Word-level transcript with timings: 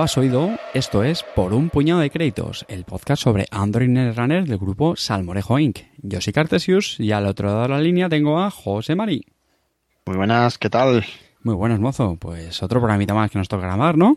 lo 0.00 0.04
has 0.04 0.16
oído, 0.16 0.48
esto 0.72 1.04
es 1.04 1.22
Por 1.34 1.52
un 1.52 1.68
puñado 1.68 2.00
de 2.00 2.08
créditos, 2.08 2.64
el 2.68 2.84
podcast 2.84 3.22
sobre 3.22 3.46
Android 3.50 3.90
Netrunner 3.90 4.46
del 4.46 4.56
grupo 4.56 4.96
Salmorejo 4.96 5.58
Inc. 5.58 5.80
Yo 5.98 6.22
soy 6.22 6.32
Cartesius 6.32 6.98
y 6.98 7.12
al 7.12 7.26
otro 7.26 7.48
lado 7.48 7.62
de 7.64 7.68
la 7.68 7.80
línea 7.80 8.08
tengo 8.08 8.40
a 8.40 8.50
José 8.50 8.94
Mari. 8.94 9.26
Muy 10.06 10.16
buenas, 10.16 10.56
¿qué 10.56 10.70
tal? 10.70 11.04
Muy 11.42 11.54
buenas, 11.54 11.80
mozo. 11.80 12.16
Pues 12.18 12.62
otro 12.62 12.80
programita 12.80 13.12
más 13.12 13.30
que 13.30 13.36
nos 13.36 13.48
toca 13.48 13.64
grabar, 13.66 13.98
¿no? 13.98 14.16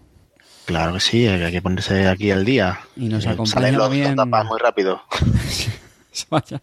Claro 0.63 0.93
que 0.93 1.01
sí, 1.01 1.27
hay 1.27 1.51
que 1.51 1.61
ponerse 1.61 2.07
aquí 2.07 2.31
al 2.31 2.45
día. 2.45 2.79
Y 2.95 3.09
nos 3.09 3.25
Eh, 3.25 3.29
acompaña 3.31 3.53
Salen 3.53 3.73
los 3.77 3.83
también- 3.89 4.15
tapas 4.15 4.45
muy 4.45 4.59
rápido. 4.59 5.01
Vaya. 6.29 6.61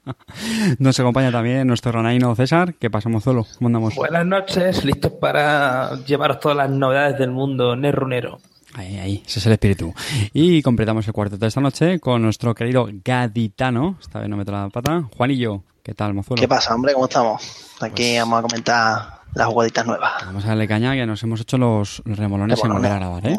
Nos 0.79 0.99
acompaña 0.99 1.31
también 1.31 1.67
nuestro 1.67 1.93
ranaino 1.93 2.35
César. 2.37 2.73
¿Qué 2.73 2.89
pasa, 2.89 3.11
mozuelo? 3.11 3.47
¿Cómo 3.59 3.67
andamos? 3.67 3.97
Buenas 3.97 4.25
noches, 4.25 4.83
listos 4.85 5.13
para 5.13 5.97
llevaros 6.07 6.41
todas 6.41 6.57
las 6.57 6.71
novedades 6.71 7.19
del 7.19 7.33
mundo 7.33 7.77
nerrunero. 7.77 8.39
Ahí, 8.75 8.99
ahí, 8.99 9.23
ese 9.27 9.39
es 9.41 9.47
el 9.47 9.53
espíritu. 9.53 9.93
Y 10.33 10.63
completamos 10.63 11.07
el 11.07 11.13
cuarteto 11.13 11.41
de 11.41 11.49
esta 11.49 11.61
noche 11.61 11.99
con 11.99 12.23
nuestro 12.23 12.55
querido 12.55 12.89
gaditano. 13.05 13.97
Esta 14.01 14.21
vez 14.21 14.29
no 14.29 14.37
meto 14.37 14.53
la 14.53 14.69
pata. 14.69 15.09
Juanillo, 15.17 15.65
¿qué 15.83 15.93
tal, 15.95 16.15
mozuelo? 16.15 16.41
¿Qué 16.41 16.49
pasa, 16.49 16.75
hombre? 16.75 16.93
¿Cómo 16.93 17.07
estamos? 17.07 17.43
Aquí 17.81 17.95
Pues- 17.97 18.19
vamos 18.21 18.39
a 18.39 18.43
comentar 18.43 19.21
las 19.35 19.47
jugaditas 19.49 19.87
nuevas. 19.87 20.13
Vamos 20.25 20.45
a 20.45 20.49
darle 20.49 20.69
caña 20.69 20.95
que 20.95 21.07
nos 21.07 21.23
hemos 21.23 21.41
hecho 21.41 21.59
los 21.59 22.03
remolones 22.05 22.63
en 22.63 22.73
volver 22.73 22.93
a 22.93 22.97
grabar, 22.97 23.27
¿eh? 23.27 23.39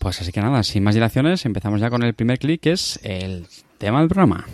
Pues 0.00 0.20
así 0.20 0.30
que 0.32 0.40
nada, 0.40 0.62
sin 0.62 0.82
más 0.84 0.94
dilaciones, 0.94 1.44
empezamos 1.46 1.80
ya 1.80 1.90
con 1.90 2.02
el 2.02 2.14
primer 2.14 2.38
clic, 2.38 2.60
que 2.60 2.72
es 2.72 3.00
el 3.02 3.46
tema 3.78 4.00
del 4.00 4.08
programa. 4.08 4.44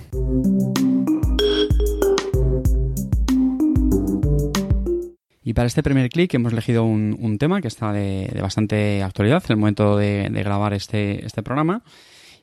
Y 5.44 5.52
para 5.52 5.66
este 5.66 5.82
primer 5.82 6.08
clic 6.08 6.32
hemos 6.34 6.52
elegido 6.52 6.84
un, 6.84 7.16
un 7.20 7.38
tema 7.38 7.60
que 7.60 7.68
está 7.68 7.92
de, 7.92 8.34
bastante 8.40 9.02
actualidad 9.02 9.42
en 9.46 9.52
el 9.52 9.56
momento 9.58 9.96
de, 9.96 10.28
grabar 10.32 10.72
este, 10.72 11.24
este 11.24 11.42
programa 11.42 11.82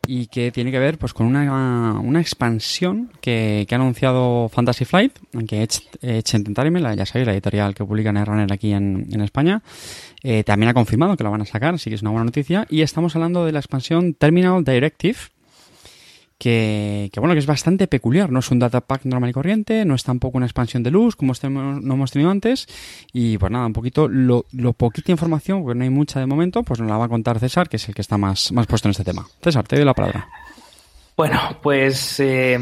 y 0.08 0.28
que 0.28 0.52
tiene 0.52 0.72
que 0.72 0.80
ver 0.80 0.98
pues 0.98 1.14
con 1.14 1.28
una, 1.28 2.00
una 2.00 2.22
expansión 2.22 3.12
que, 3.22 3.66
que 3.68 3.76
ha 3.76 3.78
anunciado 3.78 4.50
Fantasy 4.50 4.86
Flight, 4.86 5.18
que 5.48 5.64
Edge, 5.64 5.82
Edge 6.02 6.36
Entertainment, 6.36 6.84
la, 6.84 6.96
ya 6.96 7.06
sabéis, 7.06 7.28
la 7.28 7.34
editorial 7.34 7.76
que 7.76 7.86
publica 7.86 8.12
Netrunner 8.12 8.52
aquí 8.52 8.72
en, 8.72 9.08
en 9.12 9.22
España, 9.22 9.62
eh, 10.24 10.44
también 10.44 10.70
ha 10.70 10.74
confirmado 10.74 11.18
que 11.18 11.24
lo 11.24 11.32
van 11.32 11.42
a 11.42 11.46
sacar, 11.46 11.76
así 11.76 11.90
que 11.90 11.96
es 11.96 12.02
una 12.02 12.12
buena 12.12 12.26
noticia. 12.26 12.66
Y 12.70 12.82
estamos 12.82 13.16
hablando 13.16 13.46
de 13.46 13.52
la 13.52 13.60
expansión 13.60 14.14
Terminal 14.14 14.64
Directive, 14.64 15.18
que, 16.42 17.12
que, 17.14 17.20
bueno, 17.20 17.36
que 17.36 17.40
es 17.40 17.46
bastante 17.46 17.86
peculiar. 17.86 18.32
No 18.32 18.40
es 18.40 18.50
un 18.50 18.58
data 18.58 18.82
pack 18.82 19.06
normal 19.06 19.30
y 19.30 19.34
corriente, 19.34 19.86
no 19.86 19.94
es 19.94 20.04
tampoco 20.04 20.38
una 20.38 20.48
expansión 20.48 20.82
de 20.82 20.90
luz 20.90 21.16
como 21.16 21.34
este 21.34 21.52
no 21.52 21.94
hemos 21.94 22.12
tenido 22.12 22.32
antes. 22.32 22.68
Y 23.14 23.38
pues 23.38 23.52
nada, 23.52 23.68
un 23.68 23.74
poquito, 23.74 24.08
lo, 24.08 24.46
lo 24.52 24.74
poquita 24.74 25.12
información, 25.12 25.62
porque 25.62 25.78
no 25.78 25.84
hay 25.84 25.92
mucha 25.92 26.20
de 26.20 26.26
momento, 26.26 26.64
pues 26.64 26.80
nos 26.80 26.90
la 26.90 26.98
va 26.98 27.06
a 27.06 27.10
contar 27.10 27.38
César, 27.38 27.70
que 27.70 27.76
es 27.76 27.88
el 27.88 27.94
que 27.94 28.02
está 28.02 28.18
más, 28.18 28.52
más 28.54 28.66
puesto 28.66 28.88
en 28.88 28.92
este 28.92 29.04
tema. 29.04 29.28
César, 29.40 29.68
te 29.68 29.76
doy 29.76 29.86
la 29.86 29.94
palabra. 29.94 30.28
Bueno, 31.16 31.40
pues 31.62 32.20
eh, 32.20 32.58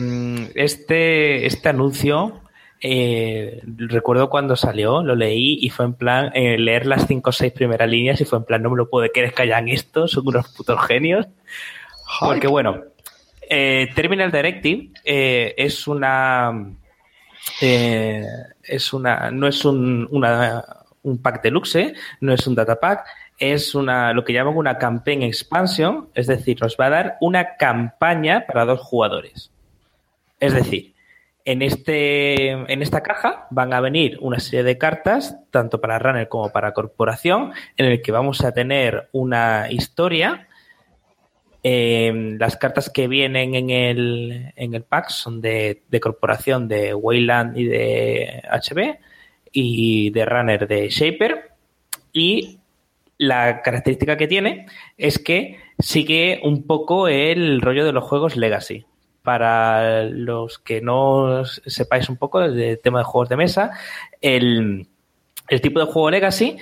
este, 0.55 1.45
este 1.45 1.69
anuncio, 1.69 2.41
eh, 2.81 3.61
recuerdo 3.63 4.29
cuando 4.29 4.57
salió, 4.57 5.03
lo 5.03 5.15
leí 5.15 5.57
y 5.61 5.69
fue 5.69 5.85
en 5.85 5.93
plan 5.93 6.31
eh, 6.33 6.57
leer 6.57 6.85
las 6.85 7.07
cinco 7.07 7.29
o 7.29 7.33
seis 7.33 7.53
primeras 7.53 7.89
líneas 7.89 8.19
y 8.19 8.25
fue 8.25 8.39
en 8.39 8.43
plan, 8.43 8.61
no 8.61 8.71
me 8.71 8.75
lo 8.75 8.89
puedo 8.89 9.07
creer 9.07 9.33
que 9.33 9.43
hayan 9.43 9.69
esto, 9.69 10.09
son 10.09 10.27
unos 10.27 10.49
putos 10.49 10.85
genios. 10.85 11.27
Porque 12.19 12.47
bueno, 12.47 12.83
eh, 13.49 13.89
Terminal 13.95 14.31
Directive 14.31 14.91
eh, 15.03 15.53
es 15.57 15.87
una... 15.87 16.51
eh, 17.61 18.23
es 18.63 18.93
una 18.93 19.31
no 19.31 19.47
es 19.47 19.65
un, 19.65 20.07
una- 20.11 20.63
un 21.01 21.21
pack 21.21 21.41
deluxe, 21.41 21.93
no 22.19 22.33
es 22.33 22.45
un 22.45 22.55
data 22.55 22.77
pack, 22.79 23.05
es 23.37 23.73
una 23.73 24.11
lo 24.13 24.25
que 24.25 24.33
llaman 24.33 24.57
una 24.57 24.77
campaign 24.77 25.23
expansion, 25.23 26.09
es 26.13 26.27
decir, 26.27 26.61
nos 26.61 26.75
va 26.79 26.87
a 26.87 26.89
dar 26.89 27.17
una 27.21 27.55
campaña 27.55 28.45
para 28.45 28.65
dos 28.65 28.81
jugadores. 28.81 29.49
Es 30.41 30.53
decir, 30.53 30.93
en, 31.45 31.61
este, 31.61 32.49
en 32.51 32.81
esta 32.81 33.01
caja 33.01 33.47
van 33.49 33.73
a 33.73 33.79
venir 33.79 34.17
una 34.21 34.39
serie 34.41 34.63
de 34.63 34.77
cartas, 34.77 35.37
tanto 35.51 35.79
para 35.79 35.97
runner 35.99 36.27
como 36.27 36.51
para 36.51 36.73
corporación, 36.73 37.53
en 37.77 37.85
el 37.85 38.01
que 38.01 38.11
vamos 38.11 38.43
a 38.43 38.51
tener 38.51 39.07
una 39.13 39.67
historia. 39.71 40.48
Eh, 41.61 42.37
las 42.39 42.55
cartas 42.55 42.89
que 42.89 43.07
vienen 43.07 43.53
en 43.53 43.69
el, 43.69 44.53
en 44.55 44.73
el 44.73 44.83
pack 44.83 45.09
son 45.09 45.41
de, 45.41 45.83
de 45.89 45.99
corporación 45.99 46.67
de 46.67 46.93
Wayland 46.93 47.57
y 47.57 47.65
de 47.65 48.43
HB 48.49 48.97
y 49.51 50.09
de 50.11 50.25
runner 50.25 50.67
de 50.67 50.89
Shaper. 50.89 51.51
Y 52.13 52.59
la 53.17 53.61
característica 53.61 54.15
que 54.15 54.27
tiene 54.27 54.67
es 54.97 55.19
que 55.19 55.59
sigue 55.77 56.39
un 56.43 56.63
poco 56.63 57.07
el 57.07 57.61
rollo 57.61 57.85
de 57.85 57.91
los 57.91 58.05
juegos 58.05 58.37
Legacy. 58.37 58.85
Para 59.21 60.03
los 60.05 60.59
que 60.59 60.81
no 60.81 61.43
sepáis 61.45 62.09
un 62.09 62.15
poco 62.15 62.39
del 62.39 62.79
tema 62.79 62.99
de 62.99 63.05
juegos 63.05 63.29
de 63.29 63.35
mesa, 63.35 63.71
el, 64.21 64.87
el 65.49 65.61
tipo 65.61 65.79
de 65.79 65.85
juego 65.85 66.09
Legacy 66.09 66.57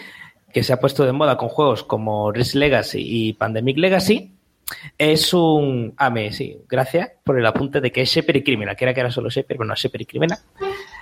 que 0.51 0.63
se 0.63 0.73
ha 0.73 0.79
puesto 0.79 1.05
de 1.05 1.11
moda 1.11 1.37
con 1.37 1.49
juegos 1.49 1.83
como 1.83 2.31
Risk 2.31 2.55
Legacy 2.55 2.99
y 3.05 3.33
Pandemic 3.33 3.77
Legacy 3.77 4.36
es 4.97 5.33
un... 5.33 5.93
Ah, 5.97 6.09
me, 6.09 6.31
sí, 6.31 6.57
gracias 6.67 7.11
por 7.23 7.39
el 7.39 7.45
apunte 7.45 7.81
de 7.81 7.91
que 7.91 8.01
es 8.01 8.09
Shaper 8.09 8.37
y 8.37 8.43
Criminal, 8.43 8.75
que 8.75 8.85
era 8.85 8.93
que 8.93 8.99
era 8.99 9.11
solo 9.11 9.29
Shaper, 9.29 9.57
pero 9.57 9.65
no 9.65 9.73
es 9.73 9.79
Shaper 9.79 10.01
y 10.01 10.05
Criminal. 10.05 10.39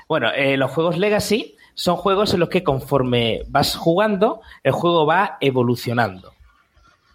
Bueno, 0.08 0.32
eh, 0.36 0.58
los 0.58 0.72
juegos 0.72 0.98
Legacy 0.98 1.56
son 1.74 1.96
juegos 1.96 2.34
en 2.34 2.40
los 2.40 2.50
que 2.50 2.64
conforme 2.64 3.44
vas 3.48 3.76
jugando, 3.76 4.42
el 4.64 4.72
juego 4.72 5.06
va 5.06 5.38
evolucionando. 5.42 6.34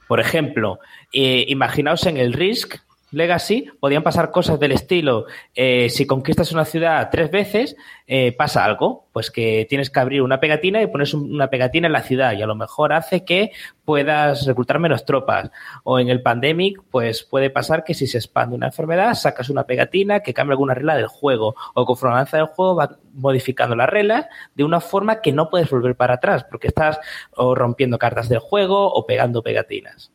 Por 0.09 0.21
ejemplo, 0.21 0.81
eh, 1.13 1.45
imaginaos 1.49 2.05
en 2.07 2.17
el 2.17 2.33
Risk 2.33 2.77
Legacy, 3.13 3.69
podían 3.81 4.03
pasar 4.03 4.31
cosas 4.31 4.61
del 4.61 4.73
estilo, 4.73 5.27
eh, 5.55 5.91
si 5.91 6.07
conquistas 6.07 6.53
una 6.53 6.65
ciudad 6.65 7.09
tres 7.11 7.31
veces, 7.31 7.77
eh, 8.07 8.33
pasa 8.33 8.65
algo, 8.65 9.07
pues 9.13 9.31
que 9.31 9.67
tienes 9.69 9.91
que 9.91 9.99
abrir 9.99 10.23
una 10.23 10.39
pegatina 10.39 10.81
y 10.81 10.87
pones 10.87 11.13
un- 11.13 11.33
una 11.35 11.51
pegatina 11.51 11.89
en 11.89 11.93
la 11.93 12.03
ciudad 12.03 12.33
y 12.33 12.43
a 12.43 12.47
lo 12.47 12.55
mejor 12.55 12.93
hace 12.93 13.25
que 13.25 13.51
puedas 13.85 14.47
reclutar 14.47 14.79
menos 14.79 15.05
tropas. 15.05 15.51
O 15.83 15.99
en 15.99 16.09
el 16.09 16.23
Pandemic, 16.23 16.81
pues 16.91 17.25
puede 17.25 17.51
pasar 17.51 17.83
que 17.83 17.95
si 17.95 18.07
se 18.07 18.19
expande 18.19 18.55
una 18.55 18.67
enfermedad, 18.67 19.15
sacas 19.15 19.51
una 19.51 19.65
pegatina 19.65 20.21
que 20.21 20.33
cambia 20.33 20.53
alguna 20.53 20.75
regla 20.75 20.95
del 20.95 21.09
juego 21.09 21.57
o 21.75 21.85
conforme 21.85 22.15
avanza 22.15 22.39
el 22.39 22.47
juego 22.47 22.77
va 22.77 22.97
modificando 23.13 23.75
las 23.75 23.89
reglas 23.91 24.27
de 24.55 24.63
una 24.63 24.81
forma 24.81 25.21
que 25.21 25.33
no 25.33 25.51
puedes 25.51 25.69
volver 25.69 25.97
para 25.97 26.15
atrás 26.15 26.45
porque 26.45 26.69
estás 26.69 27.01
o 27.35 27.57
rompiendo 27.57 27.99
cartas 27.99 28.29
del 28.29 28.39
juego 28.39 28.93
o 28.93 29.05
pegando 29.05 29.43
pegatinas. 29.43 30.13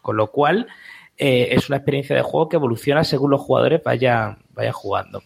Con 0.00 0.16
lo 0.18 0.30
cual, 0.30 0.66
eh, 1.16 1.48
es 1.52 1.68
una 1.68 1.76
experiencia 1.78 2.16
de 2.16 2.22
juego 2.22 2.48
que 2.48 2.56
evoluciona 2.56 3.04
según 3.04 3.30
los 3.30 3.40
jugadores 3.40 3.82
vayan, 3.84 4.38
vayan 4.54 4.72
jugando. 4.72 5.22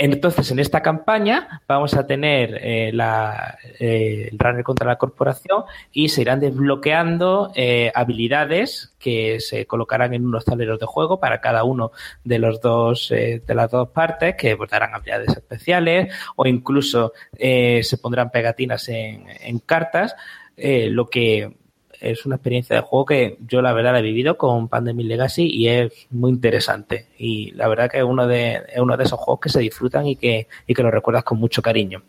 Entonces, 0.00 0.48
en 0.52 0.60
esta 0.60 0.80
campaña 0.80 1.62
vamos 1.66 1.94
a 1.94 2.06
tener 2.06 2.56
eh, 2.62 2.92
la- 2.92 3.58
eh, 3.80 4.28
el 4.30 4.38
runner 4.38 4.62
contra 4.62 4.86
la 4.86 4.96
corporación 4.96 5.64
y 5.90 6.08
se 6.10 6.20
irán 6.20 6.38
desbloqueando 6.38 7.52
habilidades 7.94 8.94
que 9.00 9.40
se 9.40 9.66
colocarán 9.66 10.14
en 10.14 10.24
unos 10.24 10.44
tableros 10.44 10.78
de 10.78 10.86
juego 10.86 11.18
para 11.18 11.40
cada 11.40 11.64
uno 11.64 11.90
de 12.22 12.38
los 12.38 12.60
dos 12.60 13.08
de 13.08 13.42
las 13.48 13.70
dos 13.72 13.88
partes 13.88 14.36
que 14.36 14.56
pues, 14.56 14.70
darán 14.70 14.94
habilidades 14.94 15.30
especiales 15.36 16.14
o 16.36 16.46
incluso 16.46 17.12
se 17.36 17.98
pondrán 18.00 18.30
pegatinas 18.30 18.88
en, 18.90 19.24
en 19.40 19.58
cartas, 19.58 20.14
lo 20.56 21.08
que 21.10 21.56
es 22.00 22.26
una 22.26 22.36
experiencia 22.36 22.76
de 22.76 22.82
juego 22.82 23.06
que 23.06 23.36
yo 23.46 23.62
la 23.62 23.72
verdad 23.72 23.98
he 23.98 24.02
vivido 24.02 24.36
con 24.36 24.68
Pandemic 24.68 25.06
Legacy 25.06 25.46
y 25.46 25.68
es 25.68 25.92
muy 26.10 26.30
interesante. 26.30 27.06
Y 27.18 27.50
la 27.52 27.68
verdad 27.68 27.90
que 27.90 27.98
es 27.98 28.04
uno 28.04 28.26
de, 28.26 28.62
es 28.68 28.80
uno 28.80 28.96
de 28.96 29.04
esos 29.04 29.18
juegos 29.18 29.40
que 29.40 29.48
se 29.48 29.60
disfrutan 29.60 30.06
y 30.06 30.16
que, 30.16 30.48
y 30.66 30.74
que 30.74 30.82
lo 30.82 30.90
recuerdas 30.90 31.24
con 31.24 31.38
mucho 31.38 31.62
cariño. 31.62 32.02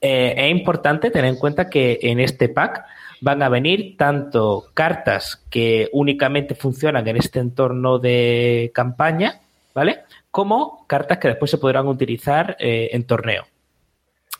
Eh, 0.00 0.34
es 0.36 0.50
importante 0.50 1.10
tener 1.10 1.30
en 1.30 1.38
cuenta 1.38 1.68
que 1.68 1.98
en 2.02 2.20
este 2.20 2.48
pack 2.48 2.84
van 3.20 3.42
a 3.42 3.48
venir 3.48 3.96
tanto 3.96 4.66
cartas 4.74 5.42
que 5.50 5.88
únicamente 5.92 6.54
funcionan 6.54 7.06
en 7.08 7.16
este 7.16 7.38
entorno 7.38 7.98
de 7.98 8.70
campaña, 8.74 9.40
¿vale? 9.72 10.00
Como 10.30 10.84
cartas 10.86 11.18
que 11.18 11.28
después 11.28 11.50
se 11.50 11.58
podrán 11.58 11.86
utilizar 11.86 12.56
eh, 12.58 12.90
en 12.92 13.04
torneo. 13.04 13.46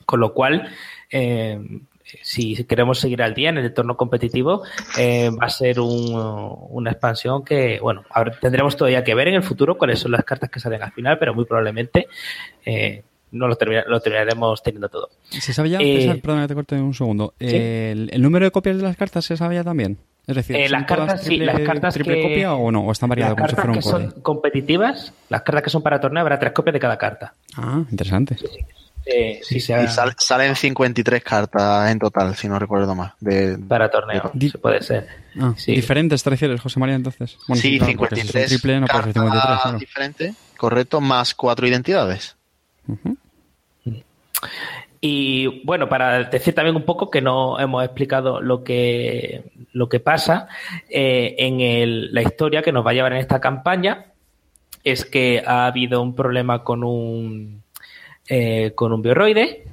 Con 0.05 0.21
lo 0.21 0.35
cual, 0.35 0.69
eh, 1.11 1.59
si 2.23 2.65
queremos 2.65 3.01
seguir 3.01 3.23
al 3.23 3.35
día 3.35 3.49
en 3.49 3.59
el 3.59 3.67
entorno 3.67 3.97
competitivo, 3.97 4.63
eh, 4.99 5.31
va 5.31 5.47
a 5.47 5.51
ser 5.51 5.81
un- 5.81 6.57
una 6.71 6.91
expansión 6.91 7.45
que, 7.45 7.79
bueno, 7.81 8.05
ahora 8.11 8.33
tendremos 8.41 8.77
todavía 8.77 9.03
que 9.03 9.15
ver 9.15 9.29
en 9.29 9.35
el 9.35 9.43
futuro 9.43 9.77
cuáles 9.79 9.99
son 10.01 10.13
las 10.13 10.25
cartas 10.25 10.51
que 10.51 10.61
salen 10.61 10.83
al 10.83 10.93
final, 10.93 11.19
pero 11.19 11.35
muy 11.35 11.45
probablemente 11.45 12.07
eh, 12.67 13.03
no 13.33 13.49
lo, 13.49 13.57
termina- 13.57 13.85
lo 13.89 14.01
terminaremos 14.01 14.63
teniendo 14.63 14.89
todo. 14.89 15.09
¿Se 15.31 15.53
sabe 15.53 15.71
ya? 15.71 15.79
Eh, 15.81 16.21
que 16.23 16.47
te 16.49 16.55
corte 16.55 16.75
un 16.77 16.95
segundo. 16.95 17.35
¿Sí? 17.41 17.47
El, 17.57 18.11
el 18.13 18.23
número 18.23 18.45
de 18.45 18.51
copias 18.53 18.77
de 18.77 18.83
las 18.83 18.97
cartas 18.97 19.25
se 19.25 19.37
sabe 19.37 19.57
ya 19.57 19.65
también? 19.65 19.99
Es 20.27 20.37
decir, 20.37 20.57
Eh, 20.57 20.69
¿son 20.69 20.73
las 20.73 20.85
cartas, 20.87 21.21
sí, 21.23 21.37
triple- 21.37 21.45
las 21.47 21.61
cartas 21.61 21.95
triple 21.95 22.15
que, 22.15 22.23
copia 22.23 22.55
o 22.55 22.71
no? 22.71 22.87
¿O 22.87 22.93
están 22.93 23.09
variadas 23.11 23.35
como 23.35 23.43
las 23.45 23.51
si 23.51 23.57
cartas 23.57 23.83
fuera 23.83 23.99
un 23.99 24.05
que 24.09 24.13
son 24.15 24.23
competitivas, 24.23 25.13
las 25.29 25.43
cartas 25.43 25.65
que 25.65 25.71
son 25.71 25.83
para 25.83 26.01
torneo, 26.01 26.21
habrá 26.23 26.39
tres 26.39 26.53
copias 26.53 26.73
de 26.75 26.81
cada 26.81 26.97
carta. 26.97 27.35
Ah, 27.57 27.83
interesante. 27.91 28.37
Eh, 29.07 29.41
sí, 29.43 29.57
Y 29.57 29.61
sal- 29.61 30.15
salen 30.19 30.57
53 30.57 31.23
cartas 31.23 31.91
en 31.91 31.99
total, 31.99 32.35
si 32.37 32.49
no 32.49 32.59
recuerdo 32.59 32.95
más. 32.95 33.13
De, 33.21 33.59
para 33.59 33.91
torneo, 33.91 34.33
se 34.41 34.59
puede 34.59 34.83
ser. 34.83 35.07
Ah, 35.39 35.53
Sí. 35.57 35.75
¿Diferentes 35.75 36.23
te 36.23 36.31
refieres, 36.31 36.61
José 36.61 36.81
María, 36.81 36.95
entonces? 36.95 37.37
Bueno, 37.47 37.61
sí, 37.61 37.79
un 37.81 37.87
53 37.87 38.47
triple 38.49 38.81
no 38.81 38.87
cartas 38.87 39.13
53, 39.15 39.61
claro. 39.63 39.79
diferentes, 39.79 40.35
correcto, 40.57 41.01
más 41.01 41.35
cuatro 41.35 41.67
identidades. 41.67 42.37
Y 45.01 45.63
bueno, 45.65 45.89
para 45.89 46.25
decir 46.25 46.55
también 46.55 46.77
un 46.77 46.85
poco 46.85 47.11
que 47.11 47.21
no 47.21 47.59
hemos 47.59 47.85
explicado 47.85 48.41
lo 48.41 48.65
que, 48.65 49.45
lo 49.73 49.89
que 49.91 50.01
pasa 50.01 50.49
eh, 50.89 51.35
en 51.39 51.61
el- 51.61 52.15
la 52.15 52.23
historia 52.23 52.63
que 52.63 52.73
nos 52.73 52.87
va 52.87 52.93
a 52.93 52.95
llevar 52.95 53.13
en 53.13 53.19
esta 53.19 53.39
campaña, 53.41 54.07
es 54.83 55.05
que 55.05 55.43
ha 55.47 55.67
habido 55.67 56.01
un 56.01 56.15
problema 56.15 56.63
con 56.65 56.85
un, 56.85 57.63
eh, 58.29 58.73
con 58.75 58.93
un 58.93 59.03
bioroide, 59.03 59.65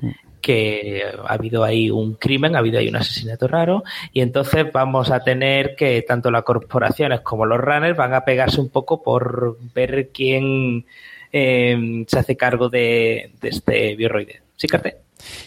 que 0.41 1.03
ha 1.27 1.33
habido 1.33 1.63
ahí 1.63 1.91
un 1.91 2.15
crimen, 2.15 2.55
ha 2.55 2.59
habido 2.59 2.79
ahí 2.79 2.87
un 2.89 2.95
asesinato 2.95 3.47
raro, 3.47 3.83
y 4.11 4.21
entonces 4.21 4.65
vamos 4.73 5.11
a 5.11 5.19
tener 5.23 5.75
que 5.75 6.01
tanto 6.01 6.31
las 6.31 6.43
corporaciones 6.43 7.21
como 7.21 7.45
los 7.45 7.59
runners 7.59 7.95
van 7.95 8.13
a 8.13 8.25
pegarse 8.25 8.59
un 8.59 8.69
poco 8.69 9.03
por 9.03 9.57
ver 9.75 10.09
quién 10.13 10.85
eh, 11.31 12.03
se 12.07 12.19
hace 12.19 12.35
cargo 12.35 12.69
de, 12.69 13.31
de 13.39 13.49
este 13.49 13.95
bioroide. 13.95 14.41
¿Sí, 14.55 14.67
Carte? 14.67 14.97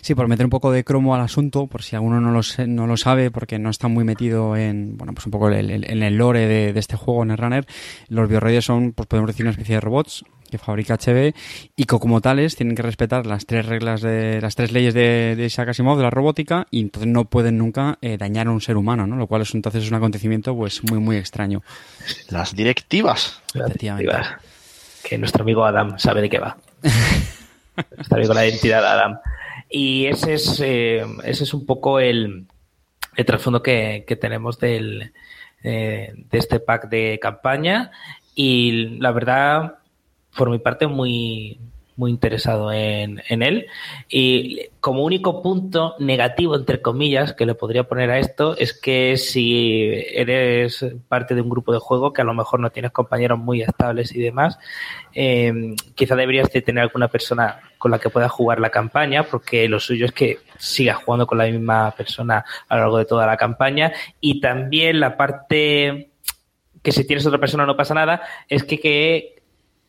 Sí, 0.01 0.15
por 0.15 0.29
meter 0.29 0.47
un 0.47 0.51
poco 0.51 0.71
de 0.71 0.85
cromo 0.85 1.17
al 1.17 1.21
asunto, 1.23 1.67
por 1.67 1.83
si 1.83 1.97
alguno 1.97 2.21
no 2.21 2.31
lo, 2.31 2.41
no 2.69 2.87
lo 2.87 2.97
sabe, 2.97 3.33
porque 3.33 3.59
no 3.59 3.71
está 3.71 3.89
muy 3.89 4.05
metido 4.05 4.57
en, 4.57 4.97
bueno, 4.97 5.13
pues 5.13 5.27
un 5.27 5.33
poco 5.33 5.49
el- 5.49 5.71
el- 5.71 6.03
el 6.03 6.17
lore 6.17 6.47
de, 6.47 6.73
de 6.73 6.79
este 6.81 6.95
juego, 6.97 7.25
en 7.25 7.33
el 7.33 7.39
Runner, 7.39 7.67
los 8.09 8.29
bioroides 8.29 8.65
son, 8.65 8.93
pues 8.93 9.09
podemos 9.09 9.29
decir, 9.29 9.45
una 9.45 9.51
especie 9.51 9.75
de 9.75 9.81
robots 9.81 10.25
que 10.55 10.65
fabrica 10.65 10.97
HB 10.97 11.35
y 11.77 11.85
que 11.85 11.99
como 11.99 12.21
tales 12.21 12.55
tienen 12.55 12.77
que 12.77 12.83
respetar 12.83 13.27
las 13.27 13.45
tres 13.45 13.67
reglas 13.67 14.03
de, 14.03 14.41
las 14.41 14.55
tres 14.55 14.71
leyes 14.71 14.95
de, 14.95 15.35
de 15.37 15.47
Isaac 15.47 15.71
Asimov 15.71 15.97
de 15.97 16.05
la 16.05 16.11
robótica 16.11 16.69
y 16.71 16.81
entonces 16.81 17.11
no 17.11 17.25
pueden 17.25 17.59
nunca 17.59 17.99
eh, 18.01 18.17
dañar 18.17 18.47
a 18.47 18.51
un 18.53 18.61
ser 18.61 18.77
humano, 18.77 19.07
¿no? 19.07 19.17
Lo 19.17 19.27
cual 19.27 19.43
es 19.43 19.53
entonces 19.55 19.89
un 19.89 19.97
acontecimiento 19.97 20.55
pues 20.55 20.83
muy, 20.85 21.01
muy 21.01 21.17
extraño. 21.17 21.63
Las 22.29 22.55
directivas. 22.55 23.43
Efectivamente. 23.53 24.13
Que 25.03 25.19
nuestro 25.19 25.43
amigo 25.43 25.65
Adam 25.65 25.99
sabe 25.99 26.23
de 26.23 26.31
qué 26.31 26.39
va. 26.39 26.57
nuestro 27.97 28.17
amigo 28.17 28.33
la 28.33 28.47
identidad 28.47 28.81
de 28.81 28.87
Adam. 28.87 29.19
Y 29.69 30.07
ese 30.07 30.35
es, 30.35 30.61
eh, 30.61 31.05
ese 31.25 31.45
es 31.45 31.53
un 31.53 31.67
poco 31.67 31.99
el, 31.99 32.47
el 33.17 33.25
trasfondo 33.27 33.61
que, 33.61 34.05
que 34.07 34.15
tenemos 34.15 34.61
del, 34.61 35.13
eh, 35.65 36.13
de 36.15 36.39
este 36.39 36.61
pack 36.61 36.89
de 36.89 37.19
campaña. 37.21 37.91
Y 38.35 38.99
la 38.99 39.13
verdad, 39.13 39.79
por 40.37 40.51
mi 40.51 40.59
parte, 40.59 40.87
muy, 40.87 41.59
muy 41.97 42.11
interesado 42.11 42.73
en, 42.73 43.23
en 43.29 43.43
él. 43.43 43.67
Y 44.09 44.69
como 44.81 45.05
único 45.05 45.43
punto 45.43 45.95
negativo, 45.99 46.57
entre 46.57 46.81
comillas, 46.83 47.33
que 47.33 47.47
le 47.47 47.55
podría 47.55 47.85
poner 47.85 48.11
a 48.11 48.19
esto, 48.19 48.57
es 48.57 48.73
que 48.79 49.17
si 49.17 49.91
eres 50.13 50.85
parte 51.09 51.35
de 51.35 51.41
un 51.41 51.51
grupo 51.51 51.73
de 51.73 51.79
juego 51.79 52.13
que 52.13 52.23
a 52.23 52.25
lo 52.25 52.35
mejor 52.35 52.61
no 52.61 52.71
tienes 52.71 52.93
compañeros 52.93 53.39
muy 53.39 53.63
estables 53.63 54.15
y 54.15 54.21
demás, 54.21 54.59
eh, 55.15 55.75
quizá 55.95 56.17
deberías 56.17 56.51
de 56.53 56.63
tener 56.63 56.83
alguna 56.83 57.09
persona 57.09 57.61
con 57.79 57.91
la 57.91 57.99
que 57.99 58.11
puedas 58.11 58.33
jugar 58.33 58.61
la 58.61 58.71
campaña, 58.71 59.25
porque 59.25 59.69
lo 59.69 59.79
suyo 59.79 60.07
es 60.07 60.13
que 60.13 60.39
sigas 60.59 60.97
jugando 60.97 61.27
con 61.27 61.39
la 61.39 61.47
misma 61.47 61.93
persona 61.97 62.45
a 62.69 62.77
lo 62.77 62.83
largo 62.83 62.99
de 62.99 63.05
toda 63.05 63.27
la 63.27 63.37
campaña. 63.37 63.93
Y 64.21 64.41
también 64.41 65.01
la 65.01 65.17
parte 65.17 66.11
que 66.83 66.93
si 66.93 67.07
tienes 67.07 67.25
otra 67.25 67.41
persona 67.41 67.65
no 67.65 67.77
pasa 67.77 67.95
nada, 67.95 68.21
es 68.47 68.63
que, 68.63 68.79
que 68.79 69.34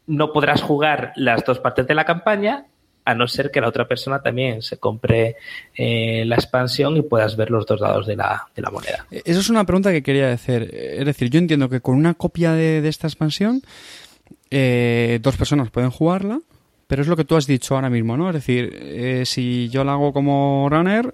no 0.07 0.31
podrás 0.33 0.61
jugar 0.61 1.11
las 1.15 1.43
dos 1.45 1.59
partes 1.59 1.87
de 1.87 1.95
la 1.95 2.05
campaña 2.05 2.65
a 3.07 3.13
no 3.13 3.27
ser 3.27 3.51
que 3.51 3.61
la 3.61 3.67
otra 3.67 3.87
persona 3.87 4.21
también 4.21 4.63
se 4.63 4.77
compre 4.77 5.35
eh, 5.75 6.23
la 6.25 6.35
expansión 6.35 6.97
y 6.97 7.03
puedas 7.03 7.35
ver 7.37 7.51
los 7.51 7.65
dos 7.67 7.79
lados 7.79 8.07
de 8.07 8.15
la, 8.15 8.47
de 8.55 8.61
la 8.63 8.71
moneda. 8.71 9.05
Eh, 9.11 9.21
Eso 9.25 9.39
es 9.41 9.49
una 9.49 9.63
pregunta 9.63 9.91
que 9.91 10.01
quería 10.01 10.31
hacer. 10.33 10.63
Eh, 10.73 10.95
Es 10.99 11.05
decir, 11.05 11.29
yo 11.29 11.37
entiendo 11.37 11.69
que 11.69 11.81
con 11.81 11.95
una 11.95 12.15
copia 12.15 12.53
de, 12.53 12.81
de 12.81 12.89
esta 12.89 13.05
expansión, 13.07 13.61
eh, 14.51 15.19
dos 15.21 15.37
personas 15.37 15.69
pueden 15.69 15.91
jugarla, 15.91 16.39
pero 16.87 17.01
es 17.01 17.07
lo 17.07 17.15
que 17.15 17.25
tú 17.25 17.35
has 17.35 17.47
dicho 17.47 17.75
ahora 17.75 17.89
mismo, 17.89 18.15
¿no? 18.17 18.29
Es 18.29 18.35
decir, 18.35 18.69
eh, 18.73 19.23
si 19.25 19.69
yo 19.69 19.83
la 19.83 19.93
hago 19.93 20.13
como 20.13 20.67
runner 20.69 21.13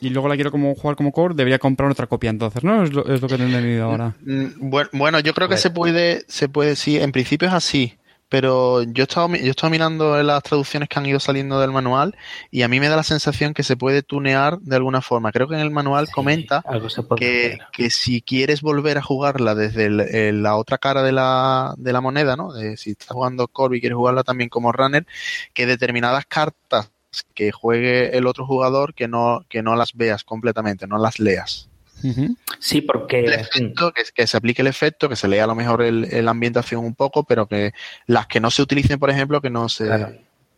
y 0.00 0.10
luego 0.10 0.28
la 0.28 0.36
quiero 0.36 0.50
como 0.50 0.74
jugar 0.74 0.96
como 0.96 1.12
core, 1.12 1.34
debería 1.34 1.58
comprar 1.58 1.90
otra 1.90 2.06
copia 2.06 2.30
entonces, 2.30 2.62
¿no? 2.62 2.84
Es 2.84 2.92
lo, 2.92 3.06
es 3.12 3.20
lo 3.20 3.28
que 3.28 3.36
te 3.36 3.42
he 3.42 3.46
entendido 3.46 3.84
ahora. 3.84 4.14
Mm, 4.24 4.70
Bueno, 4.70 4.88
bueno, 4.92 5.20
yo 5.20 5.34
creo 5.34 5.48
que 5.48 5.54
Bueno. 5.54 5.62
se 5.62 5.70
puede, 5.70 6.24
se 6.28 6.48
puede, 6.48 6.76
sí, 6.76 6.98
en 6.98 7.10
principio 7.12 7.48
es 7.48 7.54
así, 7.54 7.94
pero 8.32 8.82
yo 8.82 9.02
he 9.02 9.06
estado, 9.06 9.28
yo 9.28 9.34
he 9.44 9.50
estado 9.50 9.70
mirando 9.70 10.20
las 10.22 10.42
traducciones 10.42 10.88
que 10.88 10.98
han 10.98 11.04
ido 11.04 11.20
saliendo 11.20 11.60
del 11.60 11.70
manual 11.70 12.16
y 12.50 12.62
a 12.62 12.68
mí 12.68 12.80
me 12.80 12.88
da 12.88 12.96
la 12.96 13.02
sensación 13.02 13.52
que 13.52 13.62
se 13.62 13.76
puede 13.76 14.02
tunear 14.02 14.58
de 14.60 14.76
alguna 14.76 15.02
forma. 15.02 15.32
Creo 15.32 15.48
que 15.48 15.54
en 15.54 15.60
el 15.60 15.70
manual 15.70 16.08
comenta 16.10 16.62
que, 17.20 17.58
que 17.72 17.90
si 17.90 18.22
quieres 18.22 18.62
volver 18.62 18.96
a 18.96 19.02
jugarla 19.02 19.54
desde 19.54 19.84
el- 19.84 20.00
el- 20.00 20.42
la 20.42 20.56
otra 20.56 20.78
cara 20.78 21.02
de 21.02 21.12
la, 21.12 21.74
de 21.76 21.92
la 21.92 22.00
moneda, 22.00 22.34
¿no? 22.36 22.54
De 22.54 22.78
si 22.78 22.92
estás 22.92 23.08
jugando 23.08 23.48
Corby 23.48 23.76
y 23.76 23.80
quieres 23.80 23.96
jugarla 23.96 24.22
también 24.24 24.48
como 24.48 24.72
runner, 24.72 25.06
que 25.52 25.66
determinadas 25.66 26.24
cartas 26.24 26.90
que 27.34 27.52
juegue 27.52 28.16
el 28.16 28.26
otro 28.26 28.46
jugador 28.46 28.94
que 28.94 29.08
no, 29.08 29.44
que 29.50 29.62
no 29.62 29.76
las 29.76 29.92
veas 29.92 30.24
completamente, 30.24 30.86
no 30.86 30.96
las 30.96 31.18
leas. 31.20 31.68
Sí, 32.58 32.80
porque 32.80 33.20
El 33.20 33.32
efecto, 33.32 33.92
que, 33.92 34.02
que 34.14 34.26
se 34.26 34.36
aplique 34.36 34.62
el 34.62 34.68
efecto, 34.68 35.08
que 35.08 35.16
se 35.16 35.28
lea 35.28 35.44
a 35.44 35.46
lo 35.46 35.54
mejor 35.54 35.82
el, 35.82 36.04
el 36.10 36.28
ambientación 36.28 36.84
un 36.84 36.94
poco, 36.94 37.24
pero 37.24 37.46
que 37.46 37.72
las 38.06 38.26
que 38.26 38.40
no 38.40 38.50
se 38.50 38.62
utilicen, 38.62 38.98
por 38.98 39.10
ejemplo, 39.10 39.40
que 39.40 39.50
no 39.50 39.68
se... 39.68 39.86
Claro. 39.86 40.12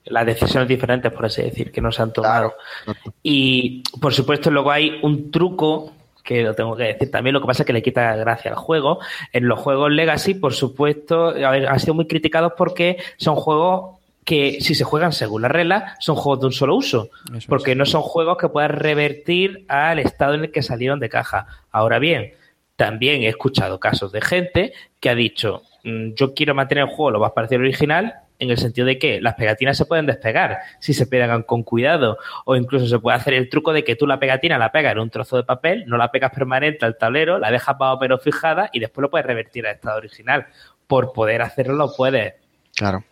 las 0.06 0.26
decisiones 0.26 0.68
diferentes, 0.68 1.12
por 1.12 1.26
así 1.26 1.42
decir, 1.42 1.72
que 1.72 1.80
no 1.80 1.90
se 1.92 2.02
han 2.02 2.12
tomado. 2.12 2.54
Claro. 2.84 3.00
Y 3.22 3.82
por 4.00 4.12
supuesto, 4.12 4.50
luego 4.50 4.70
hay 4.70 4.98
un 5.02 5.30
truco 5.30 5.92
que 6.22 6.42
lo 6.42 6.54
tengo 6.54 6.74
que 6.74 6.84
decir 6.84 7.10
también, 7.10 7.34
lo 7.34 7.40
que 7.40 7.46
pasa 7.46 7.62
es 7.62 7.66
que 7.66 7.74
le 7.74 7.82
quita 7.82 8.16
gracia 8.16 8.50
al 8.50 8.56
juego. 8.56 8.98
En 9.32 9.46
los 9.46 9.60
juegos 9.60 9.92
Legacy, 9.92 10.34
por 10.34 10.54
supuesto, 10.54 11.28
a 11.28 11.50
ver, 11.50 11.68
han 11.68 11.78
sido 11.78 11.92
muy 11.94 12.06
criticados 12.06 12.54
porque 12.56 12.96
son 13.18 13.36
juegos 13.36 13.98
que 14.24 14.58
si 14.60 14.74
se 14.74 14.84
juegan 14.84 15.12
según 15.12 15.42
las 15.42 15.50
reglas, 15.50 15.94
son 16.00 16.16
juegos 16.16 16.40
de 16.40 16.46
un 16.46 16.52
solo 16.52 16.76
uso, 16.76 17.10
Eso 17.26 17.36
es. 17.38 17.46
porque 17.46 17.74
no 17.74 17.84
son 17.84 18.02
juegos 18.02 18.38
que 18.38 18.48
puedan 18.48 18.70
revertir 18.70 19.64
al 19.68 19.98
estado 19.98 20.34
en 20.34 20.44
el 20.44 20.50
que 20.52 20.62
salieron 20.62 20.98
de 21.00 21.08
caja. 21.10 21.46
Ahora 21.70 21.98
bien, 21.98 22.32
también 22.76 23.22
he 23.22 23.28
escuchado 23.28 23.78
casos 23.78 24.12
de 24.12 24.20
gente 24.22 24.72
que 25.00 25.10
ha 25.10 25.14
dicho, 25.14 25.62
"Mm, 25.84 26.14
yo 26.14 26.34
quiero 26.34 26.54
mantener 26.54 26.84
el 26.84 26.90
juego 26.90 27.10
lo 27.12 27.20
más 27.20 27.32
parecido 27.32 27.60
al 27.60 27.66
original, 27.66 28.14
en 28.40 28.50
el 28.50 28.58
sentido 28.58 28.86
de 28.86 28.98
que 28.98 29.20
las 29.20 29.34
pegatinas 29.34 29.76
se 29.76 29.84
pueden 29.86 30.06
despegar 30.06 30.58
si 30.80 30.92
se 30.92 31.06
pegan 31.06 31.44
con 31.44 31.62
cuidado, 31.62 32.18
o 32.44 32.56
incluso 32.56 32.86
se 32.88 32.98
puede 32.98 33.16
hacer 33.16 33.34
el 33.34 33.48
truco 33.48 33.72
de 33.72 33.84
que 33.84 33.94
tú 33.94 34.06
la 34.08 34.18
pegatina 34.18 34.58
la 34.58 34.72
pegas 34.72 34.92
en 34.92 34.98
un 34.98 35.08
trozo 35.10 35.36
de 35.36 35.44
papel, 35.44 35.84
no 35.86 35.96
la 35.96 36.10
pegas 36.10 36.32
permanente 36.32 36.84
al 36.84 36.98
tablero, 36.98 37.38
la 37.38 37.50
dejas 37.52 37.76
más 37.78 37.94
o 37.94 37.98
menos 38.00 38.22
fijada 38.22 38.70
y 38.72 38.80
después 38.80 39.02
lo 39.02 39.10
puedes 39.10 39.26
revertir 39.26 39.66
al 39.66 39.74
estado 39.76 39.98
original. 39.98 40.46
Por 40.88 41.12
poder 41.12 41.42
hacerlo, 41.42 41.74
lo 41.74 41.94
puedes. 41.94 42.34
Claro. 42.74 43.04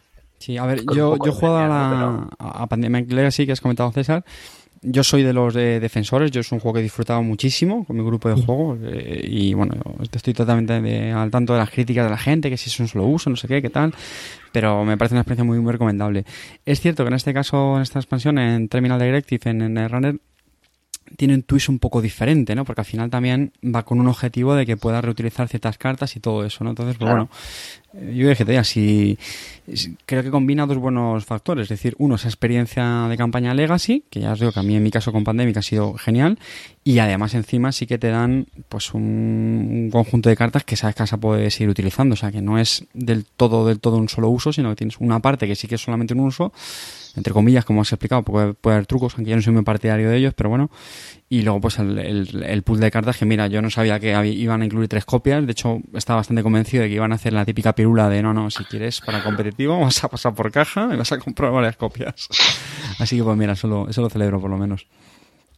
Sí, 0.42 0.56
a 0.58 0.66
ver, 0.66 0.82
yo, 0.92 1.16
yo 1.24 1.30
he 1.30 1.34
jugado 1.34 1.56
a, 1.58 1.68
la, 1.68 2.28
a 2.38 2.66
Pandemic 2.66 3.10
Legacy, 3.12 3.46
que 3.46 3.52
has 3.52 3.60
comentado 3.60 3.90
César. 3.92 4.24
Yo 4.84 5.04
soy 5.04 5.22
de 5.22 5.32
los 5.32 5.54
de 5.54 5.78
defensores, 5.78 6.32
yo 6.32 6.40
es 6.40 6.50
un 6.50 6.58
juego 6.58 6.74
que 6.74 6.80
he 6.80 6.82
disfrutado 6.82 7.22
muchísimo 7.22 7.84
con 7.84 7.96
mi 7.96 8.02
grupo 8.02 8.28
de 8.28 8.34
juego 8.44 8.76
eh, 8.82 9.24
y 9.30 9.54
bueno, 9.54 9.74
estoy 10.12 10.34
totalmente 10.34 10.80
de- 10.80 11.12
al 11.12 11.30
tanto 11.30 11.52
de 11.52 11.60
las 11.60 11.70
críticas 11.70 12.04
de 12.06 12.10
la 12.10 12.18
gente, 12.18 12.50
que 12.50 12.56
si 12.56 12.68
es 12.68 12.80
un 12.80 12.88
solo 12.88 13.04
uso, 13.06 13.30
no 13.30 13.36
sé 13.36 13.46
qué, 13.46 13.62
qué 13.62 13.70
tal, 13.70 13.94
pero 14.50 14.84
me 14.84 14.96
parece 14.96 15.14
una 15.14 15.20
experiencia 15.20 15.44
muy, 15.44 15.60
muy 15.60 15.70
recomendable. 15.70 16.24
Es 16.66 16.80
cierto 16.80 17.04
que 17.04 17.08
en 17.10 17.14
este 17.14 17.32
caso, 17.32 17.76
en 17.76 17.82
esta 17.82 18.00
expansión, 18.00 18.38
en 18.38 18.66
Terminal 18.68 18.98
Directive, 18.98 19.48
en, 19.52 19.62
en 19.62 19.78
el 19.78 19.88
Runner, 19.88 20.16
tiene 21.16 21.34
un 21.34 21.42
twist 21.42 21.68
un 21.68 21.78
poco 21.78 22.00
diferente, 22.02 22.54
¿no? 22.54 22.64
Porque 22.64 22.80
al 22.82 22.84
final 22.86 23.10
también 23.10 23.52
va 23.64 23.84
con 23.84 24.00
un 24.00 24.08
objetivo 24.08 24.54
de 24.54 24.66
que 24.66 24.76
pueda 24.76 25.00
reutilizar 25.00 25.48
ciertas 25.48 25.78
cartas 25.78 26.16
y 26.16 26.20
todo 26.20 26.44
eso, 26.44 26.64
¿no? 26.64 26.70
Entonces, 26.70 26.96
pues 26.96 27.08
Claro. 27.08 27.28
bueno, 27.92 28.10
eh, 28.10 28.14
yo 28.16 28.28
dije, 28.28 28.44
te 28.44 28.52
diga, 28.52 28.64
si, 28.64 29.18
si- 29.72 29.96
creo 30.06 30.22
que 30.22 30.30
combina 30.30 30.66
dos 30.66 30.78
buenos 30.78 31.24
factores, 31.24 31.64
es 31.64 31.68
decir, 31.70 31.94
uno, 31.98 32.14
esa 32.14 32.28
experiencia 32.28 33.06
de 33.08 33.16
campaña 33.16 33.54
Legacy, 33.54 34.04
que 34.10 34.20
ya 34.20 34.32
os 34.32 34.40
digo 34.40 34.52
que 34.52 34.60
a 34.60 34.62
mí 34.62 34.74
en 34.76 34.82
mi 34.82 34.90
caso 34.90 35.12
con 35.12 35.24
Pandemic 35.24 35.56
ha 35.58 35.62
sido 35.62 35.94
genial, 35.94 36.38
y 36.84 36.98
además 36.98 37.34
encima 37.34 37.70
sí 37.72 37.86
que 37.86 37.98
te 37.98 38.08
dan 38.08 38.46
pues 38.68 38.94
un, 38.94 39.02
un 39.02 39.90
conjunto 39.90 40.28
de 40.28 40.36
cartas 40.36 40.64
que 40.64 40.76
sabes 40.76 40.96
que 40.96 41.02
vas 41.02 41.12
a 41.12 41.18
poder 41.18 41.50
seguir 41.50 41.68
utilizando, 41.68 42.14
o 42.14 42.16
sea 42.16 42.32
que 42.32 42.42
no 42.42 42.58
es 42.58 42.84
del 42.94 43.24
todo, 43.24 43.66
del 43.66 43.78
todo 43.80 43.96
un 43.98 44.08
solo 44.08 44.28
uso, 44.30 44.52
sino 44.52 44.70
que 44.70 44.76
tienes 44.76 44.96
una 44.98 45.20
parte 45.20 45.46
que 45.46 45.54
sí 45.54 45.68
que 45.68 45.74
es 45.76 45.80
solamente 45.82 46.14
un 46.14 46.20
uso 46.20 46.52
entre 47.16 47.32
comillas, 47.32 47.64
como 47.64 47.82
has 47.82 47.92
explicado, 47.92 48.22
puede, 48.22 48.54
puede 48.54 48.76
haber 48.76 48.86
trucos, 48.86 49.14
aunque 49.16 49.30
yo 49.30 49.36
no 49.36 49.42
soy 49.42 49.52
muy 49.52 49.62
partidario 49.64 50.08
de 50.10 50.16
ellos, 50.16 50.34
pero 50.34 50.48
bueno. 50.50 50.70
Y 51.28 51.42
luego, 51.42 51.60
pues 51.60 51.78
el, 51.78 51.98
el, 51.98 52.42
el 52.42 52.62
pool 52.62 52.80
de 52.80 52.90
cartas, 52.90 53.16
que 53.16 53.24
mira, 53.24 53.46
yo 53.46 53.62
no 53.62 53.70
sabía 53.70 53.98
que 54.00 54.14
había- 54.14 54.32
iban 54.32 54.62
a 54.62 54.64
incluir 54.64 54.88
tres 54.88 55.04
copias. 55.04 55.44
De 55.46 55.52
hecho, 55.52 55.78
estaba 55.94 56.18
bastante 56.18 56.42
convencido 56.42 56.82
de 56.82 56.88
que 56.88 56.94
iban 56.96 57.12
a 57.12 57.14
hacer 57.14 57.32
la 57.32 57.44
típica 57.44 57.74
pirula 57.74 58.08
de 58.08 58.22
no, 58.22 58.32
no, 58.34 58.50
si 58.50 58.64
quieres 58.64 59.00
para 59.00 59.22
competitivo, 59.22 59.78
vas 59.80 60.02
a 60.04 60.08
pasar 60.08 60.34
por 60.34 60.50
caja 60.52 60.90
y 60.92 60.96
vas 60.96 61.10
a 61.12 61.18
comprar 61.18 61.50
varias 61.52 61.76
copias. 61.76 62.28
Así 62.98 63.16
que, 63.16 63.22
pues 63.24 63.36
mira, 63.36 63.52
eso 63.54 63.66
lo, 63.68 63.88
eso 63.88 64.02
lo 64.02 64.10
celebro 64.10 64.40
por 64.40 64.50
lo 64.50 64.58
menos. 64.58 64.86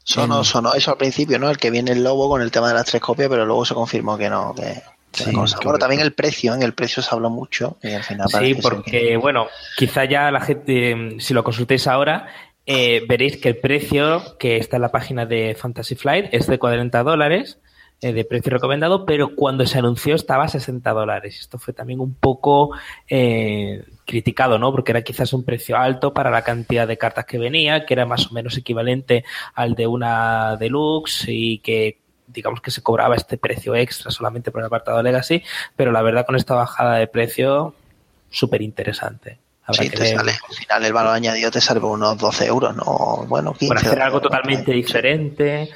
Sonó, 0.06 0.44
sonó 0.44 0.74
eso 0.74 0.90
al 0.90 0.98
principio, 0.98 1.38
¿no? 1.38 1.48
El 1.50 1.56
que 1.56 1.70
viene 1.70 1.92
el 1.92 2.04
lobo 2.04 2.28
con 2.28 2.42
el 2.42 2.50
tema 2.50 2.68
de 2.68 2.74
las 2.74 2.84
tres 2.84 3.00
copias, 3.00 3.28
pero 3.30 3.46
luego 3.46 3.64
se 3.64 3.74
confirmó 3.74 4.18
que 4.18 4.28
no, 4.28 4.54
que, 4.54 4.62
que 4.62 4.82
Sí, 5.14 5.32
cosa. 5.32 5.58
Bueno, 5.62 5.78
también 5.78 6.00
el 6.00 6.12
precio, 6.12 6.54
en 6.54 6.62
el 6.62 6.74
precio 6.74 7.02
se 7.02 7.14
habló 7.14 7.30
mucho 7.30 7.76
y 7.82 7.92
al 7.92 8.02
final 8.02 8.28
Sí, 8.28 8.54
porque, 8.56 8.90
que- 8.90 9.16
bueno, 9.16 9.46
quizá 9.76 10.04
ya 10.04 10.30
la 10.30 10.40
gente, 10.40 10.94
mm, 10.94 11.20
si 11.20 11.34
lo 11.34 11.44
consultéis 11.44 11.86
ahora, 11.86 12.26
eh, 12.66 13.02
veréis 13.08 13.36
que 13.36 13.48
el 13.50 13.56
precio 13.58 14.36
que 14.38 14.56
está 14.56 14.76
en 14.76 14.82
la 14.82 14.90
página 14.90 15.26
de 15.26 15.54
Fantasy 15.54 15.94
Flight 15.94 16.26
es 16.32 16.46
de 16.46 16.58
40 16.58 17.02
dólares 17.02 17.58
eh, 18.00 18.12
de 18.12 18.24
precio 18.24 18.50
recomendado, 18.50 19.06
pero 19.06 19.34
cuando 19.36 19.64
se 19.66 19.78
anunció 19.78 20.14
estaba 20.16 20.44
a 20.44 20.48
60 20.48 20.90
dólares. 20.90 21.38
Esto 21.40 21.58
fue 21.58 21.72
también 21.72 22.00
un 22.00 22.14
poco 22.14 22.70
eh, 23.08 23.84
criticado, 24.04 24.58
¿no? 24.58 24.72
Porque 24.72 24.92
era 24.92 25.02
quizás 25.02 25.32
un 25.32 25.44
precio 25.44 25.76
alto 25.76 26.12
para 26.12 26.30
la 26.30 26.42
cantidad 26.42 26.88
de 26.88 26.98
cartas 26.98 27.24
que 27.24 27.38
venía, 27.38 27.86
que 27.86 27.94
era 27.94 28.04
más 28.04 28.26
o 28.30 28.34
menos 28.34 28.56
equivalente 28.58 29.24
al 29.54 29.74
de 29.74 29.86
una 29.86 30.56
deluxe 30.56 31.26
y 31.28 31.58
que 31.58 31.98
digamos 32.26 32.60
que 32.60 32.70
se 32.70 32.82
cobraba 32.82 33.16
este 33.16 33.36
precio 33.36 33.74
extra 33.74 34.10
solamente 34.10 34.50
por 34.50 34.60
el 34.60 34.66
apartado 34.66 35.02
Legacy, 35.02 35.42
pero 35.76 35.92
la 35.92 36.02
verdad 36.02 36.26
con 36.26 36.36
esta 36.36 36.54
bajada 36.54 36.96
de 36.96 37.06
precio 37.06 37.74
súper 38.30 38.62
interesante. 38.62 39.38
Sí, 39.70 39.88
que 39.88 39.96
te 39.96 40.14
sale, 40.14 40.32
al 40.32 40.54
final 40.54 40.84
el 40.84 40.92
valor 40.92 41.14
añadido 41.14 41.50
te 41.50 41.60
sale 41.60 41.80
por 41.80 41.92
unos 41.92 42.18
12 42.18 42.46
euros, 42.46 42.76
no, 42.76 43.24
bueno, 43.26 43.54
15. 43.54 43.66
Por 43.66 43.78
hacer 43.78 44.02
algo 44.02 44.20
totalmente 44.20 44.72
diferente, 44.72 45.70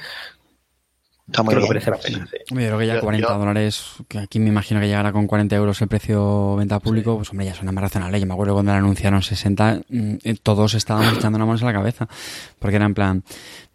Está 1.29 1.43
muy 1.43 1.53
creo 1.53 1.67
que 1.67 1.73
bien. 1.73 1.83
merece 1.85 1.91
la 1.91 1.97
pena. 1.97 2.27
sí. 2.31 2.37
Yo 2.49 2.55
creo 2.55 2.79
que 2.79 2.87
ya 2.87 2.95
Yo- 2.95 3.01
40 3.01 3.27
yo- 3.27 3.37
dólares, 3.37 3.85
que 4.07 4.17
aquí 4.19 4.39
me 4.39 4.47
imagino 4.49 4.79
que 4.79 4.87
llegará 4.87 5.11
con 5.11 5.27
40 5.27 5.55
euros 5.55 5.81
el 5.81 5.87
precio 5.87 6.55
venta 6.55 6.79
público, 6.79 7.15
pues 7.17 7.29
hombre, 7.29 7.45
ya 7.45 7.53
suena 7.53 7.71
más 7.71 7.83
razonable. 7.83 8.19
Yo 8.19 8.25
me 8.25 8.33
acuerdo 8.33 8.53
cuando 8.53 8.71
le 8.71 8.77
anunciaron 8.79 9.21
60, 9.21 9.81
mm, 9.89 10.13
eh, 10.23 10.35
todos 10.41 10.73
estábamos 10.73 11.13
echando 11.17 11.37
las 11.37 11.47
manos 11.47 11.61
a 11.63 11.65
la 11.65 11.73
cabeza, 11.73 12.07
porque 12.57 12.75
era 12.77 12.85
en 12.85 12.93
plan, 12.93 13.23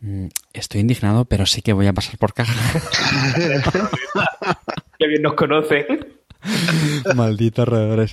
mm, 0.01 0.27
estoy 0.53 0.81
indignado, 0.81 1.25
pero 1.27 1.47
sí 1.47 1.63
que 1.63 1.73
voy 1.73 1.87
a 1.87 1.93
pasar 1.93 2.19
por 2.19 2.35
caja. 2.35 2.53
Qué 4.99 5.07
bien 5.09 5.23
nos 5.23 5.35
conocen. 5.35 5.87
Malditos 7.15 7.67
roedores. 7.67 8.13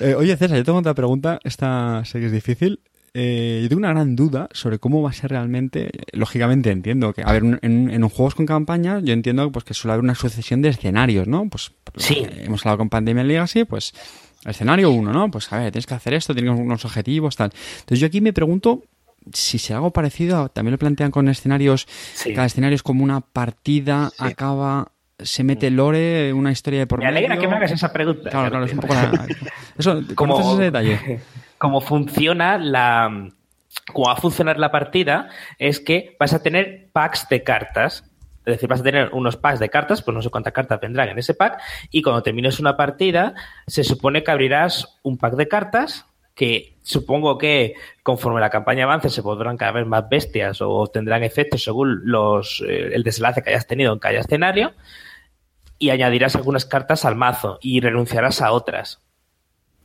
Eh, 0.00 0.14
oye, 0.14 0.36
César, 0.36 0.56
yo 0.58 0.64
tengo 0.64 0.78
otra 0.78 0.94
pregunta. 0.94 1.38
Esta 1.44 2.04
sé 2.04 2.20
que 2.20 2.26
es 2.26 2.32
difícil. 2.32 2.80
Eh, 3.16 3.60
yo 3.62 3.68
tengo 3.68 3.78
una 3.78 3.90
gran 3.90 4.16
duda 4.16 4.48
sobre 4.52 4.80
cómo 4.80 5.00
va 5.00 5.10
a 5.10 5.12
ser 5.12 5.30
realmente. 5.30 5.90
Lógicamente 6.12 6.70
entiendo 6.72 7.12
que, 7.12 7.22
a 7.22 7.30
ver, 7.32 7.44
un- 7.44 7.58
en, 7.62 7.90
en 7.90 8.08
juegos 8.08 8.34
con 8.34 8.44
campaña, 8.44 8.98
yo 9.00 9.12
entiendo 9.12 9.50
pues 9.52 9.64
que 9.64 9.72
suele 9.72 9.92
haber 9.92 10.02
una 10.04 10.16
sucesión 10.16 10.62
de 10.62 10.70
escenarios, 10.70 11.28
¿no? 11.28 11.48
Pues 11.48 11.70
Sí. 11.96 12.14
eh, 12.28 12.42
hemos 12.46 12.60
hablado 12.66 12.78
con 12.78 12.88
Pandemia 12.90 13.22
Legacy, 13.22 13.64
pues 13.64 13.94
escenario 14.44 14.90
uno, 14.90 15.12
¿no? 15.12 15.30
Pues 15.30 15.50
a 15.52 15.58
ver, 15.58 15.70
tienes 15.70 15.86
que 15.86 15.94
hacer 15.94 16.12
esto, 16.14 16.34
tienes 16.34 16.58
unos 16.58 16.84
objetivos, 16.84 17.36
tal. 17.36 17.52
Entonces 17.80 18.00
yo 18.00 18.06
aquí 18.08 18.20
me 18.20 18.32
pregunto 18.32 18.82
si 19.32 19.58
será 19.58 19.76
algo 19.78 19.92
parecido, 19.92 20.48
también 20.48 20.72
lo 20.72 20.78
plantean 20.78 21.10
con 21.12 21.28
escenarios, 21.28 21.86
Sí. 22.14 22.34
cada 22.34 22.46
escenario 22.48 22.74
es 22.74 22.82
como 22.82 23.04
una 23.04 23.20
partida, 23.20 24.10
Sí. 24.10 24.16
acaba, 24.24 24.90
se 25.20 25.44
mete 25.44 25.70
lore, 25.70 26.32
una 26.32 26.50
historia 26.50 26.80
de 26.80 26.86
por 26.88 26.98
Me 26.98 27.06
alegra 27.06 27.30
medio. 27.36 27.42
que 27.42 27.48
me 27.48 27.54
hagas 27.56 27.70
esa 27.70 27.92
pregunta. 27.92 28.28
Claro, 28.28 28.50
claro, 28.50 28.64
es 28.66 28.72
un 28.72 28.80
poco 28.80 28.92
la... 28.94 29.26
Eso, 29.78 30.02
Como- 30.16 30.34
¿conoces 30.34 30.52
ese 30.54 30.62
detalle? 30.64 31.20
cómo 31.64 31.80
funciona 31.80 32.58
la 32.58 33.30
cómo 33.94 34.08
va 34.08 34.12
a 34.12 34.16
funcionar 34.16 34.58
la 34.58 34.70
partida 34.70 35.30
es 35.58 35.80
que 35.80 36.14
vas 36.20 36.34
a 36.34 36.42
tener 36.42 36.90
packs 36.92 37.26
de 37.30 37.42
cartas. 37.42 38.04
Es 38.44 38.56
decir, 38.56 38.68
vas 38.68 38.80
a 38.80 38.82
tener 38.82 39.08
unos 39.14 39.38
packs 39.38 39.60
de 39.60 39.70
cartas, 39.70 40.02
pues 40.02 40.14
no 40.14 40.20
sé 40.20 40.28
cuántas 40.28 40.52
cartas 40.52 40.78
vendrán 40.78 41.08
en 41.08 41.18
ese 41.18 41.32
pack, 41.32 41.58
y 41.90 42.02
cuando 42.02 42.22
termines 42.22 42.60
una 42.60 42.76
partida, 42.76 43.32
se 43.66 43.82
supone 43.82 44.22
que 44.22 44.30
abrirás 44.30 44.98
un 45.02 45.16
pack 45.16 45.36
de 45.36 45.48
cartas 45.48 46.04
que 46.34 46.76
supongo 46.82 47.38
que 47.38 47.72
conforme 48.02 48.42
la 48.42 48.50
campaña 48.50 48.84
avance 48.84 49.08
se 49.08 49.22
podrán 49.22 49.56
cada 49.56 49.72
vez 49.72 49.86
más 49.86 50.06
bestias 50.06 50.60
o 50.60 50.86
tendrán 50.88 51.22
efectos 51.22 51.64
según 51.64 52.02
los 52.04 52.62
eh, 52.68 52.90
el 52.92 53.04
desenlace 53.04 53.42
que 53.42 53.50
hayas 53.50 53.66
tenido 53.66 53.94
en 53.94 54.00
cada 54.00 54.18
escenario 54.18 54.74
y 55.78 55.90
añadirás 55.90 56.36
algunas 56.36 56.66
cartas 56.66 57.06
al 57.06 57.14
mazo 57.14 57.58
y 57.62 57.80
renunciarás 57.80 58.42
a 58.42 58.52
otras 58.52 59.03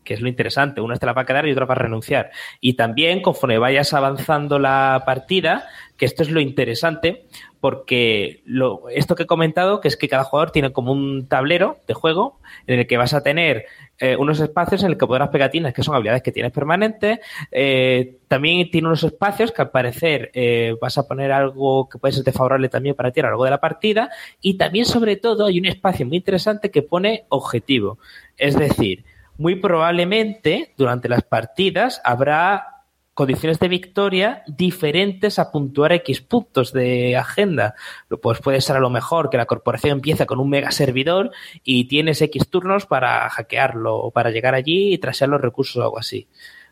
que 0.04 0.14
es 0.14 0.22
lo 0.22 0.28
interesante. 0.28 0.82
Una 0.82 0.98
te 0.98 1.06
la 1.06 1.14
va 1.14 1.24
a 1.24 1.26
quedar 1.26 1.48
y 1.48 1.52
otra 1.52 1.66
va 1.66 1.76
a 1.76 1.78
renunciar. 1.78 2.32
Y 2.60 2.74
también, 2.74 3.22
conforme 3.22 3.58
vayas 3.58 3.94
avanzando 3.94 4.60
la 4.60 5.04
partida, 5.06 5.68
que 5.98 6.06
esto 6.06 6.24
es 6.24 6.32
lo 6.32 6.40
interesante, 6.40 7.26
porque 7.60 8.42
lo, 8.46 8.88
esto 8.90 9.16
que 9.16 9.24
he 9.24 9.28
comentado, 9.28 9.82
que 9.82 9.90
es 9.90 9.98
que 9.98 10.08
cada 10.08 10.24
jugador 10.24 10.52
tiene 10.52 10.72
como 10.72 10.94
un 10.94 11.28
tablero 11.28 11.78
de 11.88 11.94
juego 11.94 12.40
en 12.68 12.80
el 12.80 12.88
que 12.88 12.98
vas 12.98 13.14
a 13.14 13.22
tener 13.22 13.66
eh, 14.00 14.16
unos 14.16 14.40
espacios 14.40 14.82
en 14.84 14.92
el 14.92 14.98
que 14.98 15.06
podrás 15.06 15.30
pegatinas, 15.30 15.74
que 15.74 15.84
son 15.84 15.94
habilidades 15.94 16.24
que 16.24 16.32
tienes 16.32 16.54
permanentes. 16.54 17.20
Eh, 17.52 18.20
también 18.30 18.72
tiene 18.72 18.88
unos 18.88 19.04
espacios 19.04 19.52
que 19.52 19.62
al 19.62 19.72
parecer 19.72 20.32
eh, 20.34 20.76
vas 20.82 20.98
a 20.98 21.06
poner 21.06 21.34
algo 21.34 21.90
que 21.90 21.98
puede 22.00 22.14
ser 22.14 22.24
desfavorable 22.24 22.70
también 22.70 22.96
para 22.96 23.12
ti 23.12 23.20
a 23.20 23.24
lo 23.24 23.30
largo 23.30 23.44
de 23.44 23.52
la 23.52 23.60
partida. 23.60 24.10
Y 24.42 24.58
también, 24.58 24.86
sobre 24.86 25.18
todo, 25.18 25.48
hay 25.48 25.60
un 25.60 25.66
espacio 25.66 26.06
muy 26.06 26.18
interesante 26.18 26.72
que 26.72 26.82
pone 26.82 27.26
objetivo. 27.28 28.00
Es 28.38 28.58
decir, 28.58 29.04
muy 29.40 29.56
probablemente 29.56 30.74
durante 30.78 31.08
las 31.08 31.24
partidas 31.24 32.02
habrá 32.04 32.84
condiciones 33.14 33.58
de 33.60 33.70
victoria 33.70 34.44
diferentes 34.48 35.40
a 35.40 35.50
puntuar 35.50 35.94
X 35.94 36.20
puntos 36.22 36.74
de 36.74 37.16
agenda. 37.16 37.74
Pues 38.22 38.40
puede 38.40 38.60
ser 38.60 38.76
a 38.76 38.82
lo 38.82 38.90
mejor 38.90 39.30
que 39.30 39.38
la 39.38 39.46
corporación 39.46 39.94
empieza 39.94 40.26
con 40.26 40.40
un 40.40 40.50
mega 40.50 40.72
servidor 40.72 41.32
y 41.64 41.86
tienes 41.86 42.22
X 42.22 42.50
turnos 42.50 42.86
para 42.86 43.30
hackearlo 43.30 43.96
o 43.96 44.12
para 44.12 44.30
llegar 44.30 44.56
allí 44.56 44.94
y 44.94 44.98
trasear 44.98 45.30
los 45.30 45.42
recursos 45.42 45.78
o 45.78 45.84
algo 45.84 46.00
así. 46.00 46.28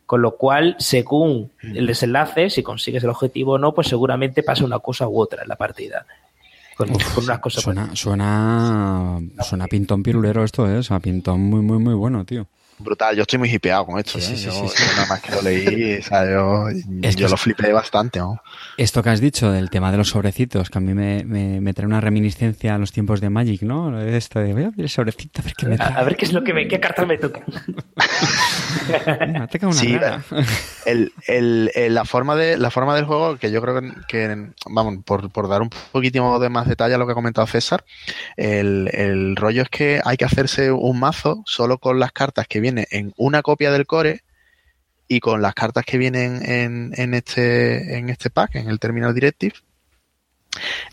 Con 0.06 0.22
lo 0.22 0.36
cual, 0.36 0.76
según 0.80 1.52
el 1.62 1.88
desenlace, 1.88 2.50
si 2.50 2.64
consigues 2.64 3.04
el 3.04 3.10
objetivo 3.10 3.54
o 3.54 3.58
no, 3.58 3.74
pues 3.74 3.88
seguramente 3.88 4.44
pasa 4.44 4.66
una 4.66 4.80
cosa 4.80 5.08
u 5.08 5.20
otra 5.20 5.44
en 5.44 5.50
la 5.50 5.56
partida. 5.56 6.06
Con, 6.76 6.90
con 6.90 7.24
unas 7.24 7.40
cosas 7.40 7.64
Suena, 7.64 7.96
suena, 7.96 9.20
suena 9.42 9.68
pintón 9.68 10.04
pirulero 10.04 10.44
esto, 10.44 10.70
¿eh? 10.70 10.78
O 10.78 10.84
sea, 10.84 11.00
pintón 11.00 11.42
muy, 11.42 11.62
muy, 11.62 11.78
muy 11.78 11.94
bueno, 11.94 12.24
tío. 12.24 12.48
Brutal, 12.80 13.16
yo 13.16 13.24
estoy 13.24 13.40
muy 13.40 13.50
hipeado 13.52 13.86
con 13.88 13.98
esto. 14.00 14.20
Sí, 14.20 14.34
¿eh? 14.34 14.38
sí, 14.38 14.46
yo, 14.46 14.52
sí, 14.52 14.68
sí. 14.70 14.84
yo 14.88 14.94
nada 14.96 15.08
más 15.08 15.22
que 15.22 15.32
lo 15.32 15.42
leí, 15.42 15.98
o 15.98 16.04
sea, 16.04 16.26
yo, 16.30 16.66
yo 17.16 17.28
lo 17.28 17.38
flipé 17.38 17.74
bastante. 17.74 18.20
¿no? 18.20 18.40
Esto 18.78 19.02
que 19.02 19.10
has 19.10 19.20
dicho 19.20 19.52
del 19.52 19.70
tema 19.72 19.92
de 19.92 19.98
los 19.98 20.10
sobrecitos, 20.10 20.70
que 20.70 20.78
a 20.78 20.82
mí 20.82 20.94
me, 20.94 21.24
me, 21.26 21.60
me 21.60 21.74
trae 21.74 21.88
una 21.88 22.02
reminiscencia 22.02 22.76
a 22.76 22.78
los 22.78 22.92
tiempos 22.92 23.20
de 23.20 23.30
Magic, 23.32 23.64
¿no? 23.64 24.00
Esto 24.00 24.40
de, 24.40 24.54
voy 24.54 24.64
a 24.64 24.68
abrir 24.68 24.84
el 24.84 24.90
sobrecito 24.90 25.42
a 25.42 25.46
ver 25.46 25.54
qué 25.56 25.66
me 25.66 25.78
trae. 25.78 25.94
a 25.96 26.04
ver 26.04 26.16
qué 26.16 26.26
es 26.26 26.34
lo 26.34 26.44
que 26.44 26.54
me, 26.54 26.68
qué 26.68 26.80
cartas 26.80 27.08
me 27.08 27.18
tocan. 27.18 27.44
Mira, 28.88 29.48
una 29.64 29.74
Sí, 29.74 29.98
rara. 29.98 30.24
el, 30.86 31.12
el, 31.28 31.72
el- 31.74 31.94
la 31.96 32.06
forma 32.06 32.36
de 32.36 32.58
la 32.58 32.70
forma 32.70 32.96
del 32.96 33.06
juego 33.06 33.38
que 33.38 33.50
yo 33.52 33.62
creo 33.62 33.82
que, 33.82 33.92
que, 34.08 34.48
vamos 34.70 34.98
por, 35.04 35.32
por 35.32 35.48
dar 35.50 35.62
un 35.62 35.70
poquitimo 35.92 36.38
de 36.40 36.50
más 36.50 36.68
detalle 36.68 36.94
a 36.94 36.98
lo 36.98 37.06
que 37.06 37.14
ha 37.14 37.16
comentado 37.16 37.48
César 37.48 37.84
el, 38.36 38.90
el 38.94 39.36
rollo 39.36 39.64
es 39.64 39.70
que 39.70 40.00
hay 40.06 40.18
que 40.18 40.26
hacerse 40.26 40.72
un 40.72 41.00
mazo 41.00 41.42
solo 41.46 41.80
con 41.80 42.00
las 42.00 42.12
cartas 42.12 42.48
que 42.48 42.60
vienen 42.60 42.67
en 42.68 43.14
una 43.18 43.42
copia 43.42 43.72
del 43.72 43.86
core 43.86 44.22
y 45.08 45.20
con 45.20 45.42
las 45.42 45.54
cartas 45.54 45.86
que 45.86 45.98
vienen 45.98 46.42
en, 46.44 46.94
en 46.96 47.14
este 47.14 47.98
en 47.98 48.10
este 48.10 48.30
pack 48.30 48.56
en 48.56 48.70
el 48.70 48.80
terminal 48.80 49.14
directive 49.14 49.56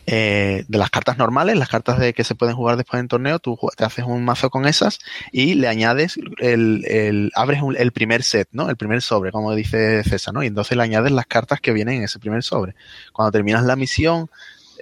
eh, 0.06 0.64
de 0.68 0.78
las 0.78 0.90
cartas 0.90 1.16
normales, 1.16 1.56
las 1.56 1.68
cartas 1.68 1.98
de 1.98 2.12
que 2.12 2.24
se 2.24 2.34
pueden 2.34 2.54
jugar 2.54 2.76
después 2.76 3.00
en 3.00 3.08
torneo, 3.08 3.38
tú 3.38 3.58
te 3.76 3.84
haces 3.84 4.04
un 4.04 4.24
mazo 4.24 4.50
con 4.50 4.66
esas 4.66 4.98
y 5.32 5.54
le 5.54 5.68
añades 5.68 6.18
el, 6.38 7.32
abres 7.34 7.60
el 7.76 7.92
primer 7.92 8.22
set, 8.22 8.48
¿no? 8.52 8.68
El 8.68 8.76
primer 8.76 9.00
sobre, 9.00 9.32
como 9.32 9.54
dice 9.54 10.02
César, 10.04 10.34
¿no? 10.34 10.42
Y 10.42 10.48
entonces 10.48 10.76
le 10.76 10.82
añades 10.82 11.12
las 11.12 11.26
cartas 11.26 11.60
que 11.60 11.72
vienen 11.72 11.96
en 11.96 12.02
ese 12.04 12.18
primer 12.18 12.42
sobre. 12.42 12.74
Cuando 13.12 13.32
terminas 13.32 13.64
la 13.64 13.76
misión 13.76 14.28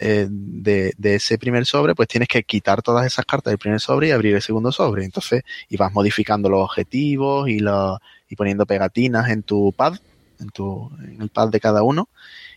eh, 0.02 0.26
de, 0.28 0.92
de 0.98 1.14
ese 1.14 1.38
primer 1.38 1.64
sobre, 1.64 1.94
pues 1.94 2.08
tienes 2.08 2.28
que 2.28 2.42
quitar 2.42 2.82
todas 2.82 3.06
esas 3.06 3.24
cartas 3.24 3.52
del 3.52 3.58
primer 3.58 3.80
sobre 3.80 4.08
y 4.08 4.10
abrir 4.10 4.34
el 4.34 4.42
segundo 4.42 4.72
sobre. 4.72 5.04
Entonces, 5.04 5.42
y 5.68 5.76
vas 5.76 5.92
modificando 5.92 6.48
los 6.48 6.62
objetivos 6.62 7.48
y, 7.48 7.60
los 7.60 7.98
y 8.28 8.36
poniendo 8.36 8.66
pegatinas 8.66 9.30
en 9.30 9.42
tu 9.42 9.72
pad, 9.72 9.94
en 10.40 10.48
tu, 10.48 10.90
en 11.04 11.22
el 11.22 11.28
pad 11.28 11.50
de 11.50 11.60
cada 11.60 11.82
uno 11.82 12.08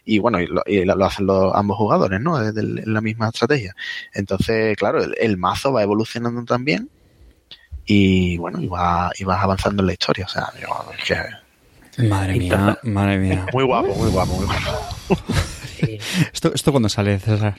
y 0.04 0.20
bueno, 0.20 0.40
y 0.40 0.48
lo, 0.48 0.64
y 0.66 0.84
lo 0.86 1.06
hacen 1.06 1.28
los, 1.28 1.54
ambos 1.56 1.78
jugadores, 1.78 2.20
¿no? 2.20 2.42
Es 2.42 2.54
la 2.56 3.02
misma 3.02 3.30
estrategia. 3.30 3.76
Entonces, 4.14 4.76
claro, 4.78 5.04
el, 5.04 5.16
el 5.20 5.38
mazo 5.38 5.72
va 5.72 5.84
evolucionando 5.84 6.44
también 6.46 6.90
y 7.86 8.38
bueno, 8.38 8.60
y, 8.60 8.68
va, 8.68 9.12
y 9.18 9.24
vas 9.24 9.44
avanzando 9.44 9.84
en 9.84 9.88
la 9.88 9.94
historia. 9.94 10.26
O 10.26 10.30
sea, 10.30 10.52
yo, 10.60 10.68
es 10.98 11.04
que 11.04 11.16
Madre 11.98 12.36
mía, 12.36 12.78
madre 12.84 13.18
mía. 13.18 13.46
muy 13.54 13.64
guapo, 13.64 13.96
muy 13.96 14.10
guapo, 14.10 14.34
muy 14.34 14.46
guapo. 14.46 15.24
Sí. 15.86 16.00
¿Esto, 16.34 16.52
¿Esto 16.54 16.72
cuándo 16.72 16.90
sale, 16.90 17.20
César? 17.20 17.56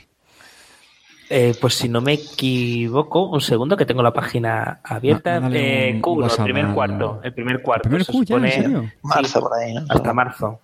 Eh, 1.29 1.55
pues 1.59 1.73
si 1.73 1.89
no 1.89 1.99
me 1.99 2.13
equivoco, 2.13 3.29
un 3.29 3.41
segundo 3.41 3.75
que 3.75 3.85
tengo 3.85 4.01
la 4.01 4.13
página 4.13 4.79
abierta. 4.83 5.39
Dale 5.41 5.89
Eh, 5.89 5.93
un 5.93 6.01
Q1, 6.01 6.37
el 6.37 6.43
primer 6.43 6.67
cuarto. 6.73 7.19
El 7.23 7.33
primer 7.33 7.61
cuarto. 7.61 7.87
¿El 7.87 7.89
primer 7.89 8.05
se 8.05 8.11
Q 8.13 8.23
ya, 8.23 8.35
en 8.35 8.41
supone 8.51 8.51
serio? 8.51 8.91
Marzo 9.03 9.41
por 9.41 9.53
ahí, 9.57 9.73
¿no? 9.73 9.85
Hasta 9.89 10.13
marzo. 10.13 10.61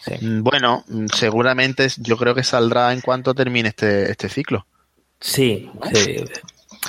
Sí. 0.00 0.14
Mm, 0.24 0.42
Bueno, 0.42 0.84
mm, 0.86 1.06
seguramente 1.12 1.88
yo 1.96 2.16
creo 2.16 2.34
que 2.34 2.44
saldrá 2.44 2.92
en 2.92 3.00
cuanto 3.00 3.34
termine 3.34 3.70
este, 3.70 4.10
este 4.10 4.28
ciclo. 4.28 4.66
Sí, 5.20 5.70
sí. 5.92 6.24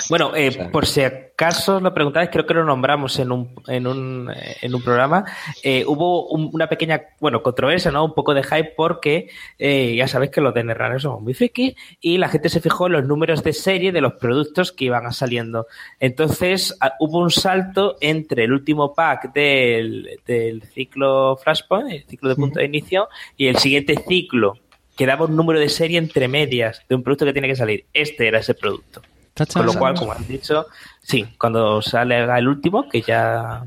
Bueno, 0.08 0.32
eh, 0.36 0.68
por 0.70 0.86
si 0.86 1.02
acaso 1.02 1.80
lo 1.80 1.92
preguntáis, 1.92 2.28
creo 2.30 2.46
que 2.46 2.54
lo 2.54 2.64
nombramos 2.64 3.18
en 3.18 3.32
un, 3.32 3.50
en 3.66 3.86
un, 3.86 4.30
en 4.60 4.74
un 4.74 4.82
programa. 4.82 5.24
Eh, 5.62 5.84
hubo 5.86 6.28
un- 6.28 6.50
una 6.52 6.68
pequeña, 6.68 7.02
bueno, 7.18 7.42
controversia, 7.42 7.90
¿no? 7.90 8.04
Un 8.04 8.14
poco 8.14 8.34
de 8.34 8.42
hype 8.42 8.74
porque 8.76 9.28
eh, 9.58 9.94
ya 9.96 10.06
sabéis 10.06 10.30
que 10.30 10.40
los 10.40 10.54
de 10.54 10.64
Netrunner 10.64 11.00
somos 11.00 11.22
muy 11.22 11.34
frikis 11.34 11.74
y 12.00 12.18
la 12.18 12.28
gente 12.28 12.48
se 12.48 12.60
fijó 12.60 12.86
en 12.86 12.92
los 12.92 13.04
números 13.04 13.42
de 13.42 13.52
serie 13.52 13.90
de 13.90 14.00
los 14.00 14.14
productos 14.14 14.70
que 14.70 14.84
iban 14.86 15.12
saliendo. 15.12 15.66
Entonces 15.98 16.76
ah, 16.80 16.92
hubo 17.00 17.18
un 17.18 17.30
salto 17.30 17.96
entre 18.00 18.44
el 18.44 18.52
último 18.52 18.94
pack 18.94 19.32
del, 19.32 20.20
del 20.26 20.62
ciclo 20.62 21.36
Flashpoint, 21.36 21.90
el 21.90 22.04
ciclo 22.04 22.28
de 22.28 22.36
punto 22.36 22.58
de 22.60 22.66
inicio, 22.66 23.08
y 23.36 23.46
el 23.48 23.56
siguiente 23.56 23.96
ciclo 24.06 24.58
que 24.96 25.06
daba 25.06 25.26
un 25.26 25.36
número 25.36 25.58
de 25.60 25.68
serie 25.68 25.98
entre 25.98 26.28
medias 26.28 26.82
de 26.88 26.94
un 26.94 27.02
producto 27.02 27.24
que 27.24 27.32
tiene 27.32 27.48
que 27.48 27.56
salir. 27.56 27.84
Este 27.92 28.28
era 28.28 28.38
ese 28.38 28.54
producto. 28.54 29.02
Con 29.52 29.66
lo 29.66 29.74
cual, 29.74 29.94
como 29.94 30.12
han 30.12 30.26
dicho, 30.26 30.66
sí, 31.02 31.26
cuando 31.38 31.82
salga 31.82 32.38
el 32.38 32.48
último, 32.48 32.88
que 32.88 33.02
ya 33.02 33.62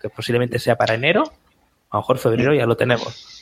que 0.00 0.10
posiblemente 0.10 0.58
sea 0.58 0.76
para 0.76 0.94
enero, 0.94 1.22
a 1.90 1.96
lo 1.96 2.00
mejor 2.02 2.18
febrero 2.18 2.54
ya 2.54 2.66
lo 2.66 2.76
tenemos. 2.76 3.32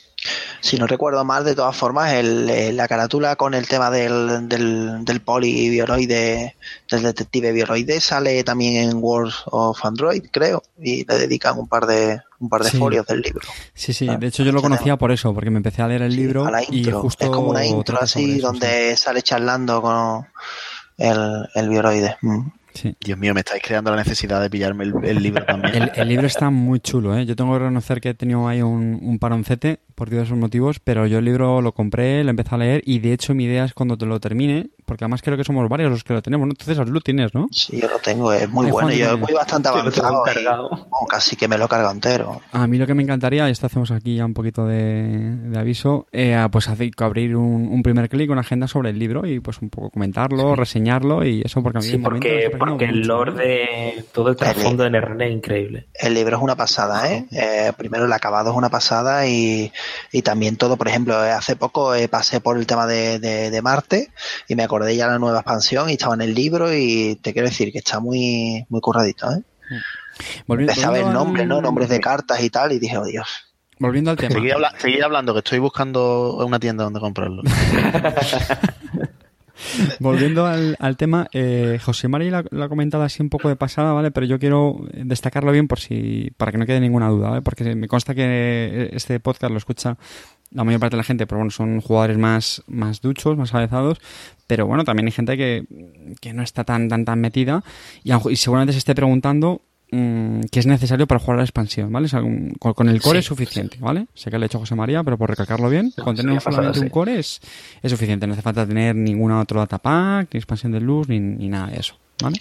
Si 0.61 0.77
no 0.77 0.87
recuerdo 0.87 1.23
mal, 1.25 1.43
de 1.43 1.53
todas 1.53 1.75
formas, 1.75 2.13
el, 2.13 2.49
eh, 2.49 2.73
la 2.73 2.87
carátula 2.87 3.35
con 3.35 3.53
el 3.53 3.67
tema 3.67 3.91
del, 3.91 4.47
del, 4.49 5.03
del 5.05 5.21
poli 5.21 5.69
bioroide, 5.69 6.55
del 6.89 7.03
detective 7.03 7.51
bioroide, 7.51 7.99
sale 8.01 8.43
también 8.43 8.89
en 8.89 8.97
Wars 8.99 9.43
of 9.45 9.83
Android, 9.85 10.23
creo, 10.31 10.63
y 10.81 11.05
le 11.05 11.17
dedican 11.19 11.59
un 11.59 11.67
par 11.67 11.85
de 11.85 12.19
un 12.39 12.49
par 12.49 12.63
de 12.63 12.69
Sí. 12.71 12.77
folios 12.77 13.05
del 13.05 13.21
libro. 13.21 13.47
Sí, 13.73 13.93
sí, 13.93 14.07
de 14.17 14.27
hecho 14.27 14.41
yo 14.43 14.51
lo 14.51 14.61
conocía 14.61 14.97
por 14.97 15.11
eso, 15.11 15.33
porque 15.33 15.49
me 15.51 15.57
empecé 15.57 15.81
a 15.83 15.87
leer 15.87 16.01
el 16.01 16.11
Sí, 16.11 16.17
libro 16.17 16.45
a 16.47 16.51
la 16.51 16.63
y 16.63 16.67
intro. 16.79 17.01
justo 17.01 17.25
es 17.25 17.29
como 17.31 17.49
una 17.49 17.65
intro 17.65 18.01
así 18.01 18.37
eso, 18.39 18.47
donde 18.47 18.97
sale 18.97 19.21
charlando 19.21 19.81
con 19.81 20.25
el, 20.97 21.47
el 21.53 21.69
bioroide. 21.69 22.17
Mm. 22.21 22.47
sí. 22.73 22.95
Dios 23.03 23.17
mío, 23.17 23.33
me 23.33 23.41
estáis 23.41 23.61
creando 23.63 23.91
la 23.91 23.97
necesidad 23.97 24.41
de 24.41 24.49
pillarme 24.49 24.85
el, 24.85 24.93
el 25.03 25.23
libro 25.23 25.45
también. 25.47 25.75
El, 25.75 25.91
el 25.95 26.07
libro 26.07 26.27
está 26.27 26.49
muy 26.49 26.79
chulo, 26.79 27.17
¿eh? 27.17 27.25
Yo 27.25 27.35
tengo 27.35 27.53
que 27.53 27.59
reconocer 27.59 28.01
que 28.01 28.09
he 28.09 28.13
tenido 28.13 28.47
ahí 28.47 28.61
un, 28.61 28.99
un 29.01 29.19
paroncete 29.19 29.79
por 29.95 30.09
diversos 30.09 30.37
motivos, 30.37 30.79
pero 30.79 31.07
yo 31.07 31.19
el 31.19 31.25
libro 31.25 31.61
lo 31.61 31.73
compré, 31.73 32.23
lo 32.23 32.29
empecé 32.29 32.55
a 32.55 32.57
leer 32.57 32.81
y 32.85 32.99
de 32.99 33.13
hecho 33.13 33.33
mi 33.33 33.45
idea 33.45 33.65
es 33.65 33.73
cuando 33.73 33.97
te 33.97 34.05
lo 34.05 34.19
termine, 34.19 34.69
porque 34.85 35.03
además 35.03 35.21
creo 35.21 35.35
que 35.37 35.43
somos 35.43 35.67
varios 35.67 35.91
los 35.91 36.03
que 36.03 36.13
lo 36.13 36.21
tenemos, 36.21 36.47
¿no? 36.47 36.53
Entonces 36.53 36.77
lo 36.87 37.01
tienes, 37.01 37.33
¿no? 37.33 37.47
Sí, 37.51 37.79
yo 37.81 37.89
lo 37.89 37.99
tengo, 37.99 38.31
es 38.31 38.47
muy 38.49 38.67
Ay, 38.67 38.71
bueno. 38.71 38.91
Yo 38.91 39.11
dime. 39.15 39.25
voy 39.25 39.33
bastante 39.33 39.69
Sí, 39.69 39.75
avanzado. 39.79 40.23
y, 40.27 40.43
bueno, 40.43 40.69
casi 41.09 41.35
que 41.35 41.47
me 41.47 41.57
lo 41.57 41.67
cargo 41.67 41.91
entero. 41.91 42.41
A 42.51 42.67
mí 42.67 42.77
lo 42.77 42.85
que 42.87 42.93
me 42.93 43.03
encantaría, 43.03 43.47
y 43.47 43.51
esto 43.51 43.65
hacemos 43.65 43.91
aquí 43.91 44.15
ya 44.17 44.25
un 44.25 44.33
poquito 44.33 44.65
de, 44.65 45.35
de 45.49 45.59
aviso, 45.59 46.07
eh, 46.11 46.37
pues 46.51 46.67
hacer, 46.69 46.91
abrir 46.99 47.35
un, 47.35 47.67
un 47.67 47.83
primer 47.83 48.07
clic, 48.09 48.29
una 48.29 48.41
agenda 48.41 48.67
sobre 48.67 48.89
el 48.91 48.99
libro 48.99 49.25
y 49.25 49.39
pues 49.39 49.61
un 49.61 49.69
poco 49.69 49.89
comentarlo, 49.89 50.55
reseñarlo 50.55 51.25
y 51.25 51.41
eso 51.43 51.61
porque 51.63 51.79
a 51.79 51.81
mí 51.81 51.87
Sí, 51.87 51.97
porque, 51.97 52.51
porque 52.57 52.85
el 52.85 52.97
mucho, 52.99 53.07
lore 53.07 53.31
¿no? 53.31 53.37
de 53.37 54.05
todo 54.13 54.29
el 54.29 54.35
trasfondo 54.35 54.83
de 54.83 54.89
NRN 54.89 55.21
es 55.21 55.31
increíble. 55.31 55.87
El 55.93 56.13
libro 56.13 56.37
es 56.37 56.43
una 56.43 56.55
pasada, 56.55 57.11
¿eh? 57.11 57.25
Eh, 57.31 57.71
primero 57.77 58.05
el 58.05 58.13
acabado 58.13 58.51
es 58.51 58.57
una 58.57 58.69
pasada 58.69 59.27
y, 59.27 59.71
y 60.11 60.21
también 60.21 60.57
todo, 60.57 60.77
por 60.77 60.87
ejemplo, 60.87 61.23
eh, 61.25 61.31
hace 61.31 61.55
poco 61.55 61.95
eh, 61.95 62.07
pasé 62.07 62.39
por 62.41 62.57
el 62.57 62.67
tema 62.67 62.85
de, 62.87 63.19
de- 63.19 63.49
de 63.49 63.61
Marte 63.61 64.09
y 64.47 64.55
me 64.55 64.63
acordé 64.63 64.74
ya 64.83 65.05
de 65.07 65.11
la 65.13 65.19
nueva 65.19 65.39
expansión 65.39 65.89
y 65.89 65.93
estaba 65.93 66.15
en 66.15 66.21
el 66.21 66.33
libro 66.33 66.73
y 66.73 67.17
te 67.21 67.33
quiero 67.33 67.47
decir 67.47 67.71
que 67.71 67.79
está 67.79 67.99
muy, 67.99 68.65
muy 68.69 68.81
curradito, 68.81 69.31
¿eh? 69.31 69.41
Volvi- 70.47 70.61
Empecé 70.61 70.85
a 70.85 70.91
ver 70.91 71.01
volviendo 71.03 71.19
al- 71.19 71.25
nombres, 71.25 71.47
¿no? 71.47 71.61
Nombres 71.61 71.89
de 71.89 71.99
cartas 71.99 72.41
y 72.43 72.49
tal 72.49 72.71
y 72.71 72.79
dije, 72.79 72.97
oh 72.97 73.05
Dios. 73.05 73.27
Volviendo 73.79 74.11
al 74.11 74.17
tema. 74.17 74.35
Habla- 74.35 74.73
seguid 74.77 75.01
hablando, 75.01 75.33
que 75.33 75.39
estoy 75.39 75.59
buscando 75.59 76.37
una 76.45 76.59
tienda 76.59 76.83
donde 76.85 76.99
comprarlo. 76.99 77.43
Volviendo 79.99 80.45
al, 80.45 80.75
al 80.79 80.97
tema, 80.97 81.27
eh, 81.31 81.79
José 81.83 82.09
Mari 82.09 82.29
la, 82.29 82.43
la 82.51 82.65
ha 82.65 82.69
comentado 82.69 83.03
así 83.03 83.23
un 83.23 83.29
poco 83.29 83.47
de 83.47 83.55
pasada, 83.55 83.93
¿vale? 83.93 84.11
Pero 84.11 84.25
yo 84.25 84.37
quiero 84.37 84.77
destacarlo 84.93 85.51
bien 85.53 85.67
por 85.69 85.79
si, 85.79 86.29
para 86.37 86.51
que 86.51 86.57
no 86.57 86.65
quede 86.65 86.81
ninguna 86.81 87.07
duda, 87.09 87.29
¿vale? 87.29 87.41
Porque 87.41 87.73
me 87.75 87.87
consta 87.87 88.13
que 88.13 88.89
este 88.91 89.19
podcast 89.21 89.51
lo 89.51 89.57
escucha 89.57 89.97
la 90.55 90.63
mayor 90.63 90.79
parte 90.79 90.95
de 90.95 90.97
la 90.97 91.03
gente, 91.03 91.27
pero 91.27 91.37
bueno, 91.39 91.51
son 91.51 91.81
jugadores 91.81 92.17
más, 92.17 92.63
más 92.67 93.01
duchos, 93.01 93.37
más 93.37 93.53
avezados, 93.53 93.99
pero 94.47 94.65
bueno, 94.65 94.83
también 94.83 95.05
hay 95.05 95.11
gente 95.11 95.37
que, 95.37 95.65
que 96.21 96.33
no 96.33 96.41
está 96.41 96.63
tan, 96.63 96.89
tan, 96.89 97.05
tan 97.05 97.19
metida 97.21 97.63
y, 98.03 98.09
lo- 98.11 98.29
y 98.31 98.35
seguramente 98.37 98.71
se 98.73 98.79
esté 98.79 98.95
preguntando 98.95 99.61
mm, 99.91 100.41
qué 100.51 100.59
es 100.59 100.65
necesario 100.65 101.05
para 101.07 101.19
jugar 101.19 101.35
a 101.35 101.37
la 101.37 101.43
expansión, 101.43 101.91
¿vale? 101.91 102.05
O 102.05 102.09
sea, 102.09 102.21
un- 102.23 102.53
con, 102.59 102.73
con 102.73 102.89
el 102.89 103.01
core 103.01 103.19
Sí, 103.19 103.19
es 103.19 103.25
suficiente, 103.25 103.77
¿vale? 103.79 104.07
Sé 104.15 104.31
que 104.31 104.39
le 104.39 104.45
he 104.45 104.47
hecho 104.47 104.59
José 104.59 104.75
María, 104.75 105.03
pero 105.03 105.17
por 105.17 105.29
recalcarlo 105.29 105.69
bien, 105.69 105.91
con 106.03 106.15
tener 106.15 106.41
solamente 106.41 106.79
un 106.79 106.85
sí. 106.85 106.91
core 106.91 107.19
es, 107.19 107.41
es 107.83 107.91
suficiente, 107.91 108.25
no 108.25 108.33
hace 108.33 108.41
falta 108.41 108.65
tener 108.65 108.95
ninguna 108.95 109.39
otro 109.41 109.59
datapack, 109.59 110.33
ni 110.33 110.37
expansión 110.37 110.71
de 110.71 110.79
luz, 110.81 111.07
ni, 111.09 111.19
ni 111.19 111.49
nada 111.49 111.67
de 111.67 111.77
eso, 111.79 111.97
¿vale? 112.21 112.37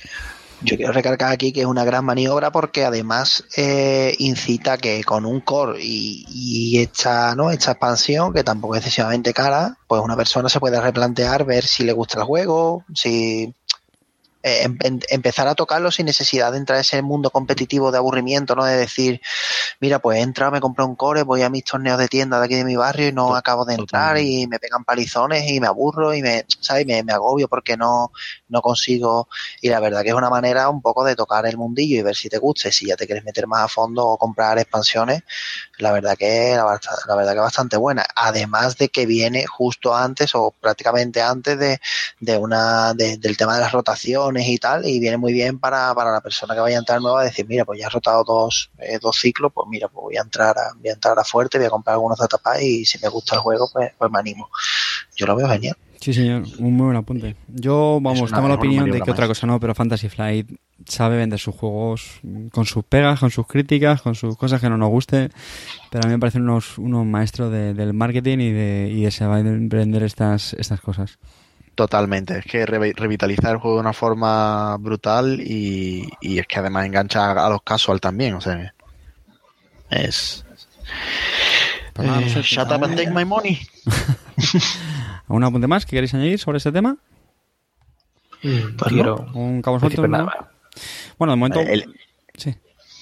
Yo 0.63 0.77
quiero 0.77 0.93
recargar 0.93 1.33
aquí 1.33 1.53
que 1.53 1.61
es 1.61 1.67
una 1.67 1.85
gran 1.85 2.05
maniobra 2.05 2.51
porque 2.51 2.85
además 2.85 3.45
eh, 3.57 4.15
incita 4.19 4.79
que 4.79 5.03
con 5.05 5.27
un 5.27 5.41
core 5.41 5.79
y, 5.81 6.79
esta, 6.79 7.35
¿no? 7.35 7.51
esta 7.51 7.73
expansión, 7.73 8.33
que 8.33 8.45
tampoco 8.45 8.75
es 8.75 8.81
excesivamente 8.81 9.33
cara, 9.33 9.79
pues 9.87 10.03
una 10.03 10.17
persona 10.17 10.49
se 10.49 10.61
puede 10.61 10.81
replantear 10.81 11.45
ver 11.45 11.65
si 11.65 11.85
le 11.85 11.93
gusta 11.93 12.21
el 12.21 12.25
juego, 12.25 12.85
si 12.95 13.55
em- 14.45 14.79
em- 14.83 15.01
empezar 15.09 15.49
a 15.49 15.55
tocarlo 15.55 15.91
sin 15.91 16.07
necesidad 16.07 16.53
de 16.53 16.59
entrar 16.59 16.79
a 16.79 16.83
ese 16.83 17.03
mundo 17.03 17.31
competitivo 17.31 17.91
de 17.91 17.99
aburrimiento, 17.99 18.55
¿no? 18.55 18.65
De 18.65 18.77
decir, 18.77 19.21
mira, 19.81 19.99
pues 20.01 20.19
he 20.19 20.23
entrado, 20.23 20.53
me 20.53 20.61
compré 20.61 20.85
un 20.85 20.97
core, 20.97 21.23
voy 21.23 21.43
a 21.43 21.51
mis 21.51 21.65
torneos 21.65 21.99
de 21.99 22.09
tienda 22.09 22.39
de 22.39 22.47
aquí 22.47 22.55
de 22.57 22.65
mi 22.65 22.77
barrio 22.77 23.09
y 23.09 23.13
no 23.13 23.35
acabo 23.37 23.65
de 23.65 23.75
entrar 23.75 24.19
y 24.19 24.47
me 24.47 24.59
pegan 24.59 24.85
palizones 24.85 25.49
y 25.51 25.61
me 25.61 25.67
aburro 25.67 26.15
y 26.15 26.23
me, 26.23 26.45
¿sabes? 26.61 26.87
Me, 26.87 27.03
me 27.03 27.13
agobio 27.13 27.49
porque 27.49 27.77
no, 27.77 28.13
no 28.49 28.61
consigo 28.63 29.29
y 29.61 29.69
la 29.69 29.81
verdad 29.81 30.03
que 30.03 30.09
es 30.11 30.15
una 30.15 30.31
manera 30.31 30.69
un 30.69 30.83
poco 30.83 31.05
de 31.05 31.17
tocar 31.17 31.47
el 31.47 31.57
mundillo 31.57 31.99
y 31.99 32.03
ver 32.03 32.17
si 32.17 32.29
te 32.29 32.39
gusta 32.39 32.69
y 32.69 32.73
si 32.73 32.87
ya 32.87 32.97
te 32.97 33.07
quieres 33.07 33.25
meter 33.25 33.47
más 33.47 33.63
a 33.65 33.69
fondo 33.69 34.07
o 34.07 34.19
comprar 34.19 34.59
expansiones 34.59 35.23
la 35.79 35.93
verdad 35.93 36.17
que 36.17 36.55
la, 36.57 36.65
verdad 37.17 37.33
que 37.33 37.39
es 37.39 37.43
bastante 37.45 37.77
buena 37.77 38.05
además 38.15 38.77
de 38.79 38.89
que 38.89 39.07
viene 39.07 39.47
justo 39.47 39.95
antes 39.95 40.35
o 40.35 40.53
prácticamente 40.61 41.21
antes 41.23 41.59
de, 41.59 41.81
de 42.21 42.37
una 42.39 42.95
de- 42.95 43.17
del 43.19 43.37
tema 43.37 43.55
de 43.55 43.61
las 43.61 43.73
rotaciones 43.73 44.34
y 44.43 44.59
tal 44.59 44.87
y 44.89 44.99
viene 44.99 45.17
muy 45.17 45.33
bien 45.33 45.59
para, 45.59 45.95
para 45.95 46.11
la 46.13 46.21
persona 46.21 46.55
que 46.55 46.61
vaya 46.61 46.77
a 46.77 46.81
entrar 46.81 47.01
nueva 47.01 47.23
decir 47.23 47.47
mira 47.47 47.65
pues 47.65 47.79
ya 47.79 47.87
he 47.87 47.91
rotado 47.91 48.25
dos, 48.25 48.71
eh, 48.79 48.99
dos 49.01 49.17
ciclos 49.19 49.53
pues 49.55 49.69
mira 49.71 49.89
pues 49.89 50.03
voy 50.03 50.17
a 50.17 50.23
entrar 50.23 50.57
a, 50.59 50.75
voy 50.79 50.89
a 50.89 50.93
entrar 50.95 51.19
a 51.19 51.25
fuerte 51.25 51.59
voy 51.59 51.67
a 51.67 51.71
comprar 51.71 51.95
algunos 51.95 52.19
datapacks 52.19 52.63
y 52.63 52.85
si 52.85 52.99
me 53.01 53.09
gusta 53.09 53.37
el 53.37 53.41
juego 53.43 53.69
pues, 53.73 53.93
pues 53.99 54.11
me 54.11 54.19
animo 54.19 54.49
yo 55.17 55.27
lo 55.27 55.37
veo 55.37 55.49
genial 55.49 55.77
Sí, 56.01 56.13
señor, 56.13 56.43
un 56.59 56.75
muy 56.77 56.85
buen 56.85 56.97
apunte. 56.99 57.35
Yo, 57.49 57.99
vamos, 57.99 58.31
tengo 58.31 58.47
la 58.47 58.57
opinión 58.57 58.91
de 58.91 59.01
que 59.01 59.11
otra 59.11 59.27
cosa 59.27 59.47
no, 59.47 59.59
pero 59.59 59.75
Fantasy 59.75 60.11
Flight 60.11 60.51
sabe 60.85 61.17
vender 61.17 61.39
sus 61.39 61.55
juegos 61.55 62.21
con 62.53 62.67
sus 62.67 62.85
pegas, 62.85 63.21
con 63.21 63.31
sus 63.31 63.47
críticas, 63.47 64.03
con 64.03 64.15
sus 64.15 64.37
cosas 64.37 64.61
que 64.61 64.69
no 64.69 64.77
nos 64.77 64.91
guste, 64.91 65.31
pero 65.91 66.05
a 66.05 66.09
mí 66.09 66.13
me 66.13 66.19
parecen 66.19 66.43
unos, 66.43 66.77
unos 66.77 67.07
maestros 67.07 67.51
de- 67.51 67.73
del 67.73 67.95
marketing 67.95 68.37
y 68.39 68.53
de, 68.53 68.91
y 68.93 69.03
de 69.05 69.11
saber 69.11 69.45
vender 69.61 70.03
estas, 70.03 70.53
estas 70.59 70.83
cosas. 70.83 71.19
Totalmente, 71.75 72.39
es 72.39 72.45
que 72.45 72.65
re- 72.67 72.93
revitaliza 72.95 73.51
el 73.51 73.57
juego 73.59 73.77
de 73.79 73.81
una 73.81 73.93
forma 73.93 74.77
brutal 74.79 75.41
y, 75.41 76.09
y 76.21 76.39
es 76.39 76.47
que 76.47 76.59
además 76.61 76.87
engancha 76.87 77.33
a 77.33 77.49
los 77.49 77.63
casual 77.63 78.01
también, 78.01 78.35
o 78.35 78.41
sea, 78.41 78.73
es... 79.91 80.45
Pues 81.93 82.07
nada, 82.09 82.21
no 82.21 82.27
Eh, 82.27 82.31
sé, 82.31 82.43
shut 82.43 82.71
up 82.71 82.85
and 82.85 82.97
take 82.97 83.11
my 83.11 83.25
money. 83.25 83.59
¿Algún 85.29 85.45
apunte 85.45 85.67
más 85.67 85.85
que 85.87 85.91
queréis 85.97 86.15
añadir 86.15 86.39
sobre 86.39 86.59
este 86.59 86.71
tema? 86.73 86.97
Pues 88.43 88.75
Quiero 88.93 89.27
¿Un 89.35 89.63
cabo 89.63 89.81
suelto? 89.81 90.07
¿no? 90.07 90.29
Bueno, 91.19 91.33
de 91.33 91.37
momento... 91.37 91.61
El- 91.61 91.93
Sí. 92.37 92.53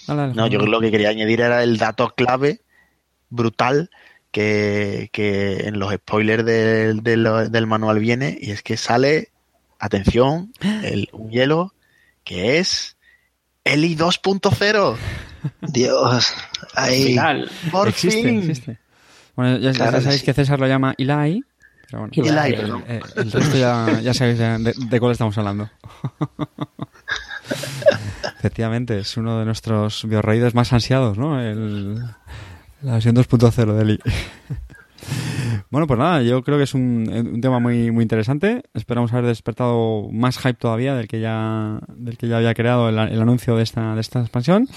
Dale, 0.07 0.21
dale, 0.21 0.35
no, 0.35 0.47
yo 0.47 0.59
lo 0.61 0.79
que 0.81 0.91
quería 0.91 1.09
añadir 1.09 1.41
era 1.41 1.63
el 1.63 1.79
dato 1.79 2.13
clave 2.15 2.61
brutal 3.31 3.89
que, 4.33 5.09
que 5.13 5.69
en 5.69 5.79
los 5.79 5.93
spoilers 5.95 6.45
del, 6.45 7.03
del- 7.03 7.51
del 7.53 7.67
manual 7.67 8.01
viene 8.01 8.37
y 8.41 8.51
es 8.51 8.63
que 8.63 8.77
sale, 8.77 9.29
atención, 9.79 10.53
el, 10.83 11.09
un 11.13 11.31
hielo 11.31 11.75
que 12.25 12.59
es 12.59 12.97
Eli 13.65 13.95
2.0. 13.97 14.97
Dios 15.63 16.35
ahí 16.75 17.05
Final. 17.09 17.51
Por 17.71 17.89
existe, 17.89 18.23
fin. 18.23 18.39
existe. 18.39 18.79
Bueno, 19.37 19.59
ya, 19.59 19.73
Claro 19.73 20.01
sabéis 20.01 20.21
sí. 20.21 20.27
que 20.27 20.35
César 20.35 20.61
lo 20.61 20.67
llama 20.69 20.95
Eli, 20.99 21.43
pero 21.91 22.07
bueno. 22.07 22.13
Eli, 22.15 22.53
el, 22.55 22.61
perdón. 22.61 22.85
eh, 22.87 23.01
el 23.17 23.33
resto 23.33 23.57
ya, 23.57 24.01
ya 24.03 24.15
sabéis 24.15 24.39
de, 24.39 24.73
de- 24.77 25.01
cuál 25.01 25.13
estamos 25.13 25.37
hablando. 25.39 25.69
Efectivamente, 28.39 28.99
es 28.99 29.17
uno 29.17 29.39
de 29.39 29.45
nuestros 29.45 30.05
biorroides 30.09 30.55
más 30.55 30.73
ansiados, 30.73 31.17
¿no? 31.19 31.41
El, 31.41 32.03
la 32.83 32.93
versión 32.95 33.17
2.0 33.17 33.73
de 33.75 33.83
Eli. 33.83 33.99
Bueno, 35.71 35.87
pues 35.87 35.99
nada, 35.99 36.23
yo 36.23 36.43
creo 36.43 36.59
que 36.59 36.65
es 36.65 36.75
un, 36.75 37.09
un 37.09 37.41
tema 37.41 37.59
muy, 37.59 37.91
muy 37.91 38.03
interesante. 38.03 38.63
Esperamos 38.75 39.11
haber 39.13 39.25
despertado 39.25 40.09
más 40.13 40.39
hype 40.39 40.55
todavía 40.55 40.95
del 40.95 41.09
que 41.09 41.19
ya, 41.19 41.81
del 41.97 42.19
que 42.19 42.29
ya 42.29 42.37
había 42.37 42.53
creado 42.53 42.91
el, 42.91 42.99
el 42.99 43.21
anuncio 43.21 43.57
de 43.57 43.63
esta, 43.63 43.95
de 43.95 44.03
esta 44.03 44.21
expansión. 44.21 44.69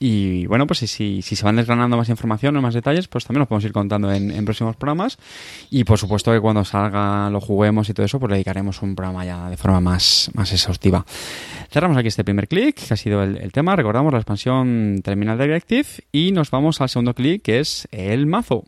Y 0.00 0.46
bueno, 0.46 0.66
pues 0.66 0.78
si, 0.78 1.22
si, 1.22 1.22
se 1.22 1.44
van 1.44 1.56
desgranando 1.56 1.96
más 1.96 2.08
información 2.08 2.56
o 2.56 2.62
más 2.62 2.74
detalles, 2.74 3.08
pues 3.08 3.24
también 3.24 3.40
los 3.40 3.48
podemos 3.48 3.64
ir 3.64 3.72
contando 3.72 4.12
en, 4.12 4.44
próximos 4.44 4.76
programas. 4.76 5.18
Y 5.70 5.84
por 5.84 5.98
supuesto 5.98 6.32
que 6.32 6.40
cuando 6.40 6.64
salga, 6.64 7.28
lo 7.30 7.40
juguemos 7.40 7.88
y 7.88 7.94
todo 7.94 8.06
eso, 8.06 8.20
pues 8.20 8.32
dedicaremos 8.32 8.80
un 8.82 8.94
programa 8.94 9.24
ya 9.24 9.50
de 9.50 9.56
forma 9.56 9.80
más, 9.80 10.30
más 10.34 10.52
exhaustiva. 10.52 11.04
Cerramos 11.70 11.96
aquí 11.96 12.08
este 12.08 12.22
primer 12.22 12.46
clic, 12.46 12.76
que 12.76 12.94
ha 12.94 12.96
sido 12.96 13.22
el, 13.24 13.38
el 13.38 13.50
tema. 13.50 13.74
Recordamos 13.74 14.12
la 14.12 14.20
expansión 14.20 15.00
Terminal 15.02 15.38
Directive 15.38 15.88
y 16.12 16.30
nos 16.30 16.50
vamos 16.50 16.80
al 16.80 16.88
segundo 16.88 17.14
clic, 17.14 17.42
que 17.42 17.58
es 17.58 17.88
el 17.90 18.26
mazo. 18.26 18.64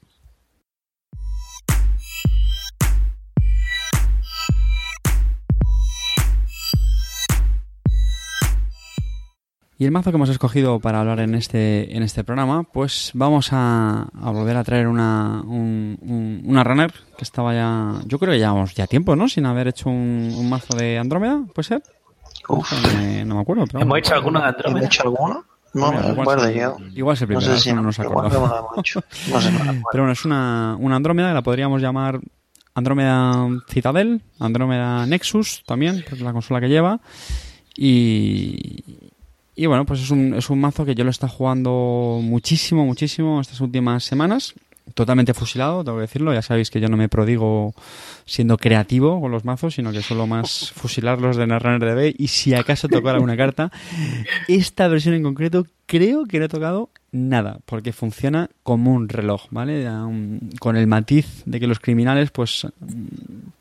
Y 9.81 9.87
el 9.87 9.93
mazo 9.93 10.11
que 10.11 10.17
hemos 10.17 10.29
escogido 10.29 10.79
para 10.79 11.01
hablar 11.01 11.21
en 11.21 11.35
este, 11.35 11.97
en 11.97 12.03
este 12.03 12.23
programa, 12.23 12.65
pues 12.65 13.13
vamos 13.15 13.49
a, 13.53 14.09
a 14.13 14.31
volver 14.31 14.59
a 14.59 14.63
traer 14.63 14.87
una, 14.87 15.41
un, 15.41 15.97
un, 16.03 16.43
una 16.45 16.63
runner 16.63 16.93
que 17.17 17.25
estaba 17.25 17.55
ya, 17.55 17.95
yo 18.05 18.19
creo 18.19 18.33
que 18.35 18.39
llevamos 18.39 18.75
ya 18.75 18.87
tiempo, 18.87 19.17
¿no? 19.17 19.27
Sin 19.27 19.47
haber 19.47 19.69
hecho 19.69 19.89
un, 19.89 20.35
un 20.37 20.51
mazo 20.51 20.77
de 20.77 20.99
Andrómeda, 20.99 21.41
¿puede 21.55 21.67
ser? 21.67 21.83
Uf. 22.47 22.71
No, 22.71 22.99
me, 22.99 23.25
no 23.25 23.35
me 23.37 23.41
acuerdo. 23.41 23.65
Pero 23.69 23.81
¿Hemos 23.81 23.99
hecho 24.01 24.15
alguno 24.17 24.41
de 24.41 24.47
Andrómeda? 24.49 24.81
¿Hemos 24.81 24.85
hecho 24.95 25.03
alguno? 25.05 25.45
No, 25.73 25.93
me 25.93 25.99
acuerdo 25.99 26.51
yo. 26.51 26.77
Igual 26.95 27.15
es 27.15 27.23
el 27.23 27.29
No 27.31 27.39
primero, 27.39 27.57
sé 27.57 27.61
si 27.63 27.71
no 27.71 27.77
no, 27.77 27.83
nos 27.85 28.01
acordamos. 28.01 28.51
no. 28.51 28.67
No 28.77 29.41
sé, 29.41 29.51
no 29.51 29.59
me 29.61 29.65
acuerdo. 29.71 29.83
Pero 29.93 30.03
bueno, 30.03 30.13
es 30.13 30.25
una, 30.27 30.77
una 30.79 30.97
Andrómeda 30.97 31.29
que 31.29 31.35
la 31.35 31.43
podríamos 31.43 31.81
llamar 31.81 32.21
Andrómeda 32.75 33.49
Citadel, 33.67 34.21
Andrómeda 34.41 35.07
Nexus 35.07 35.63
también, 35.65 36.03
porque 36.03 36.17
es 36.17 36.21
la 36.21 36.35
consola 36.35 36.61
que 36.61 36.69
lleva. 36.69 37.01
Y, 37.75 39.10
y 39.61 39.67
bueno, 39.67 39.85
pues 39.85 40.01
es 40.01 40.11
un, 40.11 40.33
es 40.33 40.49
un 40.49 40.59
mazo 40.59 40.87
que 40.87 40.95
yo 40.95 41.05
lo 41.05 41.11
he 41.11 41.13
estado 41.13 41.31
jugando 41.31 42.21
muchísimo, 42.23 42.87
muchísimo 42.87 43.43
estas 43.43 43.61
últimas 43.61 44.03
semanas. 44.05 44.55
Totalmente 44.95 45.35
fusilado, 45.35 45.85
tengo 45.85 45.99
que 45.99 46.03
decirlo. 46.03 46.33
Ya 46.33 46.41
sabéis 46.41 46.71
que 46.71 46.81
yo 46.81 46.89
no 46.89 46.97
me 46.97 47.11
prodigo 47.11 47.75
siendo 48.25 48.57
creativo 48.57 49.21
con 49.21 49.31
los 49.31 49.45
mazos, 49.45 49.75
sino 49.75 49.93
que 49.93 50.01
solo 50.01 50.27
más 50.27 50.73
fusilarlos 50.75 51.37
de 51.37 51.47
Netrunner 51.47 51.95
DB 51.95 52.15
y 52.17 52.29
si 52.29 52.55
acaso 52.55 52.89
tocar 52.89 53.17
alguna 53.17 53.37
carta. 53.37 53.71
Esta 54.49 54.89
versión 54.89 55.15
en 55.15 55.25
concreto 55.25 55.67
creo 55.85 56.25
que 56.25 56.39
no 56.39 56.47
he 56.47 56.49
tocado 56.49 56.89
nada, 57.13 57.59
porque 57.67 57.93
funciona 57.93 58.51
como 58.63 58.93
un 58.93 59.09
reloj, 59.09 59.47
¿vale? 59.51 59.87
Con 60.61 60.77
el 60.77 60.87
matiz 60.87 61.43
de 61.45 61.61
que 61.61 61.67
los 61.67 61.81
criminales, 61.81 62.31
pues 62.31 62.67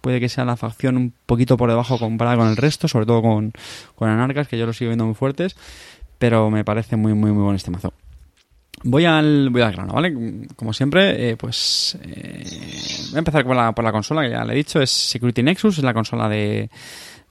puede 0.02 0.20
que 0.20 0.30
sea 0.30 0.46
la 0.46 0.58
facción 0.58 0.98
un 0.98 1.14
poquito 1.26 1.58
por 1.58 1.70
debajo 1.70 1.98
comparada 1.98 2.38
con 2.38 2.48
el 2.48 2.58
resto, 2.58 2.88
sobre 2.88 3.06
todo 3.06 3.22
con, 3.22 3.52
con 3.96 4.10
anarcas, 4.10 4.48
que 4.48 4.58
yo 4.58 4.66
los 4.66 4.78
sigo 4.78 4.90
viendo 4.90 5.06
muy 5.06 5.16
fuertes, 5.16 5.56
pero 6.18 6.50
me 6.50 6.64
parece 6.64 6.96
muy, 6.96 7.14
muy, 7.14 7.32
muy 7.32 7.44
bueno 7.44 7.56
este 7.56 7.72
mazo. 7.72 7.94
Voy 8.84 9.06
al, 9.06 9.50
voy 9.50 9.62
al 9.62 9.74
grano, 9.74 9.94
¿vale? 9.94 10.48
Como 10.56 10.72
siempre, 10.72 11.32
eh, 11.32 11.36
pues 11.36 11.98
eh, 12.02 12.44
voy 13.10 13.16
a 13.16 13.20
empezar 13.20 13.44
por 13.44 13.56
la, 13.56 13.74
por 13.74 13.84
la 13.84 13.92
consola, 13.92 14.22
que 14.22 14.30
ya 14.30 14.46
le 14.46 14.54
he 14.54 14.58
dicho, 14.58 14.82
es 14.82 14.90
Security 14.90 15.44
Nexus, 15.44 15.80
es 15.80 15.84
la 15.84 15.94
consola 15.94 16.30
de, 16.30 16.70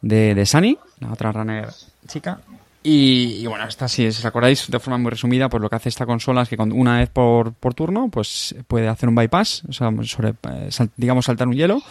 de, 0.02 0.34
de 0.34 0.46
Sunny, 0.46 0.76
la 1.00 1.12
otra 1.12 1.32
runner 1.32 1.68
chica. 2.06 2.40
Y, 2.82 3.40
y 3.42 3.46
bueno, 3.46 3.66
esta 3.66 3.88
si 3.88 4.06
os 4.06 4.24
acordáis 4.24 4.70
de 4.70 4.78
forma 4.78 4.98
muy 4.98 5.10
resumida, 5.10 5.48
pues 5.48 5.60
lo 5.60 5.68
que 5.68 5.76
hace 5.76 5.88
esta 5.88 6.06
consola 6.06 6.42
es 6.42 6.48
que 6.48 6.56
con 6.56 6.72
una 6.72 6.98
vez 6.98 7.10
por, 7.10 7.52
por 7.52 7.74
turno, 7.74 8.08
pues 8.08 8.54
puede 8.66 8.88
hacer 8.88 9.08
un 9.08 9.14
bypass, 9.16 9.64
o 9.68 9.72
sea, 9.72 9.90
sobre, 10.04 10.30
eh, 10.30 10.68
sal- 10.70 10.90
digamos 10.96 11.24
saltar 11.26 11.48
un 11.48 11.54
hielo, 11.54 11.82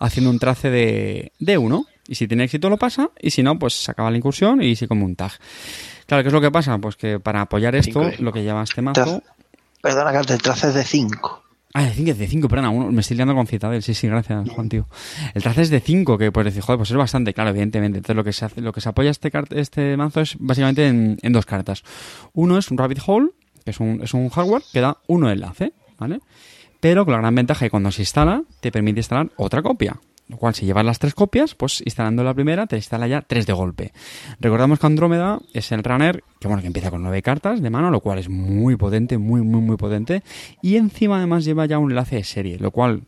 haciendo 0.00 0.30
un 0.30 0.38
trace 0.38 0.70
de, 0.70 1.32
de 1.38 1.58
uno. 1.58 1.86
Y 2.08 2.16
si 2.16 2.26
tiene 2.26 2.44
éxito 2.44 2.68
lo 2.68 2.78
pasa, 2.78 3.10
y 3.20 3.30
si 3.30 3.42
no, 3.44 3.58
pues 3.58 3.74
se 3.74 3.90
acaba 3.90 4.10
la 4.10 4.16
incursión 4.16 4.60
y 4.62 4.74
se 4.74 4.88
come 4.88 5.04
un 5.04 5.14
tag. 5.14 5.32
Claro, 6.06 6.22
¿qué 6.24 6.28
es 6.28 6.32
lo 6.32 6.40
que 6.40 6.50
pasa? 6.50 6.76
Pues 6.78 6.96
que 6.96 7.20
para 7.20 7.42
apoyar 7.42 7.76
esto, 7.76 8.00
Cinco 8.10 8.22
lo 8.24 8.32
que 8.32 8.42
lleva 8.42 8.62
este 8.64 8.82
mazo... 8.82 9.22
Perdona, 9.80 10.12
que 10.12 10.32
el 10.32 10.42
trace 10.42 10.68
es 10.68 10.74
de 10.74 10.84
5. 10.84 11.41
Ah, 11.74 11.84
de 11.84 11.90
5, 11.92 12.10
es 12.10 12.18
de 12.18 12.26
5, 12.26 12.48
perdona, 12.48 12.70
uno, 12.70 12.92
me 12.92 13.00
estoy 13.00 13.16
liando 13.16 13.34
con 13.34 13.46
Citadel, 13.46 13.82
sí, 13.82 13.94
sí, 13.94 14.06
gracias, 14.06 14.48
Juan, 14.50 14.68
tío. 14.68 14.86
El 15.32 15.42
trace 15.42 15.62
es 15.62 15.70
de 15.70 15.80
5, 15.80 16.18
que 16.18 16.30
pues 16.30 16.44
decir, 16.44 16.62
joder, 16.62 16.76
pues 16.76 16.90
es 16.90 16.96
bastante, 16.96 17.32
claro, 17.32 17.50
evidentemente. 17.50 17.98
Entonces 17.98 18.16
lo 18.16 18.24
que 18.24 18.32
se 18.32 18.44
hace, 18.44 18.60
lo 18.60 18.72
que 18.72 18.82
se 18.82 18.90
apoya 18.90 19.10
este, 19.10 19.30
este 19.50 19.96
mazo 19.96 20.20
es 20.20 20.36
básicamente 20.38 20.86
en, 20.86 21.18
en 21.22 21.32
dos 21.32 21.46
cartas. 21.46 21.82
Uno 22.34 22.58
es 22.58 22.70
un 22.70 22.76
Rabbit 22.76 23.00
Hole, 23.06 23.30
que 23.64 23.70
es 23.70 23.80
un, 23.80 24.02
es 24.02 24.12
un 24.12 24.28
hardware 24.28 24.62
que 24.70 24.80
da 24.80 24.98
uno 25.06 25.30
enlace, 25.30 25.72
¿vale? 25.98 26.20
Pero 26.80 27.04
con 27.04 27.12
la 27.12 27.18
gran 27.18 27.34
ventaja 27.34 27.64
que 27.64 27.70
cuando 27.70 27.90
se 27.90 28.02
instala, 28.02 28.42
te 28.60 28.70
permite 28.70 29.00
instalar 29.00 29.30
otra 29.36 29.62
copia. 29.62 29.98
Lo 30.28 30.38
cual, 30.38 30.54
si 30.54 30.64
llevas 30.64 30.84
las 30.84 30.98
tres 30.98 31.14
copias, 31.14 31.54
pues 31.54 31.82
instalando 31.84 32.24
la 32.24 32.32
primera, 32.32 32.66
te 32.66 32.76
instala 32.76 33.06
ya 33.06 33.20
tres 33.22 33.44
de 33.46 33.52
golpe. 33.52 33.92
Recordamos 34.40 34.78
que 34.78 34.86
Andrómeda 34.86 35.40
es 35.52 35.72
el 35.72 35.84
runner 35.84 36.24
que, 36.40 36.48
bueno, 36.48 36.62
que 36.62 36.68
empieza 36.68 36.90
con 36.90 37.02
nueve 37.02 37.20
cartas 37.22 37.60
de 37.60 37.68
mano, 37.70 37.90
lo 37.90 38.00
cual 38.00 38.18
es 38.18 38.28
muy 38.30 38.76
potente, 38.76 39.18
muy, 39.18 39.42
muy, 39.42 39.60
muy 39.60 39.76
potente. 39.76 40.22
Y 40.62 40.76
encima, 40.76 41.18
además, 41.18 41.44
lleva 41.44 41.66
ya 41.66 41.78
un 41.78 41.90
enlace 41.90 42.16
de 42.16 42.24
serie, 42.24 42.58
lo 42.58 42.70
cual 42.70 43.02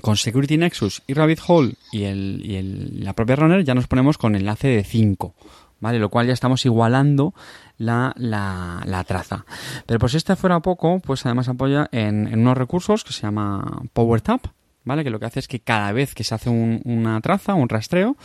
con 0.00 0.16
Security 0.16 0.56
Nexus 0.56 1.02
y 1.06 1.12
Rabbit 1.14 1.40
Hole 1.46 1.74
y, 1.92 2.04
el, 2.04 2.40
y 2.44 2.54
el- 2.56 3.04
la 3.04 3.12
propia 3.12 3.36
runner 3.36 3.62
ya 3.62 3.74
nos 3.74 3.86
ponemos 3.86 4.16
con 4.16 4.34
enlace 4.34 4.68
de 4.68 4.84
5. 4.84 5.34
¿Vale? 5.80 5.98
Lo 5.98 6.10
cual 6.10 6.28
ya 6.28 6.32
estamos 6.32 6.64
igualando 6.64 7.34
la, 7.76 8.14
la, 8.16 8.82
la 8.86 9.02
traza. 9.02 9.44
Pero 9.84 9.98
pues 9.98 10.12
si 10.12 10.18
este 10.18 10.36
fuera 10.36 10.60
poco, 10.60 11.00
pues 11.00 11.26
además 11.26 11.48
apoya 11.48 11.88
en, 11.90 12.28
en 12.28 12.38
unos 12.40 12.56
recursos 12.56 13.02
que 13.02 13.12
se 13.12 13.22
llama 13.22 13.82
Power 13.92 14.20
Tap, 14.20 14.46
¿vale? 14.84 15.04
Que 15.04 15.10
lo 15.10 15.18
que 15.20 15.26
hace 15.26 15.40
es 15.40 15.48
que 15.48 15.60
cada 15.60 15.92
vez 15.92 16.14
que 16.14 16.24
se 16.24 16.34
hace 16.34 16.50
un- 16.50 16.80
una 16.84 17.20
traza, 17.20 17.54
un 17.54 17.68
rastreo, 17.68 18.16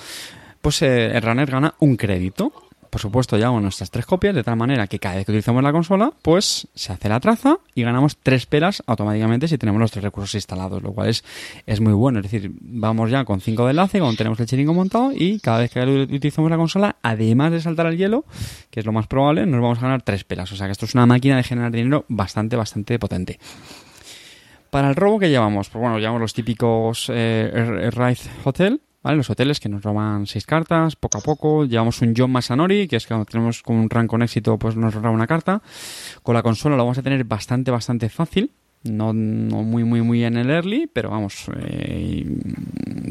pues 0.62 0.82
eh, 0.82 1.16
el 1.16 1.22
runner 1.22 1.50
gana 1.50 1.74
un 1.80 1.96
crédito. 1.96 2.52
Por 2.90 3.02
supuesto, 3.02 3.36
llevamos 3.38 3.62
nuestras 3.62 3.92
tres 3.92 4.06
copias, 4.06 4.34
de 4.34 4.44
tal 4.46 4.56
manera 4.56 4.88
que 4.88 4.98
cada 4.98 5.16
vez 5.16 5.26
que 5.26 5.32
utilizamos 5.34 5.62
la 5.62 5.74
consola, 5.74 6.14
pues 6.22 6.70
se 6.74 6.94
hace 6.94 7.10
la 7.10 7.20
traza 7.20 7.58
y 7.76 7.84
ganamos 7.84 8.16
tres 8.24 8.46
pelas 8.46 8.82
automáticamente 8.88 9.50
si 9.50 9.58
tenemos 9.58 9.82
los 9.82 9.92
tres 9.92 10.04
recursos 10.06 10.34
instalados, 10.36 10.82
lo 10.82 10.94
cual 10.94 11.10
es, 11.10 11.24
es 11.66 11.82
muy 11.82 11.92
bueno. 11.92 12.20
Es 12.20 12.32
decir, 12.32 12.50
vamos 12.62 13.12
ya 13.12 13.26
con 13.26 13.42
cinco 13.42 13.66
de 13.66 13.72
enlace, 13.72 14.00
cuando 14.00 14.16
tenemos 14.16 14.40
el 14.40 14.48
chiringo 14.48 14.74
montado 14.74 15.12
y 15.14 15.40
cada 15.42 15.60
vez 15.60 15.72
que 15.72 15.82
utilizamos 15.82 16.50
la 16.50 16.56
consola, 16.58 16.96
además 17.04 17.52
de 17.52 17.60
saltar 17.62 17.88
el 17.88 17.98
hielo, 17.98 18.24
que 18.72 18.80
es 18.80 18.86
lo 18.86 18.94
más 18.94 19.06
probable, 19.08 19.46
nos 19.46 19.62
vamos 19.62 19.80
a 19.80 19.82
ganar 19.82 20.02
tres 20.02 20.24
pelas. 20.24 20.50
O 20.54 20.56
sea 20.56 20.66
que 20.68 20.72
esto 20.72 20.86
es 20.86 20.96
una 20.96 21.06
máquina 21.06 21.36
de 21.36 21.44
generar 21.44 21.72
dinero 21.74 22.06
bastante, 22.08 22.56
bastante 22.56 22.98
potente. 22.98 23.38
Para 24.78 24.90
el 24.90 24.96
robo 24.96 25.18
que 25.18 25.28
llevamos, 25.28 25.70
pues 25.70 25.82
bueno, 25.82 25.98
llevamos 25.98 26.22
los 26.22 26.36
típicos 26.36 27.10
eh, 27.12 27.90
Rise 27.92 28.30
Hotel, 28.44 28.80
¿vale? 29.02 29.18
Los 29.18 29.28
hoteles 29.28 29.60
que 29.60 29.70
nos 29.70 29.82
roban 29.82 30.28
seis 30.28 30.46
cartas, 30.46 30.96
poco 30.96 31.18
a 31.18 31.22
poco. 31.22 31.66
Llevamos 31.66 32.00
un 32.04 32.14
John 32.16 32.30
Masanori, 32.30 32.88
que 32.88 32.98
es 32.98 33.06
que 33.06 33.08
cuando 33.08 33.26
tenemos 33.26 33.64
con 33.64 33.76
un 33.78 33.90
rank 33.90 34.08
con 34.08 34.22
éxito, 34.22 34.60
pues 34.60 34.76
nos 34.76 34.94
roba 34.94 35.10
una 35.10 35.26
carta. 35.26 35.64
Con 36.22 36.36
la 36.36 36.44
consola 36.44 36.76
lo 36.76 36.84
vamos 36.84 37.00
a 37.00 37.02
tener 37.02 37.24
bastante, 37.24 37.72
bastante 37.72 38.08
fácil. 38.10 38.52
No, 38.84 39.14
no 39.14 39.64
muy, 39.64 39.84
muy, 39.84 40.04
muy 40.04 40.24
en 40.24 40.38
el 40.38 40.52
early, 40.52 40.88
pero 40.94 41.10
vamos, 41.10 41.50
eh, 41.60 42.24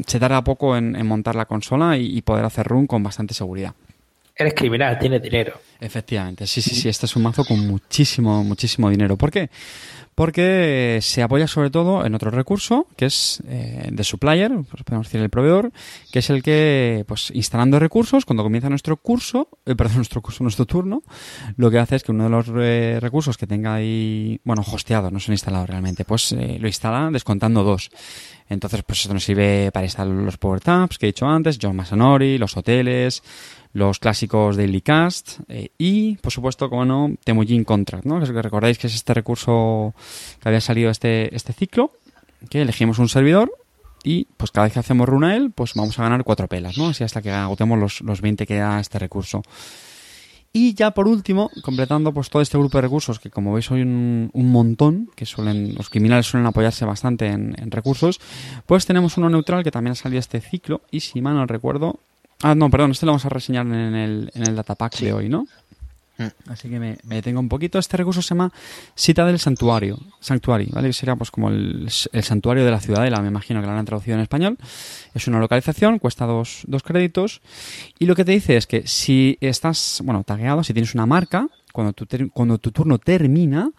se 0.07 0.19
tarda 0.21 0.41
poco 0.45 0.77
en, 0.77 0.95
en 0.95 1.05
montar 1.05 1.35
la 1.35 1.47
consola 1.47 1.97
y, 1.97 2.17
y 2.17 2.21
poder 2.21 2.45
hacer 2.45 2.65
run 2.65 2.87
con 2.87 3.03
bastante 3.03 3.33
seguridad. 3.33 3.73
Eres 4.39 4.53
criminal, 4.53 4.99
tienes 4.99 5.21
dinero. 5.21 5.59
Efectivamente, 5.79 6.45
sí, 6.45 6.61
sí, 6.61 6.75
sí, 6.75 6.87
este 6.87 7.07
es 7.07 7.15
un 7.15 7.23
mazo 7.23 7.43
con 7.43 7.59
muchísimo, 7.67 8.43
muchísimo 8.43 8.87
dinero. 8.89 9.17
¿Por 9.17 9.31
qué? 9.31 9.49
Porque 10.17 10.97
se 11.03 11.21
apoya 11.21 11.45
sobre 11.45 11.69
todo 11.69 12.03
en 12.03 12.15
otro 12.15 12.31
recurso, 12.31 12.87
que 12.95 13.05
es 13.05 13.39
eh, 13.47 13.89
de 13.91 14.03
supplier, 14.03 14.51
pues 14.67 14.81
podemos 14.81 15.05
decir 15.05 15.21
el 15.21 15.29
proveedor, 15.29 15.71
que 16.11 16.17
es 16.17 16.31
el 16.31 16.41
que, 16.41 17.05
pues 17.07 17.29
instalando 17.35 17.77
recursos, 17.77 18.25
cuando 18.25 18.41
comienza 18.41 18.67
nuestro 18.67 18.97
curso, 18.97 19.47
eh, 19.67 19.75
perdón, 19.75 19.97
nuestro 19.97 20.23
curso, 20.23 20.43
nuestro 20.43 20.65
turno, 20.65 21.03
lo 21.55 21.69
que 21.69 21.77
hace 21.77 21.97
es 21.97 22.03
que 22.03 22.13
uno 22.13 22.23
de 22.23 22.29
los 22.31 22.47
eh, 22.55 22.97
recursos 22.99 23.37
que 23.37 23.45
tenga 23.45 23.75
ahí, 23.75 24.41
bueno, 24.43 24.63
hosteado, 24.65 25.11
no 25.11 25.19
son 25.19 25.33
instalados 25.33 25.69
realmente, 25.69 26.03
pues 26.03 26.31
eh, 26.31 26.57
lo 26.59 26.65
instala 26.65 27.11
descontando 27.11 27.61
dos. 27.61 27.91
Entonces, 28.49 28.81
pues 28.87 29.01
esto 29.01 29.13
nos 29.13 29.23
sirve 29.23 29.69
para 29.71 29.85
instalar 29.85 30.15
los 30.15 30.37
power 30.37 30.61
tabs 30.61 30.97
que 30.97 31.05
he 31.05 31.09
dicho 31.09 31.27
antes, 31.27 31.59
John 31.61 31.75
Masanori, 31.75 32.39
los 32.39 32.57
hoteles, 32.57 33.21
los 33.73 33.99
clásicos 33.99 34.57
Daily 34.57 34.81
Cast 34.81 35.39
eh, 35.47 35.71
y, 35.77 36.15
por 36.17 36.31
supuesto, 36.31 36.69
como 36.69 36.85
no, 36.85 37.11
Temujin 37.23 37.63
Contract, 37.63 38.05
¿no? 38.05 38.19
Que 38.19 38.41
recordáis 38.41 38.77
que 38.77 38.87
es 38.87 38.95
este 38.95 39.13
recurso 39.13 39.93
que 40.41 40.49
había 40.49 40.61
salido 40.61 40.89
este, 40.89 41.35
este 41.35 41.53
ciclo, 41.53 41.91
que 42.49 42.61
elegimos 42.61 42.99
un 42.99 43.09
servidor 43.09 43.51
y, 44.03 44.27
pues 44.37 44.51
cada 44.51 44.65
vez 44.65 44.73
que 44.73 44.79
hacemos 44.79 45.07
run 45.07 45.23
a 45.23 45.35
él, 45.35 45.51
pues 45.51 45.73
vamos 45.73 45.97
a 45.99 46.03
ganar 46.03 46.23
cuatro 46.23 46.47
pelas, 46.47 46.77
¿no? 46.77 46.89
Así 46.89 47.03
hasta 47.03 47.21
que 47.21 47.31
agotemos 47.31 47.77
los, 47.77 48.01
los 48.01 48.21
20 48.21 48.45
que 48.45 48.57
da 48.57 48.79
este 48.79 48.99
recurso. 48.99 49.41
Y 50.53 50.73
ya 50.73 50.91
por 50.91 51.07
último, 51.07 51.51
completando 51.61 52.13
pues 52.13 52.29
todo 52.29 52.41
este 52.41 52.57
grupo 52.57 52.77
de 52.77 52.83
recursos, 52.83 53.19
que 53.19 53.29
como 53.29 53.53
veis 53.53 53.69
hoy 53.69 53.81
un, 53.81 54.29
un 54.33 54.51
montón, 54.51 55.09
que 55.15 55.25
suelen, 55.25 55.75
los 55.75 55.89
criminales 55.89 56.25
suelen 56.25 56.47
apoyarse 56.47 56.85
bastante 56.85 57.27
en, 57.27 57.55
en 57.59 57.69
recursos, 57.69 58.19
pues 58.65 58.85
tenemos 58.85 59.17
uno 59.17 59.29
neutral 59.29 59.63
que 59.63 59.71
también 59.71 59.91
ha 59.91 59.95
salido 59.95 60.19
este 60.19 60.41
ciclo, 60.41 60.81
y 60.89 61.01
si 61.01 61.21
mal 61.21 61.35
no 61.35 61.45
recuerdo, 61.45 61.99
Ah, 62.43 62.55
no, 62.55 62.69
perdón, 62.69 62.91
este 62.91 63.05
lo 63.05 63.13
vamos 63.13 63.25
a 63.25 63.29
reseñar 63.29 63.65
en 63.65 63.73
el, 63.95 64.31
en 64.33 64.43
el 64.47 64.55
datapack 64.55 64.93
Sí. 64.95 65.05
de 65.05 65.13
hoy, 65.13 65.29
¿no? 65.29 65.47
Mm. 66.19 66.49
Así 66.49 66.67
que 66.69 66.79
me, 66.79 66.97
me 67.03 67.15
detengo 67.15 67.39
un 67.39 67.49
poquito. 67.49 67.77
Este 67.77 67.95
recurso 67.97 68.21
se 68.23 68.29
llama 68.29 68.51
Cita 68.95 69.23
del 69.25 69.37
Santuario, 69.39 69.99
Sanctuary, 70.19 70.67
¿vale? 70.71 70.87
Que 70.89 70.93
sería 70.93 71.15
pues 71.15 71.29
como 71.29 71.49
el, 71.49 71.87
el 72.11 72.23
santuario 72.23 72.65
de 72.65 72.71
la 72.71 72.79
ciudadela, 72.79 73.21
me 73.21 73.27
imagino 73.27 73.61
que 73.61 73.67
lo 73.67 73.73
han 73.73 73.85
traducido 73.85 74.15
en 74.15 74.21
español. 74.21 74.57
Es 75.13 75.27
una 75.27 75.39
localización, 75.39 75.99
cuesta 75.99 76.25
dos, 76.25 76.61
dos 76.65 76.81
créditos. 76.83 77.41
Y 77.99 78.05
lo 78.07 78.15
que 78.15 78.25
te 78.25 78.31
dice 78.31 78.57
es 78.57 78.65
que 78.65 78.87
si 78.87 79.37
estás, 79.41 80.01
bueno, 80.03 80.23
tagueado, 80.23 80.63
si 80.63 80.73
tienes 80.73 80.95
una 80.95 81.05
marca, 81.05 81.47
cuando 81.71 81.93
tu, 81.93 82.07
cuando 82.31 82.57
tu 82.57 82.71
turno 82.71 82.97
termina, 82.97 83.69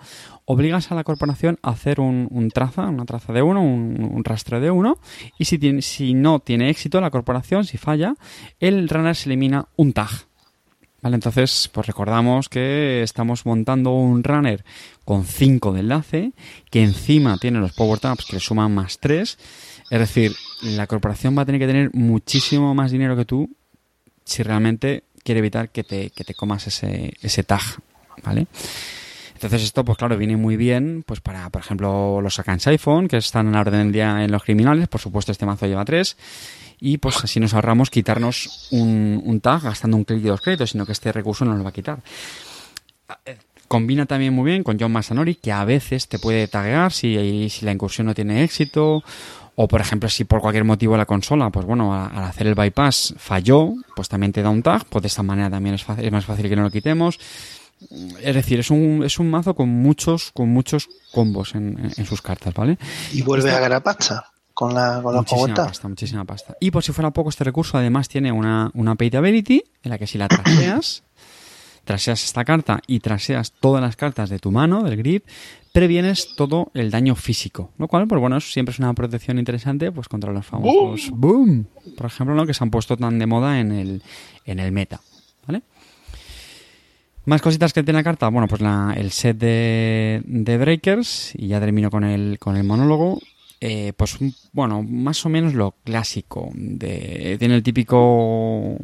obligas 0.50 0.90
a 0.90 0.94
la 0.94 1.04
corporación 1.04 1.58
a 1.62 1.70
hacer 1.70 2.00
un, 2.00 2.50
traza, 2.54 2.88
una 2.88 3.04
traza 3.04 3.34
de 3.34 3.42
uno, 3.42 3.62
un, 3.62 4.24
rastro 4.24 4.60
de 4.60 4.70
uno, 4.70 4.98
y 5.38 5.44
si, 5.44 5.58
tiene, 5.58 5.82
si 5.82 6.14
no 6.14 6.40
tiene 6.40 6.70
éxito 6.70 7.02
la 7.02 7.10
corporación, 7.10 7.64
si 7.64 7.76
falla, 7.76 8.14
el 8.58 8.88
runner 8.88 9.14
se 9.14 9.28
elimina 9.28 9.66
un 9.76 9.92
tag. 9.92 10.08
Vale, 11.02 11.16
entonces, 11.16 11.68
pues 11.70 11.86
recordamos 11.86 12.48
que 12.48 13.02
estamos 13.02 13.44
montando 13.44 13.92
un 13.92 14.24
runner 14.24 14.64
con 15.04 15.26
5 15.26 15.74
de 15.74 15.80
enlace, 15.80 16.32
que 16.70 16.82
encima 16.82 17.36
tiene 17.36 17.60
los 17.60 17.74
power 17.74 18.00
tabs 18.00 18.24
que 18.24 18.36
le 18.36 18.40
suman 18.40 18.74
más 18.74 18.98
3. 19.00 19.38
Es 19.90 19.98
decir, 19.98 20.34
la 20.62 20.86
corporación 20.86 21.36
va 21.36 21.42
a 21.42 21.46
tener 21.46 21.60
que 21.60 21.66
tener 21.66 21.90
muchísimo 21.92 22.74
más 22.74 22.90
dinero 22.90 23.16
que 23.16 23.26
tú 23.26 23.54
si 24.24 24.42
realmente 24.42 25.04
quiere 25.22 25.40
evitar 25.40 25.68
que 25.68 25.84
te, 25.84 26.08
que 26.08 26.24
te 26.24 26.32
comas 26.32 26.66
ese, 26.66 27.12
ese 27.20 27.42
tag, 27.44 27.62
¿vale? 28.24 28.46
Entonces 29.38 29.62
esto, 29.62 29.84
pues 29.84 29.96
claro, 29.96 30.16
viene 30.16 30.36
muy 30.36 30.56
bien 30.56 31.04
pues 31.06 31.20
para, 31.20 31.48
por 31.50 31.62
ejemplo, 31.62 32.20
los 32.20 32.40
accounts 32.40 32.66
iPhone, 32.66 33.06
que 33.06 33.18
están 33.18 33.46
en 33.46 33.52
la 33.52 33.60
orden 33.60 33.84
del 33.84 33.92
día 33.92 34.24
en 34.24 34.32
los 34.32 34.42
criminales. 34.42 34.88
Por 34.88 35.00
supuesto, 35.00 35.30
este 35.30 35.46
mazo 35.46 35.66
lleva 35.66 35.84
tres. 35.84 36.16
Y 36.80 36.98
pues 36.98 37.22
así 37.22 37.38
nos 37.38 37.54
ahorramos 37.54 37.88
quitarnos 37.88 38.68
un, 38.72 39.22
un 39.24 39.40
tag 39.40 39.62
gastando 39.62 39.96
un 39.96 40.02
clic 40.02 40.24
y 40.24 40.26
dos 40.26 40.40
créditos, 40.40 40.70
sino 40.70 40.84
que 40.84 40.90
este 40.90 41.12
recurso 41.12 41.44
nos 41.44 41.56
lo 41.56 41.62
va 41.62 41.70
a 41.70 41.72
quitar. 41.72 42.00
Combina 43.68 44.06
también 44.06 44.34
muy 44.34 44.50
bien 44.50 44.64
con 44.64 44.76
John 44.78 44.90
Masanori, 44.90 45.36
que 45.36 45.52
a 45.52 45.64
veces 45.64 46.08
te 46.08 46.18
puede 46.18 46.48
taguear 46.48 46.92
si, 46.92 47.48
si 47.48 47.64
la 47.64 47.70
incursión 47.70 48.08
no 48.08 48.14
tiene 48.14 48.42
éxito 48.42 49.04
o, 49.54 49.68
por 49.68 49.80
ejemplo, 49.80 50.08
si 50.08 50.24
por 50.24 50.40
cualquier 50.40 50.64
motivo 50.64 50.96
la 50.96 51.06
consola, 51.06 51.50
pues 51.50 51.64
bueno, 51.64 51.94
al 51.94 52.24
hacer 52.24 52.48
el 52.48 52.54
bypass 52.54 53.14
falló, 53.18 53.74
pues 53.94 54.08
también 54.08 54.32
te 54.32 54.42
da 54.42 54.50
un 54.50 54.62
tag, 54.62 54.84
pues 54.86 55.02
de 55.02 55.08
esta 55.08 55.22
manera 55.22 55.48
también 55.48 55.76
es, 55.76 55.84
fácil, 55.84 56.04
es 56.04 56.12
más 56.12 56.24
fácil 56.24 56.48
que 56.48 56.56
no 56.56 56.62
lo 56.62 56.70
quitemos. 56.70 57.18
Es 58.20 58.34
decir, 58.34 58.60
es 58.60 58.70
un, 58.70 59.02
es 59.04 59.18
un 59.18 59.30
mazo 59.30 59.54
con 59.54 59.68
muchos, 59.68 60.32
con 60.32 60.48
muchos 60.48 60.88
combos 61.12 61.54
en, 61.54 61.92
en 61.96 62.06
sus 62.06 62.20
cartas, 62.20 62.54
¿vale? 62.54 62.78
Y 63.12 63.22
vuelve 63.22 63.50
a 63.50 63.60
ganar 63.60 63.82
pasta 63.82 64.32
con 64.58 64.74
la, 64.74 65.00
con 65.00 65.14
muchísima 65.14 65.54
pasta, 65.54 65.86
muchísima 65.86 66.24
pasta. 66.24 66.56
Y 66.58 66.72
por 66.72 66.82
si 66.82 66.90
fuera 66.90 67.12
poco, 67.12 67.28
este 67.28 67.44
recurso 67.44 67.78
además 67.78 68.08
tiene 68.08 68.32
una, 68.32 68.72
una 68.74 68.96
ability 68.98 69.62
en 69.84 69.90
la 69.90 69.98
que 69.98 70.08
si 70.08 70.18
la 70.18 70.26
traseas, 70.26 71.04
traseas 71.84 72.24
esta 72.24 72.44
carta 72.44 72.80
y 72.88 72.98
traseas 72.98 73.52
todas 73.52 73.80
las 73.80 73.94
cartas 73.94 74.30
de 74.30 74.40
tu 74.40 74.50
mano, 74.50 74.82
del 74.82 74.96
grip, 74.96 75.24
previenes 75.72 76.34
todo 76.34 76.72
el 76.74 76.90
daño 76.90 77.14
físico. 77.14 77.70
Lo 77.78 77.86
cual, 77.86 78.08
pues 78.08 78.20
bueno, 78.20 78.40
siempre 78.40 78.72
es 78.72 78.80
una 78.80 78.92
protección 78.94 79.38
interesante 79.38 79.92
pues 79.92 80.08
contra 80.08 80.32
los 80.32 80.44
famosos 80.44 81.10
boom, 81.12 81.68
por 81.96 82.06
ejemplo, 82.06 82.34
¿no? 82.34 82.44
que 82.44 82.52
se 82.52 82.64
han 82.64 82.72
puesto 82.72 82.96
tan 82.96 83.16
de 83.20 83.26
moda 83.26 83.60
en 83.60 83.70
el, 83.70 84.02
en 84.44 84.58
el 84.58 84.72
meta. 84.72 85.00
¿Vale? 85.46 85.62
Más 87.28 87.42
cositas 87.42 87.74
que 87.74 87.82
tiene 87.82 87.98
la 87.98 88.04
carta. 88.04 88.26
Bueno, 88.30 88.48
pues 88.48 88.62
la, 88.62 88.94
el 88.96 89.10
set 89.10 89.36
de, 89.36 90.56
breakers. 90.58 91.34
Y 91.36 91.48
ya 91.48 91.60
termino 91.60 91.90
con 91.90 92.02
el, 92.04 92.38
con 92.38 92.56
el 92.56 92.64
monólogo. 92.64 93.20
Eh, 93.60 93.92
pues 93.94 94.16
bueno, 94.52 94.82
más 94.82 95.26
o 95.26 95.28
menos 95.28 95.52
lo 95.52 95.74
clásico. 95.84 96.50
Tiene 96.54 97.54
el 97.54 97.62
típico, 97.62 98.78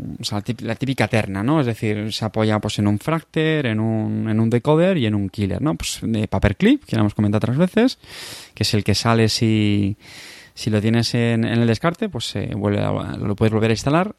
la 0.58 0.74
típica 0.74 1.08
terna, 1.08 1.42
¿no? 1.42 1.58
Es 1.58 1.66
decir, 1.66 2.12
se 2.12 2.26
apoya 2.26 2.58
pues 2.58 2.78
en 2.78 2.86
un 2.86 2.98
fracter, 2.98 3.64
en 3.64 3.80
un, 3.80 4.28
en 4.28 4.38
un 4.38 4.50
decoder 4.50 4.98
y 4.98 5.06
en 5.06 5.14
un 5.14 5.30
killer, 5.30 5.62
¿no? 5.62 5.74
Pues 5.74 6.00
de 6.02 6.28
paperclip, 6.28 6.84
que 6.84 6.96
ya 6.96 7.00
hemos 7.00 7.14
comentado 7.14 7.38
otras 7.38 7.56
veces, 7.56 7.98
que 8.52 8.64
es 8.64 8.74
el 8.74 8.84
que 8.84 8.94
sale 8.94 9.30
si, 9.30 9.96
si 10.52 10.68
lo 10.68 10.82
tienes 10.82 11.14
en, 11.14 11.46
el 11.46 11.66
descarte, 11.66 12.10
pues 12.10 12.26
se 12.26 12.54
vuelve 12.54 12.82
lo 12.82 13.36
puedes 13.36 13.54
volver 13.54 13.70
a 13.70 13.74
instalar. 13.74 14.14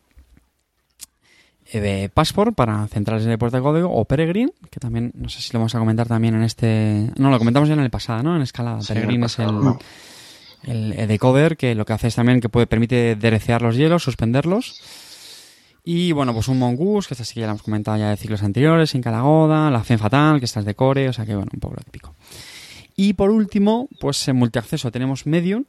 Eh, 1.72 1.80
de 1.80 2.10
Passport 2.10 2.56
para 2.56 2.88
centrales 2.88 3.26
de 3.26 3.38
puerta 3.38 3.58
de 3.58 3.64
código 3.64 3.92
o 3.92 4.06
Peregrine, 4.06 4.54
que 4.70 4.80
también, 4.80 5.12
no 5.16 5.30
sé 5.30 5.42
si 5.42 5.52
lo 5.54 5.60
vamos 5.60 5.76
a 5.76 5.80
comentar 5.80 6.08
también 6.08 6.36
en 6.36 6.44
este... 6.44 7.10
No, 7.18 7.32
lo 7.32 7.40
comentamos 7.40 7.68
ya 7.68 7.74
en 7.74 7.82
el 7.82 7.90
pasado, 7.90 8.24
¿no? 8.24 8.36
En 8.36 8.42
escalada. 8.42 8.80
Peregrine 8.88 9.26
es 9.26 9.40
el 9.40 9.78
el 10.68 11.08
decoder 11.08 11.58
que 11.58 11.76
lo 11.76 11.86
que 11.86 11.94
hace 11.94 12.08
es 12.08 12.16
también 12.16 12.42
que 12.42 12.50
puede 12.50 12.68
permite 12.68 13.16
derecear 13.16 13.62
los 13.62 13.76
hielos, 13.76 14.04
suspenderlos. 14.04 14.82
Y 15.84 16.12
bueno, 16.12 16.34
pues 16.34 16.48
un 16.48 16.58
mongoose, 16.58 17.08
que 17.08 17.14
esta 17.14 17.24
sí 17.24 17.36
que 17.36 17.42
ya 17.42 17.46
la 17.46 17.52
hemos 17.52 17.62
comentado 17.62 17.98
ya 17.98 18.10
de 18.10 18.18
ciclos 18.18 18.42
anteriores, 18.42 18.90
sin 18.90 19.02
Calagoda, 19.02 19.70
la 19.70 19.84
Fen 19.84 20.00
Fatal, 20.00 20.40
que 20.40 20.46
esta 20.46 20.62
es 20.62 20.66
de 20.66 20.74
core, 20.74 21.10
o 21.10 21.14
sea 21.14 21.26
que 21.26 21.36
bueno, 21.36 21.52
un 21.54 21.60
poco 21.60 21.76
lo 21.76 21.84
típico. 21.84 22.16
Y 22.96 23.14
por 23.14 23.30
último, 23.30 23.88
pues 24.00 24.28
en 24.28 24.38
multiacceso 24.38 24.92
tenemos 24.92 25.28
Medium, 25.28 25.66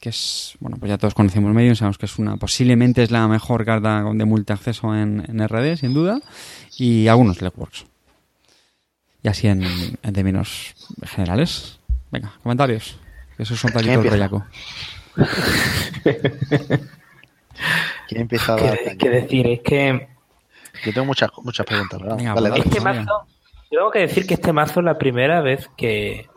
que 0.00 0.10
es, 0.10 0.56
bueno, 0.60 0.76
pues 0.78 0.90
ya 0.90 0.98
todos 0.98 1.14
conocemos 1.14 1.52
Medium, 1.54 1.74
sabemos 1.74 1.98
que 1.98 2.06
es 2.06 2.18
una, 2.18 2.36
posiblemente 2.36 3.02
es 3.02 3.10
la 3.10 3.26
mejor 3.28 3.64
carta 3.64 4.04
de 4.12 4.24
multiacceso 4.24 4.94
en, 4.94 5.24
en 5.28 5.46
RD, 5.46 5.76
sin 5.76 5.94
duda, 5.94 6.20
y 6.76 7.08
algunos 7.08 7.40
Legworks. 7.40 7.86
Y 9.22 9.28
así 9.28 9.48
en, 9.48 9.62
en 9.64 10.12
términos 10.12 10.74
generales. 11.04 11.80
Venga, 12.10 12.34
comentarios. 12.42 12.98
Eso 13.38 13.54
es 13.54 13.64
un 13.64 13.72
tallito 13.72 14.02
rollaco. 14.02 14.44
¿Quién 18.08 18.22
empieza 18.22 18.56
¿Qué, 18.98 19.10
decir? 19.10 19.46
Es 19.46 19.60
que. 19.60 20.08
Yo 20.84 20.92
tengo 20.92 21.06
muchas, 21.06 21.30
muchas 21.42 21.64
preguntas, 21.66 22.00
¿verdad? 22.00 22.58
este 22.58 22.80
mazo, 22.80 23.26
tengo 23.70 23.90
que 23.90 24.00
decir 24.00 24.26
que 24.26 24.34
este 24.34 24.52
mazo, 24.52 24.82
la 24.82 24.98
primera 24.98 25.40
vez 25.40 25.70
que, 25.76 26.28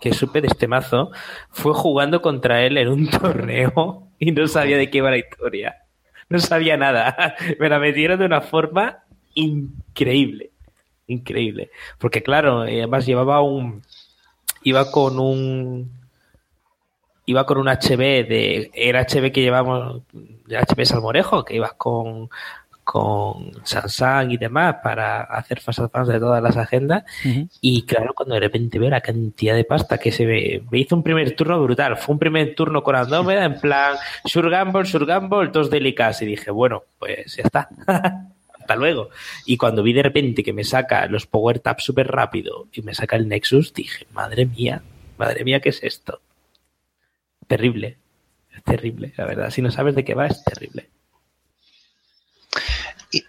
que 0.00 0.12
supe 0.12 0.40
de 0.40 0.48
este 0.48 0.66
mazo, 0.68 1.10
fue 1.50 1.74
jugando 1.74 2.22
contra 2.22 2.62
él 2.62 2.78
en 2.78 2.88
un 2.88 3.08
torneo 3.10 4.08
y 4.18 4.32
no 4.32 4.46
sabía 4.46 4.76
de 4.76 4.90
qué 4.90 4.98
iba 4.98 5.10
la 5.10 5.18
historia. 5.18 5.76
No 6.28 6.38
sabía 6.38 6.76
nada. 6.76 7.36
Me 7.58 7.68
la 7.68 7.78
metieron 7.78 8.18
de 8.18 8.26
una 8.26 8.40
forma 8.40 9.04
increíble. 9.34 10.50
Increíble. 11.06 11.70
Porque, 11.98 12.22
claro, 12.22 12.62
además 12.62 13.04
llevaba 13.04 13.42
un. 13.42 13.82
Iba 14.62 14.90
con 14.90 15.18
un 15.18 15.90
iba 17.26 17.46
con 17.46 17.58
un 17.58 17.68
HB 17.68 18.28
de. 18.28 18.70
Era 18.74 19.06
HB 19.06 19.32
que 19.32 19.40
llevamos, 19.40 20.02
HB 20.48 20.84
Salmorejo, 20.84 21.44
que 21.44 21.56
ibas 21.56 21.74
con, 21.74 22.28
con 22.90 23.52
Samsung 23.62 24.32
y 24.32 24.36
demás 24.36 24.76
para 24.82 25.20
hacer 25.22 25.60
fast 25.60 25.78
advance 25.78 26.12
de 26.12 26.18
todas 26.18 26.42
las 26.42 26.56
agendas. 26.56 27.04
Y 27.60 27.82
claro, 27.82 28.14
cuando 28.14 28.34
de 28.34 28.40
repente 28.40 28.80
veo 28.80 28.90
la 28.90 29.00
cantidad 29.00 29.54
de 29.54 29.62
pasta 29.62 29.98
que 29.98 30.10
se 30.10 30.26
ve, 30.26 30.64
me 30.70 30.78
hizo 30.80 30.96
un 30.96 31.04
primer 31.04 31.36
turno 31.36 31.62
brutal. 31.62 31.96
Fue 31.96 32.14
un 32.14 32.18
primer 32.18 32.54
turno 32.56 32.82
con 32.82 32.96
Andrómeda 32.96 33.44
en 33.44 33.60
plan 33.60 33.96
Sure 34.24 34.50
Gamble, 34.50 34.84
Sure 34.84 35.06
Gamble, 35.06 35.50
dos 35.52 35.70
delicadas. 35.70 36.20
Y 36.22 36.26
dije, 36.26 36.50
bueno, 36.50 36.82
pues 36.98 37.36
ya 37.36 37.44
está. 37.44 37.68
Hasta 38.58 38.74
luego. 38.74 39.10
Y 39.46 39.56
cuando 39.56 39.84
vi 39.84 39.92
de 39.92 40.02
repente 40.02 40.42
que 40.42 40.52
me 40.52 40.64
saca 40.64 41.06
los 41.06 41.26
Power 41.26 41.60
Taps 41.60 41.84
súper 41.84 42.08
rápido 42.08 42.66
y 42.72 42.82
me 42.82 42.94
saca 42.94 43.14
el 43.14 43.28
Nexus, 43.28 43.72
dije, 43.72 44.06
madre 44.12 44.46
mía, 44.46 44.82
madre 45.16 45.44
mía, 45.44 45.60
¿qué 45.60 45.68
es 45.68 45.82
esto? 45.84 46.20
terrible. 47.46 47.96
Es 48.54 48.62
terrible, 48.62 49.12
la 49.16 49.26
verdad. 49.26 49.50
Si 49.50 49.62
no 49.62 49.70
sabes 49.70 49.94
de 49.94 50.04
qué 50.04 50.14
va, 50.14 50.26
es 50.26 50.42
terrible. 50.44 50.89
Y, 53.10 53.24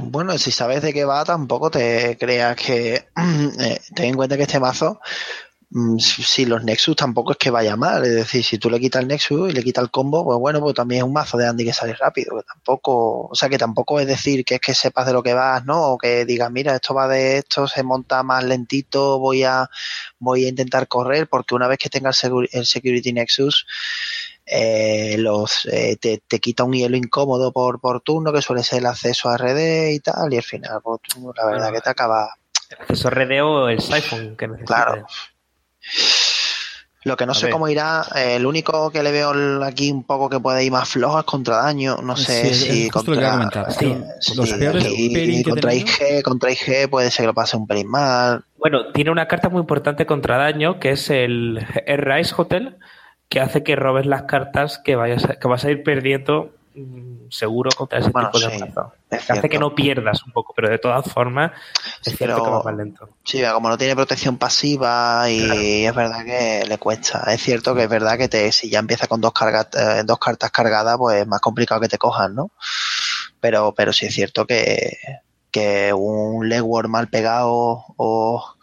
bueno, 0.00 0.36
si 0.38 0.50
sabes 0.50 0.82
de 0.82 0.92
qué 0.92 1.04
va, 1.04 1.24
tampoco 1.24 1.70
te 1.70 2.16
creas 2.18 2.56
que. 2.56 3.06
Eh, 3.60 3.80
ten 3.94 4.06
en 4.06 4.14
cuenta 4.16 4.36
que 4.36 4.44
este 4.44 4.58
mazo, 4.58 5.00
mm, 5.70 5.98
si 5.98 6.44
los 6.46 6.64
Nexus 6.64 6.96
tampoco 6.96 7.32
es 7.32 7.38
que 7.38 7.50
vaya 7.50 7.76
mal. 7.76 8.04
Es 8.04 8.14
decir, 8.14 8.44
si 8.44 8.58
tú 8.58 8.70
le 8.70 8.80
quitas 8.80 9.02
el 9.02 9.08
Nexus 9.08 9.50
y 9.50 9.52
le 9.52 9.62
quitas 9.62 9.84
el 9.84 9.90
combo, 9.90 10.24
pues 10.24 10.38
bueno, 10.38 10.60
pues 10.60 10.74
también 10.74 11.00
es 11.00 11.04
un 11.04 11.12
mazo 11.12 11.36
de 11.38 11.46
Andy 11.46 11.64
que 11.64 11.72
sale 11.72 11.94
rápido. 11.94 12.38
Que 12.38 12.44
tampoco. 12.44 13.28
O 13.28 13.34
sea, 13.34 13.48
que 13.48 13.58
tampoco 13.58 14.00
es 14.00 14.06
decir 14.06 14.44
que 14.44 14.56
es 14.56 14.60
que 14.60 14.74
sepas 14.74 15.06
de 15.06 15.12
lo 15.12 15.22
que 15.22 15.34
vas, 15.34 15.64
¿no? 15.64 15.92
O 15.92 15.98
que 15.98 16.24
digas, 16.24 16.50
mira, 16.50 16.74
esto 16.74 16.94
va 16.94 17.08
de 17.08 17.38
esto, 17.38 17.68
se 17.68 17.82
monta 17.82 18.22
más 18.22 18.44
lentito, 18.44 19.18
voy 19.18 19.44
a, 19.44 19.68
voy 20.18 20.46
a 20.46 20.48
intentar 20.48 20.88
correr, 20.88 21.28
porque 21.28 21.54
una 21.54 21.68
vez 21.68 21.78
que 21.78 21.90
tenga 21.90 22.10
el, 22.52 22.66
Security 22.66 23.12
Nexus, 23.12 23.66
eh, 24.46 25.16
los 25.18 25.66
eh, 25.66 25.96
te, 25.96 26.20
quita 26.40 26.64
un 26.64 26.72
hielo 26.72 26.96
incómodo 26.96 27.52
por, 27.52 27.80
por 27.80 28.00
turno, 28.00 28.32
que 28.32 28.42
suele 28.42 28.62
ser 28.62 28.80
el 28.80 28.86
acceso 28.86 29.28
a 29.28 29.36
RD 29.36 29.90
y 29.92 30.00
tal, 30.00 30.32
y 30.32 30.36
al 30.36 30.42
final, 30.42 30.80
pues, 30.82 31.00
la 31.36 31.46
verdad 31.46 31.72
que 31.72 31.80
te 31.80 31.90
acaba. 31.90 32.34
El 32.70 32.78
acceso 32.80 33.08
a 33.08 33.10
RD 33.10 33.42
o 33.42 33.68
el 33.68 33.80
Siphon 33.80 34.36
que 34.36 34.48
necesitas. 34.48 34.84
Claro. 34.84 35.06
Lo 37.04 37.16
que 37.16 37.26
no 37.26 37.34
sé 37.34 37.50
cómo 37.50 37.68
irá, 37.68 38.04
eh, 38.14 38.36
el 38.36 38.46
único 38.46 38.92
que 38.92 39.02
le 39.02 39.10
veo 39.10 39.32
aquí 39.64 39.90
un 39.90 40.04
poco 40.04 40.30
que 40.30 40.38
puede 40.38 40.64
ir 40.64 40.70
más 40.70 40.88
flojo 40.88 41.18
es 41.18 41.24
contra 41.24 41.56
daño. 41.56 41.96
No 41.96 42.16
sé 42.16 42.54
si 42.54 42.88
contra, 42.90 43.50
contra 45.44 45.74
IG, 45.74 46.22
contra 46.22 46.52
IG 46.52 46.88
puede 46.88 47.10
ser 47.10 47.24
que 47.24 47.26
lo 47.26 47.34
pase 47.34 47.56
un 47.56 47.66
pelín 47.66 47.88
mal. 47.88 48.44
Bueno, 48.56 48.92
tiene 48.92 49.10
una 49.10 49.26
carta 49.26 49.48
muy 49.48 49.60
importante 49.60 50.06
contra 50.06 50.36
daño 50.36 50.78
que 50.78 50.92
es 50.92 51.10
el 51.10 51.66
Rise 51.86 52.34
Hotel, 52.36 52.76
que 53.32 53.40
hace 53.40 53.62
que 53.62 53.76
robes 53.76 54.04
las 54.04 54.24
cartas 54.24 54.78
que 54.78 54.94
vayas 54.94 55.26
que 55.40 55.48
vas 55.48 55.64
a 55.64 55.70
ir 55.70 55.82
perdiendo 55.82 56.52
Mm, 56.74 57.28
seguro 57.28 57.70
contra 57.76 57.98
ese 57.98 58.10
tipo 58.10 58.38
de 58.38 58.58
mazo. 58.58 58.92
Hace 59.10 59.48
que 59.50 59.58
no 59.58 59.74
pierdas 59.74 60.22
un 60.24 60.32
poco, 60.32 60.54
pero 60.56 60.70
de 60.70 60.78
todas 60.78 61.04
formas 61.12 61.52
es 62.02 62.16
cierto 62.16 62.42
que 62.42 62.50
va 62.50 62.62
más 62.62 62.74
lento. 62.74 63.10
Sí, 63.24 63.42
como 63.52 63.68
no 63.68 63.76
tiene 63.76 63.94
protección 63.94 64.38
pasiva 64.38 65.28
y 65.28 65.84
es 65.84 65.94
verdad 65.94 66.24
que 66.24 66.64
le 66.66 66.78
cuesta. 66.78 67.24
Es 67.30 67.42
cierto 67.42 67.74
que 67.74 67.82
es 67.82 67.88
verdad 67.90 68.16
que 68.16 68.28
te, 68.28 68.50
si 68.52 68.70
ya 68.70 68.78
empieza 68.78 69.06
con 69.06 69.20
dos, 69.20 69.34
cargas, 69.34 69.68
eh, 69.74 70.02
dos 70.06 70.18
cartas 70.18 70.50
cargadas, 70.50 70.96
pues 70.96 71.20
es 71.20 71.26
más 71.26 71.40
complicado 71.40 71.80
que 71.80 71.88
te 71.88 71.98
cojan, 71.98 72.34
¿no? 72.34 72.52
Pero, 73.38 73.74
pero 73.74 73.92
sí 73.92 74.06
es 74.06 74.14
cierto 74.14 74.46
que, 74.46 74.96
que 75.50 75.92
un 75.92 76.48
legwork 76.48 76.88
mal 76.88 77.08
pegado 77.08 77.84
o 77.96 78.56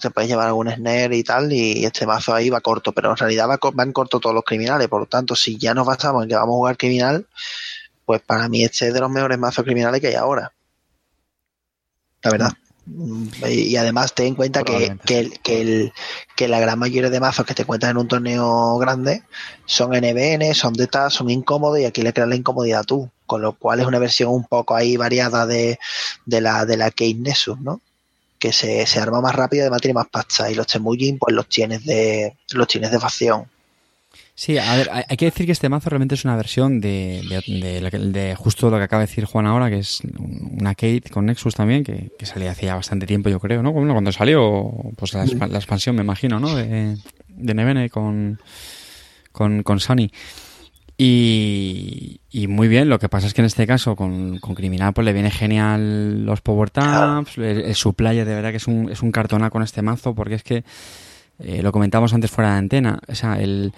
te 0.00 0.10
puedes 0.10 0.30
llevar 0.30 0.48
algún 0.48 0.70
snare 0.70 1.16
y 1.16 1.24
tal, 1.24 1.52
y 1.52 1.84
este 1.84 2.06
mazo 2.06 2.34
ahí 2.34 2.50
va 2.50 2.60
corto, 2.60 2.92
pero 2.92 3.10
en 3.10 3.16
realidad 3.16 3.48
va, 3.48 3.58
van 3.72 3.92
corto 3.92 4.20
todos 4.20 4.34
los 4.34 4.44
criminales, 4.44 4.88
por 4.88 5.00
lo 5.00 5.06
tanto, 5.06 5.34
si 5.34 5.58
ya 5.58 5.74
nos 5.74 5.86
basamos 5.86 6.22
en 6.22 6.28
que 6.28 6.34
vamos 6.34 6.54
a 6.54 6.58
jugar 6.58 6.76
criminal, 6.76 7.26
pues 8.04 8.20
para 8.20 8.48
mí 8.48 8.64
este 8.64 8.88
es 8.88 8.94
de 8.94 9.00
los 9.00 9.10
mejores 9.10 9.38
mazos 9.38 9.64
criminales 9.64 10.00
que 10.00 10.08
hay 10.08 10.14
ahora. 10.14 10.52
La 12.22 12.30
verdad. 12.30 12.52
Y 13.48 13.76
además 13.76 14.12
ten 14.12 14.26
en 14.26 14.34
cuenta 14.34 14.64
que, 14.64 14.96
que, 15.04 15.20
el, 15.20 15.92
que, 16.34 16.48
la 16.48 16.58
gran 16.58 16.78
mayoría 16.78 17.10
de 17.10 17.20
mazos 17.20 17.46
que 17.46 17.54
te 17.54 17.62
encuentras 17.62 17.92
en 17.92 17.96
un 17.96 18.08
torneo 18.08 18.76
grande 18.78 19.22
son 19.66 19.92
NBN, 19.92 20.52
son 20.54 20.72
de 20.72 20.88
tal, 20.88 21.10
son 21.10 21.30
incómodos 21.30 21.78
y 21.78 21.84
aquí 21.84 22.02
le 22.02 22.12
creas 22.12 22.28
la 22.28 22.34
incomodidad 22.34 22.84
tú, 22.84 23.08
con 23.26 23.40
lo 23.40 23.52
cual 23.52 23.80
es 23.80 23.86
una 23.86 24.00
versión 24.00 24.32
un 24.32 24.44
poco 24.44 24.74
ahí 24.74 24.96
variada 24.96 25.46
de, 25.46 25.78
de 26.26 26.40
la 26.40 26.66
de 26.66 26.76
la 26.76 26.90
Kate 26.90 27.14
Nessus, 27.14 27.60
¿no? 27.60 27.80
Que 28.42 28.52
se, 28.52 28.84
se 28.86 28.98
arma 28.98 29.20
más 29.20 29.36
rápido, 29.36 29.62
además 29.62 29.82
tiene 29.82 29.94
más 29.94 30.08
pasta 30.08 30.50
y 30.50 30.56
los 30.56 30.66
Temujin 30.66 31.16
pues 31.16 31.32
los 31.32 31.48
tienes 31.48 31.84
de 31.84 32.36
los 32.54 32.66
tienes 32.66 32.90
de 32.90 32.98
facción. 32.98 33.46
Sí, 34.34 34.58
a 34.58 34.74
ver, 34.74 34.90
hay 34.90 35.16
que 35.16 35.26
decir 35.26 35.46
que 35.46 35.52
este 35.52 35.68
mazo 35.68 35.90
realmente 35.90 36.16
es 36.16 36.24
una 36.24 36.34
versión 36.34 36.80
de, 36.80 37.22
de, 37.46 38.34
justo 38.36 38.70
lo 38.70 38.78
que 38.78 38.82
acaba 38.82 39.02
de 39.02 39.06
decir 39.06 39.26
Juan 39.26 39.46
ahora, 39.46 39.70
que 39.70 39.78
es 39.78 40.00
una 40.58 40.74
Kate 40.74 41.10
con 41.12 41.26
Nexus 41.26 41.54
también, 41.54 41.84
que, 41.84 42.10
que 42.18 42.26
salía 42.26 42.50
hace 42.50 42.66
ya 42.66 42.74
bastante 42.74 43.06
tiempo, 43.06 43.28
yo 43.28 43.38
creo, 43.38 43.62
¿no? 43.62 43.72
Bueno, 43.72 43.92
cuando 43.92 44.10
salió, 44.10 44.72
pues 44.96 45.14
la, 45.14 45.24
expansión, 45.24 45.94
me 45.94 46.02
imagino, 46.02 46.40
¿no? 46.40 46.56
De, 46.56 46.96
de 47.28 47.54
Nevene 47.54 47.90
con, 47.90 48.40
con, 49.30 49.62
con 49.62 49.78
Sony. 49.78 50.08
Y, 51.04 52.20
y, 52.30 52.46
muy 52.46 52.68
bien, 52.68 52.88
lo 52.88 53.00
que 53.00 53.08
pasa 53.08 53.26
es 53.26 53.34
que 53.34 53.40
en 53.40 53.46
este 53.46 53.66
caso 53.66 53.96
con, 53.96 54.38
con 54.38 54.54
Criminal 54.54 54.92
pues 54.92 55.04
le 55.04 55.12
viene 55.12 55.32
genial 55.32 56.24
los 56.24 56.42
Power 56.42 56.70
Taps, 56.70 57.38
el, 57.38 57.74
supplier 57.74 58.24
de 58.24 58.32
verdad 58.36 58.52
que 58.52 58.58
es 58.58 58.68
un, 58.68 58.88
es 58.88 59.02
un 59.02 59.10
cartona 59.10 59.50
con 59.50 59.64
este 59.64 59.82
mazo, 59.82 60.14
porque 60.14 60.36
es 60.36 60.44
que 60.44 60.62
eh, 61.40 61.60
lo 61.60 61.72
comentamos 61.72 62.14
antes 62.14 62.30
fuera 62.30 62.52
de 62.52 62.58
antena, 62.58 63.00
o 63.08 63.16
sea, 63.16 63.40
el, 63.40 63.72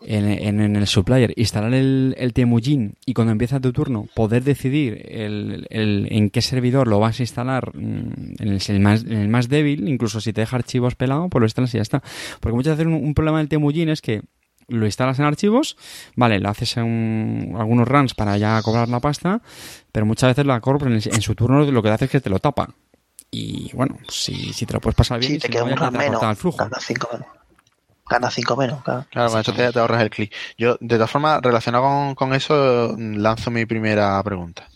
en, 0.00 0.58
en, 0.58 0.74
el 0.74 0.86
supplier, 0.86 1.34
instalar 1.36 1.74
el, 1.74 2.14
el 2.16 2.32
Temujin 2.32 2.94
y 3.04 3.12
cuando 3.12 3.32
empieza 3.32 3.60
tu 3.60 3.74
turno 3.74 4.06
poder 4.14 4.42
decidir 4.42 5.04
el, 5.06 5.66
el, 5.68 6.08
en 6.10 6.30
qué 6.30 6.40
servidor 6.40 6.88
lo 6.88 6.98
vas 6.98 7.20
a 7.20 7.24
instalar 7.24 7.76
mm, 7.76 8.36
en 8.38 8.48
el, 8.48 8.80
más, 8.80 9.04
en 9.04 9.18
el 9.18 9.28
más 9.28 9.50
débil, 9.50 9.86
incluso 9.86 10.22
si 10.22 10.32
te 10.32 10.40
deja 10.40 10.56
archivos 10.56 10.94
pelado, 10.94 11.28
pues 11.28 11.40
lo 11.40 11.46
instalas 11.46 11.74
y 11.74 11.76
ya 11.76 11.82
está. 11.82 12.02
Porque 12.40 12.56
muchas 12.56 12.78
veces 12.78 12.90
un, 12.90 13.12
problema 13.12 13.36
del 13.36 13.48
Temujin 13.48 13.90
es 13.90 14.00
que 14.00 14.22
lo 14.70 14.86
instalas 14.86 15.18
en 15.18 15.26
archivos, 15.26 15.76
vale, 16.16 16.40
lo 16.40 16.48
haces 16.48 16.76
en 16.76 17.54
algunos 17.58 17.86
runs 17.86 18.14
para 18.14 18.36
ya 18.36 18.60
cobrar 18.62 18.88
la 18.88 19.00
pasta, 19.00 19.40
pero 19.92 20.06
muchas 20.06 20.30
veces 20.30 20.46
la 20.46 20.60
Corp 20.60 20.82
en, 20.82 21.00
su 21.00 21.34
turno 21.34 21.70
lo 21.70 21.82
que 21.82 21.90
hace 21.90 22.06
es 22.06 22.10
que 22.10 22.20
te 22.20 22.30
lo 22.30 22.38
tapa. 22.38 22.70
Y 23.30 23.70
bueno, 23.74 23.98
si, 24.08 24.52
si 24.52 24.66
te 24.66 24.72
lo 24.72 24.80
puedes 24.80 24.96
pasar 24.96 25.20
bien, 25.20 25.32
sí, 25.32 25.38
te 25.38 25.48
queda 25.48 25.64
un 25.64 25.92
menos, 25.92 26.22
al 26.22 26.36
flujo 26.36 26.58
gana 28.10 28.30
5 28.30 28.56
menos. 28.56 28.82
Claro, 28.82 29.06
claro 29.08 29.30
con 29.30 29.40
eso 29.40 29.52
te, 29.54 29.78
ahorras 29.78 30.02
el 30.02 30.10
clic. 30.10 30.34
Yo, 30.58 30.76
de 30.80 30.96
todas 30.96 31.10
formas, 31.10 31.40
relacionado 31.40 32.14
con, 32.16 32.34
eso, 32.34 32.94
lanzo 32.98 33.50
mi 33.50 33.64
primera 33.64 34.22
pregunta. 34.22 34.68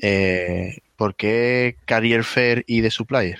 Eh, 0.00 0.78
¿Por 0.96 1.16
qué 1.16 1.76
Carrier 1.84 2.22
Fair 2.22 2.64
y 2.66 2.80
The 2.80 2.90
Supplier? 2.90 3.38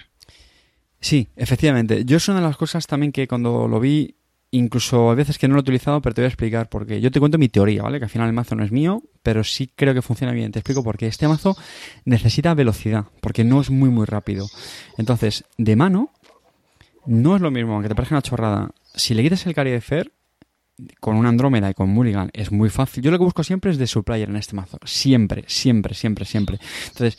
Sí, 1.01 1.29
efectivamente. 1.37 2.05
Yo 2.05 2.17
es 2.17 2.29
una 2.29 2.41
de 2.41 2.47
las 2.47 2.57
cosas 2.57 2.87
también 2.87 3.13
que 3.13 3.29
cuando 3.29 3.69
lo 3.69 3.79
vi, 3.81 4.17
incluso 4.51 5.11
a 5.11 5.15
veces 5.15 5.39
que 5.39 5.49
no 5.49 5.55
lo 5.55 5.61
he 5.61 5.63
utilizado, 5.63 6.01
pero 6.03 6.15
te 6.15 6.23
voy 6.23 6.27
a 6.27 6.29
explicar 6.29 6.69
por 6.69 6.87
qué. 6.87 7.01
Yo 7.01 7.11
te 7.11 7.21
cuento 7.21 7.39
mi 7.39 7.49
teoría, 7.49 7.83
¿vale? 7.83 7.99
Que 7.99 8.05
al 8.05 8.11
final 8.11 8.29
el 8.29 8.33
mazo 8.33 8.57
no 8.57 8.65
es 8.65 8.73
mío, 8.73 9.03
pero 9.23 9.45
sí 9.45 9.71
creo 9.75 9.95
que 9.95 10.03
funciona 10.03 10.33
bien. 10.33 10.53
Te 10.53 10.59
explico 10.59 10.83
por 10.83 10.97
qué. 10.97 11.07
Este 11.07 11.29
mazo 11.29 11.57
necesita 12.05 12.55
velocidad, 12.55 13.07
porque 13.21 13.45
no 13.45 13.61
es 13.61 13.71
muy, 13.71 13.91
muy 13.91 14.07
rápido. 14.07 14.47
Entonces, 14.99 15.45
de 15.57 15.77
mano, 15.77 16.11
no 17.07 17.37
es 17.37 17.43
lo 17.43 17.51
mismo, 17.51 17.75
aunque 17.75 17.89
te 17.89 17.95
parezca 17.95 18.17
una 18.17 18.23
chorrada, 18.23 18.71
si 18.95 19.15
le 19.15 19.23
quitas 19.23 19.47
el 19.47 19.55
de 19.55 19.81
Fer, 19.81 20.13
con 20.99 21.17
un 21.17 21.27
Andrómeda 21.27 21.71
y 21.71 21.75
con 21.75 21.91
Mulligan 21.91 22.31
es 22.33 22.53
muy 22.53 22.71
fácil. 22.71 23.03
Yo 23.03 23.11
lo 23.11 23.19
que 23.19 23.25
busco 23.25 23.45
siempre 23.45 23.71
es 23.71 23.79
de 23.79 23.87
supplier 23.87 24.29
en 24.29 24.37
este 24.37 24.57
mazo. 24.57 24.79
Siempre, 24.85 25.45
siempre, 25.47 25.95
siempre, 25.95 26.25
siempre. 26.25 26.59
Entonces, 26.89 27.19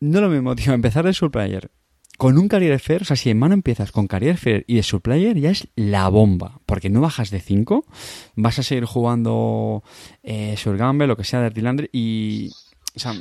no 0.00 0.20
lo 0.20 0.28
mismo, 0.28 0.54
tío, 0.56 0.72
empezar 0.72 1.04
de 1.04 1.12
supplier 1.12 1.70
con 2.18 2.36
un 2.36 2.48
Carrier 2.48 2.80
Fair, 2.80 3.02
o 3.02 3.04
sea, 3.04 3.16
si 3.16 3.30
en 3.30 3.38
mano 3.38 3.54
empiezas 3.54 3.92
con 3.92 4.08
Carrier 4.08 4.36
Fair 4.36 4.64
y 4.66 4.74
de 4.74 4.82
supplier, 4.82 5.38
ya 5.38 5.50
es 5.50 5.68
la 5.76 6.08
bomba. 6.08 6.60
Porque 6.66 6.90
no 6.90 7.00
bajas 7.00 7.30
de 7.30 7.40
5, 7.40 7.86
vas 8.34 8.58
a 8.58 8.64
seguir 8.64 8.84
jugando 8.84 9.84
eh, 10.24 10.56
Surgamble, 10.58 11.06
lo 11.06 11.16
que 11.16 11.22
sea 11.22 11.40
de 11.40 11.46
Artilander, 11.46 11.88
y. 11.92 12.50
O 12.96 12.98
sea, 12.98 13.14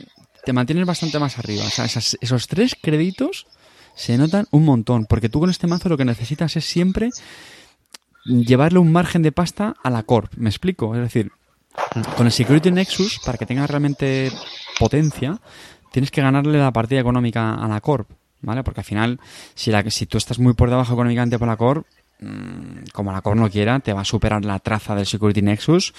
te 0.43 0.51
mantienes 0.51 0.87
bastante 0.87 1.19
más 1.19 1.37
arriba. 1.37 1.63
O 1.63 1.69
sea, 1.69 1.85
esos 1.85 2.47
tres 2.47 2.75
créditos 2.81 3.45
se 3.95 4.17
notan 4.17 4.47
un 4.49 4.65
montón. 4.65 5.05
Porque 5.05 5.29
tú 5.29 5.41
con 5.41 5.51
este 5.51 5.67
mazo 5.67 5.89
lo 5.89 5.97
que 5.97 6.05
necesitas 6.05 6.55
es 6.55 6.65
siempre 6.65 7.11
llevarle 8.25 8.79
un 8.79 8.91
margen 8.91 9.21
de 9.21 9.31
pasta 9.31 9.75
a 9.83 9.91
la 9.91 10.01
Corp. 10.01 10.33
¿Me 10.37 10.49
explico? 10.49 10.95
Es 10.95 11.01
decir, 11.01 11.31
con 12.15 12.25
el 12.25 12.31
Security 12.31 12.71
Nexus, 12.71 13.19
para 13.23 13.37
que 13.37 13.45
tenga 13.45 13.67
realmente 13.67 14.31
potencia, 14.79 15.39
tienes 15.91 16.09
que 16.09 16.21
ganarle 16.21 16.57
la 16.57 16.73
partida 16.73 16.99
económica 16.99 17.53
a 17.53 17.67
la 17.67 17.79
Corp. 17.79 18.09
¿Vale? 18.41 18.63
Porque 18.63 18.81
al 18.81 18.85
final, 18.85 19.19
si, 19.55 19.71
la, 19.71 19.89
si 19.89 20.05
tú 20.05 20.17
estás 20.17 20.39
muy 20.39 20.53
por 20.53 20.69
debajo 20.69 20.93
económicamente 20.93 21.39
por 21.39 21.47
la 21.47 21.57
Corp, 21.57 21.85
mm, 22.19 22.89
como 22.93 23.11
la 23.11 23.21
Corp 23.21 23.37
no 23.37 23.49
quiera, 23.49 23.79
te 23.79 23.93
va 23.93 24.01
a 24.01 24.05
superar 24.05 24.45
la 24.45 24.59
traza 24.59 24.95
del 24.95 25.05
Security 25.05 25.41
Nexus 25.41 25.93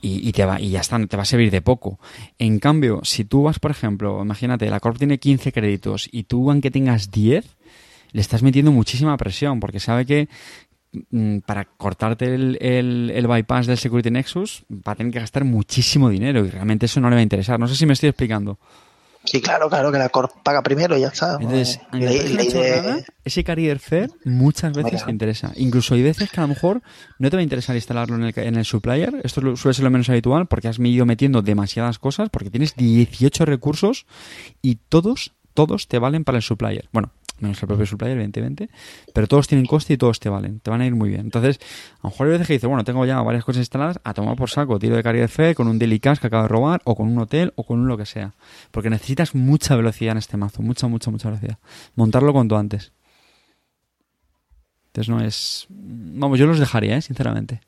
y, 0.00 0.32
te 0.32 0.44
va, 0.44 0.60
y 0.60 0.68
ya 0.68 0.80
está, 0.80 1.04
te 1.06 1.16
va 1.16 1.22
a 1.22 1.26
servir 1.26 1.50
de 1.50 1.62
poco. 1.62 1.98
En 2.38 2.58
cambio, 2.58 3.00
si 3.04 3.24
tú 3.24 3.44
vas, 3.44 3.58
por 3.58 3.70
ejemplo, 3.70 4.20
imagínate, 4.22 4.68
la 4.68 4.78
Corp 4.78 4.98
tiene 4.98 5.18
15 5.18 5.50
créditos 5.50 6.08
y 6.12 6.24
tú, 6.24 6.50
aunque 6.50 6.70
tengas 6.70 7.10
10, 7.10 7.56
le 8.12 8.20
estás 8.20 8.42
metiendo 8.42 8.70
muchísima 8.70 9.16
presión 9.16 9.60
porque 9.60 9.80
sabe 9.80 10.04
que 10.04 10.28
Mm, 11.10 11.38
para 11.38 11.64
cortarte 11.64 12.34
el, 12.34 12.58
el, 12.60 13.26
bypass 13.26 13.66
del 13.66 13.78
Security 13.78 14.10
Nexus 14.10 14.64
va 14.70 14.92
a 14.92 14.94
tener 14.94 15.12
que 15.12 15.18
gastar 15.18 15.44
muchísimo 15.44 16.08
dinero 16.08 16.44
y 16.44 16.50
realmente 16.50 16.86
eso 16.86 17.00
no 17.00 17.10
le 17.10 17.16
va 17.16 17.20
a 17.20 17.22
interesar. 17.22 17.58
No 17.58 17.66
sé 17.66 17.74
si 17.74 17.86
me 17.86 17.94
estoy 17.94 18.10
explicando. 18.10 18.58
Sí, 19.24 19.40
claro, 19.40 19.70
claro, 19.70 19.90
que 19.90 19.98
la 19.98 20.10
Corp 20.10 20.30
paga 20.42 20.62
primero 20.62 20.96
y 20.96 21.00
ya 21.00 21.08
está. 21.08 21.38
Entonces, 21.40 21.80
ese 23.24 23.42
Carrier 23.42 23.78
Fair 23.78 24.10
muchas 24.24 24.74
veces 24.74 25.04
te 25.04 25.10
interesa. 25.10 25.52
Incluso 25.56 25.94
hay 25.94 26.02
veces 26.02 26.30
que 26.30 26.40
a 26.40 26.42
lo 26.42 26.48
mejor 26.48 26.82
no 27.18 27.30
te 27.30 27.36
va 27.36 27.40
a 27.40 27.42
interesar 27.42 27.74
instalarlo 27.74 28.16
en 28.16 28.24
el, 28.24 28.34
en 28.36 28.56
el 28.56 28.64
supplier. 28.64 29.20
Esto 29.24 29.56
suele 29.56 29.74
ser 29.74 29.84
lo 29.84 29.90
menos 29.90 30.10
habitual 30.10 30.46
porque 30.46 30.68
has 30.68 30.78
ido 30.78 31.06
metiendo 31.06 31.40
demasiadas 31.40 31.98
cosas, 31.98 32.28
porque 32.28 32.50
tienes 32.50 32.76
18 32.76 33.46
recursos 33.46 34.06
y 34.60 34.76
todos, 34.88 35.32
todos 35.54 35.88
te 35.88 35.98
valen 35.98 36.24
para 36.24 36.36
el 36.36 36.42
supplier. 36.42 36.88
Bueno, 36.92 37.10
menos 37.40 37.60
el 37.62 37.66
propio 37.66 37.86
supplier, 37.86 38.12
evidentemente, 38.12 38.70
pero 39.12 39.26
todos 39.26 39.48
tienen 39.48 39.66
coste 39.66 39.94
y 39.94 39.96
todos 39.96 40.20
te 40.20 40.28
valen, 40.28 40.60
te 40.60 40.70
van 40.70 40.80
a 40.80 40.86
ir 40.86 40.94
muy 40.94 41.08
bien. 41.08 41.22
Entonces, 41.22 41.58
a 41.94 42.04
lo 42.04 42.10
mejor 42.10 42.26
hay 42.26 42.32
veces 42.32 42.46
que 42.46 42.52
dices, 42.54 42.68
bueno, 42.68 42.84
tengo 42.84 43.04
ya 43.04 43.20
varias 43.22 43.44
cosas 43.44 43.60
instaladas, 43.60 44.00
a 44.04 44.14
tomar 44.14 44.36
por 44.36 44.50
saco, 44.50 44.78
tiro 44.78 44.96
de 44.96 45.02
de 45.02 45.28
fe 45.28 45.54
con 45.54 45.68
un 45.68 45.78
daily 45.78 46.00
cash 46.00 46.18
que 46.18 46.26
acabo 46.26 46.44
de 46.44 46.48
robar, 46.48 46.80
o 46.84 46.94
con 46.96 47.08
un 47.08 47.18
hotel, 47.18 47.52
o 47.56 47.64
con 47.64 47.80
un 47.80 47.88
lo 47.88 47.96
que 47.96 48.06
sea. 48.06 48.34
Porque 48.70 48.90
necesitas 48.90 49.34
mucha 49.34 49.76
velocidad 49.76 50.12
en 50.12 50.18
este 50.18 50.36
mazo, 50.36 50.62
mucha, 50.62 50.86
mucha, 50.88 51.10
mucha 51.10 51.28
velocidad. 51.28 51.58
Montarlo 51.94 52.32
cuanto 52.32 52.56
antes. 52.56 52.92
Entonces 54.86 55.08
no 55.08 55.20
es... 55.20 55.66
Vamos, 55.68 56.38
yo 56.38 56.46
los 56.46 56.58
dejaría, 56.58 56.96
¿eh? 56.96 57.02
sinceramente. 57.02 57.60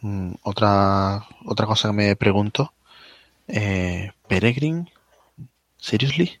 Mm, 0.00 0.32
otra, 0.42 1.26
otra 1.44 1.66
cosa 1.66 1.88
que 1.88 1.94
me 1.94 2.16
pregunto. 2.16 2.72
Eh, 3.46 4.12
Peregrine, 4.28 4.90
¿seriously? 5.76 6.40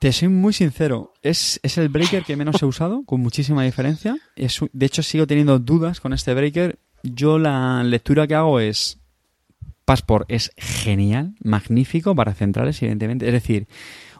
Te 0.00 0.12
soy 0.12 0.28
muy 0.28 0.52
sincero, 0.52 1.12
es, 1.22 1.58
es 1.64 1.76
el 1.76 1.88
breaker 1.88 2.22
que 2.22 2.36
menos 2.36 2.62
he 2.62 2.66
usado, 2.66 3.02
con 3.04 3.20
muchísima 3.20 3.64
diferencia. 3.64 4.16
Es, 4.36 4.60
de 4.72 4.86
hecho, 4.86 5.02
sigo 5.02 5.26
teniendo 5.26 5.58
dudas 5.58 6.00
con 6.00 6.12
este 6.12 6.34
breaker. 6.34 6.78
Yo 7.02 7.38
la 7.38 7.82
lectura 7.82 8.28
que 8.28 8.36
hago 8.36 8.60
es, 8.60 8.98
Passport 9.84 10.30
es 10.30 10.52
genial, 10.56 11.34
magnífico 11.42 12.14
para 12.14 12.34
centrales, 12.34 12.80
evidentemente. 12.80 13.26
Es 13.26 13.32
decir, 13.32 13.66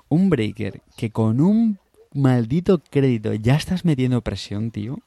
un 0.09 0.30
breaker 0.30 0.82
que 0.96 1.11
con 1.11 1.40
un 1.40 1.78
maldito 2.12 2.82
crédito 2.90 3.32
ya 3.34 3.55
estás 3.55 3.84
metiendo 3.84 4.20
presión, 4.22 4.72
tío. 4.72 4.98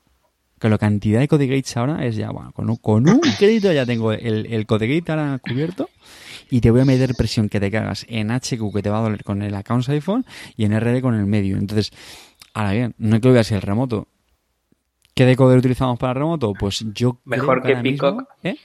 Que 0.57 0.69
la 0.69 0.77
cantidad 0.77 1.19
de 1.19 1.27
codegates 1.27 1.75
ahora 1.75 2.05
es 2.05 2.15
ya, 2.15 2.29
bueno, 2.29 2.53
con 2.53 2.69
un, 2.69 2.75
con 2.77 3.09
un 3.09 3.19
crédito 3.39 3.73
ya 3.73 3.85
tengo 3.85 4.13
el, 4.13 4.45
el 4.45 4.65
codegate 4.65 5.11
ahora 5.11 5.39
cubierto 5.39 5.89
y 6.51 6.59
te 6.59 6.69
voy 6.69 6.81
a 6.81 6.85
meter 6.85 7.15
presión 7.15 7.49
que 7.49 7.59
te 7.59 7.71
cagas 7.71 8.05
en 8.09 8.29
HQ 8.29 8.73
que 8.73 8.83
te 8.83 8.89
va 8.89 8.99
a 8.99 9.01
doler 9.01 9.23
con 9.23 9.41
el 9.41 9.55
account 9.55 9.87
iPhone 9.89 10.25
y 10.57 10.65
en 10.65 10.79
RD 10.79 11.01
con 11.01 11.15
el 11.15 11.25
medio. 11.25 11.57
Entonces, 11.57 11.91
ahora 12.53 12.73
bien, 12.73 12.93
no 12.97 13.15
hay 13.15 13.21
que 13.21 13.29
olvidarse 13.29 13.55
el 13.55 13.61
remoto. 13.61 14.07
¿Qué 15.15 15.25
decoder 15.25 15.57
utilizamos 15.57 15.97
para 15.97 16.11
el 16.11 16.19
remoto? 16.19 16.53
Pues 16.53 16.85
yo 16.93 17.19
Mejor 17.23 17.63
que, 17.63 17.77
Peacock. 17.77 18.23
¿eh? 18.43 18.57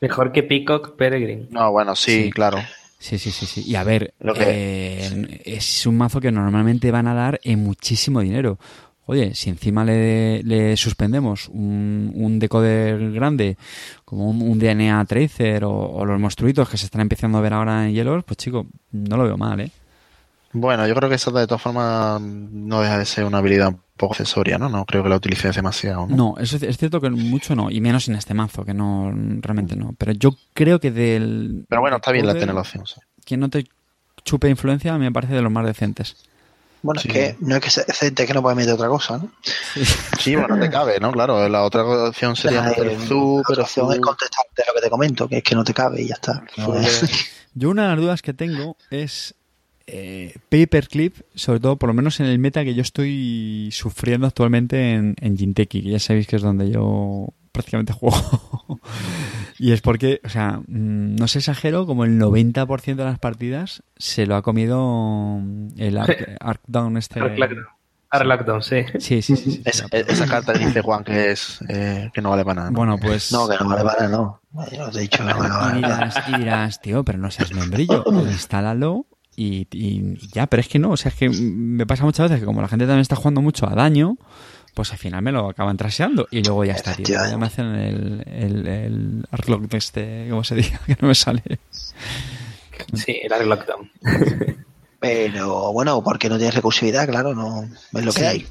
Mejor 0.00 0.30
que 0.30 0.44
Peacock 0.44 0.96
Peregrine. 0.96 1.48
No, 1.50 1.72
bueno, 1.72 1.96
sí, 1.96 2.30
claro. 2.30 2.58
Sí, 2.98 3.18
sí, 3.18 3.32
sí, 3.32 3.46
sí. 3.46 3.64
Y 3.66 3.74
a 3.74 3.82
ver, 3.82 4.14
eh, 4.36 5.42
es 5.44 5.86
un 5.86 5.98
mazo 5.98 6.20
que 6.20 6.30
normalmente 6.30 6.90
van 6.92 7.08
a 7.08 7.14
dar 7.14 7.40
en 7.42 7.64
muchísimo 7.64 8.20
dinero. 8.20 8.58
Oye, 9.06 9.34
si 9.34 9.50
encima 9.50 9.84
le, 9.84 10.42
le 10.42 10.76
suspendemos 10.76 11.48
un, 11.48 12.12
un 12.14 12.38
decoder 12.38 13.12
grande, 13.12 13.56
como 14.04 14.30
un, 14.30 14.40
un 14.40 14.58
DNA 14.58 15.04
Tracer 15.04 15.64
o, 15.64 15.72
o 15.72 16.04
los 16.06 16.18
monstruitos 16.18 16.68
que 16.68 16.78
se 16.78 16.86
están 16.86 17.02
empezando 17.02 17.36
a 17.38 17.42
ver 17.42 17.52
ahora 17.52 17.86
en 17.86 17.92
hielos, 17.92 18.24
pues 18.24 18.38
chico, 18.38 18.66
no 18.92 19.16
lo 19.16 19.24
veo 19.24 19.36
mal, 19.36 19.60
¿eh? 19.60 19.70
Bueno, 20.54 20.86
yo 20.86 20.94
creo 20.94 21.08
que 21.08 21.16
esa 21.16 21.32
de 21.32 21.46
todas 21.48 21.60
formas 21.60 22.20
no 22.20 22.80
deja 22.80 22.96
de 22.96 23.04
ser 23.04 23.24
una 23.24 23.38
habilidad 23.38 23.68
un 23.68 23.80
poco 23.96 24.14
accesoria, 24.14 24.56
¿no? 24.56 24.68
No 24.68 24.84
creo 24.84 25.02
que 25.02 25.08
la 25.08 25.16
utilices 25.16 25.56
demasiado, 25.56 26.06
¿no? 26.06 26.16
No, 26.16 26.34
eso 26.38 26.56
es, 26.56 26.62
es 26.62 26.78
cierto 26.78 27.00
que 27.00 27.10
mucho 27.10 27.56
no, 27.56 27.72
y 27.72 27.80
menos 27.80 28.08
en 28.08 28.14
este 28.14 28.34
mazo, 28.34 28.64
que 28.64 28.72
no, 28.72 29.12
realmente 29.40 29.74
no. 29.74 29.94
Pero 29.98 30.12
yo 30.12 30.36
creo 30.54 30.78
que 30.78 30.92
del... 30.92 31.66
Pero 31.68 31.80
bueno, 31.80 31.96
está 31.96 32.12
bien 32.12 32.26
la 32.26 32.34
tener 32.34 32.54
la 32.54 32.60
opción, 32.60 32.86
sí. 32.86 33.00
Que 33.24 33.36
no 33.36 33.50
te 33.50 33.66
chupe 34.24 34.48
influencia 34.48 34.96
me 34.96 35.10
parece 35.10 35.34
de 35.34 35.42
los 35.42 35.50
más 35.50 35.66
decentes. 35.66 36.24
Bueno, 36.84 37.00
Sí. 37.00 37.08
es 37.08 37.14
que 37.14 37.36
no 37.40 37.56
es 37.56 37.62
que 37.62 37.70
sea 37.70 37.84
decente, 37.84 38.22
es 38.24 38.28
que 38.28 38.34
no 38.34 38.42
puedes 38.42 38.56
meter 38.58 38.74
otra 38.74 38.88
cosa, 38.88 39.16
¿no? 39.16 39.30
Sí, 40.20 40.36
bueno, 40.36 40.58
te 40.60 40.68
cabe, 40.68 41.00
¿no? 41.00 41.10
Claro, 41.12 41.48
la 41.48 41.62
otra 41.64 41.82
opción 41.82 42.36
sería 42.36 42.60
La, 42.60 42.68
meter 42.68 42.86
eh, 42.88 42.98
Zu, 42.98 43.38
la 43.38 43.42
pero 43.48 43.52
otra 43.52 43.62
opción 43.62 43.92
es 43.92 44.00
contestarte 44.00 44.62
lo 44.68 44.74
que 44.74 44.80
te 44.82 44.90
comento, 44.90 45.26
que 45.26 45.38
es 45.38 45.42
que 45.42 45.54
no 45.54 45.64
te 45.64 45.72
cabe 45.72 46.02
y 46.02 46.08
ya 46.08 46.14
está. 46.14 46.44
Pues, 46.62 47.02
Yo 47.54 47.70
una 47.70 47.84
de 47.84 47.88
las 47.88 47.98
dudas 47.98 48.20
que 48.20 48.34
tengo 48.34 48.76
es 48.90 49.34
eh, 49.86 50.34
Paperclip, 50.50 51.16
sobre 51.34 51.58
todo 51.60 51.76
por 51.76 51.88
lo 51.88 51.94
menos 51.94 52.20
en 52.20 52.26
el 52.26 52.38
meta 52.38 52.64
que 52.64 52.74
yo 52.74 52.82
estoy 52.82 53.70
sufriendo 53.72 54.26
actualmente 54.26 54.92
en, 54.92 55.16
en 55.20 55.38
Jinteki, 55.38 55.82
que 55.82 55.90
ya 55.90 55.98
sabéis 56.00 56.26
que 56.26 56.36
es 56.36 56.42
donde 56.42 56.70
yo 56.70 57.28
prácticamente 57.54 57.92
juego. 57.94 58.16
y 59.58 59.72
es 59.72 59.80
porque, 59.80 60.20
o 60.24 60.28
sea, 60.28 60.60
mm, 60.66 61.14
no 61.16 61.28
se 61.28 61.38
exagero, 61.38 61.86
como 61.86 62.04
el 62.04 62.18
90% 62.18 62.96
de 62.96 63.04
las 63.04 63.18
partidas 63.18 63.82
se 63.96 64.26
lo 64.26 64.36
ha 64.36 64.42
comido 64.42 65.40
el 65.78 65.96
Arc, 65.96 66.36
Arcdown 66.40 66.96
este. 66.98 67.20
Arlockdown, 68.10 68.62
sí. 68.62 68.84
Sí, 69.00 69.22
sí, 69.22 69.34
sí. 69.36 69.50
sí, 69.52 69.62
Es- 69.64 69.78
sí. 69.78 69.84
esa 69.90 70.26
carta 70.28 70.52
dice 70.52 70.82
Juan 70.82 71.02
que 71.02 71.32
es 71.32 71.58
eh, 71.68 72.10
que 72.14 72.20
no 72.22 72.30
vale 72.30 72.44
para 72.44 72.54
nada. 72.56 72.70
¿no? 72.70 72.76
Bueno, 72.76 72.96
pues... 72.98 73.32
no, 73.32 73.48
que 73.48 73.56
no 73.58 73.68
vale 73.68 73.82
para 73.82 74.08
no. 74.08 74.40
Yo 74.72 74.86
he 74.96 75.00
dicho 75.00 75.18
que 75.18 75.24
no 75.32 75.36
vale 75.38 75.48
para 75.48 75.58
nada. 75.58 75.74
dirás, 75.74 76.28
y 76.28 76.36
dirás, 76.38 76.80
tío, 76.80 77.02
pero 77.04 77.18
no 77.18 77.30
seas 77.32 77.52
membrillo, 77.52 78.04
instálalo 78.30 79.06
y, 79.34 79.66
y- 79.72 80.14
y 80.20 80.28
ya, 80.32 80.46
pero 80.46 80.60
es 80.60 80.68
que 80.68 80.78
no, 80.78 80.90
o 80.90 80.96
sea, 80.96 81.08
es 81.10 81.16
que 81.16 81.28
me 81.28 81.86
pasa 81.86 82.04
muchas 82.04 82.28
veces 82.30 82.38
que 82.40 82.46
como 82.46 82.62
la 82.62 82.68
gente 82.68 82.84
también 82.84 83.00
está 83.00 83.16
jugando 83.16 83.40
mucho 83.42 83.68
a 83.68 83.74
daño, 83.74 84.16
pues 84.74 84.92
al 84.92 84.98
final 84.98 85.22
me 85.22 85.32
lo 85.32 85.48
acaban 85.48 85.76
traseando 85.76 86.26
y 86.30 86.42
luego 86.42 86.64
ya 86.64 86.72
está, 86.74 86.94
tío. 86.94 87.06
Ya 87.06 87.38
me 87.38 87.46
hacen 87.46 87.66
el, 87.74 88.24
el, 88.26 88.66
el 88.66 89.24
Artlock 89.30 89.62
de 89.68 89.78
este, 89.78 90.26
¿cómo 90.28 90.44
se 90.44 90.56
diga? 90.56 90.80
Que 90.86 90.96
no 91.00 91.08
me 91.08 91.14
sale. 91.14 91.42
Sí, 92.92 93.20
el 93.22 93.32
Arlockdown. 93.32 93.90
Pero 95.00 95.72
bueno, 95.72 96.02
porque 96.02 96.28
no 96.28 96.36
tienes 96.36 96.54
recursividad, 96.54 97.06
claro, 97.08 97.34
no 97.34 97.64
es 97.92 98.04
lo 98.04 98.12
que 98.12 98.26
hay. 98.26 98.46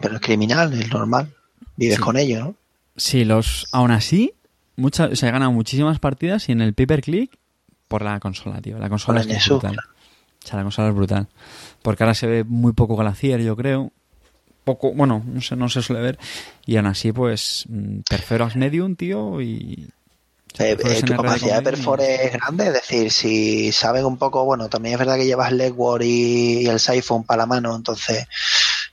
Pero 0.00 0.16
es 0.16 0.20
criminal, 0.20 0.72
es 0.72 0.90
normal. 0.90 1.28
Vives 1.76 1.96
Sí. 1.96 2.02
con 2.02 2.16
ello, 2.18 2.40
¿no? 2.40 2.54
Sí, 2.96 3.24
los, 3.24 3.66
aún 3.72 3.90
así, 3.90 4.34
muchas, 4.76 5.22
o 5.22 5.26
he 5.26 5.30
ganado 5.30 5.52
muchísimas 5.52 5.98
partidas 5.98 6.48
y 6.48 6.52
en 6.52 6.60
el 6.60 6.74
paperclick 6.74 7.38
por 7.88 8.02
la 8.02 8.18
consola, 8.20 8.60
tío. 8.60 8.78
La 8.78 8.88
consola 8.88 9.20
es, 9.20 9.48
brutal. 9.48 9.76
O 9.78 10.46
sea, 10.46 10.56
la 10.56 10.62
consola 10.62 10.88
es 10.88 10.94
brutal. 10.94 11.28
Porque 11.82 12.02
ahora 12.02 12.14
se 12.14 12.26
ve 12.26 12.44
muy 12.44 12.72
poco 12.72 12.96
Glacier, 12.96 13.40
yo 13.42 13.54
creo. 13.56 13.92
Poco, 14.64 14.92
bueno, 14.92 15.22
no 15.26 15.40
sé, 15.40 15.56
no 15.56 15.68
se 15.68 15.82
suele 15.82 16.02
ver. 16.02 16.18
Y 16.66 16.76
aún 16.76 16.86
así, 16.86 17.12
pues, 17.12 17.64
mm, 17.68 18.00
perforas 18.08 18.56
medium, 18.56 18.96
tío, 18.96 19.40
y... 19.40 19.88
Eh, 20.58 20.76
eh, 20.78 21.02
tu 21.02 21.16
capacidad 21.16 21.56
de 21.56 21.62
perfore 21.62 22.26
es 22.26 22.32
grande, 22.32 22.66
es 22.66 22.72
decir, 22.74 23.10
si 23.10 23.72
saben 23.72 24.04
un 24.04 24.18
poco, 24.18 24.44
bueno, 24.44 24.68
también 24.68 24.94
es 24.94 24.98
verdad 24.98 25.16
que 25.16 25.24
llevas 25.24 25.50
Legward 25.50 26.02
y, 26.02 26.60
y 26.60 26.66
el 26.66 26.78
Siphon 26.78 27.24
para 27.24 27.38
la 27.38 27.46
mano, 27.46 27.74
entonces 27.74 28.26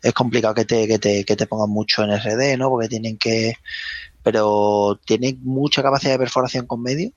es 0.01 0.13
complicado 0.13 0.55
que 0.55 0.63
te, 0.63 0.87
que 0.87 0.99
te, 0.99 1.25
que 1.25 1.35
te 1.35 1.47
pongan 1.47 1.69
mucho 1.69 2.03
en 2.03 2.17
RD, 2.17 2.57
¿no? 2.57 2.69
Porque 2.69 2.87
tienen 2.87 3.17
que, 3.17 3.55
pero 4.23 4.99
tienen 5.05 5.39
mucha 5.43 5.83
capacidad 5.83 6.13
de 6.13 6.19
perforación 6.19 6.65
con 6.65 6.81
medio, 6.81 7.11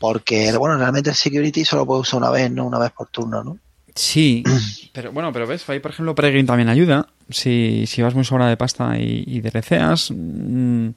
porque, 0.00 0.56
bueno, 0.56 0.76
realmente 0.78 1.10
el 1.10 1.16
security 1.16 1.64
solo 1.64 1.86
puede 1.86 2.00
usar 2.00 2.18
una 2.18 2.30
vez, 2.30 2.50
¿no? 2.50 2.66
Una 2.66 2.78
vez 2.78 2.90
por 2.92 3.08
turno, 3.08 3.44
¿no? 3.44 3.58
Sí, 3.94 4.42
pero 4.92 5.12
bueno, 5.12 5.32
pero 5.32 5.46
ves, 5.46 5.68
ahí 5.68 5.80
por 5.80 5.90
ejemplo 5.90 6.14
Peregrine 6.14 6.46
también 6.46 6.68
ayuda. 6.68 7.08
Si, 7.28 7.84
si 7.86 8.02
vas 8.02 8.14
muy 8.14 8.24
sobra 8.24 8.48
de 8.48 8.56
pasta 8.56 8.98
y, 8.98 9.24
y 9.26 9.40
dereceas, 9.40 10.10
mm, 10.10 10.88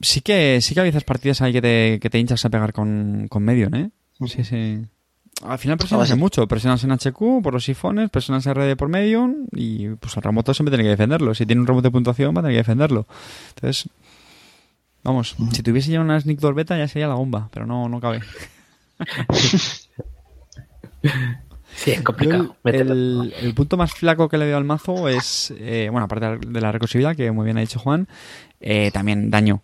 sí 0.00 0.20
que 0.20 0.60
sí 0.60 0.74
que 0.74 0.80
a 0.80 0.84
veces 0.84 1.04
partidas 1.04 1.42
hay 1.42 1.52
que 1.52 1.62
te, 1.62 1.98
que 2.00 2.10
te 2.10 2.18
hinchas 2.18 2.44
a 2.44 2.50
pegar 2.50 2.72
con, 2.72 3.26
con 3.28 3.42
Medion, 3.42 3.74
¿eh? 3.74 3.90
Sí, 4.26 4.44
sí. 4.44 4.84
Al 5.44 5.58
final 5.58 5.76
presionas 5.76 6.06
sí. 6.08 6.14
en 6.14 6.20
mucho, 6.20 6.46
presionas 6.46 6.84
en 6.84 6.92
HQ 6.92 7.42
por 7.42 7.52
los 7.52 7.64
sifones, 7.64 8.10
presionas 8.10 8.46
en 8.46 8.54
RD 8.54 8.76
por 8.76 8.88
Medion 8.88 9.46
y 9.50 9.88
pues 9.88 10.16
el 10.16 10.22
remoto 10.22 10.54
siempre 10.54 10.70
tiene 10.70 10.84
que 10.84 10.90
defenderlo. 10.90 11.34
Si 11.34 11.46
tiene 11.46 11.60
un 11.60 11.66
remoto 11.66 11.88
de 11.88 11.90
puntuación 11.90 12.34
va 12.34 12.40
a 12.40 12.42
tener 12.42 12.54
que 12.54 12.58
defenderlo. 12.58 13.06
Entonces, 13.56 13.88
vamos, 15.02 15.34
si 15.52 15.62
tuviese 15.62 15.90
ya 15.90 16.00
una 16.00 16.20
Sneak 16.20 16.38
Door 16.38 16.54
Beta 16.54 16.78
ya 16.78 16.86
sería 16.86 17.08
la 17.08 17.14
bomba, 17.14 17.48
pero 17.52 17.66
no, 17.66 17.88
no 17.88 18.00
cabe. 18.00 18.20
Sí, 21.74 21.92
es 21.92 22.02
complicado. 22.02 22.42
el, 22.64 22.72
Mételo. 22.72 22.92
el- 22.92 23.34
el 23.40 23.54
punto 23.54 23.76
más 23.76 23.92
flaco 23.92 24.28
que 24.28 24.38
le 24.38 24.46
veo 24.46 24.56
al 24.56 24.64
mazo 24.64 25.08
es, 25.08 25.52
eh, 25.58 25.88
bueno, 25.90 26.04
aparte 26.04 26.46
de 26.46 26.60
la 26.60 26.70
recursividad, 26.72 27.16
que 27.16 27.30
muy 27.30 27.44
bien 27.44 27.56
ha 27.56 27.60
dicho 27.60 27.78
Juan, 27.78 28.08
eh, 28.60 28.90
también 28.92 29.30
daño. 29.30 29.62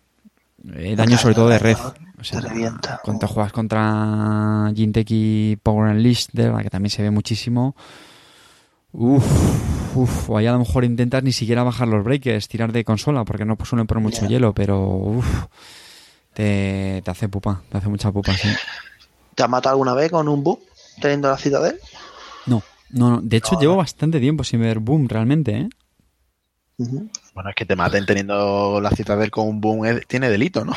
Eh, 0.75 0.95
daño 0.95 1.17
sobre 1.17 1.35
todo 1.35 1.47
de 1.49 1.59
red. 1.59 1.77
O 2.19 2.23
sea, 2.23 2.41
cuando 3.03 3.27
juegas 3.27 3.53
contra 3.53 4.71
Jinteki 4.75 5.57
Power 5.63 5.91
Unleashed, 5.95 6.31
de 6.33 6.43
verdad 6.45 6.61
que 6.63 6.69
también 6.69 6.89
se 6.89 7.01
ve 7.01 7.11
muchísimo. 7.11 7.75
Uf, 8.91 9.95
uf, 9.95 10.29
o 10.29 10.37
ahí 10.37 10.47
a 10.47 10.51
lo 10.51 10.59
mejor 10.59 10.83
intentas 10.83 11.23
ni 11.23 11.31
siquiera 11.31 11.63
bajar 11.63 11.87
los 11.87 12.03
breakers, 12.03 12.47
tirar 12.47 12.71
de 12.73 12.83
consola, 12.83 13.23
porque 13.23 13.45
no 13.45 13.55
suelen 13.63 13.87
poner 13.87 14.03
mucho 14.03 14.27
hielo, 14.27 14.53
pero 14.53 14.81
uf, 14.83 15.45
te, 16.33 17.01
te 17.05 17.11
hace 17.11 17.29
pupa, 17.29 17.61
te 17.69 17.77
hace 17.77 17.87
mucha 17.87 18.11
pupa, 18.11 18.33
sí. 18.35 18.49
¿Te 19.35 19.43
has 19.43 19.49
matado 19.49 19.73
alguna 19.75 19.93
vez 19.93 20.11
con 20.11 20.27
un 20.27 20.43
bug 20.43 20.59
teniendo 20.99 21.29
la 21.29 21.37
citadel? 21.37 21.79
No, 22.45 22.63
no, 22.89 23.09
no. 23.09 23.21
De 23.21 23.37
hecho, 23.37 23.59
llevo 23.59 23.75
bastante 23.75 24.19
tiempo 24.19 24.43
sin 24.43 24.61
ver 24.61 24.79
boom 24.79 25.07
realmente, 25.07 25.51
¿eh? 25.57 25.69
Bueno, 27.33 27.49
es 27.49 27.55
que 27.55 27.65
te 27.65 27.75
maten 27.75 28.05
teniendo 28.05 28.79
la 28.81 28.91
citadel 28.91 29.29
con 29.29 29.47
un 29.47 29.59
boom 29.59 29.99
tiene 30.07 30.29
delito, 30.29 30.63
¿no? 30.63 30.73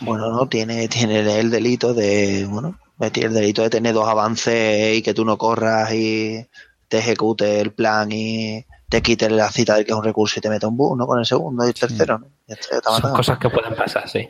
Bueno, 0.00 0.30
no, 0.30 0.46
tiene, 0.46 0.88
tiene 0.88 1.20
el 1.40 1.50
delito 1.50 1.94
de, 1.94 2.46
bueno, 2.48 2.78
tiene 3.12 3.28
el 3.28 3.34
delito 3.34 3.62
de 3.62 3.70
tener 3.70 3.94
dos 3.94 4.08
avances 4.08 4.96
y 4.96 5.02
que 5.02 5.14
tú 5.14 5.24
no 5.24 5.38
corras 5.38 5.92
y 5.92 6.46
te 6.88 6.98
ejecute 6.98 7.60
el 7.60 7.72
plan 7.72 8.10
y 8.12 8.64
te 8.88 9.02
quite 9.02 9.28
la 9.28 9.50
cita 9.50 9.74
del 9.74 9.84
que 9.84 9.92
es 9.92 9.98
un 9.98 10.04
recurso 10.04 10.38
y 10.38 10.42
te 10.42 10.48
meta 10.48 10.68
un 10.68 10.76
bug, 10.76 10.96
¿no? 10.96 11.06
Con 11.06 11.18
el 11.18 11.26
segundo 11.26 11.64
y 11.64 11.68
el 11.68 11.74
tercero, 11.74 12.20
Son 13.00 13.12
cosas 13.12 13.38
que 13.38 13.50
pueden 13.50 13.74
pasar, 13.74 14.08
sí. 14.08 14.28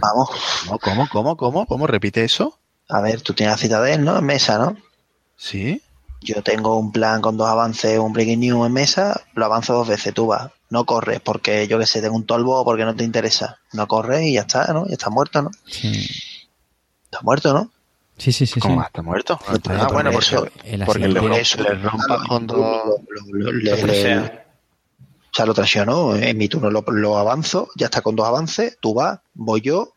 Vamos, 0.00 0.30
¿Cómo, 0.66 0.78
cómo, 0.80 1.08
cómo, 1.08 1.36
cómo? 1.36 1.66
¿Cómo? 1.66 1.86
¿Repite 1.86 2.24
eso? 2.24 2.60
A 2.88 3.00
ver, 3.00 3.20
tú 3.22 3.32
tienes 3.34 3.54
la 3.54 3.58
citadel, 3.58 4.04
¿no? 4.04 4.18
En 4.18 4.24
mesa, 4.24 4.58
¿no? 4.58 4.76
Sí. 5.36 5.82
Yo 6.22 6.42
tengo 6.42 6.76
un 6.78 6.92
plan 6.92 7.20
con 7.20 7.36
dos 7.36 7.48
avances, 7.48 7.98
un 7.98 8.12
breaking 8.12 8.40
new 8.40 8.64
en 8.64 8.72
mesa, 8.72 9.20
lo 9.34 9.44
avanzo 9.44 9.74
dos 9.74 9.88
veces, 9.88 10.14
tú 10.14 10.26
vas. 10.28 10.50
No 10.70 10.84
corres 10.84 11.20
porque 11.20 11.68
yo 11.68 11.78
que 11.78 11.86
sé, 11.86 12.00
tengo 12.00 12.16
un 12.16 12.26
tolvo 12.26 12.60
o 12.60 12.64
porque 12.64 12.84
no 12.84 12.96
te 12.96 13.04
interesa. 13.04 13.58
No 13.72 13.86
corres 13.86 14.22
y 14.22 14.32
ya 14.34 14.40
está, 14.42 14.72
¿no? 14.72 14.86
Ya 14.86 14.94
está 14.94 15.10
muerto, 15.10 15.42
¿no? 15.42 15.50
Sí, 15.66 16.06
Está 17.04 17.20
muerto, 17.22 17.52
¿no? 17.52 17.70
sí, 18.18 18.32
sí. 18.32 18.46
sí, 18.46 18.58
¿Cómo? 18.60 18.80
sí. 18.80 18.86
¿Está 18.86 19.02
muerto? 19.02 19.38
Pero 19.62 19.78
Ah, 19.82 19.84
por 19.86 19.92
bueno, 19.94 20.10
eso- 20.10 20.40
porque, 20.40 20.70
el 20.72 20.84
porque 20.84 21.08
le, 21.08 21.20
rompa- 21.20 21.38
eso- 21.38 21.62
le 21.62 21.74
rompa 21.74 22.18
con 22.26 22.46
dos... 22.46 22.58
O 24.18 25.36
sea, 25.36 25.46
lo 25.46 25.54
traicionó. 25.54 26.16
En 26.16 26.38
mi 26.38 26.48
turno 26.48 26.70
lo, 26.70 26.82
lo 26.88 27.18
avanzo, 27.18 27.68
ya 27.76 27.86
está 27.86 28.00
con 28.00 28.16
dos 28.16 28.26
avances, 28.26 28.78
tú 28.80 28.94
vas, 28.94 29.20
voy 29.34 29.60
yo, 29.60 29.92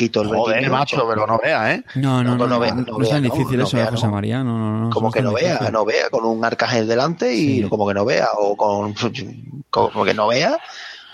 quito 0.00 0.22
el 0.22 0.28
Joder, 0.28 0.56
breaking 0.56 0.70
macho, 0.72 0.96
news. 0.96 1.06
pero 1.10 1.26
no 1.26 1.38
vea, 1.42 1.74
¿eh? 1.74 1.84
No, 1.96 2.22
no, 2.24 2.36
No, 2.36 2.46
no, 2.46 2.58
no 2.58 2.58
no, 2.58 3.20
difícil 3.20 3.60
eso, 3.60 3.76
de 3.76 3.86
José. 3.86 4.08
María, 4.08 4.42
no, 4.42 4.58
no, 4.58 4.80
no. 4.84 4.90
Como 4.90 5.10
que 5.12 5.22
no 5.22 5.32
vea, 5.32 5.52
difícil. 5.52 5.72
no 5.72 5.84
vea, 5.84 6.10
con 6.10 6.24
un 6.24 6.44
arcángel 6.44 6.86
delante 6.88 7.32
y 7.34 7.62
Sí. 7.62 7.68
como 7.68 7.86
que 7.86 7.94
no 7.94 8.04
vea, 8.04 8.28
o 8.38 8.56
con 8.56 8.94
como 9.70 10.04
que 10.04 10.14
no 10.14 10.28
vea, 10.28 10.58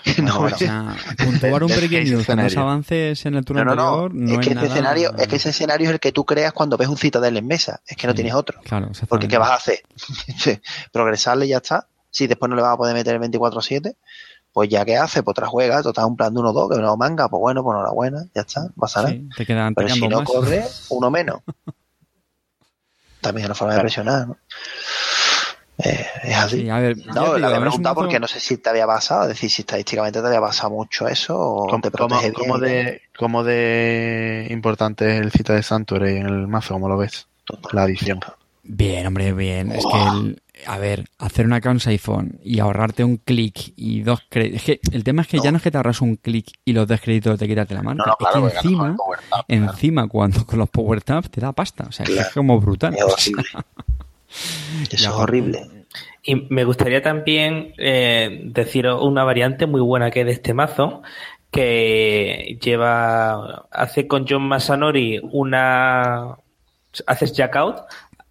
no 0.23 0.39
O 0.39 0.43
vea. 0.43 0.57
sea, 0.57 0.95
puntuar 1.17 1.63
un 1.63 1.69
Es 1.71 1.75
que 1.75 1.87
breaking 1.87 2.01
ese 2.03 2.11
news 2.15 2.25
con 2.25 2.39
escenario. 2.39 2.59
avances 2.61 3.25
en 3.25 3.35
el 3.35 3.43
turno 3.45 3.65
No, 3.65 3.75
no, 3.75 3.81
anterior 4.05 4.13
no 4.15 4.31
es 4.31 4.37
que 4.39 4.41
es 4.41 4.47
ese 4.47 4.55
nada- 4.55 4.67
escenario, 4.67 5.13
es 5.17 5.27
que 5.27 5.35
ese 5.35 5.49
escenario 5.49 5.87
es 5.89 5.93
el 5.93 5.99
que 5.99 6.11
tú 6.11 6.25
creas 6.25 6.53
cuando 6.53 6.77
ves 6.77 6.87
un 6.87 6.97
citadel 6.97 7.35
en 7.37 7.45
mesa, 7.45 7.81
es 7.85 7.97
que 7.97 8.07
no 8.07 8.13
Sí. 8.13 8.15
tienes 8.17 8.33
otro. 8.33 8.59
Claro, 8.63 8.89
Porque. 9.09 9.27
¿qué 9.27 9.37
vas 9.37 9.49
a 9.51 9.55
hacer? 9.55 9.81
Progresarle 10.91 11.45
y 11.45 11.49
ya 11.49 11.57
está. 11.57 11.87
Si 12.09 12.25
después 12.25 12.49
no 12.49 12.55
le 12.55 12.61
vas 12.61 12.73
a 12.73 12.77
poder 12.77 12.93
meter 12.95 13.13
el 13.15 13.21
24-7, 13.21 13.95
pues 14.57 14.69
ya 14.69 14.83
que 14.83 14.97
hace, 14.97 15.21
pues 15.21 15.33
otra 15.33 15.45
juega, 15.45 15.83
total 15.83 16.05
un 16.05 16.17
plan 16.17 16.33
de 16.33 16.39
1-2, 16.39 16.73
que 16.75 16.81
no 16.81 16.97
manga, 16.97 17.29
pues 17.29 17.39
bueno, 17.39 17.61
pues 17.63 17.75
enhorabuena, 17.75 18.25
ya 18.33 18.41
está, 18.41 18.61
no 18.63 18.73
pasa 18.75 19.03
nada. 19.03 19.13
Sí, 19.13 19.29
te 19.35 19.45
quedan, 19.45 19.75
Pero 19.75 19.87
si 19.89 20.07
no 20.07 20.17
más. 20.17 20.27
corre, 20.27 20.65
uno 20.89 21.11
menos. 21.11 21.41
También 23.21 23.43
es 23.43 23.47
una 23.49 23.53
forma 23.55 23.75
de 23.75 23.81
presionar, 23.81 24.27
¿no? 24.29 24.37
Eh, 25.77 26.07
es 26.23 26.35
así. 26.37 26.61
Sí, 26.61 26.69
a 26.71 26.79
ver, 26.79 26.97
No, 27.05 27.21
digo, 27.21 27.37
la 27.37 27.47
había 27.49 27.59
preguntado 27.59 27.93
porque 27.93 28.19
no 28.19 28.27
sé 28.27 28.39
si 28.39 28.57
te 28.57 28.71
había 28.71 28.87
pasado, 28.87 29.21
es 29.23 29.27
decir, 29.27 29.51
si 29.51 29.61
estadísticamente 29.61 30.21
te 30.21 30.25
había 30.27 30.41
pasado 30.41 30.71
mucho 30.71 31.07
eso 31.07 31.37
o 31.39 31.67
¿Cómo, 31.67 31.81
te 31.81 31.91
cómo- 31.91 32.07
protege 32.07 32.31
bien. 32.31 32.33
cómo 32.33 32.57
de, 32.57 33.01
cómo 33.15 33.43
de 33.43 34.47
importante 34.49 35.17
es 35.17 35.21
el 35.21 35.31
cita 35.31 35.53
de 35.53 35.61
Sanctuary 35.61 36.17
en 36.17 36.25
el 36.25 36.47
mazo? 36.47 36.73
¿Cómo 36.73 36.89
lo 36.89 36.97
ves? 36.97 37.27
La 37.73 37.83
adición. 37.83 38.19
Bien, 38.63 39.05
hombre, 39.05 39.33
bien. 39.33 39.71
Es 39.71 39.85
que 39.85 40.01
el, 40.01 40.41
a 40.65 40.77
ver, 40.77 41.05
hacer 41.19 41.45
una 41.45 41.57
account 41.57 41.85
iPhone 41.87 42.39
y 42.43 42.59
ahorrarte 42.59 43.03
un 43.03 43.17
clic 43.17 43.73
y 43.75 44.01
dos 44.01 44.21
créditos. 44.29 44.57
Es 44.57 44.63
que 44.65 44.79
el 44.91 45.03
tema 45.03 45.21
es 45.21 45.27
que 45.27 45.39
ya 45.39 45.51
no 45.51 45.57
es 45.57 45.63
que 45.63 45.71
te 45.71 45.77
ahorras 45.77 46.01
un 46.01 46.15
clic 46.15 46.47
y 46.65 46.73
los 46.73 46.87
dos 46.87 46.99
créditos 47.01 47.37
te 47.39 47.47
quítate 47.47 47.73
la 47.73 47.83
marca. 47.83 48.03
No, 48.05 48.11
no, 48.11 48.15
claro, 48.15 48.47
es 48.47 48.53
que 48.53 48.59
encima, 48.59 48.95
claro. 49.29 49.45
encima 49.47 50.07
cuando 50.07 50.45
con 50.45 50.59
los 50.59 50.69
Power 50.69 51.01
Tabs 51.01 51.29
te 51.29 51.41
da 51.41 51.51
pasta. 51.53 51.85
O 51.87 51.91
sea, 51.91 52.05
Claro. 52.05 52.21
es 52.21 52.33
como 52.33 52.59
brutal. 52.59 52.95
Es 52.95 53.03
horrible. 53.03 53.43
Eso 54.89 54.91
es 54.95 55.07
horrible. 55.07 55.67
Y 56.23 56.35
me 56.49 56.63
gustaría 56.65 57.01
también 57.01 57.73
eh, 57.77 58.41
deciros 58.45 59.01
una 59.01 59.23
variante 59.23 59.65
muy 59.65 59.79
buena 59.81 60.11
que 60.11 60.21
es 60.21 60.25
de 60.25 60.31
este 60.33 60.53
mazo, 60.53 61.01
que 61.51 62.59
lleva, 62.61 63.67
hace 63.71 64.07
con 64.07 64.25
John 64.27 64.43
Masanori 64.47 65.21
una, 65.31 66.35
haces 67.05 67.31
jackout 67.33 67.77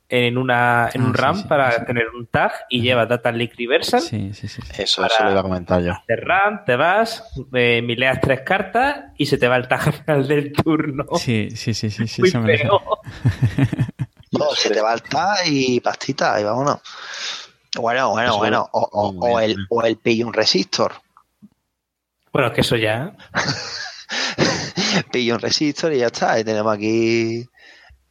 en 0.09 0.39
una 0.39 0.91
en 0.95 1.03
Ah, 1.03 1.05
un 1.07 1.15
sí, 1.15 1.21
RAM 1.21 1.37
sí, 1.43 1.49
para 1.49 1.73
sí. 1.73 1.85
tener 1.87 2.09
un 2.11 2.27
tag 2.27 2.53
y 2.71 2.81
lleva 2.81 3.07
Data 3.07 3.33
Leak 3.33 3.55
Reversal. 3.59 4.01
Sí, 4.01 4.33
sí, 4.35 4.47
sí. 4.49 4.63
Eso, 4.79 5.05
eso 5.05 5.25
lo 5.25 5.31
iba 5.33 5.41
a 5.41 5.43
comentar 5.43 5.83
yo. 5.83 5.93
De 6.07 6.17
RAM, 6.17 6.65
te 6.65 6.77
vas, 6.77 7.25
eh, 7.53 7.83
mileas 7.83 8.21
tres 8.21 8.43
cartas 8.43 9.07
y 9.17 9.27
se 9.27 9.37
te 9.39 9.49
va 9.49 9.57
el 9.57 9.67
tag 9.69 9.87
al 9.89 9.93
final 9.93 10.29
del 10.29 10.53
turno. 10.53 11.05
Sí, 11.19 11.49
sí, 11.57 11.75
sí, 11.75 11.91
sí, 11.91 12.07
sí, 12.07 12.23
muy 12.23 12.33
me 12.33 12.57
feo. 12.59 12.81
No, 14.33 14.51
se 14.55 14.71
te 14.71 14.81
va 14.81 14.93
el 14.93 15.03
tag 15.03 15.39
y 15.47 15.81
pastita 15.81 16.39
y 16.41 16.45
vámonos. 16.45 16.81
Bueno, 17.77 18.11
bueno, 18.11 18.31
Eso 18.31 18.39
bueno. 18.39 18.69
O, 18.73 19.17
o- 19.21 19.41
el, 19.41 19.57
o 19.71 19.83
el 19.83 19.97
pillo 19.97 20.27
un 20.27 20.33
resistor. 20.33 20.93
Bueno, 22.33 22.49
es 22.49 22.55
que 22.55 22.61
eso 22.63 22.77
ya. 22.77 23.13
pillo 25.13 25.35
un 25.35 25.41
resistor 25.41 25.93
y 25.95 25.99
ya 25.99 26.07
está. 26.07 26.39
Y 26.39 26.45
tenemos 26.45 26.75
aquí 26.75 27.47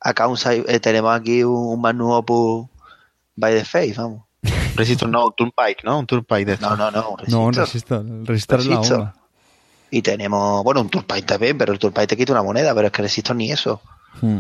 accounts, 0.06 0.46
eh, 0.46 0.80
tenemos 0.80 1.14
aquí 1.14 1.44
un, 1.44 1.74
un 1.74 1.82
Magnum 1.82 2.12
Opus 2.12 2.68
by 3.36 3.54
the 3.54 3.66
face, 3.66 3.94
vamos. 3.98 4.24
Resistor, 4.76 5.10
no, 5.10 5.26
un 5.28 5.34
Turnpike, 5.36 5.84
¿no? 5.84 6.00
Un 6.00 6.06
Turnpike 6.08 6.46
de 6.46 6.54
esto. 6.54 6.70
No, 6.70 6.76
no, 6.78 6.92
no, 6.92 7.10
un 7.12 7.18
No, 7.28 7.44
un 7.46 7.54
resistor. 7.54 8.00
resistor. 8.04 8.20
El 8.20 8.28
resistor 8.28 8.60
es 8.60 8.90
la. 8.92 9.14
Y 9.92 10.02
tenemos, 10.02 10.64
bueno, 10.64 10.82
un 10.82 10.90
Turpike 10.90 11.22
también, 11.26 11.58
pero 11.58 11.72
el 11.72 11.80
Turpike 11.80 12.08
te 12.08 12.18
quita 12.18 12.34
una 12.34 12.44
moneda, 12.44 12.74
pero 12.76 12.88
es 12.88 12.92
que 12.94 13.02
el 13.02 13.06
resistor 13.08 13.36
ni 13.36 13.52
eso. 13.52 13.82
Mm. 14.22 14.40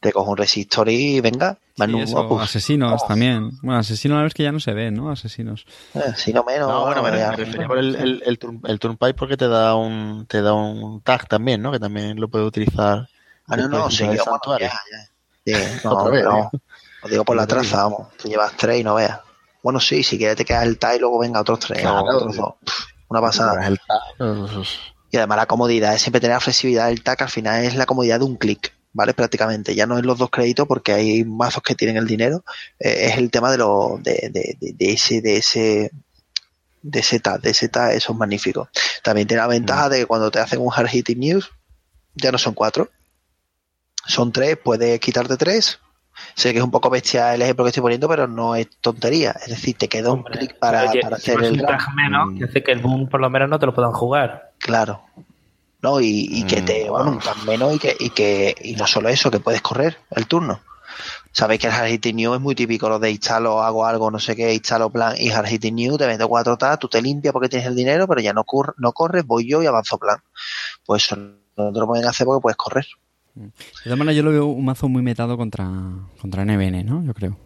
Te 0.00 0.12
coge 0.12 0.30
un 0.30 0.36
resistor 0.36 0.88
y 0.88 1.20
venga, 1.20 1.54
Sí, 1.54 1.74
Magnum 1.78 2.00
eso, 2.02 2.20
Opus. 2.20 2.42
asesinos 2.42 2.90
Vamos. 2.92 3.06
también. 3.06 3.50
Bueno, 3.62 3.78
asesinos 3.80 4.16
la 4.18 4.24
vez 4.24 4.34
que 4.34 4.42
ya 4.44 4.50
no 4.52 4.60
se 4.60 4.72
ve, 4.72 4.90
¿no? 4.90 5.10
Asesinos. 5.10 5.64
Eh, 5.94 6.00
si 6.16 6.32
no 6.32 6.42
menos. 6.44 6.68
No, 6.68 6.86
bueno, 6.86 7.02
me, 7.02 7.16
ya- 7.16 7.30
me 7.30 7.36
refería 7.36 7.66
por 7.68 7.78
el, 7.78 7.94
el, 7.96 8.22
el, 8.24 8.38
turn- 8.38 8.60
el 8.66 8.78
Turnpike 8.80 9.14
porque 9.14 9.36
te 9.36 9.46
da 9.48 9.74
un 9.76 10.26
te 10.26 10.40
da 10.42 10.54
un 10.54 11.00
tag 11.02 11.28
también, 11.28 11.60
¿no? 11.62 11.70
Que 11.70 11.78
también 11.78 12.18
lo 12.18 12.28
puedes 12.28 12.48
utilizar. 12.48 13.08
Ah, 13.48 13.56
no, 13.56 13.68
no, 13.68 13.88
del 13.88 14.06
bueno, 14.08 14.58
ya, 14.58 14.68
ya. 14.68 14.78
Sí, 15.44 15.80
no, 15.84 15.90
Otra 15.92 16.10
vez, 16.12 16.24
no. 16.24 16.50
Lo 17.02 17.08
digo 17.08 17.24
por 17.24 17.36
la 17.36 17.46
traza, 17.46 17.84
vamos. 17.84 18.08
Te 18.16 18.28
llevas 18.28 18.52
tres 18.56 18.80
y 18.80 18.84
no 18.84 18.94
veas. 18.94 19.18
Bueno, 19.62 19.80
sí, 19.80 20.02
si 20.02 20.18
quieres 20.18 20.36
te 20.36 20.44
quedas 20.44 20.64
el 20.64 20.78
TAI 20.78 20.96
y 20.96 21.00
luego 21.00 21.18
venga 21.18 21.40
otros 21.40 21.60
tres 21.60 21.80
Claro. 21.80 22.00
o 22.02 22.16
otros 22.16 22.36
dos. 22.36 22.54
Pff, 22.64 22.84
Una 23.08 23.20
pasada. 23.20 23.66
El 23.66 23.80
Y 25.10 25.16
además 25.16 25.36
la 25.36 25.46
comodidad 25.46 25.94
es 25.94 26.02
siempre 26.02 26.20
tener 26.20 26.36
la 26.36 26.40
flexibilidad 26.40 26.86
del 26.88 27.02
TAC, 27.02 27.22
al 27.22 27.28
final 27.30 27.64
es 27.64 27.74
la 27.76 27.86
comodidad 27.86 28.18
de 28.20 28.24
un 28.24 28.36
clic, 28.36 28.72
¿vale? 28.92 29.14
Prácticamente, 29.14 29.74
ya 29.74 29.86
no 29.86 29.98
es 29.98 30.04
los 30.04 30.18
dos 30.18 30.30
créditos 30.30 30.66
porque 30.66 30.92
hay 30.92 31.24
mazos 31.24 31.62
que 31.62 31.74
tienen 31.74 31.96
el 31.96 32.06
dinero, 32.06 32.44
eh, 32.78 33.08
es 33.10 33.18
el 33.18 33.30
tema 33.30 33.50
de 33.50 33.58
lo 33.58 33.98
de, 34.00 34.30
de, 34.32 34.56
de, 34.60 34.72
de 34.72 34.92
ese 34.92 35.20
de 35.20 35.36
ese 35.36 35.90
de 36.82 36.98
ese 37.00 37.20
tag, 37.20 37.40
de 37.40 37.50
ese 37.50 37.68
tag, 37.68 37.92
eso 37.92 38.12
es 38.12 38.18
magnífico. 38.18 38.68
También 39.04 39.28
tiene 39.28 39.40
la 39.42 39.46
ventaja 39.48 39.88
de 39.88 39.98
que 39.98 40.06
cuando 40.06 40.30
te 40.32 40.40
hacen 40.40 40.60
un 40.60 40.72
hard 40.74 40.88
hitting 40.88 41.20
news, 41.20 41.50
ya 42.14 42.32
no 42.32 42.38
son 42.38 42.54
cuatro, 42.54 42.88
son 44.06 44.32
tres, 44.32 44.58
puedes 44.62 45.00
quitarte 45.00 45.36
tres. 45.36 45.80
Sé 46.34 46.52
que 46.52 46.58
es 46.58 46.64
un 46.64 46.70
poco 46.70 46.90
bestia 46.90 47.34
el 47.34 47.42
ejemplo 47.42 47.64
que 47.64 47.70
estoy 47.70 47.82
poniendo, 47.82 48.08
pero 48.08 48.28
no 48.28 48.54
es 48.56 48.68
tontería. 48.80 49.32
Es 49.32 49.48
decir, 49.48 49.76
te 49.78 49.88
queda 49.88 50.12
un 50.12 50.24
clic 50.24 50.58
para, 50.58 50.96
para 50.96 51.16
hacer 51.16 51.40
llevas 51.40 51.50
el 51.50 51.56
un 51.58 51.64
tag 51.66 51.80
menos 51.94 52.34
que 52.38 52.44
hace 52.44 52.62
que 52.62 52.72
el 52.72 52.80
boom 52.80 53.08
por 53.08 53.20
lo 53.20 53.30
menos 53.30 53.48
no 53.48 53.58
te 53.58 53.66
lo 53.66 53.74
puedan 53.74 53.92
jugar. 53.92 54.52
Claro. 54.58 55.02
No, 55.82 56.00
y, 56.00 56.28
y 56.30 56.44
que 56.44 56.62
Mm, 56.62 56.64
te, 56.64 56.90
bueno, 56.90 57.20
tan 57.22 57.44
menos 57.44 57.74
y 57.74 57.78
que, 57.80 57.96
y 57.98 58.10
que, 58.10 58.54
y 58.62 58.74
no 58.76 58.86
solo 58.86 59.08
eso, 59.10 59.30
que 59.30 59.40
puedes 59.40 59.62
correr 59.62 59.98
el 60.12 60.26
turno. 60.28 60.60
Sabéis 61.32 61.60
que 61.60 61.68
el 61.68 61.74
hard 61.74 61.88
hitting 61.88 62.16
new 62.16 62.34
es 62.34 62.40
muy 62.40 62.54
típico, 62.54 62.88
lo 62.88 62.98
de 63.00 63.10
instalo, 63.10 63.62
hago 63.62 63.86
algo, 63.86 64.10
no 64.10 64.18
sé 64.20 64.36
qué, 64.36 64.54
instalo 64.54 64.90
plan 64.90 65.14
y 65.18 65.30
hard 65.30 65.48
hitting 65.48 65.74
new, 65.76 65.98
te 65.98 66.06
vendo 66.06 66.28
cuatro 66.28 66.58
tabs, 66.58 66.80
tú 66.80 66.88
te 66.88 67.02
limpias 67.02 67.32
porque 67.32 67.48
tienes 67.48 67.68
el 67.68 67.76
dinero, 67.76 68.08
pero 68.08 68.20
ya 68.20 68.32
no, 68.34 68.44
cor- 68.44 68.74
no 68.78 68.92
corres, 68.92 69.26
voy 69.26 69.48
yo 69.50 69.62
y 69.62 69.66
avanzo 69.66 69.98
plan. 69.98 70.18
Pues 70.86 71.04
eso 71.06 71.16
no 71.16 71.72
te 71.72 71.80
lo 71.80 71.86
pueden 71.88 72.06
hacer 72.06 72.26
porque 72.26 72.42
puedes 72.42 72.56
correr. 72.58 72.86
De 73.34 73.50
todas 73.84 73.98
maneras, 73.98 74.16
yo 74.16 74.22
lo 74.22 74.30
veo 74.30 74.46
un 74.46 74.64
mazo 74.64 74.88
muy 74.88 75.02
metado 75.02 75.36
contra, 75.36 75.68
contra 76.20 76.42
NBN, 76.44 76.84
¿no? 76.84 77.02
Yo 77.04 77.14
creo. 77.14 77.36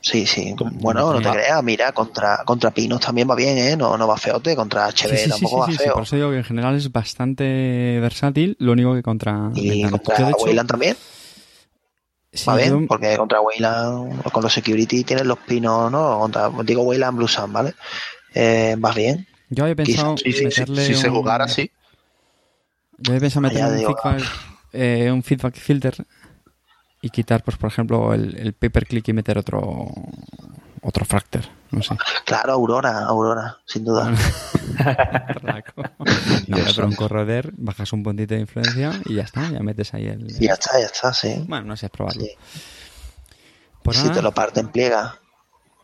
Sí, 0.00 0.26
sí. 0.26 0.54
Como- 0.56 0.70
Bueno, 0.72 1.12
no 1.12 1.20
te 1.20 1.30
creas, 1.30 1.62
mira, 1.62 1.92
contra, 1.92 2.38
contra 2.44 2.70
Pinos 2.72 3.00
también 3.00 3.28
va 3.30 3.36
bien, 3.36 3.56
¿eh? 3.58 3.76
No, 3.76 3.96
no 3.96 4.08
va 4.08 4.16
feote, 4.16 4.56
contra 4.56 4.88
HB 4.88 4.92
Sí, 4.92 5.16
sí, 5.16 5.16
sí, 5.24 5.28
tampoco 5.28 5.54
sí, 5.56 5.60
va 5.60 5.66
sí, 5.66 5.72
sí, 5.72 5.78
feo. 5.84 5.94
Por 5.94 6.02
eso 6.02 6.16
digo 6.16 6.30
que 6.30 6.38
en 6.38 6.44
general 6.44 6.74
es 6.76 6.90
bastante 6.90 7.98
versátil, 8.00 8.56
lo 8.58 8.72
único 8.72 8.94
que 8.94 9.02
contra... 9.02 9.50
y 9.54 9.82
contra 9.88 10.18
Yo, 10.18 10.26
de 10.26 10.32
hecho, 10.32 10.44
Wayland 10.44 10.68
también. 10.68 10.96
sí, 12.32 12.48
Va 12.50 12.56
bien, 12.56 12.70
yo- 12.80 12.86
porque 12.88 13.16
contra 13.16 13.40
Wayland, 13.40 14.22
con 14.32 14.42
los 14.42 14.52
security 14.52 15.04
tienes 15.04 15.24
los 15.26 15.38
pinos, 15.38 15.92
¿no? 15.92 16.18
Contra, 16.18 16.50
digo 16.64 16.82
Wayland 16.82 17.16
Blue 17.18 17.28
Sun, 17.28 17.52
¿vale? 17.52 17.74
Eh, 18.34 18.74
vas 18.78 18.96
bien. 18.96 19.26
yo 19.50 19.64
había 19.64 19.76
pensado 19.76 20.16
Sí, 20.16 20.32
sí, 20.32 20.38
sí, 20.38 20.44
meterle 20.46 20.84
si 20.86 20.94
se 20.96 21.08
jugara 21.10 21.44
así. 21.44 21.70
Yo 22.98 23.12
había 23.12 23.20
pensado 23.20 23.42
meterle 23.42 23.86
un 23.86 23.94
eh, 24.72 25.10
un 25.10 25.22
feedback 25.22 25.54
filter 25.56 25.94
y 27.00 27.10
quitar, 27.10 27.42
pues 27.42 27.56
por 27.56 27.70
ejemplo, 27.70 28.14
el, 28.14 28.36
el 28.38 28.52
paperclick 28.52 29.08
y 29.08 29.12
meter 29.12 29.38
otro 29.38 29.88
otro 30.84 31.04
fracter, 31.04 31.48
no 31.70 31.80
sé. 31.82 31.96
Claro, 32.24 32.52
Aurora, 32.54 33.04
Aurora, 33.06 33.56
sin 33.66 33.84
duda. 33.84 34.12
No, 36.48 36.56
pero 36.74 36.86
un 36.86 36.94
corroder, 36.94 37.52
bajas 37.56 37.92
un 37.92 38.02
puntito 38.02 38.34
de 38.34 38.40
influencia 38.40 38.92
y 39.04 39.14
ya 39.14 39.22
está, 39.22 39.48
ya 39.50 39.60
metes 39.60 39.94
ahí 39.94 40.06
el... 40.06 40.26
Y 40.30 40.46
ya 40.46 40.54
está, 40.54 40.78
ya 40.80 40.86
está, 40.86 41.12
sí. 41.12 41.44
Bueno, 41.48 41.66
no 41.66 41.76
sé, 41.76 41.86
es 41.86 41.92
probarlo. 41.92 42.22
Sí. 42.22 42.30
Pues 43.82 43.96
si 43.96 44.02
nada, 44.04 44.14
te 44.16 44.22
lo 44.22 44.32
parten, 44.32 44.68
pliega. 44.68 45.18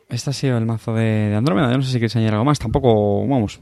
este 0.09 0.31
ha 0.31 0.33
sido 0.33 0.59
el 0.59 0.67
mazo 0.67 0.95
de, 0.95 1.03
de 1.31 1.37
Andrómeda. 1.37 1.71
Yo 1.71 1.77
no 1.79 1.83
sé 1.83 1.89
si 1.91 1.99
quieres 1.99 2.15
añadir 2.17 2.33
algo 2.35 2.45
más. 2.45 2.59
Tampoco, 2.59 3.27
vamos, 3.27 3.61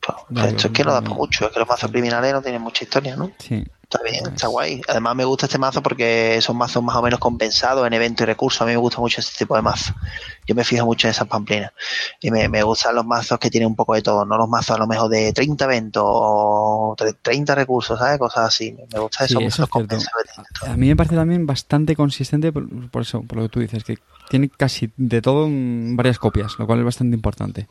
esto 0.00 0.26
yo- 0.30 0.46
es 0.46 0.66
que 0.72 0.84
no 0.84 0.92
da 0.92 1.00
para 1.00 1.14
mucho, 1.14 1.46
es 1.46 1.52
que 1.52 1.58
los 1.60 1.68
mazos 1.68 1.90
criminales 1.90 2.32
no 2.32 2.42
tienen 2.42 2.60
mucha 2.62 2.84
historia, 2.84 3.16
¿no? 3.16 3.30
sí. 3.38 3.64
Está 3.92 4.02
bien, 4.04 4.26
está 4.26 4.46
guay. 4.48 4.80
Además 4.88 5.14
me 5.16 5.24
gusta 5.26 5.44
este 5.46 5.58
mazo 5.58 5.82
porque 5.82 6.38
son 6.40 6.56
mazos 6.56 6.82
más 6.82 6.96
o 6.96 7.02
menos 7.02 7.20
compensados 7.20 7.86
en 7.86 7.92
eventos 7.92 8.24
y 8.24 8.26
recursos. 8.26 8.62
A 8.62 8.64
mí 8.64 8.70
me 8.70 8.78
gusta 8.78 9.00
mucho 9.00 9.20
este 9.20 9.44
tipo 9.44 9.54
de 9.54 9.60
mazos. 9.60 9.94
Yo 10.46 10.54
me 10.54 10.64
fijo 10.64 10.86
mucho 10.86 11.06
en 11.06 11.10
esas 11.10 11.28
pamplinas. 11.28 11.72
Y 12.20 12.30
me, 12.30 12.48
me 12.48 12.62
gustan 12.62 12.94
los 12.94 13.04
mazos 13.04 13.38
que 13.38 13.50
tienen 13.50 13.68
un 13.68 13.76
poco 13.76 13.94
de 13.94 14.00
todo, 14.00 14.24
no 14.24 14.38
los 14.38 14.48
mazos 14.48 14.76
a 14.76 14.78
lo 14.78 14.86
mejor 14.86 15.10
de 15.10 15.32
30 15.34 15.66
eventos 15.66 16.02
o 16.06 16.94
tre- 16.96 17.16
30 17.20 17.54
recursos, 17.54 17.98
¿sabes? 17.98 18.18
Cosas 18.18 18.46
así. 18.48 18.74
Me 18.92 18.98
gusta 18.98 19.26
Sí, 19.28 19.34
esos 19.34 19.42
eso 19.42 19.62
mazos 19.62 19.82
es 19.82 19.88
tienen 19.88 20.06
todo. 20.58 20.72
A 20.72 20.76
mí 20.76 20.88
me 20.88 20.96
parece 20.96 21.16
también 21.16 21.46
bastante 21.46 21.94
consistente 21.94 22.50
por, 22.50 22.66
por 22.90 23.02
eso, 23.02 23.20
por 23.22 23.36
lo 23.38 23.42
que 23.44 23.48
tú 23.50 23.60
dices, 23.60 23.84
que 23.84 23.98
tiene 24.30 24.48
casi 24.48 24.90
de 24.96 25.20
todo 25.20 25.46
en 25.46 25.96
varias 25.96 26.18
copias, 26.18 26.58
lo 26.58 26.66
cual 26.66 26.78
es 26.78 26.84
bastante 26.86 27.14
importante. 27.14 27.66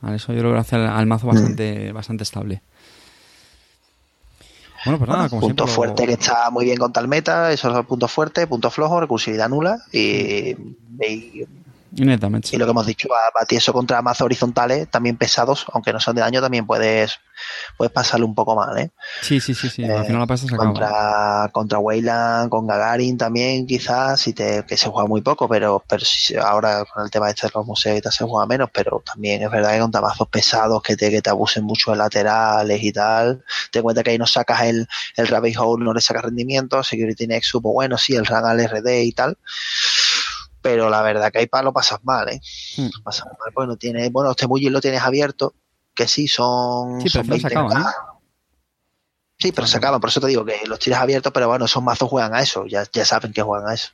Vale, 0.00 0.16
eso 0.16 0.32
yo 0.32 0.40
creo 0.40 0.52
que 0.52 0.58
hace 0.58 0.76
al, 0.76 0.86
al 0.86 1.06
mazo 1.06 1.26
bastante, 1.26 1.90
bastante 1.92 2.22
estable. 2.22 2.60
Bueno, 4.86 4.98
pues 4.98 5.10
nada, 5.10 5.28
como 5.28 5.40
punto 5.42 5.64
siempre. 5.66 5.66
lo- 5.66 5.74
fuerte 5.74 6.06
que 6.06 6.12
está 6.14 6.50
muy 6.50 6.64
bien 6.64 6.78
con 6.78 6.92
tal 6.92 7.08
meta, 7.08 7.52
eso 7.52 7.70
es 7.70 7.76
el 7.76 7.84
punto 7.84 8.08
fuerte, 8.08 8.46
punto 8.46 8.70
flojo, 8.70 9.00
recursividad 9.00 9.48
nula 9.48 9.78
Y 9.92 10.54
netamente. 11.92 12.50
y 12.52 12.58
lo 12.58 12.64
que 12.66 12.70
hemos 12.72 12.86
dicho, 12.86 13.08
va, 13.10 13.18
va 13.38 13.44
tieso 13.46 13.72
contra 13.72 14.02
mazos 14.02 14.22
horizontales, 14.24 14.88
también 14.90 15.16
pesados, 15.16 15.66
aunque 15.72 15.92
no 15.92 16.00
sean 16.00 16.16
de 16.16 16.22
daño, 16.22 16.40
también 16.40 16.66
puedes, 16.66 17.18
puedes 17.76 17.92
pasarle 17.92 18.24
un 18.26 18.34
poco 18.34 18.54
mal, 18.56 18.76
¿eh? 18.78 18.90
Sí, 19.22 19.40
sí, 19.40 19.54
sí, 19.54 19.68
sí. 19.68 19.82
Eh, 19.84 19.92
al 19.92 20.04
final 20.04 20.20
la 20.20 20.26
contra, 20.56 21.50
contra 21.52 21.78
Weyland, 21.78 22.48
con 22.50 22.66
Gagarin 22.66 23.16
también, 23.18 23.66
quizás, 23.66 24.20
si 24.20 24.32
te, 24.32 24.64
que 24.66 24.76
se 24.76 24.88
juega 24.88 25.08
muy 25.08 25.20
poco, 25.22 25.48
pero, 25.48 25.82
pero 25.88 26.04
si- 26.04 26.36
ahora 26.36 26.84
con 26.84 27.04
el 27.04 27.10
tema 27.10 27.28
este 27.30 27.46
de 27.46 27.52
los 27.54 27.66
museos 27.66 27.98
y 27.98 28.00
tal 28.00 28.12
se 28.12 28.24
juega 28.24 28.46
menos, 28.46 28.68
pero 28.72 29.02
también 29.04 29.42
es 29.42 29.50
verdad 29.50 29.72
que 29.72 29.80
contra 29.80 30.00
mazos 30.00 30.28
pesados 30.28 30.82
que 30.82 30.96
te, 30.96 31.10
que 31.10 31.22
te 31.22 31.30
abusen 31.30 31.64
mucho 31.64 31.90
de 31.92 31.98
laterales 31.98 32.82
y 32.82 32.92
tal, 32.92 33.44
en 33.72 33.82
cuenta 33.82 34.02
que 34.02 34.10
ahí 34.10 34.18
no 34.18 34.26
sacas 34.26 34.62
el, 34.62 34.88
el 35.16 35.26
Rabbit 35.28 35.56
Hole, 35.58 35.84
no 35.84 35.92
le 35.92 36.00
sacas 36.00 36.24
rendimiento, 36.24 36.82
Security 36.82 37.26
Nexus, 37.26 37.60
pues 37.62 37.72
bueno, 37.72 37.98
sí, 37.98 38.14
el 38.14 38.24
Run 38.26 38.44
al 38.44 38.60
RD 38.60 39.02
y 39.02 39.12
tal, 39.12 39.36
pero 40.66 40.90
la 40.90 41.00
verdad 41.02 41.30
que 41.30 41.38
ahí 41.38 41.46
para 41.46 41.62
lo 41.64 41.72
pasas 41.72 42.00
mal, 42.02 42.28
¿eh? 42.28 42.40
Lo 42.76 43.02
pasas 43.04 43.26
mal 43.26 43.52
porque 43.54 43.68
no 43.68 43.76
tienes, 43.76 44.10
bueno, 44.10 44.32
este 44.32 44.46
Bully 44.46 44.68
lo 44.68 44.80
tienes 44.80 45.02
abierto, 45.02 45.54
que 45.94 46.08
sí, 46.08 46.26
son, 46.28 47.00
Sí, 47.00 47.08
pero 47.12 47.24
son 47.24 47.32
al 47.32 47.38
final 47.38 47.40
se 47.40 47.46
acaban, 47.46 47.82
¿eh? 47.82 47.86
Sí, 49.38 49.52
pero 49.52 49.66
se 49.66 49.76
acaban, 49.76 50.00
por 50.00 50.08
eso 50.08 50.20
te 50.20 50.28
digo 50.28 50.44
que 50.46 50.62
los 50.66 50.78
tiras 50.78 51.00
abiertos, 51.00 51.30
pero 51.32 51.46
bueno, 51.46 51.66
esos 51.66 51.82
mazos 51.82 52.08
juegan 52.08 52.34
a 52.34 52.40
eso, 52.40 52.64
ya, 52.66 52.84
ya 52.90 53.04
saben 53.04 53.32
que 53.34 53.42
juegan 53.42 53.68
a 53.68 53.74
eso. 53.74 53.90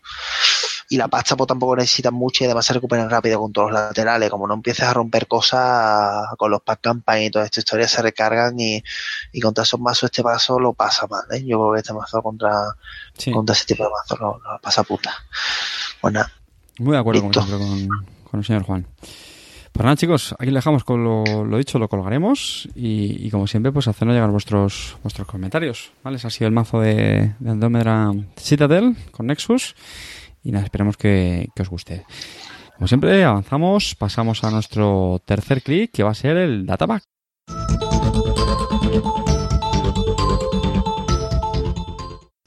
Y 0.89 0.97
la 0.97 1.09
pasta 1.09 1.37
pues 1.37 1.49
tampoco 1.49 1.75
necesitan 1.77 2.15
mucho 2.15 2.45
y 2.45 2.47
además 2.47 2.67
se 2.67 2.75
recuperan 2.75 3.09
rápido 3.11 3.41
con 3.41 3.51
todos 3.53 3.71
los 3.71 3.81
laterales. 3.81 4.29
Como 4.31 4.47
no 4.47 4.55
empieces 4.55 4.85
a 4.85 4.93
romper 4.93 5.27
cosas 5.27 6.27
con 6.37 6.51
los 6.51 6.61
pack 6.63 6.81
campaign 6.83 7.25
y 7.25 7.31
toda 7.31 7.47
esta 7.47 7.61
historia 7.61 7.89
se 7.89 8.03
recargan 8.03 8.61
y, 8.61 8.83
y 9.33 9.41
contra 9.41 9.65
esos 9.65 9.81
mazos 9.81 10.05
este 10.05 10.23
paso 10.23 10.59
lo 10.61 10.75
pasa 10.75 11.07
mal, 11.07 11.25
¿eh? 11.31 11.43
Yo 11.45 11.59
creo 11.59 11.73
que 11.73 11.79
este 11.81 11.93
mazo 11.95 12.23
contra, 12.23 12.53
Sí. 13.17 13.33
contra 13.33 13.55
ese 13.55 13.65
tipo 13.65 13.85
de 13.85 13.91
mazos 13.91 14.21
lo, 14.21 14.39
lo 14.39 14.59
pasa 14.61 14.83
puta. 14.83 15.15
Pues 16.01 16.13
nada, 16.13 16.31
Muy 16.83 16.93
de 16.93 16.99
acuerdo, 16.99 17.23
con, 17.23 17.89
con 18.25 18.41
el 18.41 18.45
señor 18.45 18.65
Juan. 18.65 18.87
Pues 19.73 19.85
nada, 19.85 19.97
chicos, 19.97 20.35
aquí 20.39 20.51
le 20.51 20.57
dejamos 20.57 20.85
con 20.85 21.03
lo, 21.03 21.45
lo 21.45 21.57
dicho, 21.57 21.79
lo 21.79 21.89
colgaremos 21.89 22.69
y, 22.75 23.27
y 23.27 23.31
como 23.31 23.47
siempre, 23.47 23.73
pues 23.73 23.89
hacernos 23.89 24.15
llegar 24.15 24.31
vuestros 24.31 24.99
vuestros 25.03 25.27
comentarios, 25.27 25.93
¿vale? 26.05 26.19
Ese 26.19 26.27
ha 26.27 26.31
sido 26.31 26.49
el 26.49 26.53
mazo 26.53 26.81
de, 26.81 27.35
de 27.39 28.25
Citadel 28.37 28.97
con 29.13 29.29
Nexus 29.29 29.75
y 30.43 30.53
nada, 30.53 30.65
esperemos 30.65 30.97
que, 30.97 31.49
que 31.55 31.63
os 31.63 31.71
guste. 31.71 32.05
Como 32.77 32.89
siempre, 32.89 33.25
avanzamos, 33.25 33.95
pasamos 33.95 34.45
a 34.45 34.51
nuestro 34.51 35.23
tercer 35.25 35.63
clic, 35.63 35.93
que 35.93 36.03
va 36.03 36.11
a 36.11 36.15
ser 36.15 36.37
el 36.37 36.67
Datapack. 36.67 37.05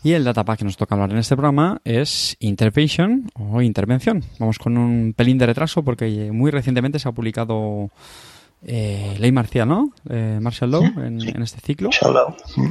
Y 0.05 0.13
el 0.13 0.23
datapack 0.23 0.59
que 0.59 0.65
nos 0.65 0.77
toca 0.77 0.93
hablar 0.93 1.09
en 1.13 1.17
este 1.17 1.35
programa 1.35 1.81
es 1.83 2.37
Intervention 2.39 3.27
o 3.33 3.59
Intervención. 3.63 4.23
Vamos 4.37 4.59
con 4.59 4.77
un 4.77 5.15
pelín 5.17 5.39
de 5.39 5.47
retraso 5.47 5.81
porque 5.83 6.29
muy 6.31 6.51
recientemente 6.51 6.99
se 6.99 7.09
ha 7.09 7.11
publicado 7.11 7.89
eh, 8.61 9.15
Ley 9.17 9.31
Marcial, 9.31 9.67
¿no? 9.67 9.91
Eh, 10.07 10.37
Martial 10.39 10.69
Law 10.69 10.83
en, 10.83 11.27
en 11.27 11.41
este 11.41 11.59
ciclo. 11.59 11.89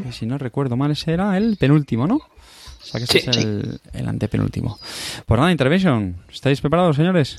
Y 0.09 0.13
si 0.13 0.27
no 0.27 0.39
recuerdo 0.39 0.77
mal, 0.77 0.93
ese 0.93 1.13
era 1.13 1.37
el 1.37 1.57
penúltimo, 1.57 2.07
¿no? 2.07 2.19
O 2.19 2.85
sea 2.85 3.01
que 3.01 3.05
este 3.05 3.19
Sí, 3.21 3.29
es 3.31 3.35
sí. 3.37 3.43
el, 3.43 3.81
el 3.95 4.09
antepenúltimo. 4.09 4.79
Pues 5.27 5.37
nada, 5.41 5.51
Intervention. 5.51 6.17
¿Estáis 6.33 6.61
preparados, 6.61 6.95
señores? 6.95 7.35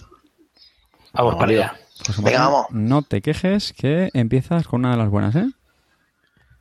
Vamos 1.14 1.36
para 1.36 1.52
allá. 1.54 1.76
Pues 2.06 2.22
Venga, 2.22 2.50
vamos. 2.50 2.66
No 2.72 3.02
te 3.02 3.22
quejes 3.22 3.72
que 3.72 4.10
empiezas 4.14 4.68
con 4.68 4.82
una 4.82 4.92
de 4.92 4.98
las 4.98 5.10
buenas, 5.10 5.38
¿eh? 5.38 5.48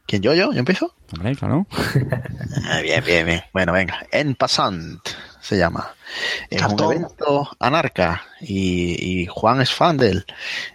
¿Quién 0.06 0.22
yo? 0.22 0.34
¿Yo? 0.34 0.52
¿Yo 0.52 0.58
empiezo? 0.58 0.94
Hombre, 1.12 1.34
claro. 1.34 1.66
Bien, 2.82 3.02
bien, 3.04 3.26
bien. 3.26 3.42
Bueno, 3.52 3.72
venga. 3.72 4.06
En 4.12 4.34
Passant 4.34 5.00
se 5.40 5.56
llama. 5.56 5.94
Es 6.50 6.60
un 6.62 6.68
Cartón. 6.68 6.92
evento 6.92 7.50
anarca 7.58 8.22
y, 8.40 9.22
y 9.22 9.26
Juan 9.26 9.60
es 9.62 9.72
fan 9.72 9.96
del. 9.96 10.24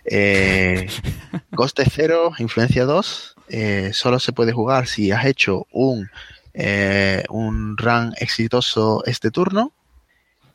Eh, 0.05 0.87
coste 1.55 1.83
cero, 1.91 2.31
influencia 2.39 2.85
2. 2.85 3.35
eh, 3.49 3.91
solo 3.93 4.19
se 4.19 4.33
puede 4.33 4.51
jugar 4.51 4.87
si 4.87 5.11
has 5.11 5.25
hecho 5.25 5.67
un, 5.71 6.09
eh, 6.53 7.23
un 7.29 7.77
run 7.77 8.13
exitoso 8.17 9.03
este 9.05 9.29
turno. 9.31 9.73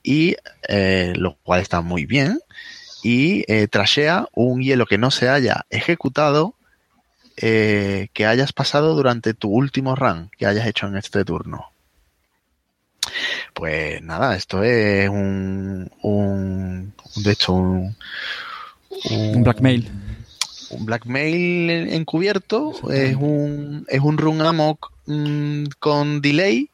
Y 0.02 0.36
eh, 0.68 1.12
lo 1.16 1.36
cual 1.44 1.60
está 1.60 1.80
muy 1.80 2.06
bien. 2.06 2.40
Y 3.04 3.44
eh, 3.52 3.68
trashea 3.68 4.26
un 4.32 4.62
hielo 4.62 4.86
que 4.86 4.98
no 4.98 5.10
se 5.10 5.28
haya 5.28 5.64
ejecutado 5.70 6.53
eh, 7.36 8.08
que 8.12 8.26
hayas 8.26 8.52
pasado 8.52 8.94
durante 8.94 9.34
tu 9.34 9.48
último 9.50 9.94
run 9.96 10.30
que 10.38 10.46
hayas 10.46 10.66
hecho 10.66 10.86
en 10.86 10.96
este 10.96 11.24
turno. 11.24 11.66
Pues 13.52 14.02
nada, 14.02 14.36
esto 14.36 14.62
es 14.62 15.08
un, 15.08 15.90
un 16.02 16.94
de 17.16 17.30
hecho 17.32 17.52
un, 17.52 17.96
Un 19.10 19.42
blackmail. 19.42 19.90
un 20.70 20.86
blackmail 20.86 21.70
en- 21.70 21.92
encubierto, 21.92 22.72
es 22.90 23.16
un 23.16 23.84
es 23.88 24.00
un 24.00 24.18
run 24.18 24.40
amok 24.42 24.90
mm, 25.06 25.64
con 25.78 26.20
delay. 26.20 26.70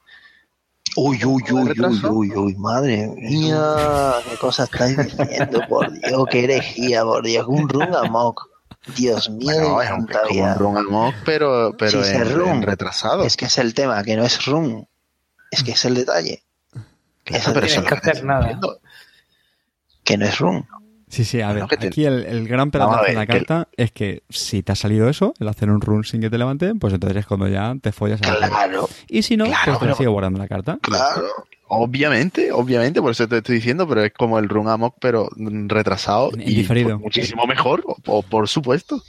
Uy, 0.96 1.24
uy, 1.24 1.42
uy, 1.52 1.72
uy, 1.80 2.00
uy, 2.10 2.32
uy, 2.36 2.54
madre 2.56 3.06
mía, 3.16 4.14
qué 4.28 4.36
cosa 4.38 4.64
estáis 4.64 4.96
diciendo, 4.96 5.60
por 5.68 5.90
Dios, 5.92 6.24
qué 6.30 6.44
herejía, 6.44 7.04
por 7.04 7.24
Dios, 7.24 7.46
un 7.48 7.68
run 7.68 7.94
amok. 7.94 8.48
Dios 8.96 9.28
mío, 9.30 9.44
Bueno, 9.44 9.82
es 9.82 9.90
un, 9.90 9.96
santa 9.98 10.20
como 10.22 10.34
vida. 10.34 10.52
un 10.54 10.58
run 10.58 10.76
amok, 10.78 11.14
pero, 11.24 11.74
pero 11.78 12.02
Sí, 12.02 12.10
en, 12.14 12.22
es 12.22 12.32
run. 12.32 12.48
en 12.48 12.62
retrasado. 12.62 13.24
Es 13.24 13.36
que 13.36 13.44
es 13.46 13.58
el 13.58 13.74
tema, 13.74 14.02
que 14.02 14.16
no 14.16 14.24
es 14.24 14.44
run, 14.46 14.86
es 15.50 15.62
que 15.62 15.72
es 15.72 15.84
el 15.84 15.94
detalle, 15.94 16.42
Que 17.24 17.36
eso 17.36 17.52
pero 17.52 17.66
tienes 17.66 17.84
que 17.86 17.94
hacer 17.94 18.24
nada. 18.24 18.58
que 20.04 20.16
no 20.16 20.24
es 20.26 20.38
run. 20.38 20.66
Sí, 21.08 21.24
sí, 21.24 21.40
a 21.40 21.52
ver, 21.52 21.64
aquí 21.64 22.04
el, 22.04 22.24
el 22.24 22.46
gran 22.46 22.70
pedazo 22.70 23.02
de 23.02 23.14
la 23.14 23.26
que- 23.26 23.32
carta 23.32 23.68
es 23.76 23.90
que 23.90 24.22
si 24.28 24.62
te 24.62 24.70
ha 24.72 24.76
salido 24.76 25.08
eso, 25.08 25.34
el 25.40 25.48
hacer 25.48 25.68
un 25.68 25.80
run 25.80 26.04
sin 26.04 26.20
que 26.20 26.30
te 26.30 26.38
levanten, 26.38 26.78
pues 26.78 26.94
entonces 26.94 27.18
es 27.18 27.26
cuando 27.26 27.48
ya 27.48 27.74
te 27.82 27.90
follas 27.90 28.22
a 28.22 28.26
la 28.28 28.38
carta. 28.38 28.48
Claro, 28.48 28.88
Y 29.08 29.22
si 29.22 29.36
no, 29.36 29.44
Claro, 29.46 29.62
pues 29.66 29.78
te 29.80 29.84
pero- 29.86 29.96
sigue 29.96 30.08
guardando 30.08 30.38
la 30.38 30.46
carta. 30.48 30.78
claro. 30.80 31.26
Obviamente, 31.72 32.50
obviamente, 32.50 33.00
por 33.00 33.12
eso 33.12 33.28
te 33.28 33.38
estoy 33.38 33.56
diciendo, 33.56 33.88
pero 33.88 34.02
es 34.04 34.12
como 34.12 34.38
el 34.40 34.48
run 34.48 34.68
amok, 34.68 34.96
pero 35.00 35.28
retrasado 35.36 36.30
En- 36.34 36.40
en 36.40 36.48
y 36.48 36.54
diferido. 36.54 36.88
pues, 36.98 37.00
muchísimo 37.00 37.46
mejor, 37.46 37.84
o, 37.86 37.96
o 38.06 38.22
por 38.22 38.48
supuesto. 38.48 39.00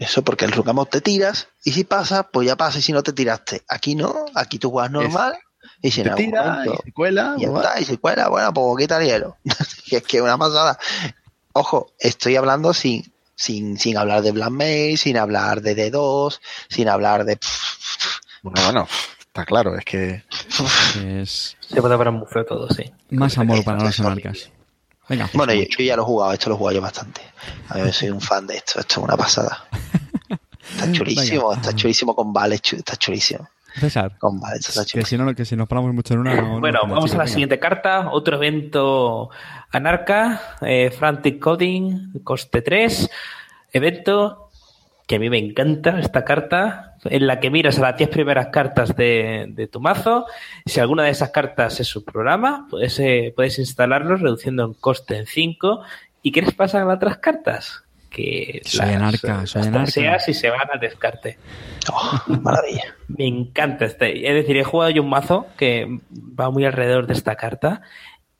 Eso 0.00 0.22
porque 0.24 0.44
el 0.44 0.50
run 0.50 0.68
amok 0.68 0.90
te 0.90 1.00
tiras 1.00 1.46
y 1.62 1.70
si 1.70 1.84
pasa, 1.84 2.24
pues 2.24 2.48
ya 2.48 2.56
pasa 2.56 2.80
y 2.80 2.82
si 2.82 2.92
no 2.92 3.04
te 3.04 3.12
tiraste. 3.12 3.62
Aquí 3.68 3.94
no, 3.94 4.24
aquí 4.34 4.58
tú 4.58 4.72
juegas 4.72 4.90
normal 4.90 5.38
y 5.80 5.92
si 5.92 6.02
Te 6.02 6.10
tira 6.10 6.42
momento 6.42 6.74
y 6.82 6.86
se 6.86 6.92
cuela. 6.92 7.34
Y 7.38 7.42
ya 7.42 7.50
pues, 7.50 7.64
está, 7.64 7.80
y 7.80 7.84
si 7.84 7.96
cuela, 7.98 8.28
bueno, 8.28 8.52
pues 8.52 8.76
quita 8.78 9.00
el 9.00 9.06
hielo. 9.06 9.36
es 9.90 10.02
que 10.02 10.20
una 10.20 10.36
pasada. 10.36 10.76
Ojo, 11.52 11.92
estoy 12.00 12.34
hablando 12.34 12.74
sin, 12.74 13.04
sin, 13.36 13.78
sin 13.78 13.96
hablar 13.96 14.22
de 14.22 14.32
Blackmail, 14.32 14.98
sin 14.98 15.16
hablar 15.16 15.62
de 15.62 15.76
D2, 15.92 16.40
sin 16.68 16.88
hablar 16.88 17.24
de... 17.24 17.38
Bueno, 18.42 18.62
bueno, 18.64 18.88
está 19.20 19.44
claro, 19.46 19.78
es 19.78 19.84
que 19.84 20.24
Es 21.04 21.56
Se 21.60 21.80
puede 21.80 21.94
haber 21.94 22.08
un 22.08 22.16
museo 22.16 22.44
todo, 22.44 22.68
sí. 22.70 22.84
más 23.10 23.36
amor 23.38 23.64
para 23.64 23.78
los 23.80 23.90
es 23.90 24.00
anarcas. 24.00 24.50
Venga. 25.08 25.28
Bueno, 25.34 25.52
yo, 25.52 25.62
yo 25.64 25.84
ya 25.84 25.96
lo 25.96 26.02
he 26.02 26.06
jugado, 26.06 26.32
esto 26.32 26.48
lo 26.48 26.54
he 26.54 26.58
jugado 26.58 26.76
yo 26.76 26.82
bastante. 26.82 27.20
A 27.68 27.78
mí 27.78 27.92
soy 27.92 28.10
un 28.10 28.20
fan 28.20 28.46
de 28.46 28.56
esto, 28.56 28.80
esto 28.80 29.00
es 29.00 29.04
una 29.04 29.16
pasada. 29.16 29.64
Está 30.70 30.90
chulísimo, 30.92 31.52
está 31.52 31.74
chulísimo 31.74 32.14
con 32.16 32.32
Vale, 32.32 32.54
está 32.56 32.96
chulísimo. 32.96 33.46
César, 33.78 34.16
Con 34.18 34.40
Vale, 34.40 34.56
está 34.58 34.82
que 34.84 34.86
chulísimo. 35.02 35.06
si 35.06 35.18
no, 35.30 35.34
que 35.34 35.44
si 35.44 35.56
nos 35.56 35.68
paramos 35.68 35.92
mucho 35.92 36.14
en 36.14 36.20
una... 36.20 36.34
no- 36.36 36.54
no 36.54 36.60
Bueno, 36.60 36.78
vamos 36.82 37.10
a 37.12 37.16
la 37.18 37.24
venga. 37.24 37.26
siguiente 37.32 37.58
carta. 37.58 38.08
Otro 38.12 38.36
evento 38.36 39.30
anarca, 39.72 40.56
eh, 40.62 40.90
Frantic 40.90 41.38
Coding, 41.40 42.20
coste 42.22 42.62
3. 42.62 43.10
Evento 43.72 44.43
que 45.06 45.16
a 45.16 45.18
mí 45.18 45.28
me 45.28 45.38
encanta 45.38 45.98
esta 45.98 46.24
carta, 46.24 46.96
en 47.04 47.26
la 47.26 47.38
que 47.40 47.50
miras 47.50 47.78
a 47.78 47.82
las 47.82 47.96
10 47.98 48.08
primeras 48.10 48.46
cartas 48.48 48.96
de, 48.96 49.46
de 49.48 49.66
tu 49.68 49.80
mazo. 49.80 50.26
Si 50.64 50.80
alguna 50.80 51.04
de 51.04 51.10
esas 51.10 51.30
cartas 51.30 51.78
es 51.80 51.86
su 51.88 52.04
programa, 52.04 52.66
puedes, 52.70 52.98
eh, 53.00 53.32
puedes 53.36 53.58
instalarlos 53.58 54.20
reduciendo 54.22 54.64
el 54.64 54.76
coste 54.80 55.18
en 55.18 55.26
5. 55.26 55.82
¿Y 56.22 56.32
qué 56.32 56.40
les 56.40 56.54
pasa 56.54 56.80
a 56.80 56.84
las 56.86 56.96
otras 56.96 57.18
cartas? 57.18 57.82
Que 58.08 58.62
Soy 58.64 58.90
anarca, 58.90 59.44
soy 59.46 59.60
las 59.62 59.66
anarca. 59.68 59.84
traseas 59.84 60.28
y 60.28 60.34
se 60.34 60.48
van 60.48 60.70
al 60.72 60.80
descarte. 60.80 61.36
Oh, 61.92 62.22
maravilla. 62.40 62.94
Me 63.08 63.26
encanta 63.26 63.84
este. 63.84 64.26
Es 64.26 64.34
decir, 64.34 64.56
he 64.56 64.64
jugado 64.64 64.90
yo 64.90 65.02
un 65.02 65.10
mazo 65.10 65.48
que 65.58 65.98
va 66.10 66.48
muy 66.50 66.64
alrededor 66.64 67.06
de 67.08 67.12
esta 67.14 67.34
carta 67.36 67.82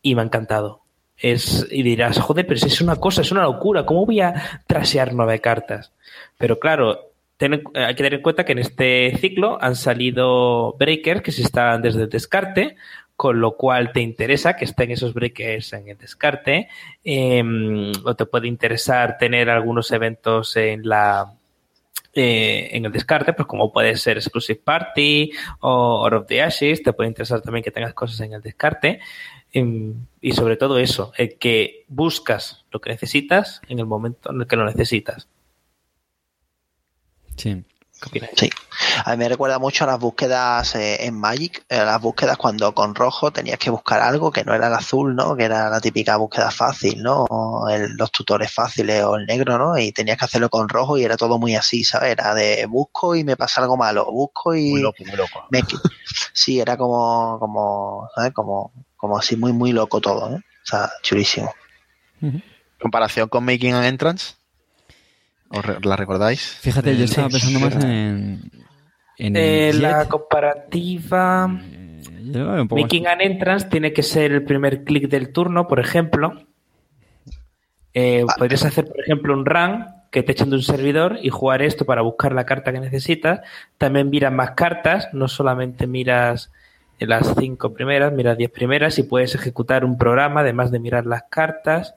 y 0.00 0.14
me 0.14 0.22
ha 0.22 0.24
encantado. 0.24 0.83
Es, 1.32 1.66
y 1.70 1.82
dirás, 1.82 2.18
joder, 2.18 2.46
pero 2.46 2.60
si 2.60 2.66
es 2.66 2.80
una 2.82 2.96
cosa, 2.96 3.22
es 3.22 3.32
una 3.32 3.44
locura, 3.44 3.86
¿cómo 3.86 4.04
voy 4.04 4.20
a 4.20 4.62
trasear 4.66 5.14
nueve 5.14 5.40
cartas? 5.40 5.90
Pero 6.36 6.58
claro, 6.58 7.12
en- 7.38 7.62
hay 7.74 7.94
que 7.94 8.02
tener 8.02 8.14
en 8.14 8.22
cuenta 8.22 8.44
que 8.44 8.52
en 8.52 8.58
este 8.58 9.16
ciclo 9.18 9.56
han 9.60 9.74
salido 9.74 10.74
breakers 10.78 11.22
que 11.22 11.32
se 11.32 11.40
están 11.42 11.80
desde 11.80 12.02
el 12.02 12.10
descarte, 12.10 12.76
con 13.16 13.40
lo 13.40 13.56
cual 13.56 13.90
te 13.92 14.00
interesa 14.02 14.54
que 14.56 14.66
estén 14.66 14.90
esos 14.90 15.14
breakers 15.14 15.72
en 15.72 15.88
el 15.88 15.96
descarte, 15.96 16.68
em, 17.02 17.90
o 18.04 18.14
te 18.14 18.26
puede 18.26 18.46
interesar 18.48 19.16
tener 19.16 19.48
algunos 19.48 19.90
eventos 19.92 20.54
en 20.56 20.86
la, 20.86 21.32
eh, 22.12 22.68
en 22.72 22.84
el 22.84 22.92
descarte, 22.92 23.32
pues 23.32 23.46
como 23.48 23.72
puede 23.72 23.96
ser 23.96 24.18
Exclusive 24.18 24.60
Party 24.62 25.30
o 25.60 26.02
Or 26.02 26.14
of 26.16 26.26
the 26.26 26.42
Ashes, 26.42 26.82
te 26.82 26.92
puede 26.92 27.08
interesar 27.08 27.40
también 27.40 27.64
que 27.64 27.70
tengas 27.70 27.94
cosas 27.94 28.20
en 28.20 28.34
el 28.34 28.42
descarte. 28.42 29.00
Y 30.20 30.32
sobre 30.32 30.56
todo 30.56 30.78
eso, 30.78 31.12
el 31.16 31.38
que 31.38 31.84
buscas 31.86 32.64
lo 32.72 32.80
que 32.80 32.90
necesitas 32.90 33.60
en 33.68 33.78
el 33.78 33.86
momento 33.86 34.32
en 34.32 34.40
el 34.40 34.46
que 34.48 34.56
lo 34.56 34.64
necesitas. 34.64 35.28
Sí. 37.36 37.64
Sí. 38.36 38.50
A 39.04 39.12
mí 39.12 39.16
me 39.18 39.28
recuerda 39.28 39.58
mucho 39.58 39.84
a 39.84 39.86
las 39.86 39.98
búsquedas 39.98 40.74
eh, 40.74 41.04
en 41.06 41.18
Magic, 41.18 41.64
eh, 41.68 41.78
las 41.84 42.00
búsquedas 42.00 42.36
cuando 42.36 42.74
con 42.74 42.94
rojo 42.94 43.30
tenías 43.32 43.58
que 43.58 43.70
buscar 43.70 44.00
algo 44.00 44.30
que 44.32 44.44
no 44.44 44.54
era 44.54 44.66
el 44.68 44.74
azul, 44.74 45.14
¿no? 45.14 45.36
Que 45.36 45.44
era 45.44 45.70
la 45.70 45.80
típica 45.80 46.16
búsqueda 46.16 46.50
fácil, 46.50 47.02
¿no? 47.02 47.24
O 47.30 47.68
el- 47.68 47.92
los 47.96 48.10
tutores 48.12 48.52
fáciles 48.52 49.02
o 49.04 49.16
el 49.16 49.26
negro, 49.26 49.58
¿no? 49.58 49.78
Y 49.78 49.92
tenías 49.92 50.18
que 50.18 50.24
hacerlo 50.24 50.48
con 50.50 50.68
rojo 50.68 50.98
y 50.98 51.04
era 51.04 51.16
todo 51.16 51.38
muy 51.38 51.54
así, 51.56 51.84
¿sabes? 51.84 52.12
Era 52.12 52.34
de 52.34 52.66
busco 52.66 53.14
y 53.14 53.24
me 53.24 53.36
pasa 53.36 53.60
algo 53.60 53.76
malo, 53.76 54.10
busco 54.10 54.54
y 54.54 54.70
muy 54.70 54.82
loco, 54.82 55.04
muy 55.04 55.16
loco. 55.16 55.44
me 55.50 55.62
sí, 56.32 56.60
era 56.60 56.76
como, 56.76 57.38
como, 57.38 58.08
¿sabes? 58.14 58.32
Como, 58.32 58.72
como 58.96 59.18
así 59.18 59.36
muy, 59.36 59.52
muy 59.52 59.72
loco 59.72 60.00
todo, 60.00 60.28
¿no? 60.30 60.36
O 60.36 60.66
sea, 60.66 60.90
chulísimo. 61.02 61.52
Comparación 62.80 63.28
con 63.28 63.44
Making 63.44 63.74
an 63.74 63.84
Entrance. 63.84 64.34
¿Os 65.48 65.64
re- 65.64 65.78
¿La 65.82 65.96
recordáis? 65.96 66.40
Fíjate, 66.60 66.96
yo 66.96 67.02
Eh, 67.02 67.04
estaba 67.04 67.28
pensando 67.28 67.60
más 67.60 67.76
en... 67.84 68.50
En 69.16 69.36
Eh, 69.36 69.68
el 69.70 69.82
la 69.82 70.06
comparativa 70.08 71.48
Eh, 71.62 72.64
Making 72.68 73.06
an 73.06 73.20
Entrance 73.20 73.68
tiene 73.68 73.92
que 73.92 74.02
ser 74.02 74.32
el 74.32 74.42
primer 74.44 74.82
clic 74.84 75.08
del 75.08 75.32
turno, 75.32 75.68
por 75.68 75.78
ejemplo. 75.78 76.46
Eh, 77.92 78.24
podrías 78.36 78.64
hacer, 78.64 78.86
por 78.86 79.00
ejemplo, 79.00 79.32
un 79.34 79.46
run 79.46 79.86
que 80.10 80.22
te 80.22 80.32
echen 80.32 80.50
de 80.50 80.56
un 80.56 80.62
servidor 80.62 81.18
y 81.22 81.28
jugar 81.30 81.62
esto 81.62 81.84
para 81.84 82.02
buscar 82.02 82.32
la 82.32 82.44
carta 82.44 82.72
que 82.72 82.80
necesitas. 82.80 83.40
También 83.78 84.10
miras 84.10 84.32
más 84.32 84.52
cartas, 84.52 85.08
no 85.12 85.28
solamente 85.28 85.86
miras 85.86 86.50
las 86.98 87.34
cinco 87.38 87.72
primeras, 87.72 88.12
miras 88.12 88.36
diez 88.38 88.50
primeras 88.50 88.98
y 88.98 89.02
puedes 89.04 89.34
ejecutar 89.34 89.84
un 89.84 89.98
programa 89.98 90.40
además 90.40 90.70
de 90.72 90.78
mirar 90.80 91.06
las 91.06 91.24
cartas. 91.30 91.94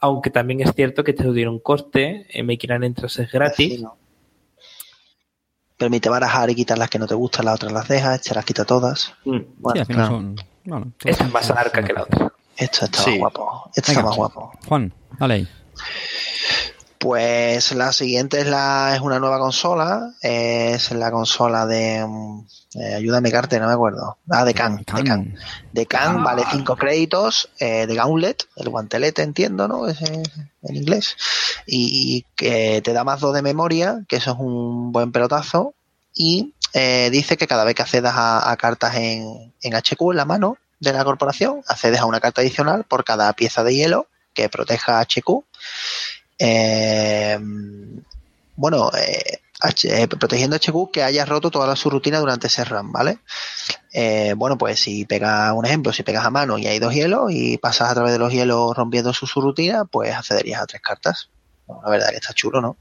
Aunque 0.00 0.30
también 0.30 0.60
es 0.60 0.72
cierto 0.74 1.02
que 1.04 1.12
te 1.12 1.24
tiene 1.24 1.48
un 1.48 1.58
coste, 1.58 2.26
en 2.30 2.46
Making 2.46 2.72
an 2.72 2.84
Entrance 2.84 3.22
es 3.22 3.32
gratis. 3.32 3.74
Sí, 3.76 3.82
¿no? 3.82 3.96
Permite 5.76 6.08
barajar 6.08 6.50
y 6.50 6.54
quitar 6.54 6.76
las 6.78 6.90
que 6.90 6.98
no 6.98 7.06
te 7.06 7.14
gustan, 7.14 7.44
las 7.44 7.54
otras 7.56 7.72
las 7.72 7.86
dejas, 7.88 8.16
este 8.20 8.34
las 8.34 8.44
quita 8.44 8.64
todas. 8.64 9.14
Mm. 9.24 9.38
Bueno, 9.58 9.74
sí, 9.74 9.78
al 9.80 9.86
final 9.86 9.96
claro. 10.08 10.10
son. 10.16 10.36
Bueno, 10.64 10.92
todos 10.98 11.10
Esta 11.12 11.24
es 11.24 11.32
más 11.32 11.50
arca 11.50 11.82
que 11.84 11.92
la 11.92 12.02
otra. 12.02 12.32
Esto 12.56 12.84
está 12.86 12.98
Sí. 13.02 13.10
más 13.10 13.18
guapo. 13.20 13.70
Esto 13.74 13.92
Venga, 13.92 14.00
está 14.00 14.02
más 14.08 14.16
guapo. 14.16 14.52
Juan, 14.66 14.92
dale 15.18 15.34
ahí. 15.34 15.48
Pues 16.98 17.72
la 17.72 17.92
siguiente 17.92 18.40
es 18.40 18.46
la 18.46 18.92
es 18.94 19.00
una 19.00 19.18
nueva 19.18 19.38
consola, 19.38 20.14
es 20.20 20.90
la 20.90 21.10
consola 21.10 21.64
de 21.66 22.04
mm, 22.06 22.46
eh, 22.74 22.94
ayúdame 22.94 23.32
Carte, 23.32 23.58
no 23.58 23.66
me 23.66 23.72
acuerdo. 23.72 24.18
Ah, 24.28 24.44
de 24.44 24.52
Can, 24.52 24.76
de 24.76 25.04
Can. 25.04 25.36
De 25.72 25.86
Can 25.86 26.22
vale 26.22 26.44
5 26.50 26.76
créditos, 26.76 27.50
eh, 27.58 27.86
de 27.86 27.94
Gauntlet, 27.94 28.46
el 28.56 28.68
guantelete 28.68 29.22
entiendo, 29.22 29.68
¿no? 29.68 29.88
Es 29.88 30.02
eh, 30.02 30.22
en 30.62 30.76
inglés. 30.76 31.16
Y, 31.66 32.16
y 32.16 32.26
que 32.36 32.82
te 32.82 32.92
da 32.92 33.04
más 33.04 33.20
2 33.20 33.34
de 33.34 33.42
memoria, 33.42 34.04
que 34.06 34.16
eso 34.16 34.32
es 34.32 34.36
un 34.38 34.92
buen 34.92 35.12
pelotazo. 35.12 35.74
Y 36.14 36.54
eh, 36.74 37.08
dice 37.10 37.36
que 37.38 37.46
cada 37.46 37.64
vez 37.64 37.74
que 37.74 37.82
accedas 37.82 38.14
a, 38.16 38.50
a 38.50 38.56
cartas 38.56 38.96
en, 38.96 39.54
en 39.62 39.74
HQ 39.74 40.00
en 40.10 40.16
la 40.16 40.24
mano 40.26 40.58
de 40.80 40.92
la 40.92 41.04
corporación, 41.04 41.62
accedes 41.66 42.00
a 42.00 42.06
una 42.06 42.20
carta 42.20 42.42
adicional 42.42 42.84
por 42.84 43.04
cada 43.04 43.32
pieza 43.32 43.64
de 43.64 43.74
hielo 43.74 44.08
que 44.34 44.48
proteja 44.50 45.00
HQ. 45.00 45.44
Eh, 46.38 47.38
bueno, 48.56 48.90
eh, 48.96 49.40
H- 49.60 50.02
eh, 50.02 50.06
protegiendo 50.06 50.56
HQ 50.56 50.90
que 50.92 51.02
hayas 51.02 51.28
roto 51.28 51.50
toda 51.50 51.66
la 51.66 51.74
su 51.74 51.90
rutina 51.90 52.20
durante 52.20 52.46
ese 52.46 52.64
run, 52.64 52.92
¿vale? 52.92 53.18
Eh, 53.92 54.34
bueno, 54.36 54.56
pues 54.56 54.78
si 54.78 55.04
pegas 55.04 55.52
un 55.52 55.66
ejemplo, 55.66 55.92
si 55.92 56.04
pegas 56.04 56.24
a 56.24 56.30
mano 56.30 56.58
y 56.58 56.66
hay 56.68 56.78
dos 56.78 56.94
hielos 56.94 57.32
y 57.32 57.58
pasas 57.58 57.90
a 57.90 57.94
través 57.94 58.12
de 58.12 58.18
los 58.20 58.32
hielos 58.32 58.76
rompiendo 58.76 59.12
su, 59.12 59.26
su 59.26 59.40
rutina, 59.40 59.84
pues 59.84 60.14
accederías 60.14 60.62
a 60.62 60.66
tres 60.66 60.80
cartas. 60.80 61.30
Bueno, 61.66 61.82
la 61.84 61.90
verdad 61.90 62.10
que 62.10 62.16
está 62.16 62.32
chulo, 62.34 62.60
¿no? 62.60 62.76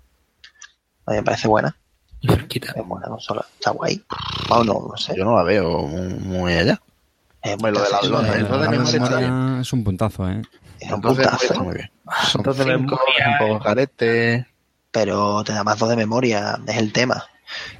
A 1.07 1.11
mí 1.11 1.17
me 1.17 1.23
parece 1.23 1.47
buena. 1.47 1.75
Es 2.75 2.85
buena 2.85 3.07
consola. 3.07 3.45
Está 3.55 3.71
guay. 3.71 4.03
O 4.49 4.63
no, 4.63 4.87
no 4.91 4.97
sé. 4.97 5.15
Yo 5.17 5.23
no 5.25 5.35
la 5.35 5.43
veo 5.43 5.79
muy, 5.83 6.13
muy 6.13 6.53
allá. 6.53 6.79
Es 7.41 7.53
Hombre, 7.53 7.71
lo 7.71 7.81
de 7.81 7.89
la- 7.89 8.01
memoria 8.01 8.33
está 8.33 8.57
memoria 8.69 9.61
es 9.61 9.73
un 9.73 9.83
puntazo, 9.83 10.29
¿eh? 10.29 10.41
Es 10.79 10.89
un 10.89 10.95
Entonces, 10.95 11.27
está 11.43 11.59
muy 11.61 11.75
bien. 11.75 11.91
Son 12.27 12.39
Entonces, 12.41 12.65
cinco, 12.65 12.99
memoria- 13.05 13.37
un 13.41 13.47
poco 13.47 13.63
carete. 13.63 14.47
pero 14.91 15.43
te 15.43 15.53
da 15.53 15.63
más 15.63 15.77
dos 15.79 15.89
de 15.89 15.95
memoria, 15.95 16.59
es 16.67 16.77
el 16.77 16.91
tema. 16.93 17.23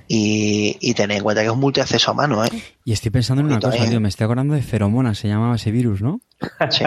Y, 0.08 0.78
y 0.80 0.93
ten 0.93 1.12
en 1.12 1.22
cuenta 1.22 1.41
que 1.41 1.48
es 1.48 1.54
un 1.54 1.60
multiacceso 1.60 2.12
a 2.12 2.14
mano, 2.14 2.45
¿eh? 2.45 2.50
Y 2.86 2.93
estoy 2.93 3.12
pensando 3.12 3.41
en 3.41 3.48
una 3.48 3.60
cosa, 3.60 3.84
¿eh? 3.84 3.89
tío. 3.89 4.00
Me 4.00 4.08
estoy 4.08 4.24
acordando 4.26 4.54
de 4.54 4.62
Feromona, 4.62 5.14
se 5.14 5.28
llamaba 5.28 5.56
ese 5.58 5.72
virus, 5.72 6.02
¿no? 6.02 6.22
Sí. 6.70 6.86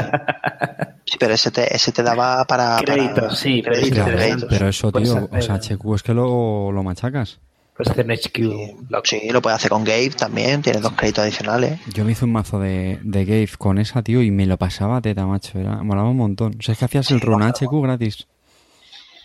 Sí, 1.04 1.16
pero 1.18 1.34
ese 1.34 1.50
te, 1.50 1.74
ese 1.74 1.92
te 1.92 2.02
daba 2.02 2.44
para... 2.46 2.76
para- 2.78 2.82
Créditos, 2.84 3.38
sí, 3.38 3.62
créditos, 3.62 4.46
Pero, 4.48 4.68
eso, 4.68 4.90
tío, 4.92 5.28
o 5.30 5.40
sea, 5.42 5.56
HQ 5.56 5.94
es 5.94 6.02
que 6.02 6.14
lo, 6.14 6.72
lo 6.72 6.82
machacas. 6.82 7.40
Puedes 7.82 7.90
hacer 7.90 8.04
un 8.04 8.12
HQ. 8.12 8.34
Sí, 8.34 8.76
loco. 8.90 9.02
sí, 9.06 9.28
lo 9.30 9.40
puedes 9.42 9.56
hacer 9.56 9.70
con 9.70 9.84
Gabe 9.84 10.10
también, 10.10 10.60
tienes 10.62 10.82
dos 10.82 10.92
créditos 10.92 11.22
adicionales. 11.24 11.80
Yo 11.94 12.04
me 12.04 12.12
hice 12.12 12.24
un 12.26 12.32
mazo 12.32 12.58
de, 12.60 12.98
de 13.02 13.24
Gave 13.24 13.48
con 13.58 13.78
esa, 13.78 14.02
tío, 14.02 14.22
y 14.22 14.30
me 14.30 14.44
lo 14.46 14.56
pasaba 14.58 15.00
teta, 15.00 15.24
macho. 15.26 15.58
Era, 15.58 15.82
molaba 15.82 16.10
un 16.10 16.16
montón. 16.18 16.56
O 16.58 16.62
sea, 16.62 16.72
es 16.72 16.78
que 16.78 16.84
hacías 16.84 17.10
el 17.10 17.20
Sí, 17.20 17.26
run 17.26 17.38
mola. 17.40 17.52
HQ 17.52 17.82
gratis. 17.82 18.26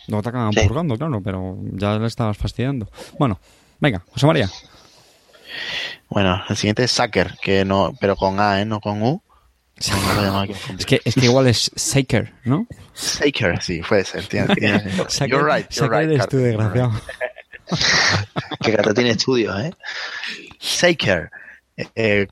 Luego 0.08 0.22
te 0.22 0.28
acaban 0.30 0.52
Sí. 0.52 0.60
purgando, 0.66 0.96
claro, 0.96 1.20
pero 1.22 1.58
ya 1.72 1.98
le 1.98 2.06
estabas 2.06 2.36
fastidiando. 2.38 2.88
Bueno, 3.18 3.38
venga, 3.80 4.02
José 4.12 4.26
María. 4.26 4.48
Bueno, 6.08 6.42
el 6.48 6.56
siguiente 6.56 6.84
es 6.84 6.90
Sacker, 6.92 7.34
que 7.42 7.64
no, 7.64 7.92
pero 8.00 8.16
con 8.16 8.38
A, 8.40 8.60
¿eh? 8.60 8.64
No 8.64 8.80
con 8.80 9.02
U. 9.02 9.20
Es 9.76 10.86
que, 10.86 11.02
es 11.04 11.14
que 11.14 11.26
igual 11.26 11.48
es 11.48 11.70
Saker, 11.74 12.32
¿no? 12.44 12.66
Saker, 12.94 13.60
sí, 13.62 13.82
puede 13.86 14.04
ser. 14.04 14.26
Tiene, 14.26 14.54
tiene- 14.54 14.78
Saker- 15.08 15.28
you're 15.28 15.44
right, 15.44 15.68
you're 15.70 15.88
Saker 15.88 15.90
right. 15.98 16.10
eres 16.10 16.28
tú, 16.28 16.38
desgraciado. 16.38 16.92
Que 18.62 18.72
Carta 18.72 18.94
tiene 18.94 19.10
estudios, 19.10 19.58
¿eh? 19.60 19.72
Saker. 20.60 21.30
Eh, 21.94 22.26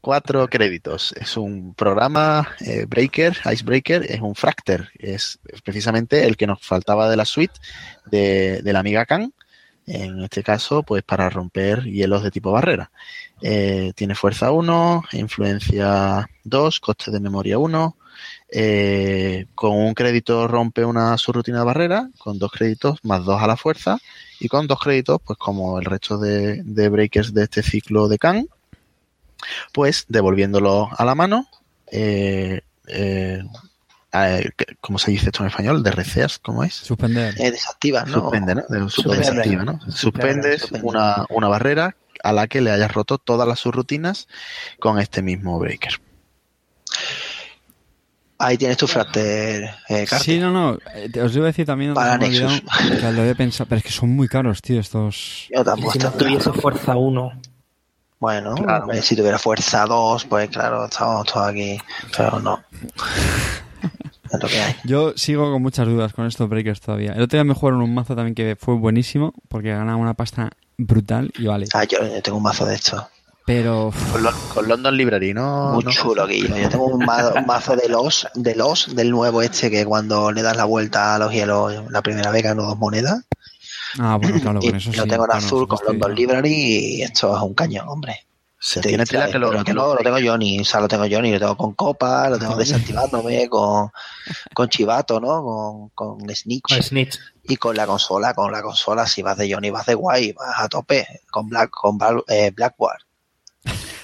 cuatro 0.00 0.48
créditos. 0.48 1.12
Es 1.20 1.36
un 1.36 1.74
programa 1.74 2.48
eh, 2.60 2.86
Breaker, 2.88 3.36
Icebreaker, 3.52 4.04
es 4.10 4.20
un 4.20 4.34
Fracter. 4.34 4.88
Es 4.98 5.38
precisamente 5.64 6.26
el 6.26 6.36
que 6.36 6.46
nos 6.46 6.64
faltaba 6.64 7.10
de 7.10 7.16
la 7.16 7.24
suite 7.24 7.58
de, 8.06 8.62
de 8.62 8.72
la 8.72 8.80
amiga 8.80 9.06
Khan. 9.06 9.32
En 9.86 10.22
este 10.22 10.42
caso, 10.42 10.82
pues 10.82 11.02
para 11.02 11.30
romper 11.30 11.84
hielos 11.84 12.22
de 12.22 12.30
tipo 12.30 12.52
barrera. 12.52 12.90
Eh, 13.42 13.92
tiene 13.96 14.14
fuerza 14.14 14.52
1, 14.52 15.04
influencia 15.12 16.28
2, 16.44 16.80
coste 16.80 17.10
de 17.10 17.20
memoria 17.20 17.58
1. 17.58 17.96
eh, 18.50 19.46
con 19.54 19.72
un 19.76 19.94
crédito 19.94 20.48
rompe 20.48 20.84
una 20.84 21.16
subrutina 21.18 21.60
de 21.60 21.64
barrera, 21.64 22.10
con 22.18 22.38
dos 22.38 22.50
créditos 22.52 22.98
más 23.04 23.24
dos 23.24 23.40
a 23.42 23.46
la 23.46 23.56
fuerza. 23.56 23.98
Y 24.40 24.48
con 24.48 24.66
dos 24.66 24.78
créditos, 24.80 25.20
pues 25.24 25.38
como 25.38 25.78
el 25.78 25.84
resto 25.84 26.18
de, 26.18 26.62
de 26.62 26.88
breakers 26.88 27.34
de 27.34 27.44
este 27.44 27.62
ciclo 27.62 28.08
de 28.08 28.18
Khan, 28.18 28.46
pues 29.72 30.04
devolviéndolo 30.08 30.88
a 30.96 31.04
la 31.04 31.14
mano, 31.14 31.46
eh, 31.90 32.60
eh, 32.86 33.42
eh, 34.12 34.50
¿cómo 34.80 34.98
se 34.98 35.10
dice 35.10 35.26
esto 35.26 35.42
en 35.42 35.48
español? 35.50 35.82
¿De 35.82 35.90
receas? 35.90 36.38
¿Cómo 36.38 36.62
es? 36.64 36.74
Suspender. 36.74 37.34
Eh, 37.40 37.50
desactivas, 37.50 38.06
¿no? 38.06 38.20
Suspende, 38.20 38.54
¿no? 38.54 38.62
De- 38.68 38.88
Suspende. 38.90 39.18
desactiva, 39.18 39.64
¿no? 39.64 39.80
Suspendes 39.90 40.60
Suspende. 40.62 40.86
una, 40.86 41.26
una 41.30 41.48
barrera 41.48 41.96
a 42.22 42.32
la 42.32 42.46
que 42.48 42.60
le 42.60 42.70
hayas 42.70 42.92
roto 42.92 43.18
todas 43.18 43.46
las 43.46 43.60
subrutinas 43.60 44.28
con 44.80 44.98
este 44.98 45.22
mismo 45.22 45.58
breaker. 45.58 46.00
Ahí 48.40 48.56
tienes 48.56 48.76
tu 48.76 48.86
fracter, 48.86 49.68
eh. 49.88 50.06
Sí, 50.20 50.38
no, 50.38 50.52
no. 50.52 50.78
eh, 50.94 51.08
te- 51.12 51.20
Os 51.22 51.34
iba 51.34 51.44
a 51.44 51.48
decir 51.48 51.66
también 51.66 51.92
Para 51.94 52.16
Nexus. 52.18 52.42
olvidado, 52.44 53.00
que 53.00 53.12
lo 53.12 53.20
había 53.22 53.34
pensado, 53.34 53.68
pero 53.68 53.78
es 53.80 53.84
que 53.84 53.90
son 53.90 54.10
muy 54.10 54.28
caros, 54.28 54.62
tío, 54.62 54.78
estos. 54.78 55.48
Yo 55.52 55.64
tampoco 55.64 55.92
si 55.92 55.98
no 55.98 56.10
tuviese 56.12 56.52
fuerza 56.52 56.94
1. 56.96 57.32
Bueno, 58.20 58.54
Claro. 58.54 58.92
eh, 58.92 59.02
si 59.02 59.16
tuviera 59.16 59.38
fuerza 59.38 59.84
2, 59.86 60.24
pues 60.26 60.48
claro, 60.50 60.84
estamos 60.86 61.26
todos 61.26 61.48
aquí. 61.48 61.78
Pero 62.16 62.38
no. 62.40 62.60
Es 64.30 64.42
lo 64.42 64.46
que 64.48 64.60
hay. 64.60 64.76
Yo 64.84 65.14
sigo 65.16 65.50
con 65.50 65.62
muchas 65.62 65.86
dudas 65.88 66.12
con 66.12 66.26
estos 66.26 66.48
breakers 66.50 66.80
todavía. 66.82 67.12
El 67.12 67.22
otro 67.22 67.38
día 67.38 67.44
me 67.44 67.54
jugaron 67.54 67.80
un 67.80 67.94
mazo 67.94 68.14
también 68.14 68.34
que 68.34 68.56
fue 68.60 68.74
buenísimo, 68.74 69.32
porque 69.48 69.70
ganaba 69.70 69.96
una 69.96 70.12
pasta 70.14 70.50
brutal 70.76 71.32
y 71.38 71.46
vale. 71.46 71.66
Ah, 71.72 71.84
yo, 71.84 71.98
yo 72.06 72.20
tengo 72.22 72.36
un 72.36 72.42
mazo 72.44 72.66
de 72.66 72.74
estos. 72.74 73.02
Pero. 73.48 73.90
Con, 74.12 74.22
Lon- 74.22 74.34
con 74.52 74.68
London 74.68 74.94
Library, 74.94 75.32
¿no? 75.32 75.72
Muy 75.72 75.82
¿no? 75.82 75.90
chulo, 75.90 76.26
Guillo. 76.26 76.54
Yo 76.54 76.68
tengo 76.68 76.84
un, 76.84 77.02
ma- 77.06 77.32
un 77.34 77.46
mazo 77.46 77.74
de 77.76 77.88
los, 77.88 78.28
de 78.34 78.54
los, 78.54 78.94
del 78.94 79.10
nuevo 79.10 79.40
este, 79.40 79.70
que 79.70 79.86
cuando 79.86 80.30
le 80.30 80.42
das 80.42 80.54
la 80.54 80.64
vuelta 80.66 81.14
a 81.14 81.18
los 81.18 81.32
hielos 81.32 81.90
la 81.90 82.02
primera 82.02 82.30
vez 82.30 82.42
gano 82.42 82.64
dos 82.64 82.76
monedas. 82.76 83.24
Ah, 83.98 84.18
bueno, 84.20 84.38
claro, 84.38 84.58
y 84.62 84.66
con 84.68 84.76
eso 84.76 84.92
sí. 84.92 84.98
lo 84.98 85.06
tengo 85.06 85.24
en 85.24 85.30
claro, 85.30 85.46
azul 85.46 85.66
con 85.66 85.78
London 85.86 86.14
Library 86.14 86.52
y 86.98 87.02
esto 87.02 87.34
es 87.34 87.42
un 87.42 87.54
cañón, 87.54 87.88
hombre. 87.88 88.26
Se 88.60 88.82
tiene 88.82 89.06
tela 89.06 89.30
que 89.30 89.38
lo, 89.38 89.50
pero 89.50 89.64
que 89.64 89.72
lo, 89.72 89.86
lo- 89.86 89.94
lo 89.94 90.00
tengo 90.02 90.18
Johnny, 90.22 90.60
o 90.60 90.64
sea, 90.64 90.80
lo 90.80 90.88
tengo 90.88 91.04
Johnny, 91.10 91.32
lo 91.32 91.38
tengo 91.38 91.56
con 91.56 91.72
copa, 91.72 92.28
lo 92.28 92.38
tengo 92.38 92.54
desactivándome, 92.54 93.48
con, 93.48 93.88
con 94.52 94.68
chivato, 94.68 95.20
¿no? 95.20 95.42
Con, 95.42 96.18
con 96.18 96.34
snitch. 96.36 96.68
Con 96.68 96.82
Snitch. 96.82 97.18
Y 97.44 97.56
con 97.56 97.74
la 97.76 97.86
consola, 97.86 98.34
con 98.34 98.52
la 98.52 98.60
consola, 98.60 99.06
si 99.06 99.22
vas 99.22 99.38
de 99.38 99.50
Johnny, 99.50 99.70
vas 99.70 99.86
de 99.86 99.94
guay, 99.94 100.32
vas 100.32 100.54
a 100.58 100.68
tope, 100.68 101.06
con 101.30 101.48
Black, 101.48 101.70
con 101.70 101.96
eh, 102.28 102.50
Blackboard. 102.54 102.98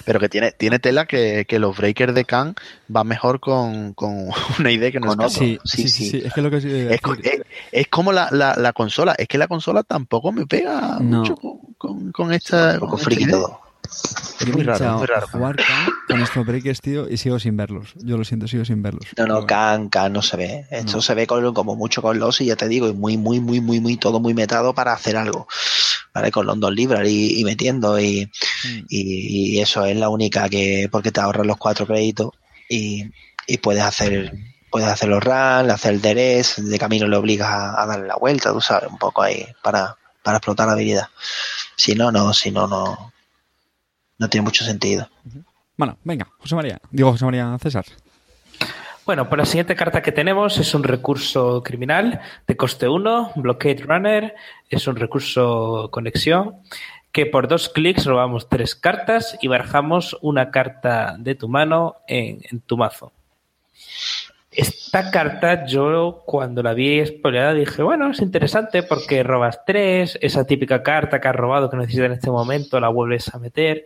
Pero 0.04 0.20
que 0.20 0.28
tiene, 0.28 0.52
tiene 0.52 0.78
tela 0.78 1.06
que, 1.06 1.46
que 1.48 1.58
los 1.58 1.76
breakers 1.76 2.14
de 2.14 2.24
Khan 2.24 2.54
van 2.88 3.06
mejor 3.06 3.40
con, 3.40 3.94
con 3.94 4.28
una 4.58 4.70
idea 4.70 4.90
que 4.90 5.00
no 5.00 5.08
Con 5.08 5.20
es 5.22 5.34
otro. 5.36 5.38
Sí, 5.46 5.58
Sí, 5.64 5.82
sí, 5.82 5.88
sí, 5.88 6.04
sí. 6.04 6.10
sí, 6.20 6.22
Es 6.26 6.32
que 6.34 6.42
lo 6.42 6.48
Es, 6.48 6.64
decir- 6.64 6.88
es- 7.24 7.42
es 7.72 7.88
como 7.88 8.12
la, 8.12 8.28
la, 8.30 8.54
la 8.56 8.72
consola. 8.72 9.14
Es 9.18 9.28
que 9.28 9.38
la 9.38 9.48
consola 9.48 9.82
tampoco 9.82 10.32
me 10.32 10.46
pega 10.46 10.98
No. 11.00 11.18
mucho 11.20 11.36
con, 11.36 11.58
con, 11.78 12.12
con 12.12 12.32
esta. 12.32 12.78
Con 12.78 12.98
friki 12.98 13.26
todo. 13.26 13.60
Es 14.40 14.48
muy 14.48 14.62
raro, 14.62 14.98
muy 14.98 15.06
jugar 15.30 15.56
con, 15.56 15.94
con 16.08 16.20
estos 16.22 16.44
breakers, 16.46 16.80
tío, 16.80 17.08
y 17.08 17.16
sigo 17.18 17.38
sin 17.38 17.56
verlos. 17.56 17.92
Yo 17.96 18.16
lo 18.16 18.24
siento, 18.24 18.48
sigo 18.48 18.64
sin 18.64 18.82
verlos. 18.82 19.04
No, 19.16 19.26
no, 19.26 19.46
Can, 19.46 19.88
Can 19.90 20.12
no 20.12 20.22
se 20.22 20.36
ve. 20.36 20.66
Esto 20.70 20.96
No. 20.96 21.02
se 21.02 21.14
ve 21.14 21.26
con, 21.26 21.52
como 21.54 21.76
mucho 21.76 22.00
con 22.02 22.18
los 22.18 22.40
y 22.40 22.46
ya 22.46 22.56
te 22.56 22.66
digo, 22.66 22.88
y 22.88 22.94
muy, 22.94 23.16
muy, 23.18 23.40
muy, 23.40 23.60
muy, 23.60 23.80
muy, 23.80 23.96
todo 23.96 24.20
muy 24.20 24.34
metado 24.34 24.74
para 24.74 24.92
hacer 24.94 25.16
algo. 25.16 25.46
¿Vale? 26.14 26.30
Con 26.30 26.46
London 26.46 26.74
Library 26.74 27.40
y 27.40 27.44
metiendo 27.44 27.98
y, 27.98 28.30
Mm. 28.64 28.86
y, 28.88 29.56
y 29.56 29.60
eso 29.60 29.84
es 29.84 29.96
la 29.96 30.08
única 30.08 30.48
que, 30.48 30.88
porque 30.90 31.10
te 31.12 31.20
ahorras 31.20 31.46
los 31.46 31.56
cuatro 31.58 31.86
créditos 31.86 32.30
y, 32.70 33.04
y 33.46 33.58
puedes 33.58 33.82
hacer, 33.82 34.32
puedes 34.70 34.88
hacer 34.88 35.08
los 35.10 35.22
runs, 35.22 35.70
hacer 35.72 35.92
el 35.94 36.00
DRS, 36.00 36.64
de 36.70 36.78
camino 36.78 37.06
le 37.08 37.16
obligas 37.16 37.48
a, 37.48 37.82
a 37.82 37.86
darle 37.86 38.06
la 38.06 38.16
vuelta, 38.16 38.52
tú 38.52 38.60
sabes, 38.60 38.88
un 38.90 38.96
poco 38.96 39.20
ahí 39.22 39.44
para, 39.62 39.96
para 40.22 40.38
explotar 40.38 40.66
la 40.68 40.72
habilidad. 40.74 41.08
Si 41.76 41.94
no, 41.94 42.10
no, 42.12 42.32
si 42.32 42.50
no, 42.52 42.66
no, 42.68 43.12
no 44.18 44.28
tiene 44.30 44.44
mucho 44.44 44.64
sentido. 44.64 45.08
Bueno, 45.76 45.98
venga, 46.04 46.26
José 46.38 46.54
María. 46.54 46.80
Digo, 46.90 47.10
José 47.10 47.24
María 47.24 47.58
César. 47.60 47.84
Bueno, 49.06 49.28
pues 49.28 49.38
la 49.38 49.44
siguiente 49.44 49.76
carta 49.76 50.00
que 50.00 50.12
tenemos 50.12 50.56
es 50.56 50.74
un 50.74 50.82
recurso 50.82 51.62
criminal 51.62 52.22
de 52.46 52.56
coste 52.56 52.88
1, 52.88 53.32
Blockade 53.36 53.82
Runner, 53.86 54.34
es 54.70 54.86
un 54.86 54.96
recurso 54.96 55.90
conexión 55.92 56.62
que 57.12 57.26
por 57.26 57.46
dos 57.46 57.68
clics 57.68 58.06
robamos 58.06 58.48
tres 58.48 58.74
cartas 58.74 59.36
y 59.42 59.48
barajamos 59.48 60.16
una 60.22 60.50
carta 60.50 61.16
de 61.18 61.34
tu 61.34 61.50
mano 61.50 61.96
en, 62.08 62.40
tu 62.64 62.78
mazo. 62.78 63.12
Esta 64.50 65.10
carta 65.10 65.66
yo 65.66 66.22
cuando 66.24 66.62
la 66.62 66.72
vi 66.72 67.04
spoileada 67.04 67.52
dije, 67.52 67.82
bueno, 67.82 68.10
es 68.10 68.20
interesante 68.20 68.82
porque 68.84 69.22
robas 69.22 69.66
tres, 69.66 70.18
esa 70.22 70.46
típica 70.46 70.82
carta 70.82 71.20
que 71.20 71.28
has 71.28 71.36
robado 71.36 71.68
que 71.68 71.76
necesitas 71.76 72.06
en 72.06 72.12
este 72.12 72.30
momento 72.30 72.80
la 72.80 72.88
vuelves 72.88 73.34
a 73.34 73.38
meter, 73.38 73.84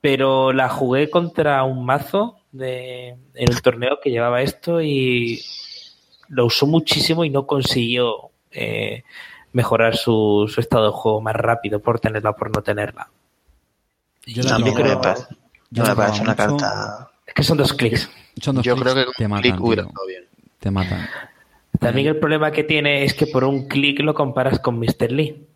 pero 0.00 0.54
la 0.54 0.70
jugué 0.70 1.10
contra 1.10 1.62
un 1.64 1.84
mazo 1.84 2.37
de, 2.52 3.08
en 3.08 3.18
el 3.52 3.62
torneo 3.62 3.98
que 4.02 4.10
llevaba 4.10 4.42
esto 4.42 4.80
y 4.80 5.42
lo 6.28 6.46
usó 6.46 6.66
muchísimo 6.66 7.24
y 7.24 7.30
no 7.30 7.46
consiguió 7.46 8.30
eh, 8.50 9.02
mejorar 9.52 9.96
su, 9.96 10.50
su 10.52 10.60
estado 10.60 10.86
de 10.86 10.92
juego 10.92 11.20
más 11.20 11.34
rápido 11.36 11.80
por 11.80 12.00
tenerla 12.00 12.30
o 12.30 12.36
por 12.36 12.54
no 12.54 12.62
tenerla. 12.62 13.08
Yo 14.26 14.42
No, 14.42 14.58
mí 14.58 14.72
probaba- 14.72 15.00
creo 15.00 15.14
que 15.14 15.34
no 15.70 15.84
me 15.86 15.94
parece 15.96 16.22
una 16.22 16.36
carta. 16.36 17.10
Es 17.26 17.34
que 17.34 17.42
son 17.42 17.58
dos 17.58 17.72
clics. 17.72 18.10
Son 18.40 18.56
dos 18.56 18.64
Yo 18.64 18.74
clics, 18.74 18.92
creo 18.92 19.04
que 19.06 19.10
te 19.16 19.24
con 19.24 19.30
matan, 19.30 19.42
click 19.42 19.60
hubiera 19.60 19.82
tío. 19.82 19.88
estado 19.90 20.06
bien. 20.06 20.24
Te 20.58 20.70
matan. 20.70 21.08
También 21.78 22.08
el 22.08 22.16
problema 22.18 22.50
que 22.50 22.64
tiene 22.64 23.04
es 23.04 23.14
que 23.14 23.26
por 23.26 23.44
un 23.44 23.68
clic 23.68 24.00
lo 24.00 24.14
comparas 24.14 24.58
con 24.58 24.78
Mr. 24.78 25.12
Lee. 25.12 25.46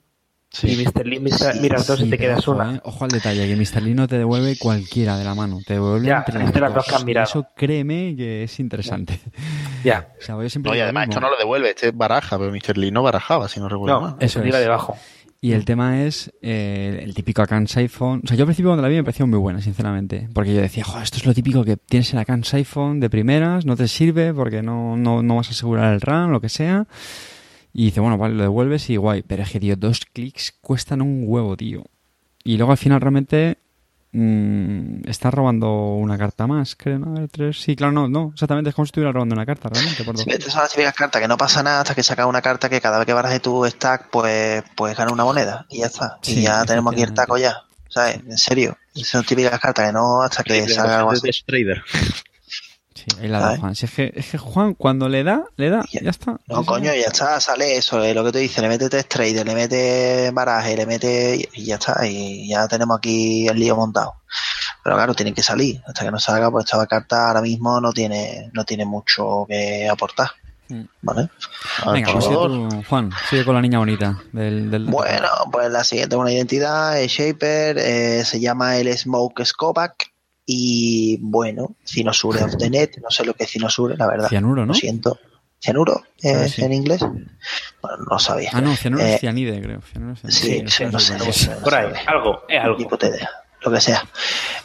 Y 0.63 0.77
Mr. 0.77 1.07
Lee 1.07 1.19
mira, 1.19 1.55
miras 1.61 1.87
dos 1.87 2.01
y 2.01 2.05
Sí, 2.05 2.11
te 2.11 2.17
pero 2.19 2.29
quedas 2.35 2.47
ojo, 2.49 2.59
una. 2.59 2.75
eh, 2.77 2.81
Ojo 2.85 3.05
al 3.05 3.11
detalle, 3.11 3.47
que 3.49 3.57
Mr. 3.57 3.83
Lee 3.83 3.95
no 3.95 4.07
te 4.07 4.19
devuelve 4.19 4.57
cualquiera 4.59 5.17
de 5.17 5.25
la 5.25 5.35
mano. 5.35 5.61
Te 5.67 5.75
devuelve 5.75 6.07
Ya, 6.09 6.19
entre, 6.27 6.41
entre 6.45 6.61
las 6.61 6.71
las 6.71 6.75
dos 6.75 6.87
que 6.87 6.95
has 6.95 7.03
Y 7.03 7.05
mirado. 7.07 7.25
Eso 7.25 7.47
créeme 7.57 8.15
que 8.17 8.43
es 8.45 8.61
interesante. 8.61 9.19
Ya. 9.83 10.09
O 10.21 10.23
sea, 10.23 10.49
siempre 10.51 10.71
No, 10.71 10.77
y 10.77 10.81
además 10.81 11.09
esto 11.09 11.21
no 11.21 11.31
lo 11.31 11.37
devuelve, 11.39 11.71
este 11.71 11.91
baraja, 11.91 12.39
pero 12.39 12.53
Mr. 12.53 12.77
Lee 12.77 12.91
no 12.91 13.03
barajaba, 13.03 13.49
si 13.49 13.61
no 13.61 13.69
recuerdo 13.69 13.95
No, 13.97 14.01
mal. 14.09 14.17
Eso 14.21 14.41
eso 14.41 14.47
iba 14.49 14.59
es. 14.59 14.65
debajo. 14.65 14.97
Y 15.41 15.55
el 15.55 15.65
tema 15.65 16.03
es 16.05 16.31
eh, 16.41 17.01
el 17.03 17.15
típico 17.15 17.43
Akan 17.43 17.67
Siphon. 17.67 18.21
O 18.23 18.29
sea, 18.29 18.37
yo 18.37 18.43
al 18.45 18.47
principio 18.47 18.69
cuando 18.71 18.83
la 18.83 18.89
vi 18.89 18.95
me 18.95 19.03
pareció 19.03 19.27
muy 19.27 19.41
buena, 19.41 19.61
sinceramente. 19.61 20.29
Porque 20.33 20.55
yo 20.55 20.61
decía, 20.61 20.85
joder, 20.85 21.03
esto 21.03 21.17
es 21.17 21.27
lo 21.27 21.35
típico 21.35 21.65
que 21.65 21.77
tienes 21.77 22.13
el 22.13 22.21
Akan 22.21 22.45
Siphon 22.45 23.01
de 23.01 23.11
primeras, 23.11 23.67
no 23.67 23.75
te 23.75 23.89
sirve 23.89 24.33
porque 24.33 24.63
no, 24.63 24.97
no, 24.97 25.21
no 25.23 25.35
vas 25.37 25.49
a 25.49 25.51
asegurar 25.51 25.93
el 25.95 26.01
RAM, 26.01 26.31
lo 26.31 26.41
que 26.41 26.49
sea. 26.49 26.87
Y 27.75 27.87
dice, 27.87 28.01
bueno, 28.01 28.19
vale, 28.19 28.35
lo 28.35 28.43
devuelves 28.43 28.91
y 28.91 28.97
guay. 28.97 29.23
Pero 29.23 29.43
es 29.43 29.51
que, 29.51 29.61
tío, 29.61 29.77
dos 29.77 30.01
clics 30.13 30.55
cuestan 30.61 31.01
un 31.01 31.25
huevo, 31.27 31.57
tío. 31.57 31.85
Y 32.45 32.57
luego 32.57 32.73
al 32.73 32.79
final 32.79 33.01
realmente 33.01 33.59
mm, 34.13 35.09
estás 35.09 35.33
robando 35.33 35.95
una 35.95 36.19
carta 36.19 36.47
más, 36.47 36.77
creo, 36.77 36.99
¿no? 36.99 37.17
A 37.17 37.21
ver, 37.21 37.29
tres. 37.29 37.61
Sí, 37.61 37.75
claro, 37.75 37.93
no, 37.93 38.09
no. 38.09 38.31
Exactamente, 38.35 38.71
es 38.71 38.75
como 38.75 38.85
si 38.85 38.91
estuvieras 38.91 39.15
robando 39.15 39.35
una 39.35 39.47
carta, 39.47 39.69
realmente. 39.71 40.05
Por 40.05 40.17
dos. 40.17 40.25
Sí, 40.25 40.51
son 40.51 40.63
las 40.63 40.71
típicas 40.71 40.95
cartas 40.95 41.23
que 41.23 41.29
no 41.29 41.37
pasa 41.39 41.63
nada 41.63 41.81
hasta 41.81 41.95
que 41.95 42.03
sacas 42.03 42.27
una 42.27 42.43
carta 42.43 42.69
que 42.69 42.81
cada 42.81 42.99
vez 42.99 43.07
que 43.07 43.13
barajes 43.15 43.41
tu 43.41 43.65
stack, 43.65 44.11
pues, 44.11 44.63
pues 44.77 44.97
gana 44.97 45.13
una 45.13 45.25
moneda 45.25 45.67
y 45.71 45.79
ya 45.79 45.87
está. 45.87 46.19
Sí, 46.21 46.41
y 46.41 46.43
ya 46.43 46.65
tenemos 46.65 46.93
aquí 46.93 47.03
el 47.03 47.15
taco 47.15 47.39
ya. 47.39 47.57
¿Sabes? 47.89 48.21
En 48.27 48.39
serio. 48.39 48.77
Son 48.95 49.25
típicas 49.25 49.59
cartas 49.61 49.87
que 49.87 49.93
no 49.93 50.23
hasta 50.23 50.43
que 50.43 50.69
salga 50.69 50.99
algo 50.99 51.13
así. 51.13 51.31
Trader. 51.47 51.83
Sí, 53.03 53.17
ahí 53.21 53.29
la 53.29 53.39
da 53.39 53.45
¿Sabes? 53.47 53.61
Juan. 53.61 53.75
Si 53.75 53.87
es, 53.87 53.93
que, 53.93 54.13
es 54.15 54.31
que 54.31 54.39
Juan, 54.39 54.75
cuando 54.75 55.09
le 55.09 55.25
da, 55.25 55.45
le 55.57 55.71
da, 55.71 55.83
Ya. 55.91 56.03
ya 56.03 56.11
está. 56.11 56.39
No, 56.47 56.65
coño, 56.65 56.93
ya 56.95 57.09
está, 57.09 57.41
sale 57.41 57.77
eso, 57.77 58.03
eh, 58.03 58.15
lo 58.15 58.25
que 58.25 58.33
tú 58.33 58.39
dices, 58.39 58.63
le 58.63 58.69
metes 58.69 58.91
tres 58.91 59.09
traders, 59.09 59.45
le 59.45 59.55
metes 59.55 60.33
baraje, 60.33 60.77
le 60.77 60.87
metes 60.87 61.49
y 61.55 61.65
ya 61.65 61.75
está, 61.77 62.07
y 62.07 62.49
ya 62.49 62.69
tenemos 62.69 62.99
aquí 62.99 63.49
el 63.49 63.59
lío 63.59 63.75
montado. 63.77 64.15
Pero 64.85 64.97
claro, 64.97 65.15
tienen 65.15 65.35
que 65.35 65.43
salir, 65.43 65.83
hasta 65.87 66.05
que 66.05 66.11
no 66.11 66.19
salga, 66.19 66.51
pues 66.51 66.65
esta 66.65 66.87
carta 66.87 67.29
ahora 67.29 67.41
mismo 67.41 67.81
no 67.81 67.93
tiene, 67.93 68.51
no 68.53 68.65
tiene 68.65 68.85
mucho 68.85 69.47
que 69.49 69.89
aportar. 69.89 70.31
Mm. 70.69 70.83
¿Vale? 71.03 71.29
Venga, 71.93 72.13
pues 72.13 72.25
tú, 72.25 72.83
Juan, 72.89 73.11
sigue 73.29 73.45
con 73.45 73.55
la 73.55 73.61
niña 73.61 73.79
bonita 73.79 74.23
del... 74.33 74.71
del 74.71 74.85
Bueno, 74.87 75.29
pues 75.51 75.71
la 75.71 75.85
siguiente 75.85 76.15
es 76.15 76.21
una 76.21 76.33
identidad, 76.33 77.01
es 77.01 77.11
Shaper, 77.11 77.79
eh, 77.79 78.25
se 78.25 78.41
llama 78.41 78.77
el 78.77 78.97
Smoke 78.97 79.45
Scobac 79.45 80.12
y 80.55 81.19
bueno, 81.21 81.77
Cinosure 81.87 82.43
of 82.45 82.57
the 82.59 82.69
Net, 82.71 82.99
no 83.03 83.11
sé 83.11 83.25
lo 83.25 83.35
que 83.35 83.45
es 83.45 83.51
Cinosure, 83.51 83.97
la 83.97 84.07
verdad. 84.07 84.29
Cianuro, 84.29 84.63
¿no? 84.63 84.67
Lo 84.69 84.75
siento. 84.75 85.19
¿Cianuro? 85.61 86.03
¿Es 86.21 86.37
Ah, 86.37 86.49
sí. 86.49 86.63
en 86.65 86.73
inglés? 86.73 87.01
Bueno, 87.01 87.99
no 88.11 88.19
sabía. 88.19 88.51
Ah, 88.53 88.61
no, 88.61 88.75
cianuro 88.77 89.05
Eh, 89.05 89.15
es 89.15 89.21
cianide, 89.21 89.61
creo. 89.63 89.81
Cianuro 89.83 90.15
es 90.15 90.35
sí, 90.35 90.47
cianide. 90.49 90.71
sí, 90.71 90.85
no 90.91 90.99
sé, 90.99 91.17
no 91.19 91.33
sé. 91.33 91.51
Por 91.63 91.75
ahí, 91.75 91.93
algo, 92.07 92.43
es 92.49 92.61
algo. 92.61 92.79
idea, 92.81 93.31
lo 93.61 93.71
que 93.73 93.81
sea. 93.81 94.03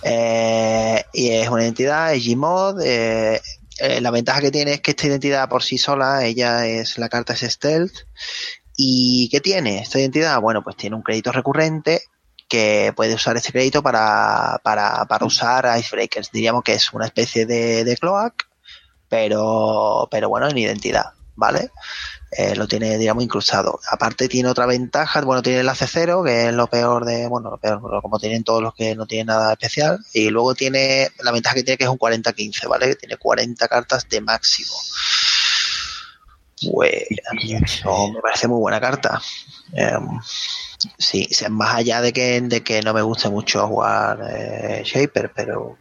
Eh, 0.04 1.04
y 1.14 1.30
es 1.30 1.50
una 1.50 1.64
identidad, 1.64 2.14
es 2.14 2.26
Gmod. 2.26 2.82
Eh, 2.84 3.40
eh, 3.80 4.02
la 4.02 4.10
ventaja 4.12 4.42
que 4.42 4.50
tiene 4.52 4.74
es 4.74 4.82
que 4.82 4.92
esta 4.92 5.08
identidad 5.08 5.48
por 5.50 5.62
sí 5.64 5.78
sola, 5.78 6.26
ella 6.26 6.66
es, 6.66 6.98
la 6.98 7.10
carta 7.10 7.34
es 7.34 7.42
Stealth. 7.42 7.94
¿Y 8.76 9.30
qué 9.30 9.40
tiene 9.40 9.80
esta 9.80 10.00
identidad? 10.00 10.40
Bueno, 10.42 10.64
pues 10.64 10.76
tiene 10.76 10.96
un 10.96 11.02
crédito 11.04 11.32
recurrente 11.32 12.02
que 12.48 12.93
puede 12.95 13.16
usar 13.16 13.38
este 13.38 13.52
crédito 13.52 13.84
para, 13.84 14.60
para, 14.64 15.06
para 15.06 15.26
usar 15.26 15.78
Icebreakers. 15.78 16.32
Diríamos 16.32 16.64
que 16.64 16.74
es 16.74 16.93
una 16.93 17.06
especie 17.06 17.45
de, 17.45 17.84
de 17.84 17.98
cloak, 17.98 18.48
pero, 19.10 20.08
pero 20.10 20.30
bueno, 20.30 20.48
en 20.48 20.58
identidad, 20.58 21.14
¿vale? 21.36 21.72
Eh, 22.32 22.56
lo 22.56 22.68
tiene, 22.68 22.98
digamos, 22.98 23.24
incrustado. 23.24 23.80
Aparte 23.89 24.28
tiene 24.28 24.50
otra 24.50 24.66
ventaja, 24.66 25.22
bueno, 25.22 25.41
tiene 25.41 25.62
el 25.62 25.70
AC0, 25.70 26.26
que 26.26 26.48
es 26.48 26.54
lo 26.54 26.68
peor 26.68 27.06
de, 27.06 27.28
bueno, 27.28 27.52
lo 27.52 27.58
peor, 27.58 27.82
pero 27.82 28.02
como 28.02 28.20
tienen 28.20 28.43
todos 28.43 28.62
los 28.62 28.74
que 28.74 28.95
no 28.95 29.06
tienen 29.06 29.28
nada 29.28 29.54
especial, 29.54 30.00
y 30.14 30.30
luego 30.30 30.54
tiene, 30.54 31.10
la 31.20 31.32
ventaja 31.32 31.56
que 31.56 31.64
tiene 31.64 31.78
que 31.78 31.86
es 31.86 31.89
un 31.89 31.98
40-15, 31.98 32.68
¿vale? 32.68 32.89
Que 32.89 32.95
tiene 32.95 33.18
40 33.18 33.68
cartas 33.68 34.08
de 34.10 34.22
máximo. 34.22 34.74
Pues, 36.74 37.04
me 38.14 38.22
parece 38.22 38.48
muy 38.48 38.60
buena 38.60 38.82
carta. 38.82 39.22
Eh, 39.74 39.98
sí, 40.97 41.28
más 41.49 41.75
allá 41.75 42.01
de 42.01 42.13
que, 42.13 42.39
de 42.41 42.61
que 42.63 42.82
no 42.82 42.93
me 42.93 43.01
guste 43.01 43.30
mucho 43.30 43.67
jugar 43.67 44.19
eh, 44.30 44.82
Shaper, 44.86 45.32
pero 45.36 45.75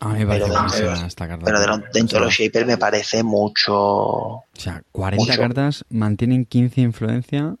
A 0.00 0.08
mí 0.08 0.20
me 0.20 0.26
parece 0.26 0.46
Pero- 0.48 0.62
buenísima 0.62 1.06
esta 1.06 1.28
carta. 1.28 1.44
pero 1.44 1.60
de 1.60 1.66
dentro 1.92 2.18
de 2.20 2.24
los 2.26 2.34
o 2.34 2.36
sea, 2.36 2.46
Shaper 2.46 2.66
me 2.66 2.78
parece 2.78 3.22
mucho. 3.22 3.74
o 3.76 4.44
sea, 4.54 4.82
40 4.92 5.24
mucho. 5.24 5.40
cartas 5.40 5.84
mantienen 5.90 6.44
15 6.44 6.80
influencia. 6.80 7.54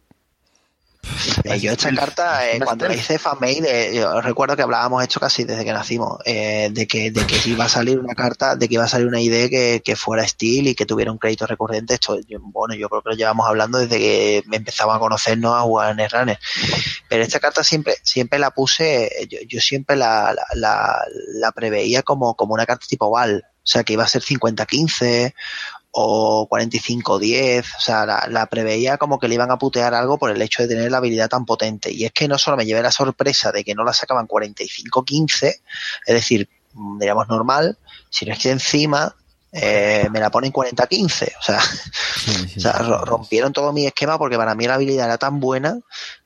Eh, 1.44 1.58
yo 1.60 1.72
esta 1.72 1.90
carta, 1.94 2.50
eh, 2.50 2.60
cuando 2.64 2.86
la 2.86 2.94
hice 2.94 3.18
fanmail, 3.18 3.64
eh, 3.66 3.90
yo 3.94 4.20
recuerdo 4.20 4.56
que 4.56 4.62
hablábamos 4.62 5.02
esto 5.02 5.18
casi 5.20 5.44
desde 5.44 5.64
que 5.64 5.72
nacimos, 5.72 6.18
eh, 6.24 6.68
de 6.72 6.86
que 6.86 7.10
de 7.10 7.26
que 7.26 7.40
iba 7.48 7.64
a 7.64 7.68
salir 7.68 7.98
una 7.98 8.14
carta, 8.14 8.54
de 8.56 8.68
que 8.68 8.74
iba 8.74 8.84
a 8.84 8.88
salir 8.88 9.06
una 9.06 9.20
idea 9.20 9.48
que, 9.48 9.82
que 9.84 9.96
fuera 9.96 10.26
Steel 10.26 10.68
y 10.68 10.74
que 10.74 10.86
tuviera 10.86 11.10
un 11.12 11.18
crédito 11.18 11.46
recurrente. 11.46 11.94
Esto, 11.94 12.18
yo- 12.26 12.38
bueno, 12.40 12.74
yo 12.74 12.88
creo 12.88 13.02
que 13.02 13.10
lo 13.10 13.16
llevamos 13.16 13.46
hablando 13.48 13.78
desde 13.78 13.98
que 13.98 14.44
empezamos 14.52 14.94
a 14.96 14.98
conocernos 14.98 15.54
a 15.54 15.60
jugar 15.62 15.90
en 15.90 15.96
Netrunner. 15.98 16.38
Pero 17.08 17.22
esta 17.22 17.40
carta 17.40 17.64
siempre, 17.64 17.94
siempre 18.02 18.38
la 18.38 18.50
puse, 18.50 19.10
yo, 19.28 19.38
yo 19.48 19.60
siempre 19.60 19.96
la, 19.96 20.32
la, 20.34 20.44
la, 20.54 21.04
la 21.34 21.52
preveía 21.52 22.02
como, 22.02 22.34
como 22.36 22.54
una 22.54 22.66
carta 22.66 22.86
tipo 22.88 23.10
Val. 23.10 23.44
O 23.60 23.70
sea, 23.70 23.84
que 23.84 23.92
iba 23.92 24.04
a 24.04 24.08
ser 24.08 24.22
50-15 24.22 25.34
o 26.00 26.46
45-10, 26.48 27.64
o 27.76 27.80
sea, 27.80 28.06
la, 28.06 28.26
la 28.28 28.46
preveía 28.46 28.98
como 28.98 29.18
que 29.18 29.26
le 29.26 29.34
iban 29.34 29.50
a 29.50 29.58
putear 29.58 29.94
algo 29.94 30.16
por 30.16 30.30
el 30.30 30.40
hecho 30.40 30.62
de 30.62 30.68
tener 30.68 30.90
la 30.92 30.98
habilidad 30.98 31.28
tan 31.28 31.44
potente. 31.44 31.90
Y 31.92 32.04
es 32.04 32.12
que 32.12 32.28
no 32.28 32.38
solo 32.38 32.56
me 32.56 32.64
llevé 32.66 32.82
la 32.82 32.92
sorpresa 32.92 33.50
de 33.50 33.64
que 33.64 33.74
no 33.74 33.82
la 33.84 33.92
sacaban 33.92 34.28
45-15, 34.28 35.46
es 36.06 36.14
decir, 36.14 36.48
diríamos 37.00 37.28
normal, 37.28 37.76
sino 38.10 38.32
es 38.32 38.38
que 38.38 38.50
encima 38.50 39.14
eh, 39.50 40.06
me 40.12 40.20
la 40.20 40.30
ponen 40.30 40.52
40-15, 40.52 41.32
o 41.38 41.42
sea, 41.42 41.60
Sí, 41.60 42.32
sí, 42.32 42.54
o 42.58 42.60
sea, 42.60 42.72
sí, 42.74 42.78
ro- 42.84 43.00
sí. 43.00 43.04
rompieron 43.06 43.52
todo 43.52 43.72
mi 43.72 43.86
esquema 43.86 44.18
porque 44.18 44.36
para 44.36 44.54
mí 44.54 44.66
la 44.66 44.74
habilidad 44.74 45.06
era 45.06 45.18
tan 45.18 45.40
buena 45.40 45.78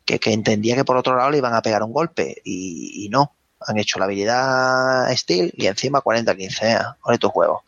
que, 0.05 0.19
que 0.19 0.33
entendía 0.33 0.75
que 0.75 0.85
por 0.85 0.97
otro 0.99 1.17
lado 1.17 1.31
le 1.31 1.39
iban 1.39 1.55
a 1.55 1.63
pegar 1.63 1.83
un 1.83 1.93
golpe 1.93 2.43
y, 2.45 3.07
y 3.07 3.09
no. 3.09 3.35
Han 3.65 3.79
hecho 3.79 4.01
la 4.01 4.07
habilidad 4.07 5.09
Steel 5.17 5.53
y 5.57 5.69
encima 5.69 6.01
40-15. 6.03 6.63
¿eh? 6.65 6.79
Ahora 7.05 7.17
tu 7.17 7.29
juego. 7.29 7.63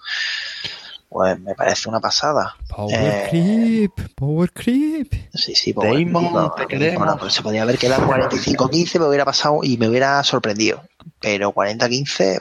Pues 1.15 1.39
me 1.39 1.55
parece 1.55 1.89
una 1.89 2.01
pasada. 2.01 2.57
Power 2.69 2.93
eh, 2.93 3.27
creep, 3.31 4.15
power 4.17 4.51
creep. 4.53 5.15
Sí, 5.33 5.55
sí, 5.55 5.73
pues, 5.73 5.89
Damon, 5.89 6.13
bueno, 6.33 6.51
te 6.57 6.67
queremos. 6.67 6.99
bueno, 6.99 7.17
pues 7.17 7.35
se 7.35 7.41
podía 7.41 7.63
haber 7.63 7.79
quedado 7.79 8.05
45-15, 8.09 8.99
me 8.99 9.07
hubiera 9.07 9.25
pasado 9.25 9.61
y 9.63 9.77
me 9.79 9.89
hubiera 9.89 10.25
sorprendido. 10.25 10.83
Pero 11.21 11.53
40-15, 11.55 12.07
pf, 12.17 12.41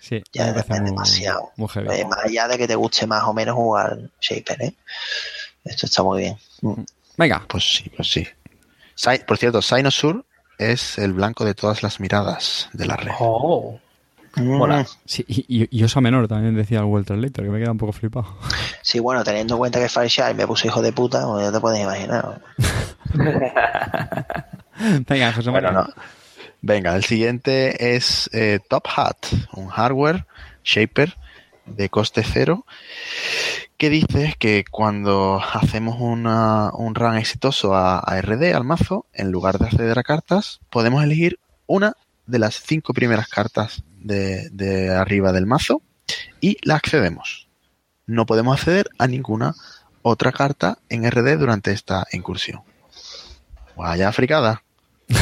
Sí, 0.00 0.24
Ya 0.32 0.48
es 0.48 0.66
demasiado. 0.66 1.52
muy 1.54 1.68
eh, 1.88 2.04
más 2.04 2.24
allá 2.24 2.48
de 2.48 2.58
que 2.58 2.66
te 2.66 2.74
guste 2.74 3.06
más 3.06 3.22
o 3.22 3.32
menos 3.32 3.54
jugar 3.54 3.96
Shaper, 4.20 4.62
¿eh? 4.62 4.74
Esto 5.62 5.86
está 5.86 6.02
muy 6.02 6.22
bien. 6.22 6.36
Venga, 7.16 7.44
Pues 7.48 7.62
sí, 7.76 7.88
pues 7.90 8.10
sí. 8.10 8.26
Por 9.24 9.38
cierto, 9.38 9.62
Sinosur 9.62 10.24
es 10.58 10.98
el 10.98 11.12
blanco 11.12 11.44
de 11.44 11.54
todas 11.54 11.84
las 11.84 12.00
miradas 12.00 12.68
de 12.72 12.86
la 12.86 12.96
red. 12.96 13.12
Oh, 13.20 13.74
Mm. 13.74 13.85
Mola. 14.36 14.86
sí, 15.04 15.24
y, 15.28 15.44
y- 15.64 15.68
y 15.70 15.84
Osa 15.84 16.00
Menor 16.00 16.28
también 16.28 16.54
decía 16.54 16.78
el 16.80 16.84
World 16.84 17.06
Translator, 17.06 17.44
que 17.44 17.50
me 17.50 17.58
queda 17.58 17.72
un 17.72 17.78
poco 17.78 17.92
flipado. 17.92 18.36
Sí, 18.82 18.98
bueno, 19.00 19.24
teniendo 19.24 19.54
en 19.54 19.58
cuenta 19.58 19.78
que 19.80 19.88
Fireshine 19.88 20.34
me 20.34 20.46
puso 20.46 20.66
hijo 20.66 20.82
de 20.82 20.92
puta, 20.92 21.26
pues 21.26 21.44
ya 21.46 21.52
te 21.52 21.60
puedes 21.60 21.80
imaginar. 21.82 22.40
Venga, 25.08 25.32
José 25.32 25.50
Bueno, 25.50 25.72
María. 25.72 25.88
no. 25.96 26.02
Venga, 26.62 26.96
el 26.96 27.04
siguiente 27.04 27.96
es 27.96 28.28
eh, 28.32 28.58
Top 28.68 28.84
Hat, 28.96 29.16
un 29.52 29.68
hardware 29.68 30.26
shaper 30.64 31.16
de 31.66 31.88
coste 31.88 32.22
cero 32.24 32.64
que 33.76 33.90
dice 33.90 34.34
que 34.38 34.64
cuando 34.70 35.40
hacemos 35.52 35.96
una- 36.00 36.70
un 36.72 36.94
run 36.94 37.16
exitoso 37.16 37.74
a, 37.74 37.98
a 37.98 38.18
RD, 38.20 38.54
al 38.54 38.64
mazo, 38.64 39.06
en 39.12 39.30
lugar 39.30 39.58
de 39.58 39.66
acceder 39.66 39.98
a 39.98 40.02
cartas, 40.02 40.60
podemos 40.70 41.04
elegir 41.04 41.38
una 41.66 41.92
de 42.26 42.38
las 42.38 42.60
cinco 42.60 42.92
primeras 42.94 43.28
cartas 43.28 43.82
de, 43.96 44.48
de 44.50 44.94
arriba 44.94 45.32
del 45.32 45.46
mazo 45.46 45.82
y 46.40 46.56
la 46.62 46.76
accedemos. 46.76 47.48
No 48.06 48.26
podemos 48.26 48.58
acceder 48.58 48.88
a 48.98 49.06
ninguna 49.08 49.54
otra 50.02 50.30
carta 50.32 50.78
en 50.88 51.10
RD 51.10 51.36
durante 51.38 51.72
esta 51.72 52.06
incursión. 52.12 52.60
Vaya 53.76 54.12
fricada. 54.12 54.62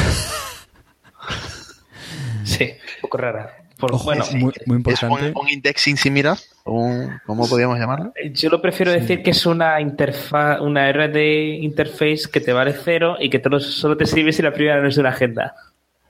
Sí, 2.43 2.63
un 2.63 3.01
poco 3.01 3.17
rara. 3.17 3.57
Por- 3.77 3.91
Ojo, 3.93 4.05
bueno, 4.05 4.23
muy, 4.33 4.53
muy 4.67 4.81
Es 4.93 5.01
un, 5.03 5.09
importante. 5.11 5.33
un 5.39 5.49
indexing 5.49 5.97
sin 5.97 6.13
mirar, 6.13 6.37
un, 6.63 7.19
¿cómo 7.25 7.47
podríamos 7.49 7.77
llamarlo? 7.77 8.13
yo 8.31 8.49
lo 8.49 8.61
prefiero 8.61 8.91
decir 8.91 9.21
que 9.21 9.31
es 9.31 9.45
una 9.45 9.81
interfaz, 9.81 10.61
una 10.61 10.89
RD 10.91 11.17
interface 11.61 12.29
que 12.31 12.39
te 12.39 12.53
vale 12.53 12.73
cero 12.73 13.17
y 13.19 13.29
que 13.29 13.39
te 13.39 13.49
lo- 13.49 13.59
solo 13.59 13.97
te 13.97 14.05
sirve 14.05 14.31
si 14.31 14.41
la 14.41 14.53
primera 14.53 14.79
no 14.81 14.87
es 14.87 14.97
una 14.97 15.09
agenda. 15.09 15.55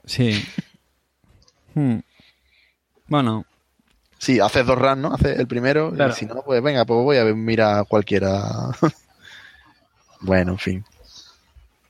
Sí. 0.04 0.44
Hmm. 1.74 1.98
Bueno, 3.08 3.44
Sí, 4.18 4.40
haces 4.40 4.64
dos 4.66 4.78
runs, 4.78 4.96
¿no? 4.98 5.12
Haces 5.14 5.38
el 5.38 5.46
primero 5.46 5.92
Claro. 5.92 6.10
y 6.12 6.16
si 6.16 6.24
no, 6.24 6.36
pues 6.42 6.62
venga, 6.62 6.84
pues 6.86 6.96
voy 7.04 7.18
a 7.18 7.24
ver, 7.24 7.34
mira 7.34 7.84
cualquiera. 7.84 8.42
bueno, 10.20 10.52
en 10.52 10.58
fin. 10.58 10.84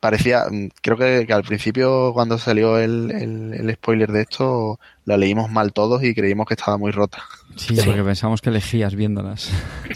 Parecía, 0.01 0.45
mm, 0.51 0.69
creo 0.83 0.97
que, 0.97 1.25
que 1.27 1.33
al 1.33 1.45
principio 1.45 2.13
cuando 2.13 2.37
salió 2.39 2.79
el, 2.79 3.11
el- 3.13 3.55
el 3.55 3.75
spoiler 3.75 4.11
de 4.13 4.23
esto, 4.23 4.79
la 5.05 5.17
leímos 5.17 5.51
mal 5.51 5.73
todos 5.73 6.03
y 6.03 6.15
creímos 6.15 6.47
que 6.47 6.55
estaba 6.55 6.77
muy 6.79 6.91
rota. 6.91 7.23
sí, 7.57 7.77
porque 7.85 8.03
pensamos 8.03 8.41
que 8.43 8.51
elegías 8.51 8.95
viéndolas. 8.95 9.51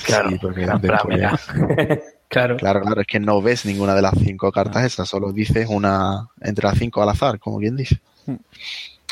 Claro, 0.04 0.30
Sí, 0.30 0.38
porque 0.40 0.66
claro. 2.28 2.56
Claro, 2.56 2.80
claro, 2.80 3.00
es 3.00 3.06
que 3.08 3.18
no 3.20 3.42
ves 3.42 3.66
ninguna 3.66 3.94
de 3.96 4.02
las 4.02 4.14
cinco 4.24 4.52
cartas 4.52 4.84
esas, 4.84 5.08
solo 5.08 5.32
dices 5.32 5.66
una 5.68 6.28
entre 6.40 6.66
las 6.68 6.78
cinco 6.78 7.02
al 7.02 7.08
azar, 7.08 7.38
como 7.40 7.58
quien 7.58 7.76
dice. 7.76 8.00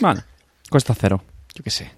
Vale, 0.01 0.23
cuesta 0.71 0.95
cero. 0.95 1.21
Yo 1.55 1.65
qué 1.65 1.71
sé. 1.71 1.91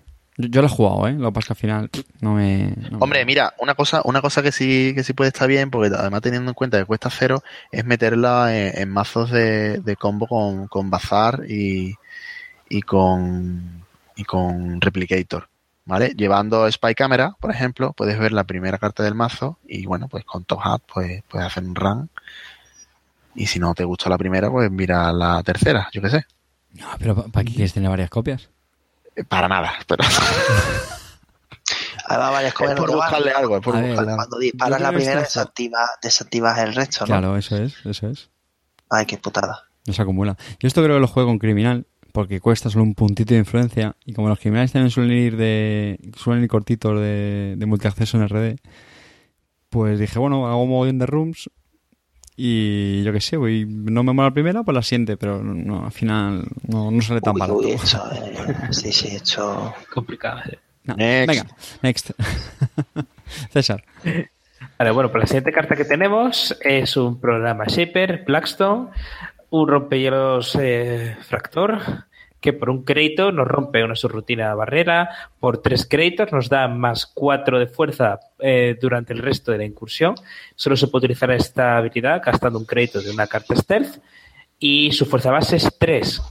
Yo, 0.48 0.60
lo 0.60 0.66
he 0.66 0.70
jugado, 0.70 1.08
¿eh? 1.08 1.12
Lo 1.12 1.28
que 1.30 1.34
pasa 1.34 1.40
es 1.40 1.46
que 1.46 1.52
al 1.52 1.56
final 1.56 1.90
no 2.20 2.34
me... 2.34 2.74
no 2.90 2.90
me- 2.92 3.04
Hombre, 3.04 3.24
mira, 3.24 3.54
una 3.58 3.74
cosa, 3.74 4.02
una 4.04 4.20
cosa 4.20 4.42
que 4.42 4.52
sí, 4.52 4.92
que 4.94 5.02
sí 5.04 5.12
puede 5.12 5.28
estar 5.28 5.48
bien, 5.48 5.70
porque 5.70 5.94
además 5.96 6.20
teniendo 6.22 6.50
en 6.50 6.54
cuenta 6.54 6.78
que 6.78 6.84
cuesta 6.84 7.10
cero, 7.10 7.42
es 7.72 7.84
meterla 7.84 8.56
en, 8.56 8.78
en 8.82 8.88
mazos 8.90 9.30
de, 9.30 9.78
de 9.80 9.96
combo 9.96 10.26
con, 10.26 10.68
con 10.68 10.90
Bazar 10.90 11.42
y, 11.48 11.94
y 12.68 12.82
con 12.82 13.84
y 14.16 14.24
con 14.24 14.80
Replicator. 14.80 15.48
¿Vale? 15.86 16.12
Llevando 16.16 16.70
Spy 16.70 16.94
Camera, 16.94 17.34
por 17.40 17.50
ejemplo, 17.50 17.92
puedes 17.94 18.16
ver 18.18 18.30
la 18.32 18.44
primera 18.44 18.78
carta 18.78 19.02
del 19.02 19.14
mazo 19.14 19.58
y 19.66 19.86
bueno, 19.86 20.06
pues 20.08 20.24
con 20.24 20.44
Top 20.44 20.60
Hat 20.62 20.82
pues 20.92 21.22
puedes 21.28 21.46
hacer 21.48 21.64
un 21.64 21.74
run. 21.74 22.10
Y 23.34 23.46
si 23.46 23.58
no 23.58 23.74
te 23.74 23.84
gusta 23.84 24.10
la 24.10 24.18
primera, 24.18 24.50
pues 24.50 24.70
mira 24.70 25.12
la 25.12 25.42
tercera, 25.42 25.88
yo 25.92 26.02
qué 26.02 26.10
sé. 26.10 26.24
No, 26.74 26.86
pero 26.98 27.14
¿pa- 27.16 27.28
¿para 27.28 27.44
qué 27.44 27.52
quieres 27.52 27.72
tener 27.72 27.88
varias 27.90 28.10
copias? 28.10 28.50
Para 29.28 29.48
nada, 29.48 29.72
pero 29.86 30.04
Además, 32.06 32.32
varias 32.32 32.54
es 32.54 32.70
no 32.70 32.74
por 32.74 32.92
buscarle 32.92 33.30
algo, 33.30 33.56
es 33.56 33.62
por 33.62 33.74
ver, 33.74 33.86
buscarle 33.86 34.10
algo. 34.12 34.16
Cuando 34.16 34.38
disparas 34.38 34.80
la 34.80 34.90
primera, 34.90 35.20
desactivas, 35.20 35.90
desactivas 36.02 36.58
el 36.58 36.74
resto, 36.74 37.00
¿no? 37.00 37.06
Claro, 37.06 37.36
eso 37.36 37.56
es, 37.56 37.74
eso 37.86 38.08
es. 38.08 38.30
Ay, 38.88 39.06
qué 39.06 39.16
putada. 39.16 39.62
No 39.86 39.92
se 39.92 40.02
acumula. 40.02 40.36
Yo 40.58 40.66
esto 40.66 40.82
creo 40.82 40.96
que 40.96 41.00
lo 41.00 41.06
juego 41.06 41.28
con 41.28 41.38
criminal 41.38 41.86
porque 42.12 42.40
cuesta 42.40 42.68
solo 42.68 42.82
un 42.82 42.96
puntito 42.96 43.34
de 43.34 43.40
influencia 43.40 43.94
y 44.04 44.12
como 44.12 44.28
los 44.28 44.40
criminales 44.40 44.72
también 44.72 44.90
suelen 44.90 45.16
ir 45.16 45.36
de 45.36 46.00
suelen 46.16 46.42
ir 46.42 46.50
cortitos 46.50 46.98
de, 46.98 47.54
de 47.56 47.66
multiacceso 47.66 48.16
en 48.16 48.28
RD, 48.28 48.56
pues 49.68 50.00
dije, 50.00 50.18
bueno, 50.18 50.48
hago 50.48 50.64
un 50.64 50.70
mogollón 50.70 50.98
de 50.98 51.06
rooms 51.06 51.48
y 52.42 53.02
yo 53.02 53.12
qué 53.12 53.20
sé, 53.20 53.36
voy, 53.36 53.66
no 53.68 54.02
me 54.02 54.14
mola 54.14 54.28
la 54.28 54.34
primera, 54.34 54.62
pues 54.62 54.74
la 54.74 54.82
siguiente, 54.82 55.18
pero 55.18 55.42
no, 55.42 55.84
al 55.84 55.92
final 55.92 56.44
no, 56.66 56.90
no 56.90 57.02
sale 57.02 57.20
tan 57.20 57.34
Uy, 57.34 57.40
barato. 57.40 57.58
uy, 57.58 57.70
eh, 57.72 57.78
sí, 58.70 58.90
sí, 58.92 59.08
esto... 59.16 59.74
Complicado. 59.92 60.40
No, 60.84 60.94
Next. 60.96 61.28
Venga, 61.28 61.46
next. 61.82 62.10
César. 63.52 63.84
Vale, 64.78 64.90
bueno, 64.92 65.10
pues 65.10 65.22
la 65.22 65.26
siguiente 65.26 65.52
carta 65.52 65.76
que 65.76 65.84
tenemos 65.84 66.56
es 66.62 66.96
un 66.96 67.20
programa 67.20 67.64
Shaper, 67.66 68.24
Blackstone, 68.26 68.88
un 69.50 69.68
rompehielos 69.68 70.56
eh, 70.58 71.16
Fractor, 71.28 72.06
que 72.40 72.52
por 72.52 72.70
un 72.70 72.84
crédito 72.84 73.32
nos 73.32 73.46
rompe 73.46 73.84
una 73.84 73.94
subrutina 73.94 74.54
barrera, 74.54 75.10
por 75.38 75.58
tres 75.58 75.86
créditos 75.88 76.32
nos 76.32 76.48
da 76.48 76.68
más 76.68 77.06
cuatro 77.06 77.58
de 77.58 77.66
fuerza 77.66 78.20
eh, 78.38 78.76
durante 78.80 79.12
el 79.12 79.20
resto 79.20 79.52
de 79.52 79.58
la 79.58 79.64
incursión. 79.64 80.14
Solo 80.54 80.76
se 80.76 80.88
puede 80.88 81.06
utilizar 81.06 81.30
esta 81.30 81.76
habilidad 81.76 82.22
gastando 82.24 82.58
un 82.58 82.64
crédito 82.64 83.00
de 83.00 83.10
una 83.10 83.26
carta 83.26 83.54
stealth 83.54 83.98
y 84.58 84.92
su 84.92 85.06
fuerza 85.06 85.30
base 85.30 85.56
es 85.56 85.76
3. 85.78 86.22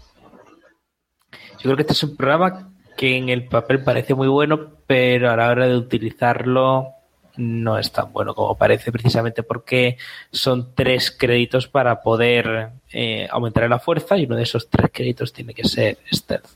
Yo 1.31 1.63
creo 1.63 1.75
que 1.75 1.81
este 1.81 1.93
es 1.93 2.03
un 2.03 2.15
programa 2.15 2.71
que 2.95 3.17
en 3.17 3.29
el 3.29 3.47
papel 3.47 3.83
parece 3.83 4.13
muy 4.13 4.27
bueno, 4.27 4.77
pero 4.87 5.31
a 5.31 5.35
la 5.35 5.49
hora 5.49 5.67
de 5.67 5.77
utilizarlo 5.77 6.98
no 7.39 7.79
es 7.79 7.91
tan 7.91 8.11
bueno 8.11 8.35
como 8.35 8.57
parece, 8.57 8.91
precisamente 8.91 9.43
porque 9.43 9.97
son 10.31 10.75
tres 10.75 11.09
créditos 11.09 11.67
para 11.67 12.01
poder 12.01 12.71
eh, 12.91 13.27
aumentar 13.31 13.69
la 13.69 13.79
fuerza 13.79 14.17
y 14.17 14.25
uno 14.25 14.35
de 14.35 14.43
esos 14.43 14.69
tres 14.69 14.91
créditos 14.93 15.33
tiene 15.33 15.53
que 15.53 15.67
ser 15.67 15.97
stealth. 16.11 16.47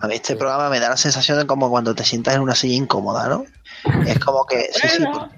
A 0.00 0.08
mí 0.08 0.14
este 0.14 0.36
programa 0.36 0.70
me 0.70 0.80
da 0.80 0.88
la 0.88 0.96
sensación 0.96 1.38
de 1.38 1.46
como 1.46 1.68
cuando 1.68 1.94
te 1.94 2.04
sientas 2.04 2.34
en 2.34 2.40
una 2.40 2.54
silla 2.54 2.76
incómoda, 2.76 3.28
¿no? 3.28 3.44
Es 4.06 4.18
como 4.18 4.46
que... 4.46 4.70
Sí, 4.72 4.88
sí, 4.88 5.02
Bueno. 5.02 5.30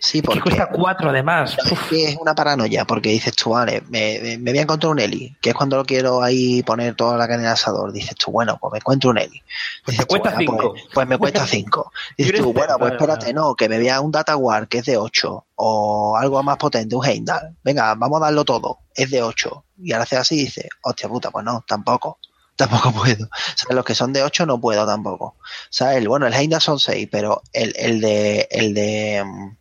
Sí 0.00 0.18
Es 0.18 0.22
que 0.22 0.26
porque... 0.26 0.40
cuesta 0.40 0.68
cuatro 0.70 1.10
además. 1.10 1.56
Es 1.92 2.16
una 2.16 2.34
paranoia, 2.34 2.84
porque 2.84 3.10
dices 3.10 3.34
tú, 3.36 3.50
vale, 3.50 3.82
me, 3.88 4.38
me- 4.38 4.50
voy 4.50 4.58
a 4.58 4.62
encontrar 4.62 4.90
un 4.92 4.98
Eli, 4.98 5.36
que 5.40 5.50
es 5.50 5.54
cuando 5.54 5.76
lo 5.76 5.84
quiero 5.84 6.22
ahí 6.22 6.62
poner 6.62 6.94
toda 6.96 7.16
la 7.16 7.26
carne 7.28 7.42
en 7.44 7.48
el 7.48 7.52
asador. 7.52 7.92
Dices 7.92 8.14
tú, 8.16 8.30
bueno, 8.32 8.58
pues 8.60 8.72
me 8.72 8.78
encuentro 8.78 9.10
un 9.10 9.18
Eli. 9.18 9.42
Pues 9.84 9.96
te 9.98 10.04
cuesta 10.06 10.30
tú, 10.30 10.36
bueno, 10.36 10.50
cinco. 10.52 10.72
Pues, 10.72 10.84
pues 10.92 11.06
me 11.08 11.18
cuesta 11.18 11.46
5. 11.46 11.92
Dices 12.18 12.32
¿Quieres 12.32 12.40
tú, 12.42 12.52
bueno, 12.52 12.76
pues 12.78 12.92
espérate, 12.98 13.32
no, 13.32 13.54
que 13.54 13.68
me 13.68 13.78
vea 13.78 14.00
un 14.00 14.10
Data 14.10 14.36
War 14.36 14.66
que 14.68 14.78
es 14.78 14.84
de 14.86 14.96
8, 14.96 15.46
o 15.56 16.16
algo 16.16 16.42
más 16.42 16.56
potente, 16.56 16.96
un 16.96 17.04
Heimdall. 17.06 17.56
Venga, 17.62 17.94
vamos 17.94 18.20
a 18.20 18.24
darlo 18.26 18.44
todo, 18.44 18.80
es 18.94 19.10
de 19.10 19.22
8. 19.22 19.64
Y 19.82 19.92
ahora 19.92 20.02
haces 20.04 20.18
así 20.18 20.34
y 20.36 20.44
dices, 20.44 20.66
hostia 20.82 21.08
puta, 21.08 21.30
pues 21.30 21.44
no, 21.44 21.64
tampoco. 21.66 22.18
Tampoco 22.60 22.92
puedo. 22.92 23.24
O 23.24 23.28
sea, 23.56 23.74
los 23.74 23.84
que 23.86 23.94
son 23.94 24.12
de 24.12 24.22
8 24.22 24.44
no 24.44 24.60
puedo 24.60 24.84
tampoco. 24.84 25.24
O 25.24 25.36
sea, 25.70 25.94
el, 25.96 26.06
bueno, 26.08 26.26
el 26.26 26.34
Heimdall 26.34 26.60
son 26.60 26.78
6, 26.78 27.08
pero 27.10 27.40
el, 27.54 27.72
el 27.74 28.02
de, 28.02 28.46
el 28.50 28.74
de, 28.74 29.24
mm, 29.24 29.56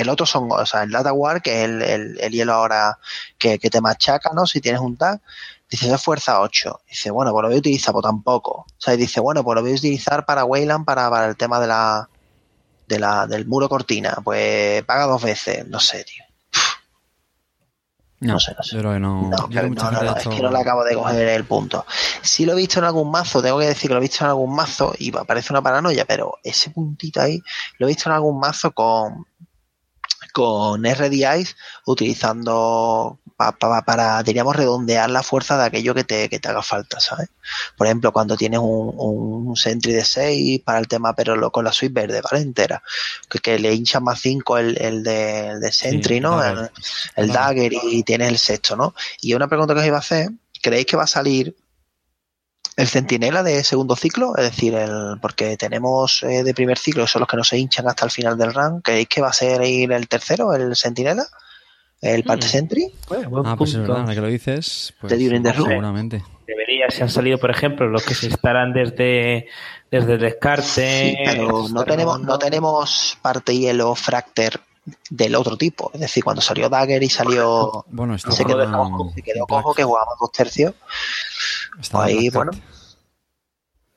el 0.00 0.08
otro 0.08 0.26
son, 0.26 0.48
o 0.50 0.66
sea, 0.66 0.82
el 0.84 0.90
Data 0.90 1.12
War, 1.12 1.42
que 1.42 1.62
es 1.62 1.64
el, 1.68 1.82
el, 1.82 2.20
el 2.20 2.32
hielo 2.32 2.52
ahora 2.52 2.98
que, 3.36 3.58
que 3.58 3.70
te 3.70 3.80
machaca, 3.80 4.30
¿no? 4.32 4.46
Si 4.46 4.60
tienes 4.60 4.80
un 4.80 4.96
tag, 4.96 5.20
dice 5.68 5.92
es 5.92 6.02
fuerza 6.02 6.40
8. 6.40 6.80
Dice, 6.88 7.10
bueno, 7.10 7.32
pues 7.32 7.42
lo 7.42 7.48
voy 7.48 7.56
a 7.56 7.60
utilizar, 7.60 7.92
pues 7.92 8.04
tampoco. 8.04 8.66
O 8.66 8.74
sea, 8.78 8.94
y 8.94 8.96
dice, 8.96 9.20
bueno, 9.20 9.42
pues 9.42 9.56
lo 9.56 9.62
voy 9.62 9.72
a 9.72 9.74
utilizar 9.74 10.24
para 10.24 10.44
Wayland, 10.44 10.84
para, 10.84 11.10
para 11.10 11.26
el 11.26 11.36
tema 11.36 11.60
de 11.60 11.66
la, 11.66 12.08
de 12.86 12.98
la, 12.98 13.26
del 13.26 13.46
muro 13.46 13.68
cortina. 13.68 14.16
Pues 14.22 14.82
paga 14.84 15.06
dos 15.06 15.22
veces, 15.22 15.66
no 15.66 15.80
sé, 15.80 16.04
tío. 16.04 16.24
No, 18.20 18.32
No 18.32 18.40
sé, 18.40 18.52
no 18.56 18.62
sé. 18.64 18.74
yo 18.74 18.80
creo 18.80 18.94
que 18.94 18.98
no. 18.98 19.22
No, 19.28 19.48
yo 19.48 19.62
no, 19.62 20.16
es 20.16 20.26
que 20.26 20.42
no 20.42 20.50
le 20.50 20.58
acabo 20.58 20.82
de 20.82 20.94
coger 20.94 21.28
el 21.28 21.44
punto. 21.44 21.86
Sí 22.20 22.44
lo 22.44 22.52
he 22.52 22.56
visto 22.56 22.80
en 22.80 22.84
algún 22.84 23.12
mazo, 23.12 23.40
tengo 23.40 23.60
que 23.60 23.66
decir 23.66 23.88
que 23.88 23.94
lo 23.94 24.00
he 24.00 24.02
visto 24.02 24.24
en 24.24 24.30
algún 24.30 24.56
mazo 24.56 24.92
y 24.98 25.12
parece 25.12 25.52
una 25.52 25.62
paranoia, 25.62 26.04
pero 26.04 26.34
ese 26.42 26.70
puntito 26.70 27.20
ahí 27.20 27.40
lo 27.78 27.86
he 27.86 27.90
visto 27.90 28.08
en 28.08 28.16
algún 28.16 28.40
mazo 28.40 28.72
con 28.72 29.27
con 30.32 30.84
RDIs 30.84 31.56
utilizando 31.86 33.18
pa- 33.36 33.52
pa- 33.52 33.82
para, 33.84 34.22
diríamos, 34.22 34.56
redondear 34.56 35.08
la 35.10 35.22
fuerza 35.22 35.56
de 35.58 35.64
aquello 35.64 35.94
que 35.94 36.04
te, 36.04 36.28
que 36.28 36.38
te 36.38 36.48
haga 36.48 36.62
falta, 36.62 37.00
¿sabes? 37.00 37.28
Por 37.76 37.86
ejemplo, 37.86 38.12
cuando 38.12 38.36
tienes 38.36 38.60
un, 38.60 38.92
un 38.96 39.56
Sentry 39.56 39.92
de 39.92 40.04
6 40.04 40.60
para 40.64 40.78
el 40.78 40.88
tema, 40.88 41.14
pero 41.14 41.36
lo- 41.36 41.50
con 41.52 41.64
la 41.64 41.72
suite 41.72 41.92
verde, 42.00 42.20
¿vale? 42.20 42.42
Entera. 42.42 42.82
Que, 43.28 43.38
que 43.38 43.58
le 43.58 43.72
hincha 43.74 44.00
más 44.00 44.20
5 44.20 44.58
el, 44.58 44.76
el 44.80 45.02
de, 45.02 45.48
el 45.48 45.60
de 45.60 45.72
Sentry, 45.72 46.16
Sí, 46.16 46.20
¿no? 46.20 46.42
El. 47.16 47.28
Dagger 47.32 47.72
y 47.90 48.02
tienes 48.02 48.28
el 48.28 48.38
sexto, 48.38 48.76
¿no? 48.76 48.94
Y 49.20 49.34
una 49.34 49.48
pregunta 49.48 49.74
que 49.74 49.80
os 49.80 49.86
iba 49.86 49.96
a 49.96 50.00
hacer, 50.00 50.30
¿creéis 50.62 50.86
que 50.86 50.96
va 50.96 51.04
a 51.04 51.06
salir 51.08 51.56
el 52.78 52.86
centinela 52.88 53.42
de 53.42 53.62
segundo 53.64 53.96
ciclo? 53.96 54.36
Es 54.36 54.44
decir, 54.44 54.72
el 54.74 55.18
porque 55.20 55.56
tenemos 55.56 56.22
eh, 56.22 56.44
de 56.44 56.54
primer 56.54 56.78
ciclo, 56.78 57.02
que 57.04 57.08
son 57.10 57.20
los 57.20 57.28
que 57.28 57.36
no 57.36 57.44
se 57.44 57.58
hinchan 57.58 57.88
hasta 57.88 58.04
el 58.04 58.10
final 58.10 58.38
del 58.38 58.54
run. 58.54 58.80
¿Creéis 58.80 59.08
que 59.08 59.20
va 59.20 59.28
a 59.28 59.32
ser 59.32 59.60
ir 59.64 59.90
el 59.92 60.06
tercero, 60.08 60.54
el 60.54 60.74
centinela? 60.76 61.26
¿El 62.00 62.22
parte 62.22 62.46
Mm. 62.46 62.48
sentry? 62.48 62.94
Bueno, 63.08 63.28
buen 63.30 63.46
Ah, 63.46 63.56
pues 63.56 63.70
es 63.74 63.80
verdad, 63.80 64.06
que 64.14 64.20
lo 64.20 64.28
dices. 64.28 64.94
Pues, 65.00 65.10
De 65.10 65.18
During 65.18 65.42
the 65.42 65.52
Room. 65.52 65.68
Seguramente. 65.68 66.22
Debería, 66.46 66.88
si 66.90 67.02
han 67.02 67.10
salido, 67.10 67.38
por 67.38 67.50
ejemplo, 67.50 67.88
los 67.88 68.04
que 68.04 68.14
se 68.14 68.28
estarán 68.28 68.72
desde, 68.72 69.48
desde 69.90 70.12
el 70.14 70.20
descarte. 70.20 70.64
Sí, 71.10 71.16
pero 71.24 71.68
no 71.68 71.84
tenemos, 71.84 72.20
no 72.20 72.38
tenemos 72.38 73.18
parte 73.20 73.54
hielo 73.58 73.94
fracter 73.96 74.60
del 75.10 75.34
otro 75.34 75.56
tipo. 75.56 75.90
Es 75.92 76.00
decir, 76.00 76.22
cuando 76.22 76.40
salió 76.40 76.68
Dagger 76.68 77.02
y 77.02 77.10
salió... 77.10 77.84
Bueno, 77.88 78.16
Se 78.16 78.44
quedó 78.44 78.64
cojo, 78.70 79.12
se 79.14 79.22
quedó 79.22 79.46
cojo 79.46 79.74
que 79.74 79.82
jugábamos 79.82 80.14
dos 80.20 80.30
tercios. 80.32 80.74
Estaba 81.80 82.04
ahí, 82.04 82.28
bueno. 82.30 82.52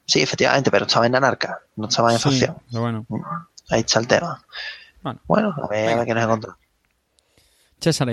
Sí, 0.05 0.21
efectivamente, 0.21 0.69
pero 0.71 0.85
estaba 0.85 1.05
en 1.07 1.15
Anarca, 1.15 1.59
no 1.75 1.87
estaba 1.87 2.11
en 2.11 2.19
Sí, 2.19 2.23
facción. 2.23 2.57
pero 2.69 2.81
bueno. 2.81 3.05
ahí 3.69 3.79
está 3.81 3.99
el 3.99 4.07
tema. 4.07 4.43
Bueno. 5.01 5.19
Bueno, 5.27 5.55
a 5.63 5.67
ver, 5.67 5.89
a 5.89 5.95
ver 5.97 6.05
qué 6.05 6.13
nos 6.13 6.23
encontramos. 6.23 6.59
César. 7.79 8.09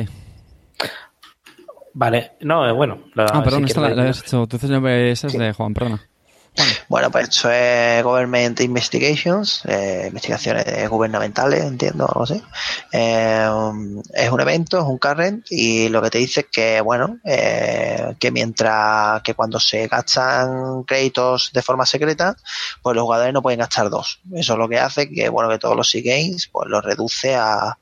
Vale, 1.95 2.33
no, 2.41 2.69
eh, 2.69 2.73
bueno. 2.73 3.03
la- 3.14 3.25
Ah, 3.33 3.43
perdón, 3.43 3.61
si 3.64 3.66
esta 3.71 3.81
la, 3.81 3.89
la 3.91 4.03
habías 4.03 4.21
hecho. 4.23 4.47
Tú 4.47 4.59
esa 5.11 5.27
es 5.27 5.33
de 5.33 5.53
Juan, 5.53 5.75
perdona. 5.75 6.01
Bueno, 6.88 7.11
pues 7.11 7.28
esto 7.28 7.50
es 7.50 8.02
Government 8.02 8.61
Investigations, 8.61 9.62
eh, 9.66 10.06
investigaciones 10.09 10.88
gubernamentales, 10.88 11.64
entiendo, 11.64 12.06
algo 12.06 12.24
así. 12.24 12.42
Eh, 12.92 13.48
es 14.14 14.30
un 14.30 14.40
evento, 14.40 14.78
es 14.78 14.84
un 14.84 14.98
current, 14.98 15.46
y 15.50 15.88
lo 15.88 16.02
que 16.02 16.11
te 16.11 16.18
dice 16.18 16.40
es 16.40 16.46
que, 16.50 16.80
bueno, 16.80 17.18
eh, 17.24 18.14
que 18.18 18.30
mientras 18.30 19.22
que 19.22 19.34
cuando 19.34 19.61
se 19.61 19.86
gastan 19.86 20.84
créditos 20.84 21.50
de 21.52 21.62
forma 21.62 21.86
secreta, 21.86 22.36
pues 22.82 22.96
los 22.96 23.04
jugadores 23.04 23.32
no 23.32 23.42
pueden 23.42 23.61
gastar 23.61 23.90
dos. 23.90 24.20
Eso 24.32 24.52
es 24.54 24.59
lo 24.59 24.68
que 24.68 24.78
hace 24.78 25.11
que, 25.11 25.28
bueno, 25.28 25.50
que 25.50 25.59
todos 25.59 25.76
los 25.76 25.90
C-Games, 25.90 26.48
pues 26.50 26.68
los 26.68 26.84
reduce 26.84 27.34
a, 27.34 27.78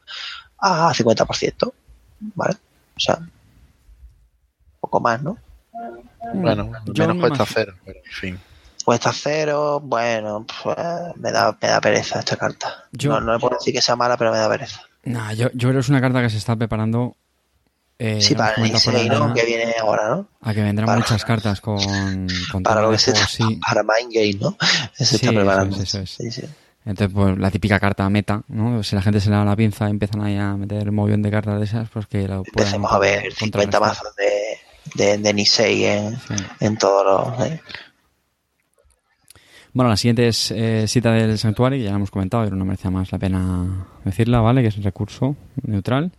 a 0.58 0.92
50%, 0.92 1.72
¿vale? 2.34 2.56
O 2.96 3.00
sea, 3.00 3.16
un 3.16 3.30
poco 4.80 5.00
más, 5.00 5.22
¿no? 5.22 5.38
Bueno, 6.34 6.72
Yo 6.86 7.06
menos 7.06 7.16
me 7.16 7.28
cuesta 7.28 7.46
cero, 7.46 7.74
pero 7.84 7.98
en 8.04 8.12
fin. 8.12 8.40
Cuesta 8.86 9.12
cero, 9.12 9.80
bueno, 9.82 10.46
pues, 10.62 10.76
me 11.16 11.32
da, 11.32 11.58
me 11.60 11.66
da 11.68 11.80
pereza 11.80 12.20
esta 12.20 12.36
carta. 12.36 12.84
Yo- 12.92 13.10
no, 13.10 13.20
no 13.20 13.32
le 13.32 13.40
puedo 13.40 13.56
decir 13.58 13.74
que 13.74 13.82
sea 13.82 13.96
mala, 13.96 14.16
pero 14.16 14.30
me 14.30 14.38
da 14.38 14.48
pereza. 14.48 14.80
Nah, 15.02 15.32
yo, 15.32 15.48
yo 15.54 15.68
creo 15.68 15.72
que 15.72 15.78
es 15.80 15.88
una 15.88 16.00
carta 16.00 16.22
que 16.22 16.30
se 16.30 16.36
está 16.36 16.54
preparando. 16.54 17.16
Eh, 17.98 18.20
sí, 18.20 18.36
para 18.36 18.50
el 18.50 18.54
comentado 18.54 18.80
fuera 18.84 18.98
de 19.00 19.04
16, 19.06 19.18
¿no? 19.18 19.24
antena, 19.26 19.34
Que 19.34 19.56
viene 19.56 19.74
ahora, 19.80 20.08
¿no? 20.10 20.28
A 20.40 20.54
que 20.54 20.62
vendrán 20.62 20.86
para- 20.86 20.98
muchas 21.00 21.24
cartas 21.24 21.60
con, 21.60 22.28
con 22.52 22.62
Para 22.62 22.80
lo 22.82 22.92
que 22.92 22.98
se 22.98 23.10
juego, 23.10 23.26
está, 23.26 23.44
sí. 23.48 23.60
para 23.66 23.82
Mind 23.82 24.12
Game, 24.14 24.34
¿no? 24.40 24.56
Se 24.92 25.04
Sí, 25.04 25.16
está 25.16 25.26
eso 25.30 25.34
preparando. 25.34 25.76
es, 25.76 25.82
eso 25.82 25.98
es. 25.98 26.10
Sí, 26.10 26.30
sí. 26.30 26.42
Entonces, 26.84 27.12
pues 27.12 27.36
la 27.38 27.50
típica 27.50 27.80
carta 27.80 28.08
meta, 28.08 28.42
¿no? 28.46 28.84
Si 28.84 28.94
la 28.94 29.02
gente 29.02 29.18
se 29.20 29.30
le 29.30 29.34
da 29.34 29.44
la 29.44 29.56
pinza 29.56 29.88
y 29.88 29.90
empiezan 29.90 30.22
ahí 30.22 30.36
a 30.36 30.54
meter 30.56 30.92
movión 30.92 31.22
de 31.22 31.32
cartas 31.32 31.58
de 31.58 31.64
esas, 31.64 31.88
pues 31.88 32.06
que 32.06 32.28
lo 32.28 32.44
Empecemos 32.46 32.92
a 32.92 32.98
ver 33.00 33.32
50 33.32 33.80
contrarrestar. 33.80 33.80
mazos 33.80 34.14
de, 34.14 35.04
de, 35.04 35.18
de 35.18 35.34
Nisei 35.34 35.84
en, 35.86 36.16
en 36.60 36.78
todos 36.78 37.04
los. 37.36 37.46
¿eh? 37.48 37.60
Bueno, 39.76 39.90
la 39.90 39.98
siguiente 39.98 40.26
es 40.26 40.50
eh, 40.52 40.86
Cita 40.88 41.12
del 41.12 41.36
Santuario, 41.36 41.78
que 41.78 41.84
ya 41.84 41.90
la 41.90 41.96
hemos 41.96 42.10
comentado, 42.10 42.44
pero 42.44 42.56
no 42.56 42.64
merecía 42.64 42.90
más 42.90 43.12
la 43.12 43.18
pena 43.18 43.86
decirla, 44.06 44.40
¿vale? 44.40 44.62
Que 44.62 44.68
es 44.68 44.78
un 44.78 44.82
recurso 44.82 45.36
neutral. 45.66 46.12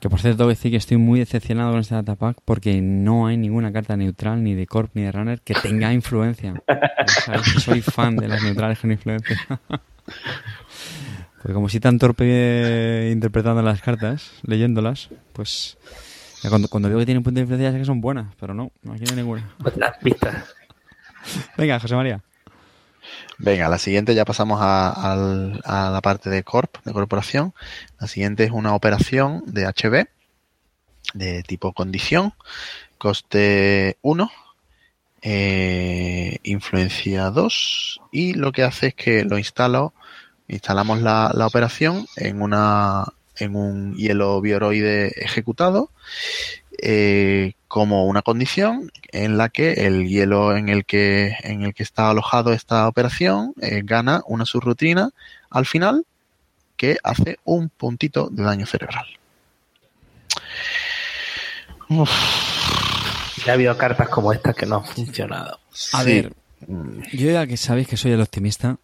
Que 0.00 0.08
por 0.08 0.18
cierto, 0.18 0.48
decir 0.48 0.70
que 0.70 0.78
estoy 0.78 0.96
muy 0.96 1.20
decepcionado 1.20 1.72
con 1.72 1.80
este 1.80 1.94
datapack 1.94 2.38
porque 2.42 2.80
no 2.80 3.26
hay 3.26 3.36
ninguna 3.36 3.70
carta 3.70 3.98
neutral, 3.98 4.42
ni 4.42 4.54
de 4.54 4.66
Corp, 4.66 4.92
ni 4.94 5.02
de 5.02 5.12
Runner, 5.12 5.42
que 5.42 5.52
tenga 5.52 5.92
influencia. 5.92 6.54
Que 6.66 7.60
soy 7.60 7.82
fan 7.82 8.16
de 8.16 8.28
las 8.28 8.42
neutrales 8.42 8.78
con 8.78 8.92
influencia. 8.92 9.36
Porque 11.42 11.52
como 11.52 11.68
soy 11.68 11.80
tan 11.80 11.98
torpe 11.98 12.24
eh, 12.26 13.10
interpretando 13.12 13.60
las 13.60 13.82
cartas, 13.82 14.32
leyéndolas, 14.42 15.10
pues 15.34 15.76
cuando, 16.48 16.68
cuando 16.68 16.88
digo 16.88 16.98
que 16.98 17.04
tienen 17.04 17.22
punto 17.22 17.36
de 17.36 17.42
influencia 17.42 17.72
sé 17.72 17.78
que 17.78 17.84
son 17.84 18.00
buenas, 18.00 18.34
pero 18.40 18.54
no, 18.54 18.72
aquí 18.90 19.04
no 19.04 19.10
hay 19.10 19.16
ninguna. 19.16 19.50
Pues 19.58 19.76
las 19.76 19.98
pistas. 19.98 20.54
Venga, 21.56 21.80
José 21.80 21.94
María. 21.94 22.20
Venga, 23.38 23.68
la 23.68 23.78
siguiente 23.78 24.14
ya 24.14 24.24
pasamos 24.24 24.60
a, 24.62 25.12
a 25.12 25.90
la 25.90 26.00
parte 26.00 26.30
de 26.30 26.44
corp, 26.44 26.76
de 26.84 26.92
corporación. 26.92 27.52
La 27.98 28.06
siguiente 28.06 28.44
es 28.44 28.52
una 28.52 28.74
operación 28.74 29.42
de 29.46 29.66
HB 29.66 30.06
de 31.14 31.42
tipo 31.42 31.72
condición, 31.72 32.32
coste 32.98 33.98
1, 34.02 34.30
eh, 35.22 36.38
influencia 36.42 37.30
2 37.30 38.00
y 38.10 38.34
lo 38.34 38.52
que 38.52 38.62
hace 38.62 38.88
es 38.88 38.94
que 38.94 39.24
lo 39.24 39.38
instalo, 39.38 39.92
instalamos 40.48 41.00
la, 41.00 41.30
la 41.34 41.46
operación 41.46 42.06
en 42.16 42.42
una 42.42 43.04
en 43.36 43.56
un 43.56 43.94
hielo 43.94 44.40
bioroide 44.42 45.08
ejecutado 45.24 45.90
eh, 46.82 47.52
como 47.68 48.06
una 48.06 48.22
condición 48.22 48.90
en 49.12 49.38
la 49.38 49.48
que 49.48 49.86
el 49.86 50.08
hielo 50.08 50.56
en 50.56 50.68
el 50.68 50.84
que 50.84 51.36
en 51.42 51.62
el 51.62 51.72
que 51.74 51.82
está 51.82 52.10
alojado 52.10 52.52
esta 52.52 52.86
operación 52.88 53.54
eh, 53.62 53.82
gana 53.84 54.22
una 54.26 54.44
subrutina 54.44 55.10
al 55.48 55.64
final 55.64 56.04
que 56.76 56.98
hace 57.04 57.38
un 57.44 57.68
puntito 57.68 58.28
de 58.30 58.42
daño 58.42 58.66
cerebral. 58.66 59.06
Uf, 61.88 62.10
Ya 63.46 63.52
ha 63.52 63.54
habido 63.54 63.76
cartas 63.78 64.08
como 64.08 64.32
estas 64.32 64.54
que 64.56 64.66
no 64.66 64.76
han 64.76 64.84
funcionado. 64.84 65.60
A 65.92 66.02
sí. 66.02 66.06
ver, 66.06 66.32
yo 67.12 67.30
ya 67.30 67.46
que 67.46 67.56
sabéis 67.56 67.86
que 67.88 67.96
soy 67.96 68.12
el 68.12 68.20
optimista, 68.20 68.76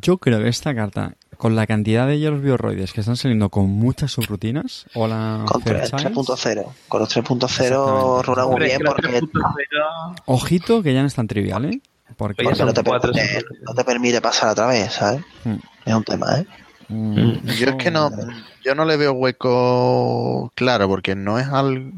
yo 0.00 0.18
creo 0.18 0.40
que 0.42 0.48
esta 0.48 0.74
carta, 0.74 1.14
con 1.36 1.56
la 1.56 1.66
cantidad 1.66 2.06
de 2.06 2.18
hielos 2.18 2.42
bioroides 2.42 2.92
que 2.92 3.00
están 3.00 3.16
saliendo 3.16 3.48
con 3.48 3.66
muchas 3.70 4.12
subrutinas, 4.12 4.86
o 4.94 5.06
la 5.06 5.44
Con 5.46 5.62
tres- 5.62 5.90
Fairchild, 5.90 6.14
3.0. 6.16 6.64
Con 6.88 7.00
los 7.00 7.08
3.0 7.08 7.44
Exactamente. 7.44 8.22
rula 8.26 8.46
muy 8.46 8.60
bien 8.60 8.80
porque 8.84 9.20
3.0 9.20 10.14
ojito 10.26 10.82
que 10.82 10.92
ya 10.94 11.00
no 11.02 11.06
es 11.06 11.14
tan 11.14 11.26
trivial, 11.26 11.64
¿eh? 11.66 11.80
Porque 12.16 12.44
no 12.44 12.72
te, 12.72 12.82
permite, 12.84 13.40
son- 13.40 13.42
no 13.62 13.74
te 13.74 13.84
permite 13.84 14.20
pasar 14.20 14.50
otra 14.50 14.66
vez, 14.68 14.92
¿sabes? 14.92 15.22
Mm. 15.44 15.54
Es 15.86 15.94
un 15.94 16.04
tema, 16.04 16.38
¿eh? 16.38 16.46
mm, 16.88 17.32
Yo 17.58 17.68
es 17.70 17.74
que 17.76 17.90
no, 17.90 18.10
yo 18.64 18.74
no 18.74 18.84
le 18.84 18.96
veo 18.96 19.12
hueco 19.12 20.52
claro, 20.54 20.88
porque 20.88 21.14
no 21.14 21.38
es 21.38 21.46
algo 21.48 21.90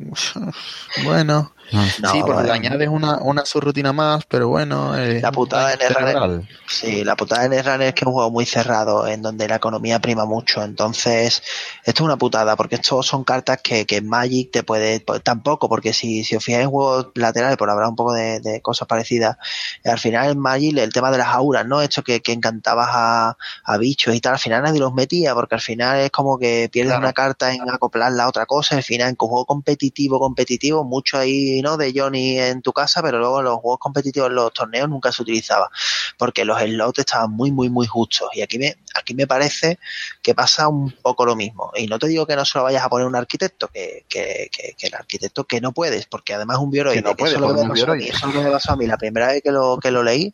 bueno. 1.04 1.52
no. 1.98 2.12
Sí, 2.12 2.22
porque 2.24 2.44
le 2.44 2.52
añades 2.52 2.88
una, 2.88 3.18
una 3.18 3.44
subrutina 3.44 3.92
más, 3.92 4.24
pero 4.26 4.48
bueno. 4.48 4.96
eh, 4.96 5.20
La 5.20 5.32
putada 5.32 5.72
en 5.72 5.80
cerebral. 5.80 6.48
Sí, 6.68 7.04
la 7.04 7.16
putada 7.16 7.44
en 7.44 7.52
runner 7.64 7.88
es 7.88 7.94
que 7.94 8.00
es 8.04 8.06
un 8.06 8.12
juego 8.12 8.30
muy 8.30 8.46
cerrado, 8.46 9.06
en 9.06 9.22
donde 9.22 9.48
la 9.48 9.56
economía 9.56 10.00
prima 10.00 10.24
mucho. 10.26 10.62
Entonces, 10.62 11.42
esto 11.84 12.02
es 12.02 12.04
una 12.04 12.16
putada, 12.16 12.54
porque 12.56 12.76
estos 12.76 13.06
son 13.06 13.24
cartas 13.24 13.60
que, 13.62 13.84
que 13.86 13.96
en 13.96 14.08
Magic 14.08 14.50
te 14.52 14.62
puede. 14.62 15.00
pues, 15.00 15.22
tampoco, 15.22 15.68
porque 15.68 15.92
si, 15.92 16.22
si 16.24 16.36
os 16.36 16.44
fijáis 16.44 16.64
en 16.64 16.70
juegos 16.70 17.08
laterales, 17.14 17.56
por 17.56 17.70
hablar 17.70 17.88
un 17.88 17.96
poco 17.96 18.12
de, 18.12 18.40
de 18.40 18.60
cosas 18.62 18.86
parecidas, 18.86 19.36
al 19.84 19.98
final 19.98 20.30
en 20.30 20.38
Magic 20.38 20.76
el 20.78 20.92
tema 20.92 21.10
de 21.10 21.18
las 21.18 21.28
auras, 21.28 21.66
¿no? 21.66 21.80
Esto 21.82 22.02
que, 22.02 22.20
que 22.22 22.32
encantabas 22.32 22.88
a, 22.92 23.36
a 23.64 23.76
bichos 23.78 24.14
y 24.14 24.20
tal, 24.20 24.34
al 24.34 24.38
final 24.38 24.62
nadie 24.62 24.80
los 24.80 24.92
metía, 24.94 25.34
porque 25.34 25.54
al 25.56 25.60
final 25.60 25.98
es 26.00 26.10
como 26.10 26.38
que 26.38 26.55
pierdes 26.70 26.92
Claro. 26.92 27.06
una 27.06 27.12
carta 27.12 27.52
en 27.52 27.68
acoplarla 27.68 28.24
a 28.24 28.28
otra 28.28 28.46
cosa. 28.46 28.76
Al 28.76 28.82
final, 28.82 29.08
en 29.08 29.16
un 29.18 29.28
juego 29.28 29.46
competitivo, 29.46 30.18
competitivo, 30.18 30.84
mucho 30.84 31.18
ahí, 31.18 31.60
¿no? 31.62 31.76
De 31.76 31.92
Johnny 31.94 32.38
en 32.38 32.62
tu 32.62 32.72
casa, 32.72 33.02
pero 33.02 33.18
luego 33.18 33.42
los 33.42 33.58
juegos 33.58 33.78
competitivos, 33.78 34.28
en 34.28 34.34
los 34.36 34.52
torneos, 34.52 34.88
nunca 34.88 35.12
se 35.12 35.22
utilizaba 35.22 35.70
porque 36.18 36.44
los 36.44 36.60
slots 36.60 37.00
estaban 37.00 37.30
muy, 37.30 37.50
muy, 37.50 37.68
muy 37.70 37.86
justos. 37.86 38.30
Y 38.34 38.42
aquí 38.42 38.58
me, 38.58 38.76
aquí 38.94 39.14
me 39.14 39.26
parece 39.26 39.78
que 40.22 40.34
pasa 40.34 40.68
un 40.68 40.90
poco 40.90 41.24
lo 41.24 41.36
mismo. 41.36 41.72
Y 41.76 41.86
no 41.86 41.98
te 41.98 42.08
digo 42.08 42.26
que 42.26 42.36
no 42.36 42.44
se 42.44 42.58
lo 42.58 42.64
vayas 42.64 42.84
a 42.84 42.88
poner 42.88 43.06
un 43.06 43.16
arquitecto, 43.16 43.68
que, 43.68 44.04
que, 44.08 44.48
que, 44.50 44.74
que 44.76 44.86
el 44.86 44.94
arquitecto 44.94 45.44
que 45.44 45.60
no 45.60 45.72
puedes, 45.72 46.06
porque 46.06 46.34
además 46.34 46.58
un 46.58 46.70
bioroide. 46.70 47.02
Que 47.02 47.08
no 47.08 47.16
puede 47.16 47.34
eso 47.34 47.44
es 47.44 47.54
lo 47.56 48.32
que 48.32 48.38
me 48.40 48.50
pasó 48.50 48.72
a 48.72 48.76
mí 48.76 48.86
la 48.86 48.96
primera 48.96 49.28
vez 49.28 49.42
que 49.42 49.50
lo, 49.50 49.78
que 49.78 49.90
lo 49.90 50.02
leí. 50.02 50.32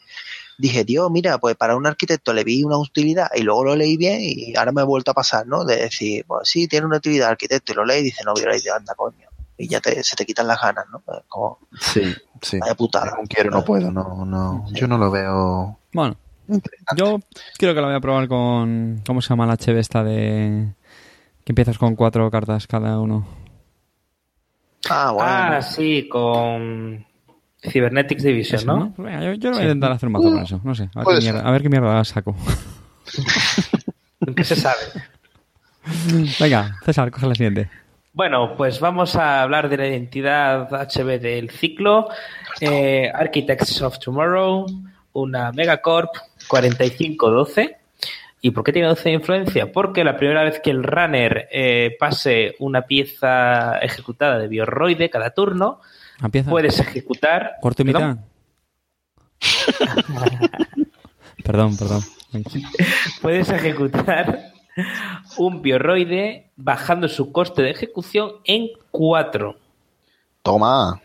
Dije, 0.62 0.84
tío, 0.84 1.10
mira, 1.10 1.38
pues 1.38 1.56
para 1.56 1.74
un 1.74 1.88
arquitecto 1.88 2.32
le 2.32 2.44
vi 2.44 2.62
una 2.62 2.78
utilidad 2.78 3.26
y 3.34 3.42
luego 3.42 3.64
lo 3.64 3.74
leí 3.74 3.96
bien 3.96 4.20
y 4.20 4.54
ahora 4.54 4.70
me 4.70 4.82
he 4.82 4.84
vuelto 4.84 5.10
a 5.10 5.14
pasar, 5.14 5.44
¿no? 5.44 5.64
De 5.64 5.74
decir, 5.76 6.24
pues 6.24 6.48
sí, 6.48 6.68
tiene 6.68 6.86
una 6.86 6.98
utilidad 6.98 7.30
arquitecto 7.30 7.72
y 7.72 7.74
lo 7.74 7.84
leí 7.84 7.98
y 7.98 8.04
dice, 8.04 8.22
no, 8.24 8.32
bioroide, 8.32 8.70
anda, 8.70 8.94
coño. 8.94 9.26
Y 9.58 9.66
ya 9.66 9.80
te, 9.80 10.04
se 10.04 10.14
te 10.14 10.24
quitan 10.24 10.46
las 10.46 10.60
ganas, 10.60 10.84
¿no? 10.92 11.02
Como, 11.26 11.58
Sí, 11.80 12.14
sí. 12.40 12.60
vaya 12.60 12.76
putada. 12.76 13.10
Según 13.10 13.26
quiero, 13.26 13.50
no 13.50 13.64
puedo, 13.64 13.90
no, 13.90 14.24
no, 14.24 14.64
yo 14.70 14.86
no 14.86 14.98
lo 14.98 15.10
veo. 15.10 15.80
Bueno, 15.92 16.16
yo 16.96 17.18
creo 17.58 17.74
que 17.74 17.80
la 17.80 17.88
voy 17.88 17.96
a 17.96 18.00
probar 18.00 18.28
con. 18.28 19.02
¿Cómo 19.04 19.20
se 19.20 19.30
llama 19.30 19.46
la 19.46 19.56
HB 19.56 19.78
esta 19.78 20.04
de. 20.04 20.74
que 21.44 21.50
empiezas 21.50 21.76
con 21.76 21.96
cuatro 21.96 22.30
cartas 22.30 22.68
cada 22.68 23.00
uno? 23.00 23.26
Ah, 24.88 25.10
bueno. 25.10 25.28
Ah, 25.28 25.60
sí, 25.60 26.08
con 26.08 27.04
Cybernetics 27.62 28.22
Division, 28.22 28.66
¿no? 28.66 28.94
Venga, 28.96 29.24
yo, 29.24 29.34
yo 29.34 29.50
voy 29.52 29.60
a 29.60 29.62
intentar 29.62 29.92
hacer 29.92 30.08
un 30.08 30.12
mazo 30.12 30.30
con 30.30 30.42
eso. 30.42 30.60
No 30.64 30.74
sé, 30.74 30.88
a 30.94 31.04
ver, 31.04 31.18
qué 31.18 31.22
mierda, 31.22 31.40
a 31.40 31.50
ver 31.50 31.62
qué 31.62 31.68
mierda 31.68 32.04
saco. 32.04 32.36
¿Qué 34.36 34.44
se 34.44 34.56
sabe? 34.56 34.80
Venga, 36.40 36.76
César, 36.84 37.10
coge 37.10 37.26
la 37.26 37.34
siguiente. 37.34 37.70
Bueno, 38.14 38.56
pues 38.56 38.78
vamos 38.78 39.16
a 39.16 39.42
hablar 39.42 39.68
de 39.68 39.76
la 39.78 39.88
identidad 39.88 40.68
HB 40.70 41.20
del 41.20 41.50
ciclo. 41.50 42.08
Eh, 42.60 43.10
Architects 43.12 43.80
of 43.80 43.98
Tomorrow, 43.98 44.66
una 45.14 45.50
Megacorp 45.52 46.10
4512. 46.48 47.76
¿Y 48.42 48.50
por 48.50 48.64
qué 48.64 48.72
tiene 48.72 48.88
12 48.88 49.08
de 49.08 49.14
influencia? 49.14 49.72
Porque 49.72 50.04
la 50.04 50.16
primera 50.16 50.42
vez 50.42 50.60
que 50.60 50.70
el 50.70 50.82
runner 50.82 51.48
eh, 51.50 51.96
pase 51.98 52.54
una 52.58 52.82
pieza 52.82 53.78
ejecutada 53.78 54.38
de 54.38 54.48
bioroide 54.48 55.08
cada 55.08 55.30
turno, 55.30 55.80
Empieza. 56.22 56.50
puedes 56.50 56.78
ejecutar. 56.78 57.52
Corto 57.60 57.82
y 57.82 57.84
mitad. 57.86 58.16
Perdón. 61.44 61.76
Perdón. 61.76 62.02
Puedes 63.20 63.50
ejecutar 63.50 64.52
un 65.38 65.60
bioroide 65.62 66.50
bajando 66.56 67.08
su 67.08 67.32
coste 67.32 67.62
de 67.62 67.70
ejecución 67.70 68.32
en 68.44 68.68
4. 68.90 69.58
Toma. 70.42 71.00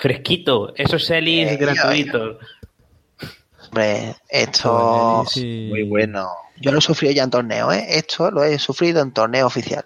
Fresquito, 0.00 0.72
esos 0.76 1.04
selis 1.04 1.48
Eh, 1.50 1.56
gratuitos. 1.56 2.36
Hombre, 3.68 4.16
esto 4.28 5.24
Sí. 5.28 5.66
Muy 5.70 5.82
bueno. 5.82 6.28
yo 6.60 6.70
lo 6.72 6.78
he 6.78 6.82
sufrido 6.82 7.12
ya 7.12 7.24
en 7.24 7.30
torneo, 7.30 7.72
¿eh? 7.72 7.84
Esto 7.90 8.30
lo 8.30 8.44
he 8.44 8.58
sufrido 8.58 9.02
en 9.02 9.12
torneo 9.12 9.46
oficial. 9.46 9.84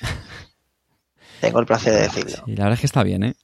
Tengo 1.40 1.58
el 1.60 1.66
placer 1.66 1.94
de 1.94 2.00
decirlo. 2.02 2.42
Sí, 2.44 2.54
la 2.54 2.64
verdad 2.64 2.74
es 2.74 2.80
que 2.80 2.86
está 2.86 3.02
bien, 3.02 3.22
¿eh? 3.24 3.34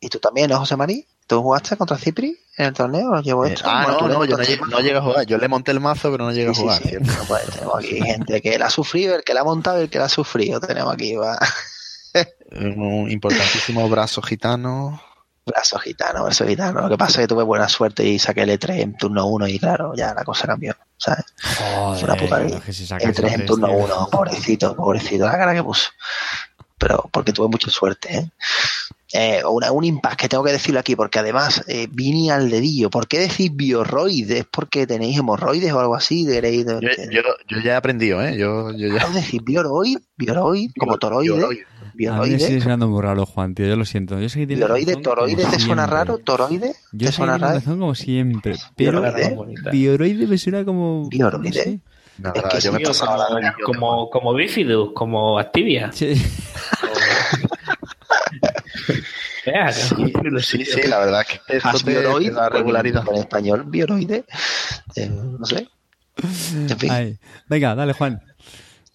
¿Y 0.00 0.08
tú 0.08 0.18
también, 0.18 0.50
no, 0.50 0.58
José 0.58 0.76
Marí? 0.76 1.06
¿Tú 1.26 1.40
jugaste 1.42 1.76
contra 1.78 1.96
Cipri 1.96 2.38
en 2.58 2.66
el 2.66 2.72
torneo? 2.74 3.08
¿Lo 3.14 3.22
llevo 3.22 3.46
Eh, 3.46 3.54
esto? 3.54 3.64
ah, 3.66 3.86
no, 3.88 4.06
no, 4.08 4.24
yo 4.26 4.36
no, 4.36 4.42
llegué- 4.44 4.60
no 4.68 4.78
llegué 4.80 4.98
a 4.98 5.00
jugar. 5.02 5.24
Yo 5.26 5.38
le 5.38 5.48
monté 5.48 5.70
el 5.70 5.80
mazo, 5.80 6.10
pero 6.12 6.24
no 6.24 6.32
llegué 6.32 6.50
a 6.50 6.54
jugar. 6.54 6.82
sí, 6.82 6.90
sí. 6.90 6.96
No, 7.00 7.24
pues, 7.26 7.46
tenemos 7.46 7.78
aquí 7.78 8.02
gente 8.02 8.42
que 8.42 8.58
la 8.58 8.66
ha 8.66 8.70
sufrido, 8.70 9.14
el 9.16 9.24
que 9.24 9.32
la 9.32 9.40
ha 9.40 9.44
montado 9.44 9.78
y 9.80 9.84
el 9.84 9.90
que 9.90 9.98
la 9.98 10.04
ha 10.04 10.08
sufrido. 10.10 10.60
Tenemos 10.60 10.92
aquí 10.92 11.14
va. 11.16 11.38
Un 12.52 13.10
importantísimo 13.10 13.88
brazo 13.88 14.20
gitano. 14.22 15.00
brazo 15.46 15.78
gitano, 15.78 16.24
brazo 16.24 16.46
gitano. 16.46 16.82
Lo 16.82 16.88
que 16.90 16.98
pasa 16.98 17.20
es 17.20 17.24
que 17.24 17.28
tuve 17.34 17.42
buena 17.42 17.68
suerte 17.68 18.04
y 18.04 18.18
saqué 18.18 18.42
el 18.42 18.50
E3 18.50 18.80
en 18.80 18.96
turno 18.96 19.26
1 19.26 19.48
y 19.48 19.58
claro, 19.58 19.94
ya 19.96 20.14
la 20.14 20.24
cosa 20.24 20.46
cambió. 20.46 20.76
¿sabes? 20.96 21.24
Joder, 21.58 22.04
Una 22.04 22.14
puta 22.16 22.60
que 22.60 22.72
si 22.72 22.86
sacas 22.86 23.08
El 23.08 23.14
3 23.14 23.32
en 23.32 23.46
turno 23.46 23.66
tío. 23.68 23.76
1, 23.78 24.08
pobrecito, 24.10 24.76
pobrecito, 24.76 25.24
la 25.26 25.32
cara 25.38 25.54
que 25.54 25.62
puso. 25.64 25.90
Pero 26.78 27.08
porque 27.12 27.32
tuve 27.32 27.48
mucha 27.48 27.70
suerte, 27.70 28.16
¿eh? 28.16 28.30
Eh, 29.16 29.42
una- 29.48 29.70
un 29.70 29.84
impasse 29.84 30.16
que 30.16 30.28
tengo 30.28 30.42
que 30.42 30.50
decirlo 30.50 30.80
aquí, 30.80 30.96
porque 30.96 31.20
además 31.20 31.62
eh, 31.68 31.86
vine 31.88 32.32
al 32.32 32.50
dedillo. 32.50 32.90
¿Por 32.90 33.06
qué 33.06 33.20
decís 33.20 33.54
bioroides? 33.54 34.40
¿Es 34.40 34.46
porque 34.50 34.88
tenéis 34.88 35.16
hemorroides 35.18 35.72
o 35.72 35.78
algo 35.78 35.94
así? 35.94 36.26
Queréis- 36.26 36.66
Yo, 36.66 36.80
yo, 37.10 37.20
yo 37.48 37.58
ya 37.64 37.72
he 37.74 37.76
aprendido, 37.76 38.20
¿eh? 38.20 38.36
Yo, 38.36 38.72
yo 38.72 38.88
ya. 38.88 39.02
¿Cómo 39.04 39.14
decís 39.14 39.40
bioroid? 39.44 39.98
Bioroid, 40.16 40.72
como 40.76 40.98
toroide. 40.98 41.32
A 41.44 41.48
mí 41.48 41.56
me 41.56 41.94
Bioroide. 41.94 42.40
sigue 42.40 42.60
sonando 42.60 42.88
muy 42.88 43.00
raro, 43.02 43.24
Juan, 43.24 43.54
tío. 43.54 43.66
Yo 43.68 43.76
lo 43.76 43.84
siento. 43.84 44.18
Yo 44.18 44.28
sé 44.28 44.40
que 44.40 44.46
tiene 44.48 44.64
Bioroide, 44.64 44.96
toroide, 44.96 45.44
¿te 45.44 45.60
suena 45.60 45.86
raro? 45.86 46.18
¿Toroide? 46.18 46.74
Yo 46.90 47.06
¿Te 47.06 47.12
suena 47.12 47.38
raro? 47.38 47.54
razón 47.54 47.78
como 47.78 47.94
siempre. 47.94 48.56
Pero 48.76 49.00
Bioroide. 49.00 49.26
Muy 49.28 49.36
bonita. 49.36 49.70
bioroide 49.70 50.26
me 50.26 50.38
suena 50.38 50.64
como. 50.64 51.08
Bioroide. 51.08 51.48
no 51.50 51.54
sé. 51.54 51.80
La 52.20 52.30
Es 52.30 52.42
que 52.42 52.60
yo 52.60 52.72
me 52.72 52.82
como, 53.64 54.10
como, 54.10 54.10
como 54.10 54.92
como 54.94 55.38
Activia. 55.38 55.92
Sí. 55.92 56.14
Sí, 59.44 60.12
sí, 60.40 60.64
sí, 60.64 60.82
la 60.88 60.98
verdad 60.98 61.20
es 61.20 61.38
que 61.38 61.56
esto 61.56 61.78
te, 61.84 62.30
da 62.30 62.48
regularidad. 62.48 63.04
En 63.10 63.16
español, 63.16 63.64
bioroide. 63.66 64.24
eh, 64.96 65.08
no 65.08 65.44
sé. 65.44 65.68
En 66.16 66.78
fin. 66.78 67.18
Venga, 67.48 67.74
dale, 67.74 67.92
Juan. 67.92 68.22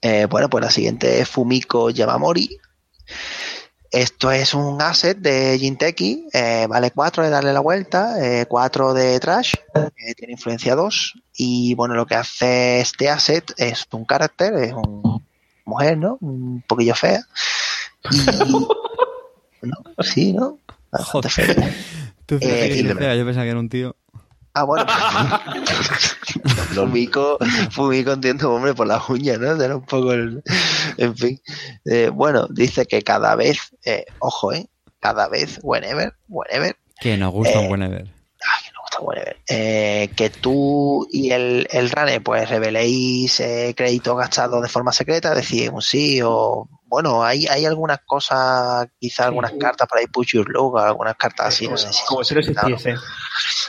Eh, 0.02 0.26
bueno, 0.30 0.49
pues 0.49 0.64
la 0.64 0.72
siguiente 0.72 1.20
es 1.20 1.30
Fumiko 1.30 1.90
Yamamori. 1.90 2.57
Esto 3.91 4.32
es 4.32 4.53
un 4.53 4.80
asset 4.82 5.18
de 5.18 5.57
Jinteki, 5.57 6.28
eh, 6.32 6.68
vale 6.70 6.91
4 6.91 7.24
de 7.24 7.30
darle 7.32 7.53
la 7.53 7.60
vuelta, 7.60 8.16
4 8.48 8.94
de 8.94 9.20
trash, 9.20 9.56
eh, 9.74 10.14
tiene 10.16 10.34
influencia 10.34 10.76
2 10.76 11.14
y 11.38 11.74
bueno, 11.74 11.95
lo 11.95 12.06
que 12.06 12.14
hace 12.14 12.82
este 12.82 13.10
asset 13.10 13.52
es 13.57 13.88
un 13.91 14.06
carácter, 14.06 14.53
es 14.57 14.74
un 14.74 15.24
mujer, 15.66 15.98
¿no? 15.98 16.18
Un 16.22 16.64
poquillo 16.68 16.94
fea. 16.94 17.24
Y, 18.11 18.18
¿no? 19.61 19.76
Sí, 20.03 20.34
¿no? 20.34 20.57
Bastante 20.91 21.30
Joder. 21.30 21.73
Tú 22.26 22.38
Eh, 22.41 22.76
y- 22.80 22.84
yo 22.84 22.95
pensaba 23.26 23.44
que 23.44 23.49
era 23.49 23.60
un 23.60 23.69
tío. 23.69 23.95
Ah, 24.53 24.64
bueno. 24.64 24.86
Fumico, 26.73 27.38
Fumico 27.72 28.11
entiendo, 28.11 28.52
hombre, 28.53 28.73
por 28.73 28.88
las 28.88 29.07
uñas, 29.10 29.40
¿no? 29.40 29.61
Era 29.61 29.76
un 29.76 29.86
poco 29.86 30.11
el... 30.14 30.44
En 30.98 31.15
fin. 31.15 31.40
Eh, 31.86 32.10
bueno, 32.14 32.48
dice 32.49 32.86
que 32.86 33.02
cada 33.02 33.36
vez, 33.36 33.57
eh, 33.86 34.06
ojo, 34.19 34.52
¿eh? 34.53 34.68
Cada 34.99 35.27
vez, 35.30 35.60
whenever, 35.64 36.14
whenever, 36.27 36.76
Que 36.99 37.18
nos 37.18 37.31
gusta 37.31 37.60
un 37.60 37.65
Eh, 37.65 37.68
buen 37.69 37.81
Ever. 37.84 38.02
ah, 38.44 38.60
que 38.65 38.72
no 38.73 38.81
gusta 38.81 38.99
whenever, 39.02 39.38
eh, 39.48 40.10
que 40.15 40.30
tú 40.30 41.07
y 41.11 41.31
el, 41.31 41.68
el 41.72 41.90
runner, 41.90 42.22
pues, 42.22 42.49
reveléis 42.49 43.40
eh, 43.40 43.73
créditos 43.77 44.18
gastados 44.18 44.61
de 44.61 44.68
forma 44.68 44.91
secreta, 44.91 45.34
decir 45.34 45.69
un 45.72 45.81
sí 45.81 46.19
o... 46.23 46.68
Bueno, 46.90 47.24
hay, 47.24 47.45
hay 47.45 47.66
algunas 47.66 47.99
cosas, 48.03 48.88
quizá 48.99 49.26
algunas 49.26 49.52
cartas 49.60 49.88
por 49.88 49.99
ahí, 49.99 50.07
push 50.07 50.34
your 50.34 50.48
o 50.57 50.76
algunas 50.80 51.16
cartas 51.16 51.48
así, 51.48 51.68
no 51.68 51.78
sé 51.78 51.94
si 51.94 52.03
Como 52.07 52.24
si 52.24 52.34
no 52.34 52.40
existiese. 52.40 52.95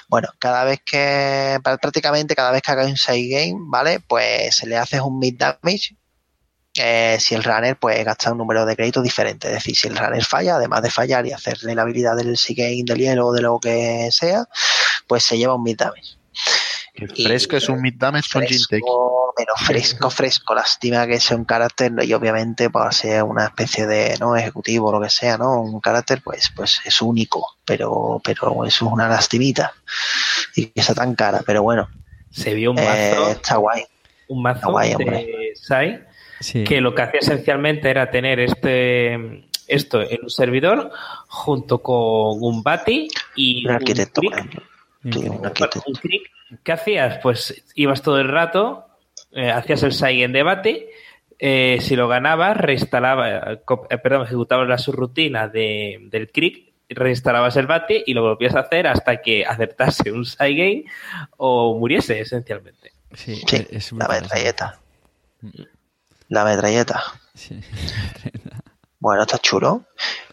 bueno, 0.09 0.29
cada 0.39 0.65
vez 0.65 0.81
que, 0.85 1.61
prácticamente 1.63 2.35
cada 2.35 2.51
vez 2.51 2.63
que 2.63 2.73
hagáis 2.73 2.91
un 2.91 2.97
side 2.97 3.29
game, 3.29 3.59
¿vale? 3.67 4.01
Pues 4.01 4.57
se 4.57 4.67
le 4.67 4.79
hace 4.79 5.01
un 5.03 5.19
mid 5.19 5.35
damage. 5.37 5.97
eh, 6.77 7.19
si 7.21 7.35
el 7.35 7.45
runner 7.45 7.77
pues 7.77 8.03
gasta 8.05 8.33
un 8.33 8.39
número 8.39 8.65
de 8.65 8.75
créditos 8.75 9.03
diferente, 9.03 9.49
es 9.49 9.55
decir, 9.55 9.77
si 9.77 9.89
el 9.89 9.99
runner 9.99 10.25
falla, 10.25 10.57
además 10.57 10.83
de 10.83 10.91
fallar 10.91 11.27
y 11.27 11.33
hacerle 11.33 11.75
la 11.75 11.83
habilidad 11.83 12.17
del 12.17 12.39
side 12.39 12.63
game 12.63 12.85
del 12.87 12.99
hielo 12.99 13.27
o 13.27 13.33
de 13.35 13.43
lo 13.43 13.59
que 13.61 14.09
sea, 14.13 14.47
pues 15.07 15.25
se 15.25 15.37
lleva 15.37 15.57
un 15.57 15.63
mid 15.63 15.77
damage. 15.77 16.17
El 17.01 17.13
Y- 17.15 17.25
fresco 17.25 17.57
es 17.57 17.69
un 17.69 17.81
mid 17.81 17.95
damage 17.97 18.29
con 18.33 18.45
pero 19.37 19.55
fresco, 19.57 20.11
fresco. 20.11 20.55
Lástima 20.55 21.07
que 21.07 21.19
sea 21.19 21.37
un 21.37 21.45
carácter 21.45 21.93
y 22.03 22.13
obviamente 22.13 22.69
para 22.69 22.93
ser 22.93 23.23
una 23.23 23.47
especie 23.47 23.87
de 23.87 24.17
no 24.21 24.37
ejecutivo 24.37 24.89
o 24.89 24.93
lo 24.93 25.01
que 25.01 25.09
sea, 25.09 25.39
¿no? 25.39 25.63
Un 25.63 25.81
carácter 25.81 26.21
pues 26.23 26.51
pues 26.55 26.81
es 26.85 27.01
único, 27.01 27.57
pero 27.65 28.21
pero 28.23 28.65
eso 28.67 28.87
es 28.87 28.93
una 28.93 29.09
lastimita 29.09 29.73
y 30.55 30.67
que 30.67 30.83
sea 30.83 30.95
tan 30.95 31.15
cara, 31.15 31.43
pero 31.47 31.63
bueno, 31.63 31.89
Se 32.31 32.53
vio 32.55 32.71
un 32.73 32.79
eh, 32.79 33.13
mazo, 33.15 33.31
está 33.31 33.57
guay. 33.57 33.85
un 34.29 34.43
mazo 34.43 34.71
guay, 34.71 34.91
de 34.91 34.97
hombre. 34.97 35.53
Sai 35.57 36.05
Sí. 36.41 36.65
que 36.65 36.81
lo 36.81 36.95
que 36.95 37.03
hacía 37.03 37.21
esencialmente 37.21 37.91
era 37.91 38.11
tener 38.11 38.41
este 38.41 39.47
esto 39.69 40.01
en 40.03 40.19
un 40.23 40.31
servidor 40.31 40.91
junto 41.29 41.79
con 41.83 42.43
un 42.43 42.63
Bati 42.63 43.09
y 43.37 43.67
Un 43.67 43.73
arquitecto, 43.75 44.21
un 44.23 44.33
qué 45.03 45.19
un 45.19 45.29
bueno. 45.29 45.47
arquitecto. 45.47 45.83
Un 45.87 45.95
Crick. 45.95 46.31
¿Qué 46.65 46.73
hacías? 46.73 47.19
Pues 47.23 47.63
ibas 47.75 48.03
todo 48.03 48.19
el 48.19 48.29
rato, 48.29 48.87
eh, 49.33 49.51
hacías 49.51 49.83
el 49.85 49.93
SAI 49.93 50.23
en 50.25 50.33
debate, 50.33 50.91
eh, 51.39 51.79
si 51.81 51.95
lo 51.97 52.09
ganabas, 52.09 52.57
reinstalabas, 52.57 53.59
eh, 53.91 53.99
perdón, 53.99 54.25
ejecutabas 54.27 54.69
la 54.69 54.79
subrutina 54.79 55.49
de, 55.49 55.99
del 56.11 56.31
Crick, 56.33 56.73
reinstalabas 56.89 57.57
el 57.57 57.67
bate 57.69 58.03
y 58.05 58.15
lo 58.15 58.23
volvías 58.23 58.57
a 58.57 58.61
hacer 58.61 58.89
hasta 58.89 59.23
que 59.23 59.47
aceptase 59.47 60.11
un 60.11 60.25
side 60.25 60.55
game 60.55 60.85
o 61.37 61.79
muriese, 61.79 62.21
esencialmente. 62.21 62.93
Sí, 63.15 63.37
Sí, 63.47 63.57
es- 63.57 63.71
es 63.71 63.93
la 63.93 64.09
metralleta. 64.09 64.81
La 66.29 66.45
metralleta. 66.45 67.03
Sí. 67.35 67.61
Bueno, 69.03 69.23
está 69.23 69.39
chulo. 69.39 69.85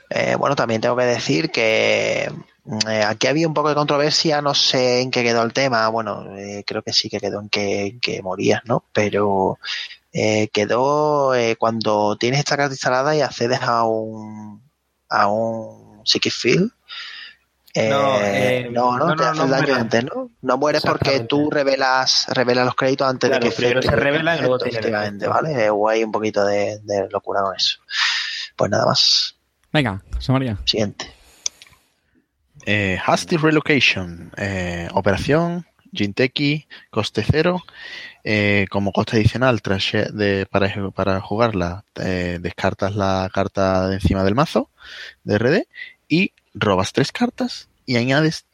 Eh, 0.09 0.35
bueno, 0.37 0.53
también 0.53 0.81
tengo 0.81 0.97
que 0.97 1.05
decir 1.05 1.51
que 1.51 2.29
mm, 2.29 2.41
eh, 2.89 3.03
aquí 3.03 3.27
había 3.27 3.47
un 3.47 3.53
poco 3.53 3.69
de 3.69 3.75
controversia, 3.75 4.41
no 4.41 4.53
sé 4.53 5.01
en 5.01 5.11
qué 5.11 5.23
quedó 5.23 5.43
el 5.43 5.53
tema. 5.53 5.87
Bueno, 5.89 6.35
eh, 6.37 6.63
creo 6.65 6.81
que 6.83 6.93
sí 6.93 7.09
que 7.09 7.19
quedó 7.19 7.39
en 7.39 7.49
que, 7.49 7.85
en 7.87 7.99
que 7.99 8.21
morías, 8.21 8.61
¿no? 8.65 8.83
Pero 8.93 9.57
eh, 10.13 10.49
quedó 10.49 11.33
eh, 11.35 11.55
cuando 11.57 12.17
tienes 12.17 12.39
esta 12.39 12.57
carta 12.57 12.73
instalada 12.73 13.15
y 13.15 13.21
accedes 13.21 13.61
a 13.61 13.83
un 13.83 14.61
a 15.09 15.27
un 15.27 16.01
Psychic 16.05 16.33
Field. 16.33 16.71
eh, 17.73 17.89
No, 17.89 18.17
eh, 18.21 18.69
no, 18.71 18.97
no, 18.97 19.05
no, 19.07 19.15
te 19.15 19.23
no, 19.23 19.29
hace 19.29 19.39
no 19.39 19.47
daño 19.47 19.75
antes, 19.75 20.03
¿no? 20.03 20.29
No 20.41 20.57
mueres 20.57 20.81
porque 20.81 21.21
tú 21.21 21.49
revelas, 21.49 22.25
revelas 22.29 22.65
los 22.65 22.75
créditos 22.75 23.07
antes 23.07 23.29
Claro, 23.29 23.43
de 23.45 23.49
que 23.49 23.55
primero 23.55 23.81
se 23.81 23.91
revelan 23.91 24.37
y 24.37 24.41
luego 24.41 24.65
efecto. 24.65 25.29
¿vale? 25.29 25.69
O 25.69 25.87
hay 25.87 26.03
un 26.03 26.11
poquito 26.11 26.43
de, 26.45 26.79
de 26.83 27.07
locura 27.09 27.41
con 27.43 27.55
eso. 27.55 27.79
Pues 28.55 28.71
nada 28.71 28.85
más. 28.87 29.35
Venga, 29.71 30.01
José 30.15 30.31
María. 30.31 30.57
Siguiente. 30.65 31.13
Eh, 32.69 32.99
Hasty 33.03 33.37
Relocation, 33.37 34.33
eh, 34.35 34.89
operación, 34.91 35.65
Jinteki, 35.93 36.67
coste 36.89 37.23
cero. 37.25 37.63
Eh, 38.25 38.67
como 38.69 38.91
coste 38.91 39.15
adicional, 39.15 39.61
tras 39.61 39.89
de, 39.93 40.45
para, 40.45 41.21
jugarla, 41.21 41.85
eh, 41.95 42.39
descartas 42.41 42.93
la 42.93 43.31
carta 43.33 43.87
de 43.87 43.95
encima 43.95 44.25
del 44.25 44.35
mazo 44.35 44.69
de 45.23 45.37
RD 45.37 45.67
y 46.09 46.33
robas 46.53 46.91
tres 46.91 47.13
cartas 47.13 47.69
y 47.85 47.95
añades 47.95 48.45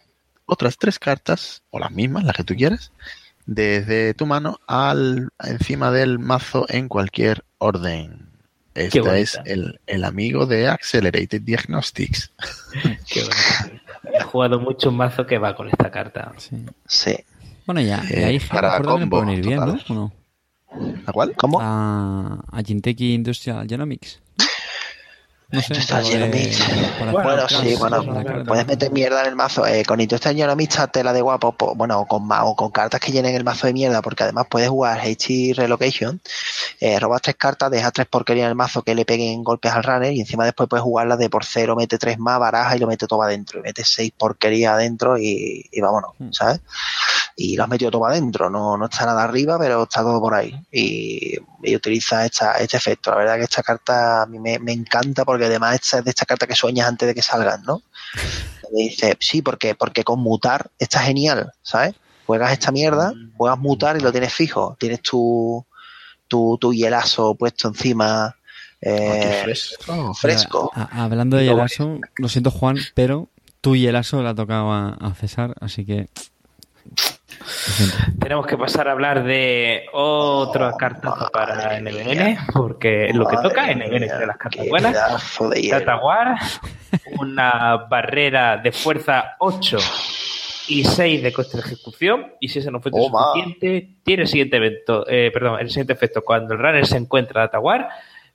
otras 0.46 0.78
tres 0.78 1.00
cartas, 1.00 1.64
o 1.72 1.80
las 1.80 1.90
mismas, 1.90 2.24
las 2.24 2.36
que 2.36 2.44
tú 2.44 2.54
quieras, 2.56 2.92
desde 3.48 4.14
tu 4.14 4.28
mano 4.28 4.60
al 4.68 5.30
encima 5.44 5.90
del 5.90 6.20
mazo 6.20 6.68
en 6.70 6.88
cualquier 6.88 7.44
orden. 7.58 8.30
Este 8.76 9.22
es 9.22 9.40
el, 9.46 9.80
el 9.88 10.04
amigo 10.04 10.46
de 10.46 10.68
Accelerated 10.68 11.42
Diagnostics. 11.42 12.32
Qué. 13.10 13.24
He 14.14 14.24
jugado 14.24 14.60
mucho 14.60 14.90
un 14.90 14.98
mazo 14.98 15.26
que 15.26 15.38
va 15.38 15.56
con 15.56 15.68
esta 15.70 15.90
carta. 15.92 16.34
Sí. 16.38 16.66
Sí. 16.86 17.16
Bueno, 17.66 17.82
ya, 17.82 18.04
Eh, 18.10 18.26
ahí 18.26 18.40
para 18.40 18.82
combo, 18.82 19.10
pueden 19.22 19.30
ir 19.30 19.46
bien, 19.46 19.60
¿no? 19.60 19.66
total. 19.78 19.86
¿O 19.90 19.94
no? 19.94 20.12
¿A 21.06 21.12
cuál? 21.14 21.36
¿Cómo? 21.36 21.60
A, 21.62 22.44
a 22.52 22.62
Jinteki 22.64 23.14
Industrial 23.14 23.66
Genomics. 23.68 24.20
No 25.54 25.62
sé. 25.62 25.74
Industrial 25.74 26.00
algo 26.00 26.10
de- 26.10 26.18
Genomics. 26.18 26.60
para 27.00 27.12
Bueno, 27.12 27.48
sí, 27.50 27.76
bueno, 27.76 28.44
puedes 28.46 28.68
meter 28.68 28.92
mierda 28.92 29.22
en 29.22 29.28
el 29.28 29.36
mazo. 29.36 29.66
Eh, 29.68 29.84
con 29.86 30.02
Industrial 30.02 30.36
Genomics 30.36 30.80
tela 30.92 31.14
de 31.14 31.22
guapo, 31.22 31.52
po- 31.54 31.76
bueno, 31.76 32.00
o 32.00 32.06
con, 32.08 32.28
o 32.32 32.56
con 32.56 32.72
cartas 32.72 33.00
que 33.00 33.12
llenen 33.12 33.36
el 33.36 33.44
mazo 33.44 33.68
de 33.68 33.74
mierda, 33.74 34.02
porque 34.02 34.24
además 34.24 34.48
puedes 34.50 34.70
jugar 34.70 35.00
HT 35.00 35.54
Relocation, 35.56 36.20
eh, 36.80 37.00
robas 37.00 37.22
tres 37.22 37.36
cartas, 37.36 37.70
dejas 37.72 37.94
tres 37.94 38.08
porquerías 38.08 38.46
en 38.46 38.50
el 38.50 38.56
mazo 38.56 38.82
que 38.82 38.96
le 38.96 39.06
peguen 39.06 39.44
golpes 39.44 39.72
al 39.72 39.84
runner 39.84 40.12
y 40.12 40.20
encima 40.22 40.44
después 40.46 40.68
puedes 40.68 40.84
jugarlas 40.84 41.20
de 41.20 41.30
por 41.30 41.46
cero, 41.46 41.76
mete 41.76 41.98
tres 42.00 42.18
más, 42.18 42.40
baraja 42.40 42.76
y 42.76 42.80
lo 42.80 42.88
mete 42.88 43.06
todo 43.08 43.22
adentro. 43.22 43.60
Y 43.60 43.62
metes 43.64 43.88
seis 43.94 44.12
porquerías 44.18 44.74
adentro 44.74 45.18
y, 45.18 45.70
y 45.72 45.82
vámonos, 45.82 46.12
Mm. 46.20 46.32
Y 47.36 47.56
lo 47.56 47.64
has 47.64 47.70
metido 47.70 47.90
todo 47.92 48.06
adentro. 48.06 48.50
No, 48.50 48.78
no 48.78 48.86
está 48.86 49.06
nada 49.06 49.24
arriba, 49.24 49.58
pero 49.60 49.84
está 49.84 50.02
todo 50.02 50.20
por 50.22 50.34
ahí. 50.36 50.54
Y, 50.72 51.36
y 51.64 51.76
utiliza 51.76 52.26
esta, 52.26 52.54
este 52.54 52.78
efecto. 52.78 53.12
La 53.12 53.18
verdad 53.18 53.36
que 53.38 53.44
esta 53.44 53.64
carta 53.64 54.24
a 54.24 54.26
mí 54.26 54.40
me, 54.40 54.60
me 54.60 54.72
encanta 54.72 55.26
porque 55.26 55.46
además 55.46 55.76
esta 55.76 56.00
es 56.00 56.04
de 56.06 56.10
esta 56.12 56.26
carta 56.26 56.46
que 56.48 56.56
sueñas 56.56 56.88
antes 56.88 57.08
de 57.08 57.16
que 57.16 57.22
salgan, 57.22 57.64
¿no? 57.64 57.82
Dice, 58.72 59.16
sí, 59.20 59.42
porque, 59.42 59.76
porque 59.76 60.04
con 60.04 60.20
mutar 60.20 60.72
está 60.80 61.00
genial, 61.02 61.52
¿sabes? 61.62 61.94
Juegas 62.26 62.54
esta 62.54 62.72
mierda, 62.72 63.14
juegas 63.38 63.60
mutar 63.60 63.98
y 63.98 64.00
lo 64.00 64.12
tienes 64.12 64.34
fijo. 64.34 64.76
Tienes 64.80 65.02
tu, 65.02 65.64
tu, 66.28 66.58
tu 66.60 66.74
hielazo 66.74 67.36
puesto 67.36 67.68
encima. 67.68 68.36
eh, 68.82 69.42
fresco. 69.44 70.14
fresco. 70.14 70.72
A- 70.74 71.04
hablando 71.04 71.38
de 71.38 71.46
Yelaso, 71.46 72.00
lo 72.18 72.30
siento 72.30 72.50
Juan, 72.50 72.78
pero 72.96 73.30
tú 73.62 73.76
y 73.76 73.82
Yelaso 73.82 74.24
le 74.24 74.30
ha 74.30 74.34
tocado 74.36 74.72
a, 74.72 74.90
a 74.94 75.14
César, 75.16 75.54
así 75.62 75.86
que... 75.86 76.08
Tenemos 78.20 78.46
que 78.48 78.58
pasar 78.58 78.88
a 78.88 78.92
hablar 78.92 79.24
de 79.24 79.86
otra 79.94 80.74
carta 80.78 81.14
para 81.32 81.80
NBN, 81.80 82.38
porque 82.54 83.10
lo 83.14 83.28
que 83.28 83.38
toca 83.38 83.74
NBN 83.74 84.00
mía, 84.00 84.18
de 84.18 84.28
las 84.28 84.38
cartas 84.38 84.68
buenas. 84.68 85.40
War, 86.02 86.38
una 87.20 87.88
barrera 87.90 88.58
de 88.58 88.72
fuerza 88.72 89.36
8 89.40 89.78
y 90.68 90.84
6 90.84 91.24
de 91.24 91.34
coste 91.34 91.58
de 91.58 91.64
ejecución. 91.64 92.34
Y 92.40 92.50
si 92.50 92.60
eso 92.60 92.72
no 92.72 92.82
fue 92.82 92.92
suficiente, 92.92 93.96
tiene 94.04 94.24
el 94.24 94.28
siguiente 94.28 94.58
evento, 94.58 95.06
eh, 95.08 95.32
perdón, 95.32 95.60
el 95.60 95.70
siguiente 95.70 95.94
efecto. 95.94 96.22
Cuando 96.22 96.54
el 96.54 96.60
runner 96.60 96.86
se 96.86 96.98
encuentra 96.98 97.42
Data 97.42 97.60
War, 97.60 97.90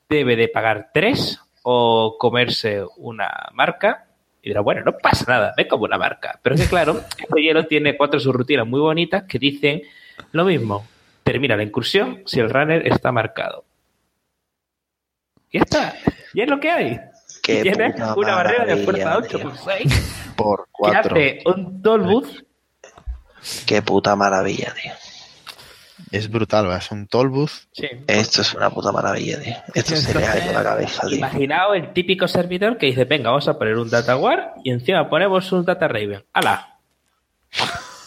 debe 0.09 0.37
de 0.37 0.49
pagar 0.49 0.91
3 0.93 1.41
o 1.63 2.17
comerse 2.19 2.85
una 2.97 3.31
marca. 3.53 4.08
Y 4.43 4.51
dirá, 4.51 4.61
bueno, 4.61 4.83
no 4.85 4.97
pasa 4.97 5.25
nada, 5.29 5.55
me 5.57 5.67
como 5.67 5.85
una 5.85 5.99
marca. 5.99 6.39
Pero 6.43 6.55
es 6.55 6.63
que 6.63 6.69
claro, 6.69 7.01
este 7.19 7.43
hielo 7.43 7.67
tiene 7.67 7.97
cuatro 7.97 8.21
subrutinas 8.21 8.67
muy 8.67 8.81
bonitas 8.81 9.25
que 9.25 9.39
dicen 9.39 9.83
lo 10.33 10.45
mismo. 10.45 10.87
Termina 11.23 11.57
la 11.57 11.63
incursión 11.63 12.23
si 12.27 12.41
el 12.41 12.51
runner 12.51 12.87
está 12.87 13.13
marcado. 13.13 13.65
Y 15.51 15.59
está. 15.59 15.95
Y 16.35 16.41
es 16.43 16.49
lo 16.49 16.61
que 16.61 16.71
hay. 16.71 17.01
Qué 17.43 17.63
tiene 17.63 17.95
una 18.17 18.37
barrera 18.37 18.65
de 18.65 18.85
fuerza 18.85 19.05
maravilla, 19.05 19.37
8 19.37 19.39
tío. 19.39 19.49
por 19.49 19.59
6 19.59 20.33
Por 20.37 20.69
que 20.83 20.97
hace 20.97 21.39
un 21.47 21.83
Tollbooth. 21.83 22.45
Qué 23.67 23.83
puta 23.83 24.17
maravilla, 24.17 24.75
tío. 24.81 24.93
Es 26.13 26.31
brutal, 26.31 26.65
¿verdad? 26.65 26.81
es 26.83 26.91
un 26.91 27.07
tollbooth. 27.07 27.51
Sí. 27.73 27.87
Esto 28.07 28.43
es 28.43 28.55
una 28.55 28.71
puta 28.71 28.93
maravilla, 28.93 29.41
tío. 29.41 29.55
Esto 29.75 29.97
se 29.97 30.15
le 30.19 30.27
ha 30.27 30.45
ido 30.45 30.53
la 30.53 30.63
cabeza, 30.63 31.07
tío. 31.07 31.17
Imaginaos 31.19 31.77
el 31.77 31.93
típico 31.93 32.27
servidor 32.29 32.79
que 32.79 32.87
dice, 32.87 33.05
venga, 33.05 33.31
vamos 33.31 33.49
a 33.49 33.59
poner 33.59 33.77
un 33.77 33.91
Data 33.91 34.17
War 34.17 34.55
y 34.65 34.71
encima 34.71 35.09
ponemos 35.11 35.51
un 35.53 35.65
Data 35.65 35.89
Raven. 35.89 36.25
¡Hala! 36.33 36.77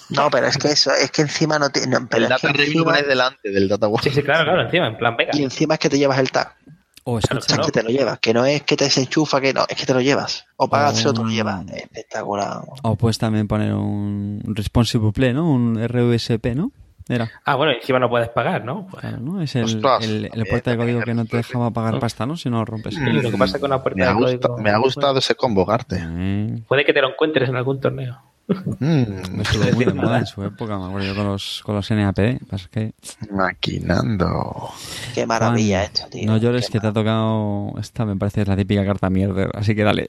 No, 0.09 0.29
pero 0.29 0.47
es 0.47 0.57
que 0.57 0.67
eso, 0.69 0.91
es 0.93 1.09
que 1.11 1.21
encima 1.21 1.57
no 1.57 1.69
tiene. 1.69 1.91
No, 1.91 1.97
el 2.11 2.23
es 2.23 2.41
que 2.41 2.47
data 2.47 2.63
lo 2.75 2.83
pones 2.83 3.07
delante 3.07 3.49
del 3.49 3.69
data 3.69 3.87
war. 3.87 4.03
Sí, 4.03 4.09
sí, 4.09 4.21
claro, 4.23 4.43
claro, 4.43 4.61
encima, 4.63 4.87
en 4.87 4.97
plan, 4.97 5.15
venga. 5.15 5.31
y 5.33 5.43
encima 5.43 5.75
es 5.75 5.79
que 5.79 5.89
te 5.89 5.97
llevas 5.97 6.19
el 6.19 6.31
tag. 6.31 6.55
Oh, 7.03 7.13
O 7.13 7.17
es 7.19 7.25
que 7.27 7.71
te 7.71 7.81
lo 7.81 7.89
llevas. 7.89 8.19
Que 8.19 8.33
no 8.33 8.45
es 8.45 8.61
que 8.63 8.75
te 8.75 8.83
desenchufa, 8.83 9.39
que 9.41 9.53
no, 9.53 9.65
es 9.67 9.75
que 9.75 9.85
te 9.85 9.93
lo 9.93 10.01
llevas. 10.01 10.45
O 10.57 10.69
pagas 10.69 10.97
cero, 10.97 11.13
te 11.13 11.21
lo 11.21 11.27
Oh. 11.27 11.29
llevas. 11.29 11.65
Espectacular. 11.71 12.61
O 12.83 12.95
puedes 12.95 13.17
también 13.17 13.47
poner 13.47 13.73
un 13.73 14.41
Responsive 14.45 15.11
Play, 15.13 15.33
¿no? 15.33 15.49
Un 15.49 15.81
RUSP, 15.87 16.55
¿no? 16.55 16.71
Era. 17.13 17.29
Ah, 17.45 17.55
bueno, 17.55 17.73
encima 17.73 17.99
no 17.99 18.09
puedes 18.09 18.29
pagar, 18.29 18.63
¿no? 18.63 18.87
Pues, 18.89 19.01
Claro, 19.01 19.17
¿no? 19.17 19.41
Es 19.41 19.55
el, 19.55 19.65
Ostras, 19.65 20.05
el, 20.05 20.29
puerta 20.49 20.71
de 20.71 20.77
código 20.77 21.01
que 21.01 21.13
no 21.13 21.25
te 21.25 21.37
dejaba 21.37 21.69
pagar 21.71 21.99
pasta, 21.99 22.25
¿no? 22.25 22.37
Si 22.37 22.49
no 22.49 22.59
lo 22.59 22.65
rompes. 22.65 22.95
sí, 22.95 23.01
lo 23.01 23.29
que 23.31 23.37
pasa 23.37 23.59
con 23.59 23.69
la 23.69 23.81
puerta 23.83 23.97
Me 23.99 24.05
ha, 24.05 24.09
de 24.09 24.13
gusta- 24.15 24.47
código- 24.47 24.61
me 24.63 24.69
ha 24.69 24.77
gustado 24.77 25.19
ese 25.19 25.35
combo, 25.35 25.65
Garte. 25.65 25.97
Eh, 26.01 26.63
Puede 26.67 26.85
que 26.85 26.93
te 26.93 27.01
lo 27.01 27.09
encuentres 27.09 27.49
en 27.49 27.55
algún 27.57 27.79
torneo. 27.81 28.17
Mm, 28.47 29.39
estuvo 29.41 29.71
muy 29.75 29.85
de 29.85 29.93
moda 29.93 30.19
en 30.19 30.25
su 30.25 30.43
época, 30.43 30.77
me 30.77 30.85
acuerdo 30.85 31.07
yo 31.07 31.15
con 31.15 31.25
los, 31.27 31.61
con 31.65 31.75
los 31.75 31.89
NAP. 31.91 32.39
Pasa 32.49 32.67
que, 32.69 32.93
maquinando. 33.31 34.69
Qué 35.13 35.25
maravilla 35.25 35.79
Juan, 35.79 35.91
esto, 35.93 36.07
tío. 36.09 36.25
no 36.25 36.37
llores 36.37 36.65
Qué 36.67 36.73
que 36.73 36.79
te 36.81 36.87
ha 36.87 36.93
tocado. 36.93 37.73
Esta 37.79 38.05
me 38.05 38.15
parece 38.17 38.35
que 38.35 38.41
es 38.41 38.47
la 38.47 38.57
típica 38.57 38.85
carta 38.85 39.09
mierda, 39.09 39.49
así 39.53 39.73
que 39.75 39.83
dale. 39.83 40.05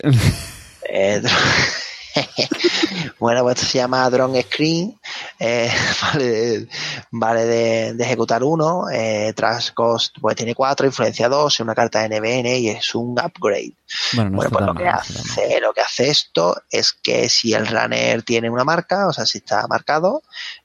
Eh, 0.89 1.23
bueno, 3.19 3.43
pues 3.43 3.57
esto 3.57 3.71
se 3.71 3.79
llama 3.79 4.09
Drone 4.11 4.43
Screen. 4.43 4.99
eh, 5.39 5.71
vale 6.03 6.25
de, 6.25 6.69
vale 7.11 7.45
de, 7.45 7.95
de 7.95 8.05
ejecutar 8.05 8.43
uno. 8.45 8.89
Eh, 8.91 9.33
tras 9.35 9.73
cost, 9.73 10.17
pues 10.21 10.37
tiene 10.37 10.55
cuatro, 10.55 10.87
influencia 10.87 11.29
dos, 11.29 11.55
es 11.55 11.61
una 11.61 11.75
carta 11.75 12.07
de 12.07 12.09
NBN 12.19 12.47
y 12.57 12.69
es 12.69 12.95
un 12.95 13.13
upgrade. 13.19 13.73
Bueno, 14.15 14.31
no 14.31 14.37
bueno, 14.37 14.49
está 14.49 14.59
pues 14.59 14.67
lo 14.67 14.75
que, 14.75 14.85
mal. 14.85 14.95
hace, 14.95 15.61
lo 15.61 15.73
que 15.73 15.81
hace 15.81 16.11
esto 16.11 16.63
es 16.71 16.93
que 16.93 17.29
si 17.29 17.55
el 17.55 17.67
runner 17.67 18.23
tiene 18.23 18.51
una 18.51 18.65
marca, 18.65 19.07
o 19.09 19.13
sea, 19.13 19.27
si 19.27 19.39
está 19.39 19.67
marcado, 19.67 20.23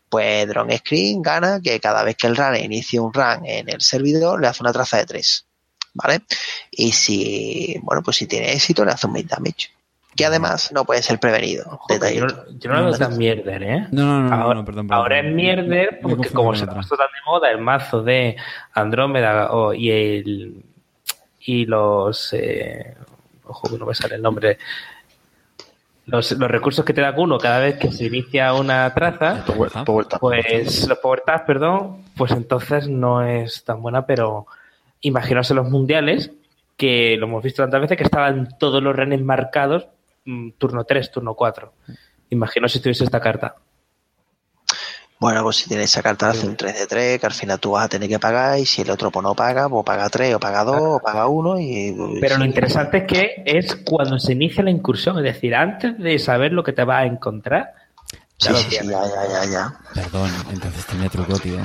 pues 0.09 0.47
Drone 0.47 0.77
Screen 0.77 1.21
gana 1.21 1.59
que 1.61 1.79
cada 1.79 2.03
vez 2.03 2.15
que 2.15 2.27
el 2.27 2.35
runner 2.35 2.63
inicie 2.63 2.99
un 2.99 3.13
run 3.13 3.45
en 3.45 3.69
el 3.69 3.81
servidor, 3.81 4.39
le 4.39 4.47
hace 4.47 4.63
una 4.63 4.73
traza 4.73 4.97
de 4.97 5.05
tres. 5.05 5.43
¿Vale? 5.93 6.21
Y 6.69 6.91
si, 6.91 7.75
bueno, 7.81 8.03
pues 8.03 8.17
si 8.17 8.27
tiene 8.27 8.53
éxito, 8.53 8.85
le 8.85 8.91
hace 8.91 9.07
un 9.07 9.13
mid 9.13 9.25
damage. 9.25 9.71
Que 10.17 10.25
además 10.25 10.71
no 10.73 10.83
puede 10.83 11.01
ser 11.03 11.19
prevenido. 11.19 11.63
Joder, 11.81 12.13
yo, 12.13 12.27
yo 12.59 12.71
no 12.71 12.79
lo 12.81 12.85
veo 12.87 12.97
tan 12.97 13.17
mierder, 13.17 13.63
¿eh? 13.63 13.87
No, 13.91 14.03
no, 14.03 14.29
no, 14.29 14.35
ahora, 14.35 14.55
no, 14.55 14.65
perdón, 14.65 14.87
perdón, 14.87 14.99
ahora 15.03 15.15
perdón. 15.17 15.29
es 15.29 15.35
mierder 15.35 15.99
porque 16.01 16.29
como 16.31 16.55
se 16.55 16.63
otra. 16.63 16.75
puso 16.75 16.97
tan 16.97 17.07
de 17.07 17.21
moda 17.25 17.51
el 17.51 17.59
mazo 17.59 18.01
de 18.03 18.35
Andrómeda 18.73 19.49
y 19.75 19.91
el 19.91 20.63
y 21.45 21.65
los 21.65 22.33
eh, 22.33 22.95
ojo 23.45 23.69
que 23.69 23.77
no 23.77 23.85
me 23.85 23.95
sale 23.95 24.15
el 24.15 24.21
nombre 24.21 24.57
los, 26.05 26.31
los 26.33 26.51
recursos 26.51 26.83
que 26.83 26.93
te 26.93 27.01
da 27.01 27.13
uno 27.15 27.37
cada 27.37 27.59
vez 27.59 27.77
que 27.77 27.91
se 27.91 28.05
inicia 28.05 28.53
una 28.53 28.93
traza 28.93 29.45
Power, 29.45 29.71
power 29.85 30.05
pues 30.19 30.87
los 30.87 30.97
power 30.99 31.23
perdón 31.45 32.03
pues 32.17 32.31
entonces 32.31 32.89
no 32.89 33.23
es 33.23 33.63
tan 33.63 33.81
buena 33.81 34.05
pero 34.05 34.47
imaginaos 35.01 35.49
en 35.51 35.57
los 35.57 35.69
mundiales 35.69 36.31
que 36.75 37.15
lo 37.17 37.27
hemos 37.27 37.43
visto 37.43 37.63
tantas 37.63 37.81
veces 37.81 37.97
que 37.97 38.03
estaban 38.03 38.49
todos 38.59 38.83
los 38.83 38.95
renes 38.95 39.21
marcados 39.21 39.87
turno 40.57 40.83
3, 40.83 41.11
turno 41.11 41.33
4 41.33 41.73
imagino 42.29 42.67
si 42.67 42.79
tuviese 42.79 43.03
esta 43.03 43.19
carta 43.19 43.55
Bueno, 45.19 45.41
pues 45.41 45.55
si 45.55 45.67
tienes 45.67 45.89
esa 45.89 46.03
carta, 46.03 46.29
hace 46.29 46.45
un 46.45 46.55
3 46.55 46.77
de 46.77 46.85
3, 46.85 47.19
que 47.19 47.25
al 47.25 47.33
final 47.33 47.59
tú 47.59 47.71
vas 47.71 47.85
a 47.85 47.89
tener 47.89 48.07
que 48.07 48.19
pagar, 48.19 48.59
y 48.59 48.65
si 48.65 48.83
el 48.83 48.91
otro 48.91 49.09
pues 49.09 49.23
no 49.23 49.33
paga, 49.33 49.67
pues 49.67 49.83
paga 49.83 50.09
3, 50.09 50.35
o 50.35 50.39
paga 50.39 50.63
2, 50.63 50.75
o 50.79 50.99
paga 50.99 51.27
1, 51.27 51.59
y... 51.59 51.95
Pero 52.21 52.37
lo 52.37 52.43
sí. 52.43 52.47
interesante 52.47 52.97
es 52.99 53.03
que 53.05 53.43
es 53.43 53.75
cuando 53.83 54.19
se 54.19 54.33
inicia 54.33 54.63
la 54.63 54.69
incursión, 54.69 55.17
es 55.17 55.23
decir, 55.23 55.55
antes 55.55 55.97
de 55.97 56.19
saber 56.19 56.51
lo 56.51 56.63
que 56.63 56.73
te 56.73 56.83
vas 56.83 57.01
a 57.01 57.05
encontrar. 57.05 57.73
Sí, 58.37 58.45
ya 58.45 58.51
lo 58.51 58.57
sí, 58.59 58.69
ya, 58.69 58.83
ya, 58.83 59.27
ya, 59.27 59.51
ya. 59.51 59.79
Perdón, 59.95 60.29
entonces 60.51 60.85
tiene 60.85 61.09
truco, 61.09 61.39
tío. 61.39 61.57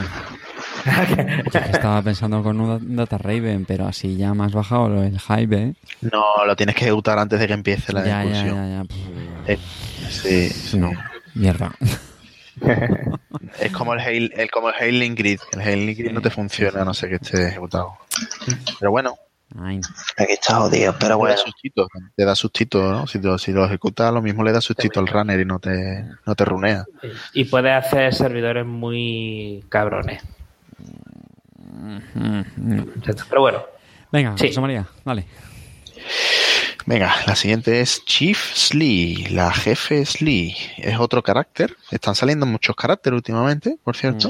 Estaba 1.73 2.03
pensando 2.03 2.43
con 2.43 2.61
un 2.61 2.97
Data 2.97 3.19
Raven, 3.19 3.65
pero 3.67 3.87
así 3.87 4.17
ya 4.17 4.35
más 4.35 4.53
bajado 4.53 4.89
lo- 4.89 5.03
el 5.03 5.19
hype, 5.21 5.57
¿eh? 5.57 5.75
No, 6.03 6.45
lo 6.47 6.57
tienes 6.57 6.75
que 6.75 6.85
ejecutar 6.87 7.19
antes 7.19 7.39
de 7.41 7.47
que 7.47 7.53
empiece 7.53 7.93
la 7.93 8.05
Ya, 8.05 8.25
ya, 8.25 8.45
ya, 8.47 8.55
ya. 8.55 8.85
Eh, 9.47 9.59
Sí, 10.09 10.49
sí. 10.51 10.79
No, 10.79 10.91
mierda. 11.35 11.73
Es 13.59 13.73
como 13.73 13.95
el, 13.95 14.01
Hail, 14.01 14.33
el, 14.37 14.51
como 14.51 14.69
el 14.69 14.75
Hailing 14.79 15.15
Grid. 15.15 15.41
El 15.53 15.61
Hailing 15.61 15.97
Grid 15.97 16.13
no 16.13 16.21
te 16.21 16.31
funciona 16.31 16.83
a 16.83 16.85
no 16.85 16.95
sé 16.95 17.09
que 17.09 17.17
esté 17.17 17.49
ejecutado. 17.49 17.97
Pero 18.79 18.91
bueno, 18.91 19.17
Ay, 19.59 19.81
Aquí 20.17 20.33
está 20.33 20.55
jodido, 20.57 20.95
pero 20.99 21.11
te 21.11 21.15
bueno. 21.17 21.35
da 21.37 21.43
sustito. 21.43 21.87
Te 22.17 22.25
da 22.25 22.35
sustito, 22.35 22.83
¿no? 22.93 23.07
Si, 23.07 23.19
te- 23.19 23.39
si 23.39 23.53
lo 23.53 23.65
ejecutas, 23.67 24.13
lo 24.13 24.23
mismo 24.23 24.43
le 24.45 24.53
da 24.53 24.61
sustito 24.63 25.01
al 25.01 25.09
runner 25.09 25.39
y 25.41 25.45
no 25.45 25.59
te, 25.59 26.05
no 26.25 26.35
te 26.35 26.45
runea. 26.45 26.85
Y 27.35 27.45
puedes 27.45 27.73
hacer 27.73 28.15
servidores 28.15 28.65
muy 28.65 29.63
cabrones. 29.69 30.23
Pero 33.29 33.41
bueno, 33.41 33.63
Venga, 34.11 34.37
Sí. 34.37 34.49
José 34.49 34.61
María, 34.61 34.87
dale. 35.05 35.27
Venga, 36.85 37.15
la 37.27 37.35
siguiente 37.37 37.81
es 37.81 38.05
Chief 38.05 38.39
Slee, 38.55 39.27
la 39.31 39.53
jefe 39.53 40.05
Slee. 40.05 40.55
Es 40.77 40.99
otro 40.99 41.23
carácter. 41.23 41.75
Están 41.91 42.15
saliendo 42.15 42.45
muchos 42.45 42.75
caracteres 42.77 43.17
últimamente, 43.17 43.79
por 43.83 43.97
cierto. 43.97 44.29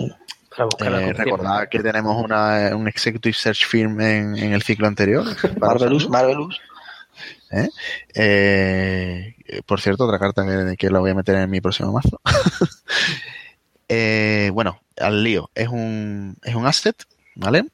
la 0.78 1.00
Eh, 1.00 1.12
recordad 1.14 1.68
que 1.68 1.80
tenemos 1.80 2.22
una, 2.22 2.76
un 2.76 2.86
Executive 2.86 3.32
Search 3.34 3.66
Firm 3.66 4.00
en, 4.02 4.36
en 4.36 4.52
el 4.52 4.62
ciclo 4.62 4.86
anterior. 4.86 5.24
Marvelous, 5.60 6.08
Marvelous. 6.10 6.60
¿eh? 7.50 7.68
Eh, 8.14 9.34
por 9.66 9.80
cierto, 9.80 10.04
otra 10.04 10.18
carta 10.18 10.44
que, 10.46 10.76
que 10.76 10.90
la 10.90 11.00
voy 11.00 11.10
a 11.10 11.14
meter 11.14 11.36
en 11.36 11.50
mi 11.50 11.60
próximo 11.60 11.90
mazo. 11.90 12.20
Eh, 13.88 14.50
bueno, 14.52 14.80
al 14.98 15.22
lío. 15.22 15.50
Es 15.54 15.68
un, 15.68 16.36
es 16.42 16.54
un 16.54 16.66
asset, 16.66 16.96
¿vale? 17.34 17.64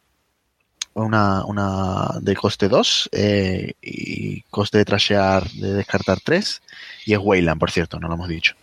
Una, 0.95 1.45
una 1.45 2.19
de 2.21 2.35
coste 2.35 2.69
2 2.69 3.11
eh, 3.13 3.75
y 3.81 4.43
coste 4.51 4.79
de 4.79 4.85
trashear, 4.85 5.49
de 5.51 5.75
descartar 5.75 6.19
3. 6.21 6.63
Y 7.07 7.13
es 7.13 7.21
Wayland, 7.23 7.61
por 7.61 7.71
cierto, 7.71 8.01
no 8.01 8.09
lo 8.09 8.15
hemos 8.15 8.29
dicho. 8.29 8.55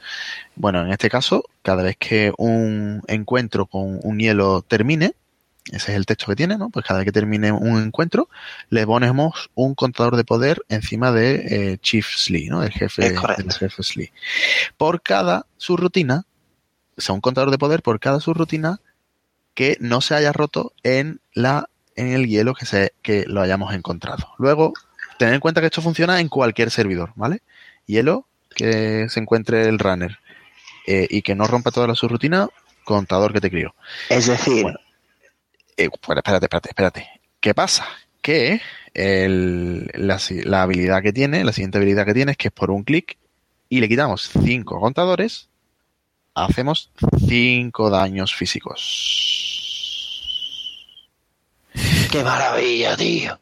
Bueno, 0.55 0.81
en 0.85 0.91
este 0.91 1.09
caso, 1.09 1.45
cada 1.61 1.83
vez 1.83 1.95
que 1.97 2.33
un 2.37 3.01
encuentro 3.07 3.65
con 3.67 3.99
un 4.03 4.19
hielo 4.19 4.63
termine, 4.63 5.13
ese 5.71 5.91
es 5.91 5.97
el 5.97 6.05
texto 6.05 6.27
que 6.27 6.35
tiene, 6.35 6.57
¿no? 6.57 6.69
Pues 6.69 6.85
cada 6.85 6.99
vez 6.99 7.05
que 7.05 7.11
termine 7.11 7.51
un 7.51 7.81
encuentro, 7.81 8.29
le 8.69 8.85
ponemos 8.85 9.49
un 9.55 9.73
contador 9.73 10.15
de 10.15 10.23
poder 10.23 10.61
encima 10.69 11.11
de 11.11 11.71
eh, 11.73 11.77
Chief 11.79 12.07
Slee, 12.07 12.49
¿no? 12.49 12.61
El 12.61 12.71
jefe 12.71 13.09
del 13.09 13.53
jefe 13.53 13.81
Slee. 13.81 14.11
Por 14.77 15.01
cada 15.01 15.47
subrutina 15.57 16.25
o 16.97 17.01
sea, 17.01 17.13
un 17.15 17.21
contador 17.21 17.51
de 17.51 17.57
poder 17.57 17.81
por 17.81 17.99
cada 17.99 18.19
subrutina 18.19 18.79
que 19.53 19.77
no 19.79 20.01
se 20.01 20.15
haya 20.15 20.33
roto 20.33 20.73
en 20.83 21.19
la 21.33 21.69
en 21.95 22.07
el 22.11 22.27
hielo 22.27 22.53
que 22.53 22.65
se 22.65 22.93
que 23.01 23.25
lo 23.27 23.41
hayamos 23.41 23.73
encontrado. 23.73 24.27
Luego, 24.37 24.73
tener 25.17 25.33
en 25.35 25.39
cuenta 25.39 25.61
que 25.61 25.67
esto 25.67 25.81
funciona 25.81 26.19
en 26.19 26.27
cualquier 26.29 26.71
servidor, 26.71 27.11
¿vale? 27.15 27.41
Hielo 27.85 28.27
que 28.53 29.07
se 29.09 29.19
encuentre 29.19 29.67
el 29.67 29.79
runner 29.79 30.19
eh, 30.87 31.07
y 31.09 31.21
que 31.21 31.35
no 31.35 31.47
rompa 31.47 31.71
toda 31.71 31.87
la 31.87 31.95
subrutina, 31.95 32.47
contador 32.83 33.33
que 33.33 33.41
te 33.41 33.49
crió. 33.49 33.75
Es 34.09 34.27
decir, 34.27 34.63
Bueno. 34.63 34.79
Eh, 35.77 35.89
bueno, 36.05 36.19
espérate, 36.19 36.45
espérate, 36.45 36.69
espérate. 36.69 37.09
¿Qué 37.41 37.53
pasa? 37.53 37.85
Que 38.21 38.61
el- 38.93 39.89
la, 39.93 40.19
la 40.45 40.61
habilidad 40.63 41.01
que 41.01 41.11
tiene, 41.13 41.43
la 41.43 41.51
siguiente 41.53 41.77
habilidad 41.77 42.05
que 42.05 42.13
tiene 42.13 42.31
es 42.31 42.37
que 42.37 42.47
es 42.47 42.53
por 42.53 42.71
un 42.71 42.83
clic 42.83 43.17
y 43.69 43.79
le 43.81 43.89
quitamos 43.89 44.29
5 44.43 44.79
contadores, 44.79 45.49
hacemos 46.35 46.91
5 47.27 47.89
daños 47.89 48.35
físicos. 48.35 49.81
qué 52.11 52.23
maravilla, 52.23 52.95
tío. 52.95 53.39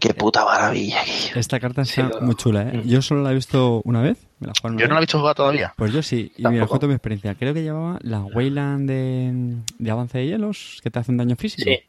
qué 0.00 0.14
puta 0.14 0.44
maravilla, 0.44 1.02
tío. 1.04 1.38
Esta 1.40 1.60
carta 1.60 1.82
está 1.82 2.10
muy 2.20 2.36
chula, 2.36 2.62
¿eh? 2.62 2.82
Yo 2.86 3.02
solo 3.02 3.22
la 3.22 3.32
he 3.32 3.34
visto 3.34 3.82
una 3.84 4.00
vez. 4.00 4.18
Me 4.38 4.46
la 4.46 4.52
jugaron 4.56 4.78
Yo 4.78 4.88
no 4.88 4.94
la 4.94 5.00
he 5.00 5.02
visto 5.02 5.18
jugar 5.18 5.34
todavía. 5.34 5.74
Pues 5.76 5.92
yo 5.92 6.02
sí, 6.02 6.32
y 6.36 6.46
mira, 6.46 6.66
cuento 6.66 6.86
mi 6.88 6.94
experiencia. 6.94 7.34
Creo 7.34 7.52
que 7.52 7.62
llevaba 7.62 7.98
la 8.02 8.20
Wayland 8.20 8.88
de, 8.88 9.56
de 9.78 9.90
avance 9.90 10.18
de 10.18 10.26
hielos 10.26 10.80
que 10.82 10.90
te 10.90 10.98
hace 11.00 11.10
un 11.10 11.18
daño 11.18 11.36
físico. 11.36 11.68
Sí. 11.68 11.80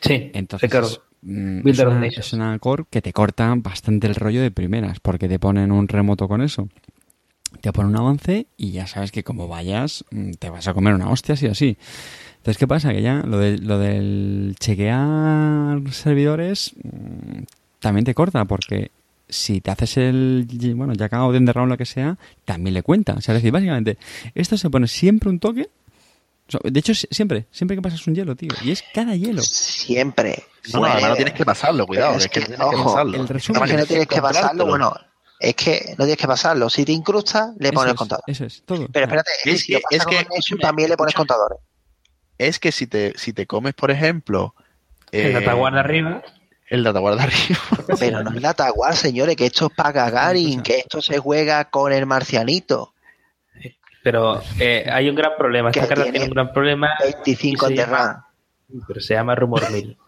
Sí, 0.00 0.30
Entonces. 0.32 1.00
Mm, 1.22 1.60
es, 1.68 1.76
una, 1.90 2.00
es 2.20 2.32
una 2.32 2.58
core 2.58 2.84
que 2.90 3.02
te 3.02 3.12
corta 3.12 3.54
bastante 3.56 4.06
el 4.06 4.14
rollo 4.14 4.40
de 4.42 4.50
primeras, 4.50 5.00
porque 5.00 5.28
te 5.28 5.38
ponen 5.38 5.72
un 5.72 5.88
remoto 5.88 6.28
con 6.28 6.42
eso. 6.42 6.68
Te 7.60 7.72
ponen 7.72 7.90
un 7.90 7.96
avance 7.96 8.46
y 8.56 8.70
ya 8.70 8.86
sabes 8.86 9.10
que 9.10 9.24
como 9.24 9.48
vayas, 9.48 10.04
mm, 10.12 10.32
te 10.38 10.50
vas 10.50 10.68
a 10.68 10.74
comer 10.74 10.94
una 10.94 11.10
hostia 11.10 11.34
así 11.34 11.46
así. 11.46 11.76
Entonces, 12.36 12.58
¿qué 12.58 12.66
pasa? 12.68 12.92
Que 12.92 13.02
ya 13.02 13.22
lo, 13.26 13.38
de, 13.38 13.58
lo 13.58 13.78
del 13.78 14.54
chequear 14.58 15.80
servidores 15.92 16.72
mm, 16.82 17.42
también 17.80 18.04
te 18.04 18.14
corta, 18.14 18.44
porque 18.44 18.90
si 19.28 19.60
te 19.60 19.70
haces 19.70 19.96
el, 19.96 20.46
bueno, 20.76 20.92
ya 20.94 21.06
acabo 21.06 21.32
de 21.32 21.38
enderrar 21.38 21.64
o 21.64 21.66
lo 21.66 21.76
que 21.76 21.86
sea, 21.86 22.18
también 22.44 22.74
le 22.74 22.82
cuenta. 22.82 23.14
O 23.14 23.20
sea, 23.20 23.34
es 23.34 23.42
decir, 23.42 23.52
básicamente, 23.52 23.98
esto 24.34 24.56
se 24.56 24.70
pone 24.70 24.86
siempre 24.88 25.28
un 25.30 25.38
toque. 25.38 25.68
O 26.64 26.68
De 26.70 26.80
hecho, 26.80 26.94
si- 26.94 27.06
siempre, 27.10 27.46
siempre 27.52 27.76
que 27.76 27.82
pasas 27.82 28.04
un 28.06 28.14
hielo, 28.14 28.34
tío. 28.36 28.50
Y 28.64 28.70
es 28.72 28.82
cada 28.94 29.14
hielo. 29.16 29.42
Siempre. 29.42 30.42
No, 30.72 30.80
no, 30.80 30.86
además 30.86 31.10
no 31.10 31.16
tienes 31.16 31.34
que 31.34 31.44
pasarlo, 31.44 31.86
cuidado. 31.86 32.16
Es 32.16 32.24
Es 32.24 32.30
que, 32.30 32.40
que, 32.40 32.46
tienes 32.46 32.60
que 32.60 32.76
ojo, 32.76 32.84
pasarlo. 32.92 33.16
el 33.16 33.28
resumen- 33.28 33.56
Además 33.56 33.70
que 33.70 33.76
no 33.76 33.86
tienes 33.86 34.06
que 34.06 34.22
pasarlo, 34.22 34.66
bueno, 34.66 34.94
es 35.38 35.54
que 35.54 35.94
no 35.98 36.04
tienes 36.04 36.16
que 36.16 36.26
pasarlo. 36.26 36.68
Si 36.70 36.84
te 36.84 36.92
incrustas, 36.92 37.50
le 37.58 37.68
Eso 37.68 37.74
pones 37.74 37.92
es, 37.94 37.98
contador. 37.98 38.24
Eso 38.26 38.44
es, 38.44 38.62
todo. 38.64 38.86
Pero 38.92 39.04
espérate, 39.06 39.30
es 39.38 39.42
que 39.44 39.50
Es 39.52 39.60
si 39.62 39.72
lo 39.72 39.78
que- 39.78 39.82
pasas 39.82 39.98
es 39.98 40.04
con 40.04 40.14
que- 40.28 40.34
Nexus, 40.34 40.58
también 40.60 40.90
le 40.90 40.96
pones 40.96 41.14
contadores. 41.14 41.58
Es 42.38 42.58
que 42.58 42.72
si 42.72 42.86
te, 42.86 43.14
si 43.16 43.32
te 43.32 43.46
comes, 43.46 43.74
por 43.74 43.90
ejemplo, 43.90 44.54
El 45.12 45.26
eh, 45.26 45.32
Dataguard 45.32 45.76
arriba. 45.76 46.22
el 46.68 46.84
dataguarda 46.84 47.24
arriba. 47.24 47.58
Pero 47.98 48.22
no 48.22 48.30
es 48.30 48.40
la 48.42 48.54
Taguar, 48.54 48.94
señores, 48.96 49.34
que 49.36 49.46
esto 49.46 49.66
es 49.66 49.72
para 49.74 49.92
Gagarin, 49.92 50.62
que 50.62 50.78
esto 50.78 51.02
se 51.02 51.18
juega 51.18 51.64
con 51.70 51.92
el 51.92 52.06
marcianito. 52.06 52.94
Pero 54.02 54.40
eh, 54.58 54.86
hay 54.90 55.10
un 55.10 55.16
gran 55.16 55.32
problema. 55.36 55.68
Esta 55.70 55.82
Que 55.82 55.88
carta 55.88 56.02
tiene 56.04 56.18
tiene 56.20 56.26
un 56.30 56.34
gran 56.34 56.52
problema. 56.52 56.88
25 57.02 57.66
y 57.70 57.76
se 57.76 57.80
de 57.82 57.86
RAM. 57.86 58.22
Pero 58.86 59.00
se 59.00 59.14
llama 59.14 59.34
Rumor 59.34 59.70
Mill. 59.70 59.98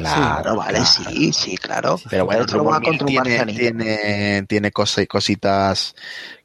Claro, 0.00 0.56
vale, 0.56 0.78
claro. 0.78 0.84
sí, 0.86 1.32
sí, 1.32 1.56
claro. 1.56 1.98
Pero 2.08 2.24
bueno, 2.26 2.42
esto 2.42 2.56
lo 2.58 2.64
va 2.64 2.78
Rumor 2.78 2.84
contra 2.84 3.04
un 3.06 3.10
tiene, 3.10 3.28
marcianito. 3.28 3.58
tiene, 3.58 4.42
tiene 4.48 4.70
cosa- 4.72 5.06
cositas, 5.06 5.94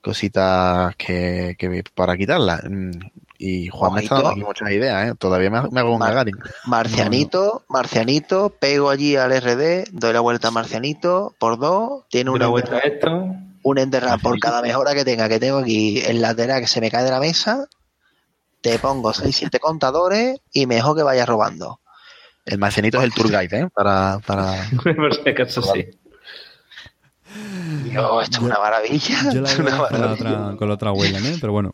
cositas 0.02 0.96
que, 0.96 1.56
que 1.58 1.84
para 1.94 2.16
quitarla. 2.18 2.62
Mm, 2.70 2.92
Y 3.38 3.68
Juan 3.68 3.94
me 3.96 4.02
está 4.04 4.16
dando 4.16 4.30
aquí 4.30 4.40
muchas 4.44 4.72
ideas, 4.72 5.10
¿eh? 5.10 5.14
Todavía 5.18 5.50
me, 5.50 5.62
me 5.70 5.80
hago 5.82 5.94
un. 5.94 6.00
Gagarin. 6.00 6.38
Marcianito, 6.66 7.64
marcianito, 7.68 8.50
pego 8.50 8.90
allí 8.90 9.16
al 9.18 9.32
RD, 9.34 9.90
doy 9.92 10.14
la 10.14 10.22
vuelta 10.22 10.48
a 10.48 10.52
marcianito 10.52 11.36
por 11.40 11.58
dos, 11.60 12.04
tiene 12.10 12.30
un 12.30 12.38
Una 12.38 12.48
vuelta 12.48 12.76
a 12.76 12.80
enderrap, 12.80 12.94
esto. 12.96 13.36
un 13.64 13.78
enderrap 13.78 14.22
por 14.22 14.40
cada 14.40 14.62
mejora 14.62 14.94
que 14.94 15.04
tenga, 15.04 15.28
que 15.28 15.40
tengo 15.40 15.58
aquí 15.60 16.00
el 16.00 16.22
lateral 16.22 16.62
que 16.62 16.68
se 16.68 16.80
me 16.80 16.90
cae 16.90 17.04
de 17.04 17.12
la 17.12 17.20
mesa, 17.20 17.68
te 18.62 18.80
pongo 18.80 19.12
6-7 19.14 19.60
contadores 19.60 20.40
y 20.54 20.66
me 20.66 20.76
dejo 20.76 20.96
que 20.96 21.04
vaya 21.04 21.26
robando. 21.26 21.80
El 22.46 22.58
marcianito 22.60 23.00
es 23.00 23.04
el 23.06 23.14
tour 23.14 23.28
guide, 23.30 23.60
¿eh? 23.62 23.70
Para, 23.74 24.20
para... 24.26 24.70
Por 24.96 25.16
si 25.16 25.30
acaso 25.30 25.62
sí. 25.62 25.88
Yo, 27.92 28.22
esto 28.22 28.38
es 28.38 28.44
una 28.44 28.60
maravilla. 28.60 29.34
Yo 29.34 29.42
la 29.42 29.50
es 29.52 29.60
una 29.60 29.78
con 29.78 29.92
la 29.92 30.08
maravilla. 30.08 30.42
otra, 30.42 30.58
con 30.58 30.68
la 30.68 30.74
otra 30.76 30.90
abuela, 30.90 31.20
¿eh? 31.20 31.38
Pero 31.42 31.54
bueno. 31.54 31.74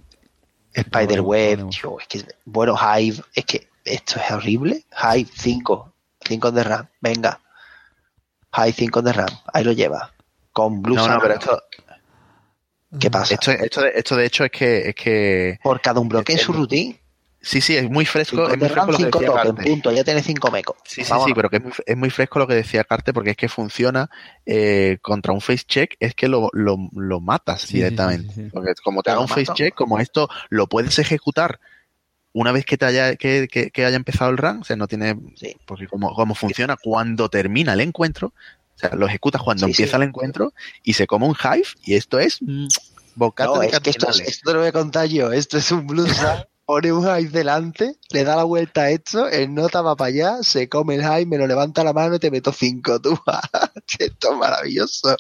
Spiderweb, 0.76 1.52
Podemos. 1.60 1.76
tío, 1.80 2.00
es 2.00 2.08
que, 2.08 2.26
bueno, 2.46 2.76
Hive, 2.78 3.22
es 3.36 3.46
que 3.46 3.68
esto 3.84 4.20
es 4.20 4.32
horrible. 4.32 4.86
Hive 5.04 5.30
5, 5.36 5.94
5 6.28 6.52
de 6.52 6.64
RAM, 6.64 6.88
venga. 7.02 7.40
Hive 8.56 8.72
5 8.72 9.02
de 9.02 9.14
RAM, 9.14 9.30
ahí 9.54 9.64
lo 9.66 9.74
lleva. 9.74 10.14
Con 10.54 10.82
Blue 10.82 10.96
No, 10.96 11.08
no, 11.08 11.14
Sun. 11.14 11.22
pero 11.22 11.34
esto, 11.34 11.64
¿Qué 13.00 13.12
pasa? 13.12 13.34
esto, 13.34 13.52
esto, 13.52 13.82
de, 13.82 13.92
esto 13.96 14.16
de 14.16 14.26
hecho 14.26 14.46
es 14.46 14.52
que, 14.52 14.90
es 14.90 14.96
que 14.96 15.60
Por 15.62 15.82
cada 15.82 16.00
un 16.00 16.08
bloque 16.10 16.34
en 16.34 16.40
su 16.40 16.54
routine. 16.54 17.01
Sí, 17.42 17.60
sí, 17.62 17.76
es 17.76 17.90
muy 17.90 18.06
fresco, 18.06 18.38
5 18.38 18.54
es 18.54 18.60
muy 18.60 18.68
RAM, 18.68 18.74
fresco 18.88 18.92
lo 18.92 18.98
que 18.98 19.04
5 19.04 19.20
decía 19.20 19.34
token, 19.36 19.56
Carte. 19.56 19.70
punto, 19.72 19.92
ya 19.92 20.04
tienes 20.04 20.26
5 20.26 20.52
mecos. 20.52 20.78
Sí, 20.86 21.04
sí, 21.04 21.10
Vámonos. 21.10 21.28
sí, 21.30 21.34
pero 21.36 21.50
que 21.50 21.58
es 21.58 21.64
muy, 21.64 21.72
es 21.86 21.98
muy 21.98 22.10
fresco 22.10 22.40
lo 22.40 22.48
que 22.48 22.54
decía 22.56 22.84
Carte 22.84 23.14
porque 23.14 23.32
es 23.32 23.38
que 23.38 23.50
funciona 23.50 24.10
eh, 24.46 24.98
contra 25.02 25.34
un 25.34 25.42
face 25.42 25.64
check, 25.68 25.96
es 26.00 26.14
que 26.16 26.28
lo, 26.28 26.50
lo, 26.54 26.78
lo 26.94 27.20
matas 27.20 27.62
Sí, 27.64 27.78
directamente. 27.78 28.34
sí, 28.34 28.42
sí, 28.42 28.46
sí. 28.46 28.50
Porque 28.54 28.74
como 28.84 29.02
te 29.04 29.10
Lo 29.10 29.14
haga 29.14 29.22
un 29.22 29.28
face 29.28 29.52
check, 29.54 29.74
como 29.76 30.00
esto 30.00 30.30
lo 30.50 30.68
puedes 30.68 30.98
ejecutar 31.00 31.60
una 32.34 32.52
vez 32.54 32.64
que 32.66 32.78
te 32.78 32.86
haya, 32.86 33.16
que, 33.18 33.48
que- 33.52 33.72
que 33.72 33.86
haya 33.86 33.98
empezado 33.98 34.32
el 34.32 34.38
run, 34.38 34.60
o 34.62 34.64
sea, 34.64 34.76
no 34.78 34.88
tiene, 34.88 35.18
Sí. 35.36 35.56
porque 35.66 35.88
como, 35.88 36.14
como 36.14 36.34
funciona 36.34 36.78
cuando 36.82 37.28
termina 37.28 37.74
el 37.74 37.82
encuentro, 37.82 38.28
o 38.28 38.78
sea, 38.80 38.92
lo 38.96 39.06
ejecutas 39.06 39.42
cuando 39.42 39.66
Sí, 39.66 39.72
empieza 39.72 39.98
sí. 39.98 40.04
el 40.04 40.08
encuentro 40.08 40.54
y 40.84 40.94
se 40.94 41.08
come 41.08 41.26
un 41.26 41.36
hive 41.36 41.68
y 41.84 41.96
esto 41.96 42.20
es 42.20 42.38
mm, 42.42 42.68
bocata 43.16 43.50
No, 43.54 43.60
de 43.60 43.68
es 43.68 43.80
que 43.82 43.90
esto, 43.90 44.10
esto 44.10 44.50
te 44.50 44.54
lo 44.54 44.60
voy 44.60 44.70
a 44.70 44.72
contar 44.72 45.08
yo. 45.08 45.32
Esto 45.34 45.58
es 45.58 45.70
un 45.74 45.86
Blue 45.86 46.08
Sun, 46.08 46.46
pone 46.72 46.90
un 46.94 47.04
Hive 47.04 47.32
delante, 47.32 47.98
le 48.12 48.24
da 48.24 48.38
la 48.38 48.46
vuelta 48.46 48.84
a 48.84 48.92
esto, 48.92 49.28
el 49.28 49.54
nota 49.54 49.82
va 49.82 49.98
para 49.98 50.08
allá, 50.08 50.38
se 50.42 50.70
come 50.70 50.96
el 50.96 51.02
Hive, 51.02 51.26
me 51.26 51.38
lo 51.38 51.46
levanta 51.46 51.84
la 51.84 51.92
mano 51.92 52.16
y 52.16 52.20
te 52.20 52.32
meto 52.32 52.54
5. 52.54 53.02
Tú, 53.02 53.20
esto 54.00 54.32
es 54.32 54.38
maravilloso. 54.38 55.18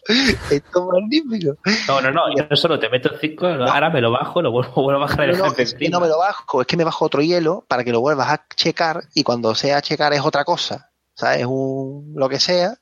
Esto 0.50 0.80
es 0.80 1.02
magnífico. 1.02 1.58
No, 1.90 2.00
no, 2.00 2.10
no. 2.12 2.22
Yo 2.38 2.46
no 2.50 2.56
solo 2.56 2.80
te 2.80 2.88
meto 2.88 3.10
5, 3.20 3.48
ahora 3.68 3.90
me 3.90 4.00
lo 4.00 4.12
bajo, 4.12 4.42
lo 4.42 4.52
vuelvo, 4.52 4.72
vuelvo 4.82 5.04
a 5.04 5.08
bajar 5.08 5.30
el 5.30 5.38
No, 5.38 5.44
no, 5.44 5.50
jefe 5.50 5.64
es 5.64 5.74
que 5.74 5.90
no 5.90 6.00
me 6.00 6.08
lo 6.08 6.20
bajo, 6.20 6.62
es 6.62 6.68
que 6.68 6.78
me 6.78 6.86
bajo 6.86 7.04
otro 7.04 7.22
hielo 7.22 7.66
para 7.68 7.84
que 7.84 7.92
lo 7.92 8.00
vuelvas 8.00 8.30
a 8.30 8.46
checar 8.56 9.04
y 9.14 9.24
cuando 9.24 9.54
sea 9.54 9.82
checar 9.82 10.14
es 10.14 10.22
otra 10.22 10.46
cosa. 10.46 10.92
¿Sabes? 11.16 11.46
Un, 11.46 12.14
lo 12.16 12.30
que 12.30 12.40
sea, 12.40 12.76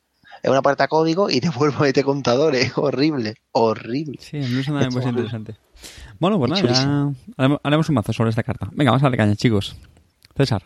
es 0.44 0.50
una 0.50 0.62
puerta 0.62 0.88
código 0.88 1.32
y 1.32 1.42
te 1.42 1.50
vuelvo 1.58 1.80
a 1.80 1.82
meter 1.88 2.06
contadores. 2.06 2.68
Es 2.68 2.78
horrible, 2.78 3.34
horrible. 3.52 4.20
Sí, 4.22 4.38
en 4.38 4.48
Blues 4.48 4.68
también 4.68 4.90
Esto 4.90 5.00
puede 5.00 5.06
ser 5.06 5.10
es 5.10 5.34
interesante. 5.34 5.69
Bueno, 6.20 6.38
pues 6.38 6.52
nada, 6.52 7.14
ya 7.38 7.58
haremos, 7.64 7.90
un 7.90 7.96
mazo 7.96 8.14
sobre 8.14 8.30
esta 8.30 8.44
carta. 8.44 8.68
Venga, 8.72 8.92
vamos 8.92 9.04
a 9.04 9.06
darle 9.06 9.18
caña, 9.18 9.36
chicos. 9.36 9.76
César. 10.36 10.64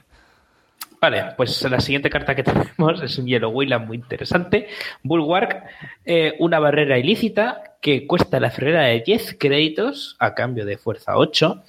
Vale, 1.03 1.33
pues 1.35 1.61
la 1.69 1.81
siguiente 1.81 2.09
carta 2.09 2.33
que 2.33 2.43
tenemos 2.77 3.03
es 3.03 3.17
un 3.17 3.27
Yellow 3.27 3.51
Wayland 3.51 3.87
muy 3.87 3.97
interesante. 3.97 4.69
Bulwark, 5.03 5.63
eh, 6.05 6.33
una 6.39 6.59
barrera 6.59 6.97
ilícita 6.97 7.61
que 7.81 8.07
cuesta 8.07 8.39
la 8.39 8.49
ferrera 8.49 8.83
de 8.83 9.01
10 9.01 9.35
créditos 9.37 10.15
a 10.19 10.33
cambio 10.33 10.65
de 10.65 10.77
fuerza 10.77 11.17
8, 11.17 11.61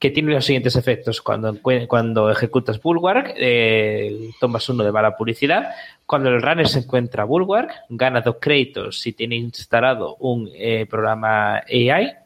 que 0.00 0.10
tiene 0.10 0.32
los 0.34 0.44
siguientes 0.44 0.74
efectos. 0.74 1.22
Cuando, 1.22 1.56
cuando 1.86 2.28
ejecutas 2.28 2.82
Bulwark, 2.82 3.34
eh, 3.36 4.30
tomas 4.40 4.68
uno 4.68 4.82
de 4.82 4.90
mala 4.90 5.16
publicidad. 5.16 5.70
Cuando 6.04 6.30
el 6.30 6.42
runner 6.42 6.66
se 6.66 6.80
encuentra 6.80 7.22
Bulwark, 7.22 7.72
gana 7.88 8.20
dos 8.20 8.38
créditos 8.40 8.98
si 8.98 9.12
tiene 9.12 9.36
instalado 9.36 10.16
un 10.16 10.50
eh, 10.52 10.86
programa 10.90 11.58
AI. 11.58 12.16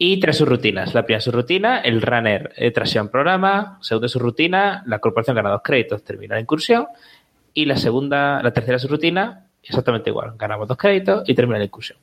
Y 0.00 0.20
tres 0.20 0.36
subrutinas. 0.36 0.94
La 0.94 1.02
primera 1.04 1.20
subrutina, 1.20 1.80
el 1.80 2.00
runner 2.00 2.52
eh, 2.56 2.70
trasea 2.70 3.02
un 3.02 3.08
programa. 3.08 3.78
Segunda 3.82 4.06
subrutina, 4.08 4.82
la 4.86 5.00
corporación 5.00 5.34
gana 5.34 5.50
dos 5.50 5.62
créditos, 5.64 6.04
termina 6.04 6.36
la 6.36 6.40
incursión. 6.40 6.86
Y 7.52 7.64
la 7.64 7.76
segunda, 7.76 8.40
la 8.42 8.52
tercera 8.52 8.78
subrutina, 8.78 9.46
exactamente 9.62 10.10
igual. 10.10 10.34
Ganamos 10.38 10.68
dos 10.68 10.76
créditos 10.76 11.28
y 11.28 11.34
termina 11.34 11.58
la 11.58 11.64
incursión. 11.64 11.98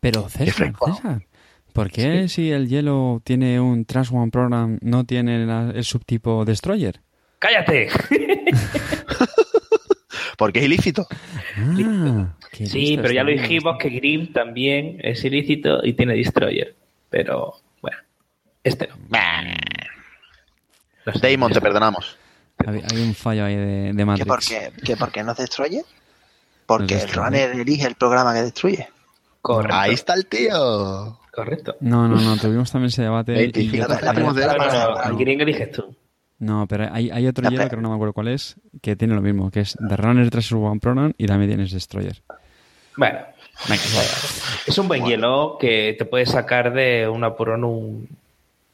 Pero 0.00 0.28
César. 0.30 0.72
César, 0.82 1.26
¿por 1.74 1.90
qué 1.90 2.26
si 2.28 2.50
el 2.50 2.68
hielo 2.68 3.20
tiene 3.22 3.60
un 3.60 3.84
Trans 3.84 4.10
One 4.10 4.30
Program 4.30 4.78
no 4.80 5.04
tiene 5.04 5.44
la- 5.44 5.72
el 5.74 5.84
subtipo 5.84 6.46
Destroyer? 6.46 7.00
¡Cállate! 7.38 7.88
Porque 10.38 10.60
es 10.60 10.64
ilícito. 10.66 11.06
Ah, 11.56 12.34
qué 12.56 12.66
Sí, 12.66 12.98
pero 13.00 13.12
ya 13.12 13.22
lo 13.24 13.30
dijimos 13.30 13.76
que 13.78 13.88
Grim 13.90 14.32
también 14.32 14.98
es 15.02 15.24
ilícito 15.24 15.80
y 15.84 15.92
tiene 15.94 16.14
Destroyer. 16.14 16.74
Pero 17.10 17.54
bueno, 17.82 17.98
este 18.64 18.88
no. 18.88 19.18
Lo 21.04 21.12
sé, 21.12 21.30
Damon, 21.32 21.52
te 21.52 21.60
perdonamos. 21.60 22.16
Hay, 22.66 22.80
hay 22.90 23.02
un 23.02 23.14
fallo 23.14 23.44
ahí 23.44 23.54
de, 23.56 23.92
de 23.92 24.14
¿Qué 24.16 24.26
por 24.26 24.40
qué? 24.40 24.72
¿Qué 24.84 24.96
por 24.96 25.12
qué 25.12 25.22
no 25.22 25.34
destroye? 25.34 25.82
Porque 26.66 26.94
Los 26.94 27.04
el 27.04 27.12
runner 27.12 27.50
elige 27.52 27.86
el 27.86 27.94
programa 27.94 28.34
que 28.34 28.42
destruye. 28.42 28.88
Correcto. 29.40 29.76
Ahí 29.76 29.94
está 29.94 30.14
el 30.14 30.26
tío. 30.26 31.16
Correcto. 31.32 31.76
No, 31.80 32.08
no, 32.08 32.16
no, 32.20 32.36
tuvimos 32.38 32.72
también 32.72 32.88
ese 32.88 33.02
debate. 33.02 33.34
y 33.34 33.38
Identifica 33.44 33.84
yo- 33.86 33.88
la- 33.94 34.00
la 34.00 34.10
hay- 34.10 34.16
primera- 34.16 34.34
Pero, 34.34 34.46
la- 34.46 34.68
pero, 34.68 34.98
¿al 34.98 35.16
quién 35.16 35.40
eliges 35.40 35.70
tú? 35.70 35.94
No, 36.40 36.66
pero 36.66 36.88
hay, 36.92 37.10
hay 37.10 37.26
otro 37.28 37.48
hielo 37.48 37.68
que 37.68 37.76
no 37.76 37.88
me 37.90 37.94
acuerdo 37.94 38.12
cuál 38.14 38.28
es, 38.28 38.56
que 38.82 38.96
tiene 38.96 39.14
lo 39.14 39.22
mismo, 39.22 39.50
que 39.50 39.60
es 39.60 39.76
The 39.88 39.96
Runner 39.96 40.28
3 40.28 40.52
One 40.52 40.80
Program 40.80 41.12
y 41.16 41.26
también 41.26 41.50
tienes 41.50 41.70
Destroyer. 41.70 42.22
Bueno, 42.96 43.18
Venga, 43.68 43.82
es 44.66 44.78
un 44.78 44.88
buen 44.88 45.04
hielo 45.06 45.56
que 45.60 45.94
te 45.98 46.04
puede 46.04 46.26
sacar 46.26 46.72
de 46.72 47.08
un 47.08 47.24
apuro 47.24 47.54
en 47.54 47.64
un, 47.64 48.08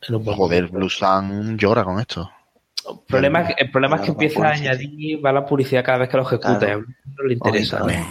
en 0.09 0.15
un 0.15 0.25
buen 0.25 0.37
Joder. 0.37 0.67
Blue 0.69 0.91
Sun 0.91 1.57
llora 1.59 1.85
con 1.85 2.01
esto. 2.01 2.31
El 2.89 2.99
problema, 3.07 3.43
es 3.43 3.47
que- 3.55 3.63
el 3.65 3.71
problema 3.71 3.97
es 3.97 4.03
que 4.03 4.07
Claro, 4.07 4.23
empieza 4.23 4.49
a 4.49 4.51
añadir 4.53 5.25
va 5.25 5.33
la 5.33 5.47
publicidad 5.47 5.85
cada 5.85 5.99
vez 5.99 6.09
que 6.09 6.17
lo 6.17 6.25
ejecuta. 6.25 6.59
Claro. 6.59 6.85
No 7.17 7.25
le 7.25 7.35
interesa. 7.35 7.83
Oye, 7.85 8.05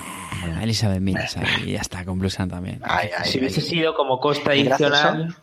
Ah, 0.43 0.63
Elizabeth 0.63 1.01
Mills 1.01 1.37
ahí, 1.37 1.45
y 1.67 1.71
ya 1.73 1.81
está, 1.81 2.03
con 2.03 2.17
Blue 2.17 2.29
Sun 2.29 2.49
también. 2.49 2.79
Ay, 2.83 3.09
ay, 3.15 3.25
si 3.25 3.37
ay. 3.37 3.41
hubiese 3.41 3.61
sido 3.61 3.93
como 3.93 4.19
costa 4.19 4.53
Es 4.53 4.63
gracioso. 4.65 4.93
adicional, 4.95 5.35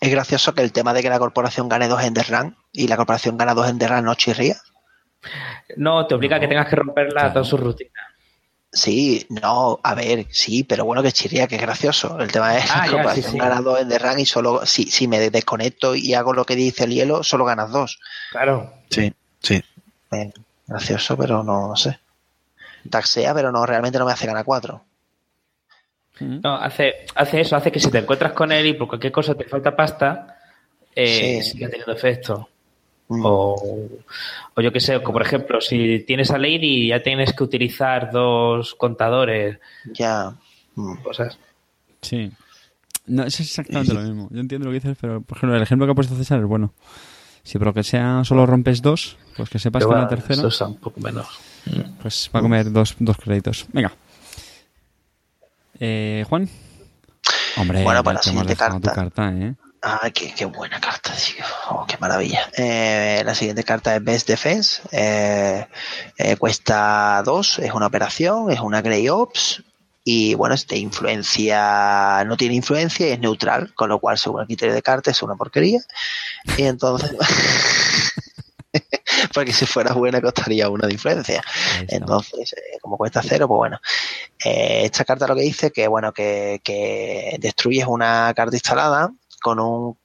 Es 0.00 0.10
gracioso 0.10 0.54
que 0.54 0.62
el 0.62 0.72
tema 0.72 0.92
de 0.92 1.00
que 1.00 1.08
la 1.08 1.18
corporación 1.18 1.68
gane 1.68 1.88
dos 1.88 2.02
en 2.02 2.12
The 2.12 2.24
Run 2.24 2.56
y 2.72 2.88
la 2.88 2.96
corporación 2.96 3.38
gana 3.38 3.54
dos 3.54 3.70
en 3.70 3.78
The 3.78 3.88
Run 3.88 4.04
no 4.04 4.14
chirría. 4.16 4.56
no 5.76 6.06
te 6.06 6.14
obliga 6.16 6.36
a 6.36 6.40
que 6.40 6.48
tengas 6.48 6.68
que 6.68 6.76
romperla 6.76 7.12
Claro. 7.20 7.32
toda 7.34 7.44
su 7.44 7.56
rutina. 7.56 8.01
Sí, 8.74 9.26
no, 9.28 9.78
a 9.82 9.94
ver, 9.94 10.26
sí, 10.30 10.64
pero 10.64 10.86
bueno 10.86 11.02
que 11.02 11.12
chirría, 11.12 11.46
que 11.46 11.56
es 11.56 11.60
gracioso. 11.62 12.18
El 12.18 12.32
tema 12.32 12.56
es 12.56 12.70
Ah, 12.74 12.86
ya, 12.90 13.14
sí, 13.14 13.22
sí. 13.22 13.36
gana 13.38 13.60
dos 13.60 13.78
en 13.80 13.88
The 13.90 13.98
Run 13.98 14.18
y 14.18 14.24
solo, 14.24 14.64
si, 14.64 14.84
si 14.90 15.06
me 15.06 15.30
desconecto 15.30 15.94
y 15.94 16.14
hago 16.14 16.32
lo 16.32 16.46
que 16.46 16.56
dice 16.56 16.84
el 16.84 16.90
hielo, 16.94 17.22
solo 17.22 17.44
ganas 17.44 17.70
dos. 17.70 17.98
Claro. 18.30 18.72
Sí, 18.88 19.12
sí. 19.40 19.62
Gracioso, 20.66 21.16
pero 21.18 21.42
no, 21.42 21.68
no 21.68 21.76
sé. 21.76 21.98
Taxea, 22.88 23.34
pero 23.34 23.52
no, 23.52 23.66
realmente 23.66 23.98
no 23.98 24.06
me 24.06 24.12
hace 24.12 24.26
ganar 24.26 24.44
cuatro. 24.44 24.82
No, 26.20 26.56
hace, 26.56 27.06
hace 27.14 27.40
eso, 27.40 27.56
hace 27.56 27.70
que 27.72 27.80
si 27.80 27.90
te 27.90 27.98
encuentras 27.98 28.32
con 28.32 28.52
él 28.52 28.66
y 28.66 28.74
por 28.74 28.88
cualquier 28.88 29.12
cosa 29.12 29.34
te 29.34 29.44
falta 29.44 29.74
pasta, 29.76 30.38
eh, 30.94 31.40
Sí. 31.42 31.50
siga 31.52 31.68
teniendo 31.68 31.92
efecto. 31.92 32.48
Mm. 33.18 33.22
O, 33.24 33.88
o 34.54 34.60
yo 34.60 34.72
qué 34.72 34.80
sé, 34.80 35.00
como 35.02 35.14
por 35.14 35.22
ejemplo, 35.22 35.60
si 35.60 36.00
tienes 36.06 36.30
a 36.30 36.38
Lady 36.38 36.84
y 36.84 36.88
ya 36.88 37.02
tienes 37.02 37.32
que 37.32 37.44
utilizar 37.44 38.10
dos 38.12 38.74
contadores, 38.74 39.58
Ya. 39.94 40.32
mm. 40.74 40.96
cosas. 41.02 41.38
Sí. 42.00 42.30
No, 43.06 43.24
es 43.24 43.38
exactamente 43.40 43.92
lo 43.94 44.00
mismo. 44.00 44.28
Yo 44.30 44.40
entiendo 44.40 44.66
lo 44.66 44.70
que 44.70 44.80
dices, 44.80 44.96
pero 45.00 45.20
por 45.22 45.36
ejemplo, 45.36 45.56
el 45.56 45.62
ejemplo 45.62 45.86
que 45.86 45.92
ha 45.92 45.94
puesto 45.94 46.14
César 46.16 46.38
es 46.40 46.46
bueno. 46.46 46.72
Si 47.42 47.58
por 47.58 47.66
lo 47.68 47.74
que 47.74 47.82
sea 47.82 48.22
solo 48.24 48.46
rompes 48.46 48.80
dos, 48.82 49.16
pues 49.36 49.50
que 49.50 49.58
sepas 49.58 49.82
Pero 49.82 49.94
que 49.96 50.00
la 50.02 50.08
tercera 50.08 50.34
eso 50.34 50.46
está 50.48 50.66
un 50.68 50.76
poco 50.76 51.00
menos. 51.00 51.26
pues 52.00 52.30
va 52.32 52.38
a 52.38 52.42
comer 52.42 52.70
dos, 52.70 52.94
dos 53.00 53.16
créditos. 53.16 53.66
Venga. 53.72 53.92
Eh, 55.80 56.24
Juan. 56.28 56.48
Hombre, 57.56 57.82
Bueno, 57.82 58.02
para 58.04 58.14
la 58.18 58.22
siguiente 58.22 58.54
tu 58.54 58.58
carta. 58.58 58.92
carta, 58.92 59.32
¿eh? 59.34 59.54
Ay, 59.84 60.12
qué, 60.12 60.32
qué 60.32 60.44
buena 60.44 60.80
carta, 60.80 61.12
tío. 61.12 61.44
Oh, 61.70 61.84
qué 61.84 61.96
maravilla. 61.98 62.48
Eh, 62.56 63.20
la 63.24 63.34
siguiente 63.34 63.64
carta 63.64 63.96
es 63.96 64.04
Best 64.04 64.28
Defense. 64.28 64.80
Eh, 64.92 65.66
eh, 66.16 66.36
cuesta 66.36 67.20
2, 67.24 67.58
es 67.58 67.72
una 67.72 67.88
operación, 67.88 68.52
es 68.52 68.60
una 68.60 68.80
Grey 68.80 69.08
Ops. 69.08 69.64
Y 70.04 70.34
bueno, 70.34 70.54
es 70.54 70.68
de 70.68 70.78
influencia, 70.78 72.22
no 72.24 72.36
tiene 72.36 72.54
influencia 72.54 73.08
y 73.08 73.12
es 73.12 73.18
neutral, 73.18 73.74
con 73.74 73.88
lo 73.88 73.98
cual, 73.98 74.18
según 74.18 74.42
el 74.42 74.46
criterio 74.46 74.74
de 74.74 74.82
carta, 74.82 75.10
es 75.10 75.20
una 75.20 75.34
porquería. 75.34 75.80
Y 76.56 76.62
entonces, 76.62 77.10
porque 79.34 79.52
si 79.52 79.66
fuera 79.66 79.94
buena, 79.94 80.20
costaría 80.20 80.68
una 80.68 80.86
de 80.86 80.94
influencia. 80.94 81.42
Entonces, 81.88 82.52
eh, 82.52 82.78
como 82.80 82.96
cuesta 82.96 83.20
cero, 83.20 83.48
pues 83.48 83.58
bueno. 83.58 83.80
Eh, 84.44 84.82
esta 84.84 85.04
carta 85.04 85.26
lo 85.26 85.34
que 85.34 85.42
dice 85.42 85.72
que, 85.72 85.88
bueno, 85.88 86.12
que, 86.12 86.60
que 86.62 87.36
destruyes 87.40 87.86
una 87.86 88.32
carta 88.34 88.54
instalada 88.54 89.12
con 89.42 89.60
un 89.60 89.96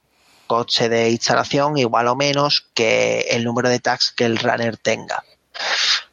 coche 0.48 0.88
de 0.88 1.10
instalación 1.10 1.78
igual 1.78 2.08
o 2.08 2.16
menos 2.16 2.66
que 2.74 3.26
el 3.30 3.44
número 3.44 3.68
de 3.68 3.78
tags 3.78 4.10
que 4.10 4.24
el 4.24 4.38
runner 4.38 4.76
tenga. 4.76 5.22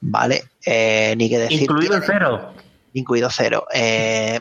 ¿Vale? 0.01 0.43
Eh, 0.63 1.15
ni 1.17 1.29
que 1.29 1.39
decir. 1.39 1.61
Incluido 1.61 1.99
cero. 2.05 2.53
incluido 2.93 3.29
cero. 3.31 3.65
Eh, 3.73 4.39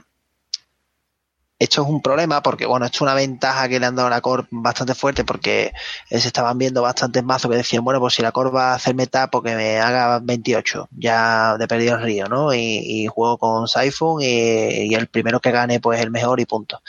esto 1.56 1.82
es 1.82 1.88
un 1.88 2.02
problema 2.02 2.42
porque, 2.42 2.66
bueno, 2.66 2.84
esto 2.84 2.98
es 2.98 3.02
una 3.02 3.14
ventaja 3.14 3.68
que 3.68 3.78
le 3.78 3.86
han 3.86 3.94
dado 3.94 4.08
a 4.08 4.10
la 4.10 4.20
Core 4.20 4.46
bastante 4.50 4.94
fuerte 4.94 5.24
porque 5.24 5.72
eh, 6.10 6.20
se 6.20 6.26
estaban 6.26 6.58
viendo 6.58 6.82
bastantes 6.82 7.22
mazos 7.22 7.50
que 7.50 7.56
decían, 7.56 7.84
bueno, 7.84 8.00
pues 8.00 8.14
si 8.14 8.22
la 8.22 8.32
Core 8.32 8.50
va 8.50 8.72
a 8.72 8.74
hacer 8.74 8.94
meta, 8.94 9.30
porque 9.30 9.54
me 9.54 9.78
haga 9.78 10.18
28, 10.20 10.88
ya 10.90 11.56
de 11.56 11.68
perdido 11.68 11.94
el 11.94 12.02
río, 12.02 12.26
¿no? 12.26 12.52
Y, 12.52 12.58
y 12.58 13.06
juego 13.06 13.38
con 13.38 13.68
Siphon 13.68 14.20
y, 14.20 14.26
y 14.26 14.94
el 14.94 15.06
primero 15.06 15.40
que 15.40 15.52
gane, 15.52 15.80
pues 15.80 16.00
el 16.00 16.10
mejor 16.10 16.40
y 16.40 16.44
punto. 16.44 16.82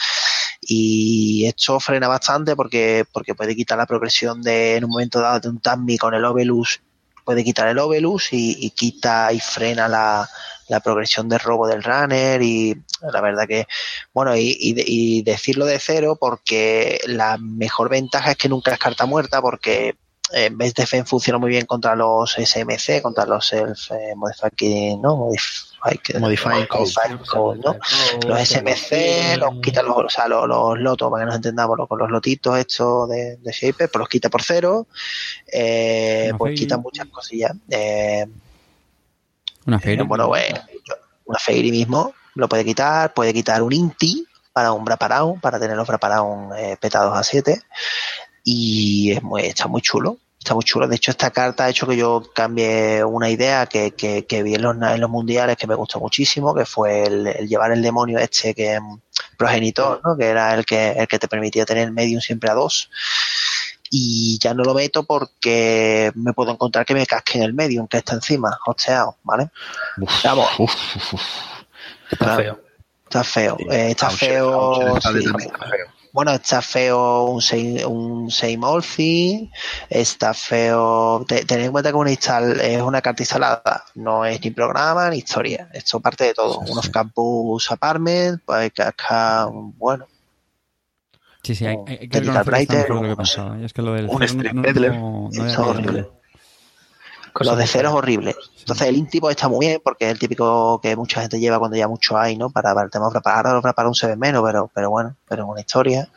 Y 0.68 1.46
esto 1.46 1.80
frena 1.80 2.08
bastante 2.08 2.56
porque, 2.56 3.06
porque 3.12 3.36
puede 3.36 3.56
quitar 3.56 3.78
la 3.78 3.86
progresión 3.86 4.42
de, 4.42 4.76
en 4.78 4.86
un 4.86 4.92
momento 4.92 5.20
dado, 5.22 5.40
de 5.40 5.50
un 5.50 5.60
Tammy 5.60 5.98
con 5.98 6.14
el 6.14 6.26
Ovelus, 6.26 6.82
puede 7.24 7.44
quitar 7.44 7.68
el 7.68 7.80
Ovelus 7.80 8.34
y, 8.34 8.56
y 8.66 8.70
quita 8.72 9.32
y 9.34 9.40
frena 9.40 9.88
la, 9.88 10.28
la 10.68 10.80
progresión 10.80 11.28
de 11.30 11.38
robo 11.38 11.68
del 11.68 11.84
runner 11.84 12.42
y 12.42 12.76
la 13.12 13.22
verdad 13.22 13.48
que 13.48 13.68
bueno 14.14 14.36
y, 14.36 14.50
y, 14.60 14.74
y 15.20 15.22
decirlo 15.24 15.66
de 15.66 15.80
cero 15.80 16.18
porque 16.20 17.00
la 17.08 17.38
mejor 17.38 17.90
ventaja 17.90 18.32
es 18.32 18.38
que 18.38 18.50
nunca 18.50 18.74
es 18.74 18.80
carta 18.80 19.06
muerta 19.06 19.42
porque 19.42 19.96
en 20.34 20.58
vez 20.58 20.74
de 20.74 20.86
FEN 20.88 21.06
funciona 21.06 21.38
muy 21.38 21.50
bien 21.50 21.66
contra 21.66 21.96
los 21.96 22.36
SMC 22.38 23.02
contra 23.02 23.26
los 23.26 23.48
self 23.48 23.92
eh, 23.92 24.14
no 24.16 25.18
Modify- 25.18 25.65
Modifying 26.20 26.66
code. 26.68 26.80
modifying 26.82 27.18
code, 27.20 27.60
¿no? 27.64 27.76
los 28.28 28.40
SMC 28.48 29.38
los 29.38 29.62
quita 29.62 29.84
los, 29.84 29.98
o 29.98 30.10
sea, 30.10 30.28
los, 30.28 30.48
los 30.48 30.80
lotos, 30.80 31.12
para 31.12 31.24
que 31.24 31.26
nos 31.28 31.36
entendamos, 31.36 31.78
los, 31.78 31.88
con 31.88 32.00
los 32.00 32.10
lotitos 32.10 32.58
estos 32.58 33.10
de, 33.10 33.38
de 33.38 33.52
Shaper, 33.52 33.90
pues 33.90 34.00
los 34.00 34.10
quita 34.10 34.30
por 34.30 34.42
cero, 34.42 34.88
eh, 35.52 36.32
pues 36.38 36.50
fairy. 36.50 36.56
quita 36.56 36.78
muchas 36.78 37.08
cosillas. 37.08 37.54
Eh, 37.70 38.26
Una 39.66 39.78
eh, 39.78 39.80
feria. 39.80 40.04
bueno, 40.04 40.28
pues, 40.28 40.54
una 41.26 41.40
Fairy 41.40 41.72
mismo 41.72 42.14
lo 42.36 42.48
puede 42.50 42.66
quitar, 42.66 43.14
puede 43.14 43.34
quitar 43.34 43.64
un 43.64 43.74
Inti 43.74 44.26
para 44.54 44.72
un 44.72 44.86
Braparaun, 44.86 45.40
para 45.40 45.60
tener 45.60 45.76
los 45.76 45.88
Braparaun 45.88 46.50
eh, 46.58 46.78
petados 46.80 47.18
a 47.18 47.24
7. 47.24 47.62
Y 48.44 49.12
es 49.14 49.24
muy, 49.24 49.44
está 49.44 49.68
muy 49.68 49.82
chulo. 49.82 50.18
Está 50.46 50.54
muy 50.54 50.64
chulo. 50.64 50.88
De 50.88 50.96
hecho, 50.96 51.10
esta 51.10 51.32
carta 51.32 51.66
ha 51.66 51.70
hecho 51.72 51.88
que 51.88 51.98
yo 51.98 52.22
cambie 52.32 53.04
una 53.04 53.32
idea 53.32 53.66
que, 53.66 53.96
que, 53.96 54.28
que 54.28 54.44
vi 54.44 54.54
en 54.54 54.62
los, 54.62 54.76
en 54.76 55.02
los 55.02 55.10
mundiales 55.10 55.58
que 55.58 55.66
me 55.66 55.74
gustó 55.74 56.00
muchísimo, 56.00 56.54
que 56.54 56.68
fue 56.68 57.02
el, 57.02 57.26
el 57.26 57.48
llevar 57.48 57.72
el 57.72 57.82
demonio 57.82 58.20
este 58.20 58.54
que 58.54 58.80
progenitor, 59.38 60.02
¿no? 60.06 60.16
que 60.16 60.28
era 60.28 60.54
el 60.54 60.64
que, 60.64 60.92
el 60.92 61.08
que 61.08 61.18
te 61.18 61.28
permitía 61.28 61.66
tener 61.66 61.92
medium 61.92 62.22
siempre 62.22 62.52
a 62.52 62.54
dos. 62.54 62.92
Y 63.90 64.38
ya 64.38 64.54
no 64.54 64.62
lo 64.62 64.76
meto 64.76 65.04
porque 65.04 66.12
me 66.14 66.32
puedo 66.34 66.52
encontrar 66.52 66.86
que 66.86 66.94
me 66.94 67.08
casque 67.08 67.40
en 67.40 67.44
el 67.44 67.56
medium 67.56 67.88
que 67.88 67.98
está 67.98 68.14
encima, 68.14 68.56
hosteado, 68.68 69.18
¿vale? 69.24 69.50
Uf, 70.00 70.24
Vamos. 70.24 70.48
uf, 70.60 70.96
uf, 70.96 71.14
uf. 71.16 71.22
Está 72.12 72.36
feo. 72.36 72.62
Está 73.06 73.24
feo. 73.24 73.58
Sí. 73.58 73.66
Eh, 73.72 73.90
está 73.90 74.10
feo. 74.12 75.00
Sí. 75.02 75.08
está 75.08 75.12
feo. 75.12 75.95
Bueno, 76.16 76.32
está 76.32 76.62
feo 76.62 77.26
un 77.26 77.42
Sei- 77.42 77.84
un 77.86 78.32
Seimolfi, 78.32 79.52
está 79.90 80.34
feo. 80.34 81.26
Te- 81.28 81.44
tened 81.44 81.66
en 81.66 81.72
cuenta 81.74 81.90
que 81.92 81.98
una 81.98 82.10
install 82.10 82.62
es 82.62 82.82
una 82.82 83.02
carta 83.02 83.22
instalada, 83.22 83.84
no 83.96 84.24
es 84.24 84.40
ni 84.42 84.52
programa 84.52 85.10
ni 85.10 85.18
historia. 85.18 85.68
Esto 85.74 86.00
parte 86.00 86.24
de 86.24 86.34
todo. 86.34 86.62
Sí, 86.66 86.72
Unos 86.72 86.86
sí. 86.86 86.92
campus 86.92 87.70
apartment, 87.70 88.42
pues 88.46 88.60
hay 88.60 88.72
que 88.72 88.84
acá, 88.84 89.48
bueno, 89.52 90.08
Sí, 91.44 91.54
sí, 91.54 91.66
hay, 91.66 91.76
hay 91.86 92.08
que 92.08 92.20
reconocer 92.22 92.90
lo 92.90 93.02
que 93.02 93.08
un- 93.10 93.16
pensaba. 93.18 93.60
Y 93.60 93.66
es 93.66 93.74
que 93.74 93.82
lo 93.82 93.92
del 93.94 94.06
un 94.10 94.18
cero 94.26 94.26
Street 94.26 94.54
no, 94.54 95.30
no, 95.34 95.46
es 95.48 95.58
horrible. 95.60 96.08
Lo 97.42 97.56
de 97.58 97.68
cero 97.68 97.90
es 97.90 97.94
horrible. 97.96 98.36
Entonces 98.66 98.88
el 98.88 99.08
tipo 99.08 99.30
está 99.30 99.48
muy 99.48 99.68
bien 99.68 99.80
porque 99.84 100.06
es 100.06 100.12
el 100.12 100.18
típico 100.18 100.82
que 100.82 100.96
mucha 100.96 101.22
gente 101.22 101.40
lleva 101.40 101.60
cuando 101.60 101.78
ya 101.78 101.88
mucho 101.88 102.18
hay, 102.18 102.36
¿no? 102.36 102.50
Para, 102.50 102.74
para 102.74 102.86
el 102.86 102.92
tema 102.92 103.12
preparar, 103.12 103.46
ahora 103.46 103.62
preparar 103.62 103.88
un 103.88 103.94
se 103.94 104.08
ve 104.08 104.16
menos, 104.16 104.44
pero, 104.44 104.72
pero 104.74 104.90
bueno, 104.90 105.16
pero 105.30 105.44
es 105.44 105.50
una 105.50 105.60
historia. 105.60 106.10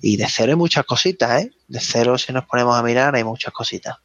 Y 0.00 0.16
de 0.16 0.28
cero 0.28 0.52
hay 0.52 0.56
muchas 0.56 0.84
cositas, 0.84 1.42
¿eh? 1.42 1.50
De 1.66 1.80
cero 1.80 2.16
si 2.18 2.32
nos 2.32 2.44
ponemos 2.44 2.76
a 2.76 2.84
mirar 2.84 3.16
hay 3.16 3.24
muchas 3.24 3.52
cositas. 3.52 3.96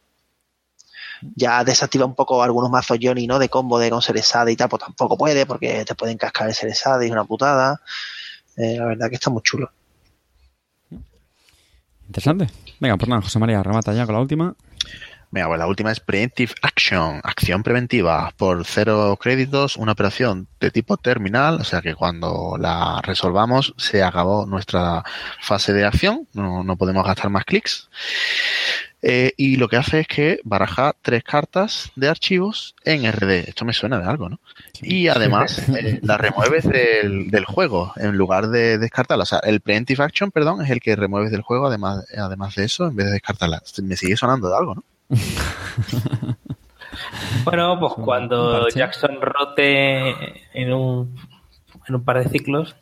Ya 1.36 1.62
desactiva 1.62 2.04
un 2.04 2.16
poco 2.16 2.42
algunos 2.42 2.68
mazos 2.68 2.98
Johnny, 3.00 3.28
¿no? 3.28 3.38
De 3.38 3.48
combo 3.48 3.78
de 3.78 3.90
con 3.90 4.02
Ceresada 4.02 4.50
y 4.50 4.56
tal, 4.56 4.68
pues 4.68 4.82
tampoco 4.82 5.16
puede 5.16 5.46
porque 5.46 5.84
te 5.84 5.94
pueden 5.94 6.18
cascar 6.18 6.48
el 6.48 6.56
Ceresada 6.56 7.04
y 7.04 7.06
es 7.06 7.12
una 7.12 7.22
putada. 7.22 7.80
Eh, 8.56 8.74
la 8.76 8.86
verdad 8.86 9.08
que 9.08 9.14
está 9.14 9.30
muy 9.30 9.42
chulo. 9.42 9.70
Interesante. 12.08 12.48
Venga, 12.80 12.96
pues 12.96 13.08
nada, 13.08 13.22
José 13.22 13.38
María, 13.38 13.62
remata 13.62 13.92
ya 13.92 14.04
con 14.04 14.16
la 14.16 14.20
última. 14.20 14.56
Venga, 15.32 15.48
pues 15.48 15.58
la 15.58 15.66
última 15.66 15.90
es 15.90 15.98
Preemptive 15.98 16.52
Action, 16.60 17.22
acción 17.24 17.62
preventiva. 17.62 18.34
Por 18.36 18.66
cero 18.66 19.18
créditos, 19.18 19.78
una 19.78 19.92
operación 19.92 20.46
de 20.60 20.70
tipo 20.70 20.98
terminal, 20.98 21.54
o 21.58 21.64
sea 21.64 21.80
que 21.80 21.94
cuando 21.94 22.58
la 22.60 23.00
resolvamos 23.00 23.72
se 23.78 24.02
acabó 24.02 24.44
nuestra 24.44 25.02
fase 25.40 25.72
de 25.72 25.86
acción, 25.86 26.28
no, 26.34 26.62
no 26.62 26.76
podemos 26.76 27.06
gastar 27.06 27.30
más 27.30 27.46
clics. 27.46 27.88
Eh, 29.00 29.32
y 29.38 29.56
lo 29.56 29.68
que 29.68 29.78
hace 29.78 30.00
es 30.00 30.06
que 30.06 30.38
baraja 30.44 30.94
tres 31.00 31.24
cartas 31.24 31.90
de 31.96 32.08
archivos 32.08 32.76
en 32.84 33.10
RD. 33.10 33.48
Esto 33.48 33.64
me 33.64 33.72
suena 33.72 33.98
de 33.98 34.04
algo, 34.04 34.28
¿no? 34.28 34.38
Y 34.82 35.08
además 35.08 35.66
eh, 35.70 35.98
la 36.02 36.18
remueves 36.18 36.68
del, 36.68 37.30
del, 37.30 37.46
juego 37.46 37.94
en 37.96 38.18
lugar 38.18 38.48
de 38.48 38.76
descartarla. 38.76 39.22
O 39.22 39.26
sea, 39.26 39.38
el 39.38 39.62
Preemptive 39.62 40.04
Action, 40.04 40.30
perdón, 40.30 40.62
es 40.62 40.68
el 40.68 40.80
que 40.80 40.94
remueves 40.94 41.32
del 41.32 41.40
juego 41.40 41.68
además, 41.68 42.04
además 42.16 42.54
de 42.54 42.64
eso 42.64 42.86
en 42.86 42.96
vez 42.96 43.06
de 43.06 43.12
descartarla. 43.12 43.62
Me 43.82 43.96
sigue 43.96 44.18
sonando 44.18 44.50
de 44.50 44.56
algo, 44.58 44.74
¿no? 44.74 44.84
bueno, 47.44 47.78
pues 47.78 47.92
cuando 47.94 48.68
Jackson 48.68 49.20
rote 49.20 50.42
en 50.54 50.72
un, 50.72 51.14
en 51.86 51.94
un 51.94 52.04
par 52.04 52.22
de 52.22 52.28
ciclos, 52.28 52.76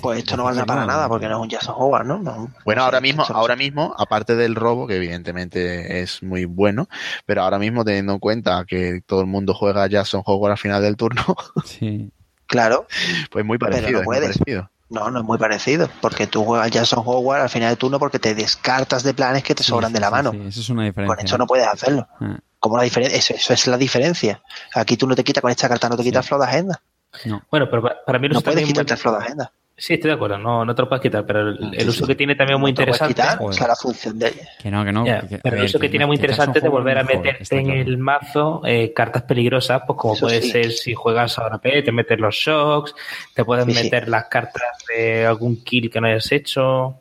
pues 0.00 0.18
esto 0.18 0.36
no 0.36 0.44
vale 0.44 0.64
para 0.64 0.84
nada 0.84 1.08
porque 1.08 1.28
no 1.28 1.38
es 1.38 1.42
un 1.42 1.50
Jason 1.50 1.74
Howard, 1.78 2.06
¿no? 2.06 2.18
no 2.18 2.50
bueno, 2.64 2.82
ahora 2.82 3.00
mismo, 3.00 3.24
ahora 3.28 3.56
mismo, 3.56 3.94
aparte 3.96 4.36
del 4.36 4.54
robo, 4.54 4.86
que 4.86 4.96
evidentemente 4.96 6.02
es 6.02 6.22
muy 6.22 6.44
bueno, 6.44 6.88
pero 7.24 7.42
ahora 7.42 7.58
mismo 7.58 7.84
teniendo 7.84 8.12
en 8.12 8.18
cuenta 8.18 8.64
que 8.66 9.00
todo 9.06 9.22
el 9.22 9.26
mundo 9.26 9.54
juega 9.54 9.84
a 9.84 9.88
Jason 9.88 10.22
Howard 10.24 10.52
al 10.52 10.58
final 10.58 10.82
del 10.82 10.96
turno, 10.96 11.24
sí. 11.64 12.10
claro, 12.46 12.86
pues 13.30 13.44
muy 13.44 13.58
parecido, 13.58 14.00
no 14.00 14.04
puedes. 14.04 14.28
muy 14.28 14.44
parecido. 14.44 14.70
No, 14.90 15.10
no 15.10 15.18
es 15.20 15.24
muy 15.24 15.36
parecido, 15.38 15.88
porque 16.00 16.26
tú 16.26 16.44
juegas 16.44 16.70
Jason 16.72 17.02
Howard 17.04 17.42
al 17.42 17.48
final 17.50 17.68
del 17.70 17.78
turno 17.78 17.98
porque 17.98 18.18
te 18.18 18.34
descartas 18.34 19.02
de 19.02 19.12
planes 19.12 19.42
que 19.42 19.54
te 19.54 19.62
Sí, 19.62 19.68
sobran 19.70 19.90
sí, 19.90 19.94
de 19.94 20.00
la 20.00 20.06
sí, 20.06 20.12
mano. 20.12 20.30
sí, 20.32 20.40
Eso 20.46 20.60
es 20.60 20.68
una 20.70 20.84
diferencia. 20.84 21.14
Con 21.16 21.24
esto 21.24 21.38
no 21.38 21.46
puedes 21.46 21.66
hacerlo. 21.68 22.08
Ah, 22.20 22.38
Como 22.58 22.76
la 22.78 22.84
diferencia, 22.84 23.18
eso, 23.18 23.34
eso 23.34 23.52
es 23.52 23.66
la 23.66 23.76
diferencia. 23.76 24.42
Aquí 24.74 24.96
tú 24.96 25.06
no 25.06 25.14
te 25.14 25.22
quitas 25.24 25.42
con 25.42 25.50
esta 25.50 25.68
carta, 25.68 25.88
no 25.90 25.96
te 25.96 26.02
quitas 26.02 26.24
el 26.24 26.28
flow 26.28 26.40
de 26.40 26.46
agenda. 26.46 26.80
no. 27.26 27.42
bueno, 27.50 27.66
pero 27.70 27.82
para, 28.06 28.18
mí 28.18 28.28
No 28.28 28.38
uso 28.38 28.44
puedes 28.44 28.64
quitarte 28.64 28.92
muy- 28.92 28.96
el 28.96 28.98
flow 29.02 29.14
de 29.18 29.24
agenda. 29.24 29.52
Sí, 29.80 29.94
estoy 29.94 30.08
de 30.08 30.14
acuerdo, 30.16 30.38
no, 30.38 30.64
no 30.64 30.74
te 30.74 30.82
lo 30.82 30.88
puedes 30.88 31.02
quitar, 31.02 31.24
pero 31.24 31.50
el, 31.50 31.72
el 31.72 31.80
Sí, 31.82 31.88
uso 31.88 32.00
sí. 32.04 32.06
que 32.08 32.14
tiene 32.16 32.34
también 32.34 32.58
muy 32.58 32.72
No 32.72 32.76
te 32.78 32.82
lo 32.82 32.86
puedes 32.88 33.00
interesante. 33.10 33.36
quitar, 33.38 33.48
o 33.48 33.52
sea, 33.52 33.68
la 33.68 33.76
función 33.76 34.18
de 34.18 34.34
Que 34.60 34.70
no, 34.72 34.84
que 34.84 34.90
no. 34.92 35.04
Que- 35.04 35.38
pero 35.40 35.54
a 35.54 35.58
ver, 35.60 35.64
eso 35.66 35.78
que 35.78 35.88
tiene 35.88 36.04
muy 36.04 36.16
interesante 36.16 36.60
de 36.60 36.68
volver 36.68 36.98
a 36.98 37.04
meterte 37.04 37.56
en 37.60 37.64
claro. 37.66 37.80
el 37.82 37.96
mazo 37.98 38.62
eh, 38.66 38.92
cartas 38.92 39.22
peligrosas, 39.22 39.82
pues 39.86 39.96
como 39.96 40.14
Eso 40.14 40.26
puede 40.26 40.42
sí. 40.42 40.50
ser 40.50 40.72
si 40.72 40.94
juegas 40.94 41.38
ahora 41.38 41.58
P, 41.58 41.82
te 41.82 41.92
metes 41.92 42.18
los 42.18 42.34
shocks, 42.34 42.92
te 43.34 43.44
puedes 43.44 43.66
Sí, 43.66 43.74
sí. 43.74 43.84
meter 43.84 44.08
las 44.08 44.24
cartas 44.24 44.62
de 44.88 45.24
algún 45.24 45.62
kill 45.62 45.88
que 45.90 46.00
no 46.00 46.08
hayas 46.08 46.32
hecho. 46.32 46.96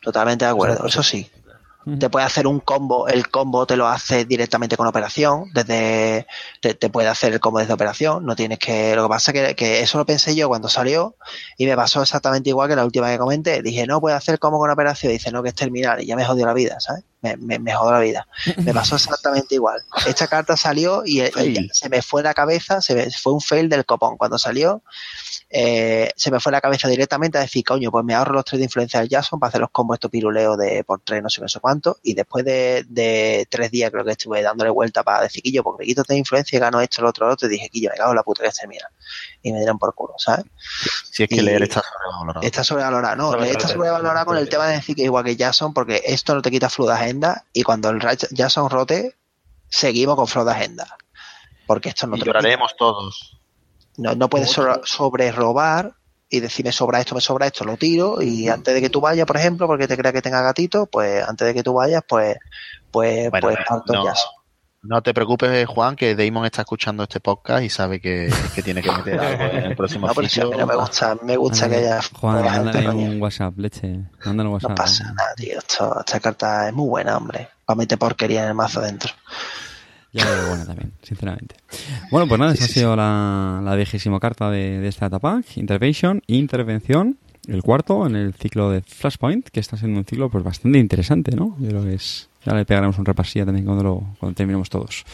Totalmente 0.00 0.44
de 0.44 0.50
acuerdo, 0.52 0.74
O 0.84 0.88
sea, 0.88 1.00
eso 1.00 1.02
sí. 1.02 1.28
Te 1.98 2.10
puede 2.10 2.24
hacer 2.24 2.46
un 2.46 2.60
combo, 2.60 3.08
el 3.08 3.28
combo 3.28 3.66
te 3.66 3.76
lo 3.76 3.88
hace 3.88 4.24
directamente 4.24 4.76
con 4.76 4.86
operación, 4.86 5.50
desde 5.52 6.26
te, 6.60 6.74
puede 6.90 7.08
hacer 7.08 7.32
el 7.32 7.40
combo 7.40 7.58
desde 7.58 7.72
operación, 7.72 8.24
no 8.24 8.36
tienes 8.36 8.58
que, 8.58 8.94
lo 8.94 9.02
que 9.04 9.08
pasa 9.08 9.32
que, 9.32 9.56
que 9.56 9.80
eso 9.80 9.98
lo 9.98 10.06
pensé 10.06 10.36
yo 10.36 10.48
cuando 10.48 10.68
salió 10.68 11.16
y 11.58 11.66
me 11.66 11.74
pasó 11.74 12.02
exactamente 12.02 12.50
igual 12.50 12.68
que 12.68 12.76
la 12.76 12.84
última 12.84 13.10
que 13.10 13.18
comenté, 13.18 13.62
dije 13.62 13.86
no 13.86 14.00
puede 14.00 14.14
hacer 14.14 14.38
combo 14.38 14.58
con 14.58 14.70
operación, 14.70 15.12
dice 15.12 15.32
no 15.32 15.42
que 15.42 15.48
es 15.48 15.54
terminal 15.54 16.00
y 16.00 16.06
ya 16.06 16.14
me 16.14 16.24
jodió 16.24 16.46
la 16.46 16.54
vida, 16.54 16.78
¿sabes? 16.78 17.04
Me, 17.22 17.36
me, 17.36 17.58
me 17.58 17.74
jodió 17.74 17.92
la 17.92 18.00
vida. 18.00 18.28
Me 18.58 18.74
pasó 18.74 18.96
exactamente 18.96 19.54
igual. 19.54 19.80
Esta 20.06 20.26
carta 20.26 20.56
salió 20.56 21.02
y, 21.06 21.22
se 21.72 21.88
me 21.88 22.02
fue 22.02 22.22
la 22.22 22.34
cabeza, 22.34 22.80
se 22.80 22.94
me, 22.94 23.10
fue 23.10 23.32
un 23.32 23.40
fail 23.40 23.68
del 23.68 23.86
copón. 23.86 24.16
Cuando 24.16 24.38
salió, 24.38 24.82
eh, 25.48 26.10
se 26.16 26.30
me 26.30 26.40
fue 26.40 26.52
la 26.52 26.60
cabeza 26.60 26.88
directamente 26.88 27.38
a 27.38 27.42
decir, 27.42 27.64
coño, 27.64 27.90
pues 27.90 28.04
me 28.04 28.14
ahorro 28.14 28.34
los 28.34 28.44
tres 28.44 28.58
de 28.58 28.64
influencia 28.64 29.00
del 29.00 29.08
Jason 29.08 29.38
para 29.38 29.48
hacer 29.48 29.60
los 29.60 29.70
combos 29.70 29.96
estos 29.96 30.10
piruleos 30.10 30.58
de 30.58 30.82
por 30.84 31.00
tres, 31.00 31.22
no 31.22 31.30
sé 31.30 31.36
qué, 31.36 31.42
no 31.42 31.48
sé 31.48 31.60
cuánto. 31.60 31.98
Y 32.02 32.14
después 32.14 32.44
de, 32.44 32.84
de 32.88 33.46
tres 33.48 33.70
días 33.70 33.90
creo 33.90 34.04
que 34.04 34.12
estuve 34.12 34.42
dándole 34.42 34.70
vuelta 34.70 35.02
para 35.02 35.22
decir, 35.22 35.42
Quillo, 35.42 35.62
porque 35.62 35.82
me 35.82 35.86
quito 35.86 36.02
tres 36.02 36.16
de 36.16 36.18
influencia 36.18 36.56
y 36.56 36.60
gano 36.60 36.80
esto, 36.80 37.02
lo 37.02 37.08
otro, 37.08 37.26
lo 37.26 37.34
otro. 37.34 37.48
Y 37.48 37.52
dije, 37.52 37.68
Quillo, 37.68 37.90
me 37.90 37.96
cago 37.96 38.10
en 38.10 38.16
la 38.16 38.22
puta 38.22 38.42
que 38.42 38.48
es 38.48 38.56
termina. 38.56 38.88
Y 39.42 39.52
me 39.52 39.58
dieron 39.58 39.78
por 39.78 39.94
culo, 39.94 40.14
¿sabes? 40.18 40.44
Si 41.10 41.24
es 41.24 41.28
que 41.28 41.36
Y- 41.36 41.40
leer 41.40 41.62
está 41.64 41.82
sobrevalorado. 41.82 42.40
Está 42.46 42.64
sobrevalorado, 42.64 43.16
no, 43.16 43.24
Sobrevalorado. 43.24 43.58
está 43.58 43.72
sobrevalorado 43.74 44.26
con 44.26 44.36
el 44.38 44.48
tema 44.48 44.66
de 44.68 44.74
decir 44.76 44.94
que 44.96 45.02
igual 45.02 45.24
que 45.24 45.36
Jason, 45.36 45.74
porque 45.74 46.00
esto 46.04 46.34
no 46.34 46.42
te 46.42 46.50
quita 46.50 46.70
flow 46.70 46.86
de 46.88 46.94
agenda 46.94 47.44
y 47.52 47.62
cuando 47.62 47.90
el 47.90 48.00
Jason 48.00 48.70
rote, 48.70 49.16
seguimos 49.68 50.16
con 50.16 50.26
flow 50.28 50.44
de 50.44 50.52
agenda. 50.52 50.96
Porque 51.66 51.88
esto 51.90 52.06
no 52.06 52.16
Y 52.16 52.20
te 52.20 52.26
lloraremos 52.26 52.74
todos. 52.78 53.40
No, 53.96 54.14
no 54.14 54.28
puedes 54.30 54.50
sobre, 54.50 54.80
sobre 54.84 55.32
robar 55.32 55.94
y 56.28 56.40
decir 56.40 56.64
me 56.64 56.72
sobra 56.72 56.98
esto, 57.00 57.14
me 57.14 57.20
sobra 57.20 57.46
esto, 57.46 57.64
lo 57.64 57.76
tiro 57.76 58.22
y 58.22 58.48
antes 58.48 58.72
de 58.72 58.80
que 58.80 58.88
tú 58.88 59.00
vayas, 59.02 59.26
por 59.26 59.36
ejemplo, 59.36 59.66
porque 59.66 59.86
te 59.86 59.96
crea 59.98 60.12
que 60.12 60.22
tenga 60.22 60.40
gatito, 60.40 60.86
pues 60.86 61.22
antes 61.28 61.46
de 61.46 61.52
que 61.54 61.62
tú 61.62 61.74
vayas, 61.74 62.02
pues 62.08 62.36
pues 62.90 63.30
Bueno, 63.30 63.48
pues 63.48 63.58
parto 63.68 63.92
no, 63.92 64.04
Jason. 64.04 64.30
No 64.82 65.00
te 65.02 65.14
preocupes, 65.14 65.66
Juan, 65.66 65.94
que 65.96 66.14
Damon 66.16 66.44
está 66.44 66.62
escuchando 66.62 67.04
este 67.04 67.20
podcast 67.20 67.62
y 67.64 67.70
sabe 67.70 68.00
que, 68.00 68.32
que 68.54 68.62
tiene 68.62 68.82
que 68.82 68.90
meter 68.90 69.18
algo 69.20 69.44
en 69.44 69.64
el 69.64 69.76
próximo 69.76 70.06
No, 70.08 70.14
pero 70.14 70.26
a 70.26 70.30
sitio. 70.30 70.66
me 70.66 70.74
gusta, 70.76 71.10
a 71.12 71.14
me 71.24 71.36
gusta 71.36 71.68
que 71.68 71.76
haya 71.76 72.00
Juan, 72.12 72.44
mándale 72.44 72.88
un 72.90 73.22
WhatsApp, 73.22 73.58
leche. 73.58 74.00
Mándale 74.24 74.48
un 74.48 74.54
WhatsApp. 74.54 74.70
No 74.70 74.74
pasa 74.74 75.04
nada, 75.12 75.34
tío. 75.36 75.58
Esto- 75.58 76.00
esta 76.00 76.20
carta 76.20 76.68
es 76.68 76.74
muy 76.74 76.88
buena, 76.88 77.16
hombre. 77.16 77.48
Para 77.64 77.76
meter 77.76 77.98
porquería 77.98 78.42
en 78.42 78.48
el 78.48 78.54
mazo 78.54 78.80
dentro. 78.80 79.12
Ya 80.12 80.24
lo 80.26 80.30
veo 80.32 80.48
buena 80.48 80.66
también, 80.66 80.92
sinceramente. 81.02 81.54
Bueno, 82.10 82.26
pues 82.28 82.38
nada, 82.38 82.52
esa 82.52 82.64
ha 82.64 82.68
sido 82.68 82.94
la, 82.96 83.60
la 83.64 83.74
vigésima 83.76 84.20
carta 84.20 84.50
de, 84.50 84.78
de 84.80 84.88
esta 84.88 85.06
etapa. 85.06 85.40
Intervention, 85.56 86.22
intervención, 86.26 87.16
el 87.48 87.62
cuarto 87.62 88.06
en 88.06 88.16
el 88.16 88.34
ciclo 88.34 88.70
de 88.70 88.82
Flashpoint, 88.82 89.48
que 89.48 89.60
está 89.60 89.78
siendo 89.78 89.98
un 90.00 90.04
ciclo 90.04 90.28
pues 90.28 90.44
bastante 90.44 90.78
interesante, 90.78 91.34
¿no? 91.34 91.56
Yo 91.60 91.68
creo 91.68 91.84
que 91.84 91.94
es... 91.94 92.28
Ya 92.44 92.54
le 92.54 92.64
pegaremos 92.64 92.98
un 92.98 93.04
repasillo 93.04 93.46
también 93.46 93.64
cuando, 93.64 93.84
lo, 93.84 94.16
cuando 94.18 94.34
terminemos 94.34 94.68
todos. 94.68 95.04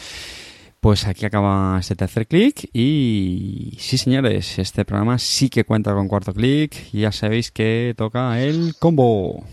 Pues 0.81 1.07
aquí 1.07 1.27
acaba 1.27 1.77
este 1.81 1.97
tercer 1.97 2.27
clic 2.27 2.71
y 2.73 3.77
sí 3.81 3.99
señores, 3.99 4.59
este 4.59 4.85
programa 4.85 5.19
sí 5.19 5.51
que 5.51 5.65
cuenta 5.65 5.93
con 5.93 6.07
cuarto 6.07 6.33
clic 6.33 6.75
y 6.93 7.01
ya 7.01 7.13
sabéis 7.13 7.51
que 7.51 7.95
toca 7.97 8.41
el 8.41 8.77
combo. 8.79 9.45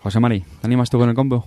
José 0.00 0.20
Mari, 0.20 0.40
¿te 0.40 0.66
animas 0.66 0.90
tú 0.90 0.98
con 0.98 1.08
el 1.08 1.14
combo? 1.14 1.46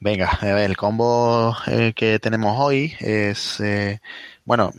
Venga, 0.00 0.38
el 0.42 0.76
combo 0.76 1.56
eh, 1.66 1.94
que 1.96 2.18
tenemos 2.18 2.56
hoy 2.58 2.94
es, 3.00 3.58
eh, 3.60 4.00
bueno, 4.44 4.70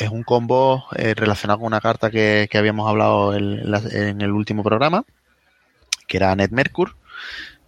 es 0.00 0.10
un 0.10 0.22
combo 0.22 0.84
eh, 0.96 1.14
relacionado 1.14 1.60
con 1.60 1.66
una 1.68 1.80
carta 1.80 2.10
que, 2.10 2.48
que 2.50 2.58
habíamos 2.58 2.88
hablado 2.88 3.34
en, 3.34 3.62
en 3.92 4.20
el 4.20 4.32
último 4.32 4.62
programa, 4.62 5.04
que 6.06 6.16
era 6.16 6.34
Net 6.34 6.50
Mercur, 6.50 6.96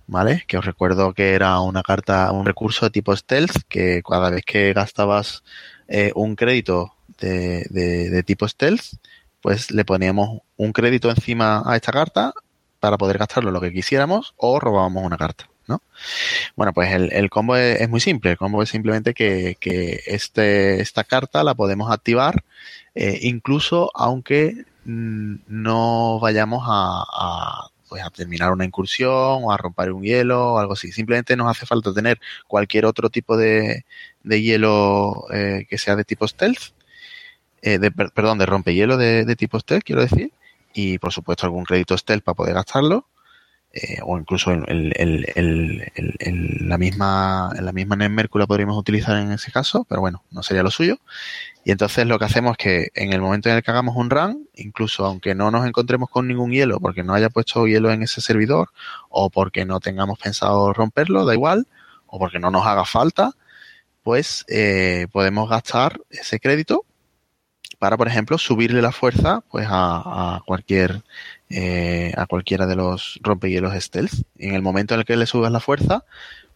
¿vale? 0.07 0.45
Que 0.47 0.59
os 0.59 0.65
recuerdo 0.65 1.15
que 1.15 1.35
era 1.35 1.61
una 1.61 1.83
carta, 1.83 2.31
un 2.33 2.47
recurso 2.47 2.87
de 2.87 2.91
tipo 2.91 3.15
stealth, 3.17 3.63
que 3.69 4.03
cada 4.09 4.31
vez 4.31 4.45
que 4.45 4.73
gastabas 4.73 5.43
eh, 5.89 6.13
un 6.15 6.37
crédito 6.37 6.95
de, 7.21 7.67
de- 7.71 8.11
de 8.11 8.23
tipo 8.23 8.49
stealth, 8.49 8.83
pues 9.41 9.71
le 9.71 9.85
poníamos 9.85 10.41
un 10.57 10.73
crédito 10.73 11.11
encima 11.11 11.63
a 11.67 11.77
esta 11.77 11.93
carta 11.93 12.33
para 12.81 12.99
poder 12.99 13.19
gastarlo 13.19 13.51
lo 13.51 13.61
que 13.61 13.73
quisiéramos 13.73 14.35
o 14.37 14.59
robábamos 14.59 15.05
una 15.05 15.17
carta, 15.19 15.49
¿no? 15.68 15.82
Bueno, 16.56 16.72
pues 16.72 16.93
el, 16.93 17.30
combo 17.30 17.56
es, 17.56 17.89
muy 17.89 18.01
simple. 18.01 18.32
El 18.32 18.36
combo 18.36 18.62
es 18.62 18.68
simplemente 18.70 19.14
que, 19.14 19.56
este, 20.06 20.80
esta 20.80 21.05
carta 21.05 21.44
la 21.44 21.55
podemos 21.55 21.90
activar 21.90 22.44
eh, 22.94 23.20
incluso 23.22 23.90
aunque 23.94 24.64
mm, 24.84 25.36
no 25.48 26.20
vayamos 26.20 26.62
pues 27.89 28.02
a 28.02 28.10
terminar 28.10 28.52
una 28.52 28.64
incursión 28.64 29.10
o 29.12 29.52
a 29.52 29.56
romper 29.56 29.93
un 29.93 30.02
hielo 30.02 30.55
o 30.55 30.59
algo 30.59 30.74
así. 30.74 30.93
Simplemente 30.93 31.36
nos 31.36 31.48
hace 31.51 31.66
falta 31.66 31.93
tener 31.93 32.20
cualquier 32.47 32.86
otro 32.86 33.10
tipo 33.10 33.36
de, 33.36 33.84
hielo 34.24 35.26
eh, 35.32 35.66
que 35.68 35.78
sea 35.78 35.97
de 35.97 36.05
tipo 36.05 36.26
stealth, 36.26 36.72
eh, 37.62 37.78
de, 37.78 37.90
per- 37.90 38.10
perdón, 38.12 38.39
de 38.39 38.47
rompehielo 38.47 38.97
de, 38.97 39.24
de 39.24 39.36
tipo 39.36 39.59
stealth, 39.60 39.84
quiero 39.84 40.02
decir, 40.02 40.32
y 40.74 40.98
por 40.98 41.12
supuesto 41.12 41.47
algún 41.47 41.64
crédito 41.64 41.97
stealth 41.97 42.24
para 42.24 42.34
poder 42.34 42.55
gastarlo 42.55 43.06
eh, 43.74 43.99
o 44.03 44.19
incluso 44.19 44.51
el, 44.53 44.93
la 46.61 46.77
misma 46.77 47.51
la 47.59 47.73
misma 47.73 47.97
Netmerkur 47.97 48.43
la 48.43 48.47
podríamos 48.47 48.77
utilizar 48.77 49.16
en 49.16 49.32
ese 49.32 49.51
caso, 49.51 49.86
pero 49.89 50.03
bueno, 50.03 50.23
no 50.31 50.43
sería 50.43 50.62
lo 50.62 50.70
suyo. 50.70 50.99
Y 51.65 51.70
entonces 51.70 52.07
lo 52.07 52.19
que 52.19 52.27
hacemos 52.27 52.53
es 52.53 52.59
que 52.59 52.89
en 52.94 53.12
el 53.12 53.23
momento 53.23 53.49
en 53.49 53.57
el 53.57 53.62
que 53.62 53.70
hagamos 53.70 53.97
un 53.97 54.11
run, 54.11 54.49
incluso 54.55 55.07
aunque 55.07 55.35
no 55.35 55.51
nos 55.51 55.66
encontremos 55.66 56.11
con 56.11 56.28
ningún 56.28 56.51
hielo, 56.51 56.81
porque 56.81 57.03
no 57.03 57.15
haya 57.15 57.31
puesto 57.31 57.66
hielo 57.66 57.90
en 57.90 58.03
ese 58.03 58.20
servidor, 58.20 58.70
o 59.09 59.31
porque 59.31 59.65
no 59.65 59.81
tengamos 59.81 60.19
pensado 60.19 60.73
romperlo, 60.74 61.24
da 61.24 61.35
igual, 61.35 61.66
o 62.07 62.19
porque 62.19 62.39
no 62.40 62.51
nos 62.51 62.66
haga 62.66 62.85
falta, 62.85 63.32
pues 64.03 64.44
eh, 64.49 65.07
podemos 65.12 65.49
gastar 65.49 66.01
ese 66.11 66.40
crédito 66.40 66.85
para, 67.78 67.97
por 67.97 68.09
ejemplo, 68.09 68.39
subirle 68.39 68.82
la 68.82 68.93
fuerza 68.93 69.43
pues 69.51 69.66
a, 69.69 70.36
a 70.36 70.43
cualquier 70.44 71.03
eh, 71.53 72.12
a 72.16 72.27
cualquiera 72.27 72.66
de 72.66 72.77
los 72.77 73.20
rompehielos 73.23 73.74
stealth. 73.74 74.15
En 74.39 74.55
el 74.55 74.62
momento 74.62 74.95
en 74.95 75.01
el 75.01 75.07
que 75.07 75.16
le 75.16 75.27
subas 75.27 75.53
la 75.53 75.61
fuerza, 75.61 76.05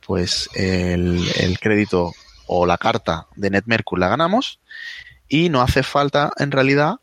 pues 0.05 0.49
el, 0.55 1.25
el 1.39 1.59
crédito 1.59 2.13
o 2.47 2.67
la 2.67 2.79
carta 2.79 3.27
de 3.37 3.51
Netmerkur 3.51 3.99
la 3.99 4.09
ganamos 4.09 4.61
y 5.29 5.49
no 5.49 5.61
hace 5.61 5.83
falta 5.83 6.33
en 6.39 6.51
realidad 6.51 6.97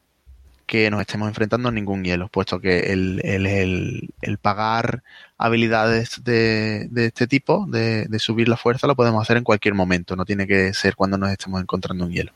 que 0.65 0.90
nos 0.90 1.02
estemos 1.02 1.28
enfrentando 1.28 1.70
a 1.70 1.72
ningún 1.72 2.03
hielo, 2.03 2.30
puesto 2.30 2.60
que 2.60 2.91
el, 2.94 3.22
el, 3.24 3.45
el, 3.45 4.10
el 4.22 4.38
pagar 4.38 5.03
habilidades 5.38 6.24
de, 6.24 6.88
de 6.90 7.07
este 7.07 7.28
tipo, 7.28 7.65
de, 7.68 8.06
de, 8.06 8.20
subir 8.20 8.48
la 8.48 8.56
fuerza, 8.56 8.88
lo 8.88 8.95
podemos 8.95 9.22
hacer 9.22 9.38
en 9.38 9.44
cualquier 9.44 9.74
momento, 9.74 10.15
no 10.15 10.24
tiene 10.24 10.48
que 10.48 10.74
ser 10.74 10.95
cuando 10.95 11.18
nos 11.18 11.32
estemos 11.32 11.61
encontrando 11.61 12.06
un 12.06 12.11
hielo. 12.11 12.32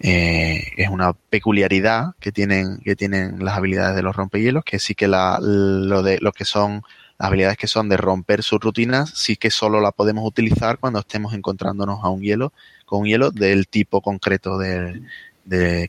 Eh, 0.00 0.72
es 0.76 0.88
una 0.88 1.12
peculiaridad 1.12 2.14
que 2.20 2.32
tienen, 2.32 2.78
que 2.78 2.96
tienen 2.96 3.44
las 3.44 3.56
habilidades 3.56 3.96
de 3.96 4.02
los 4.02 4.14
rompehielos, 4.14 4.64
que 4.64 4.78
sí 4.78 4.94
que 4.94 5.08
lo 5.08 6.02
de 6.02 6.20
que 6.34 6.44
son 6.44 6.82
las 7.18 7.28
habilidades 7.28 7.56
que 7.56 7.68
son 7.68 7.88
de 7.88 7.96
romper 7.96 8.42
sus 8.42 8.60
rutinas, 8.60 9.10
sí 9.10 9.36
que 9.36 9.50
solo 9.50 9.80
la 9.80 9.92
podemos 9.92 10.26
utilizar 10.26 10.78
cuando 10.78 10.98
estemos 10.98 11.32
encontrándonos 11.34 12.00
a 12.02 12.08
un 12.08 12.22
hielo, 12.22 12.52
con 12.86 13.02
un 13.02 13.06
hielo 13.06 13.30
del 13.30 13.68
tipo 13.68 14.00
concreto 14.00 14.58
de, 14.58 15.00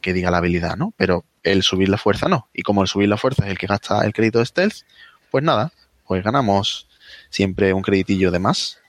que 0.01 0.13
diga 0.13 0.31
la 0.31 0.37
habilidad, 0.37 0.77
¿no? 0.77 0.93
Pero 0.97 1.25
el 1.43 1.63
subir 1.63 1.89
la 1.89 1.97
fuerza 1.97 2.27
no. 2.27 2.47
Y 2.53 2.61
como 2.61 2.81
el 2.83 2.87
subir 2.87 3.09
la 3.09 3.17
fuerza 3.17 3.45
es 3.45 3.51
el 3.51 3.57
que 3.57 3.67
gasta 3.67 4.05
el 4.05 4.13
crédito 4.13 4.39
de 4.39 4.45
stealth, 4.45 4.83
pues 5.31 5.43
nada, 5.43 5.71
pues 6.05 6.23
ganamos 6.23 6.87
siempre 7.29 7.73
un 7.73 7.81
creditillo 7.81 8.31
de 8.31 8.39
más 8.39 8.79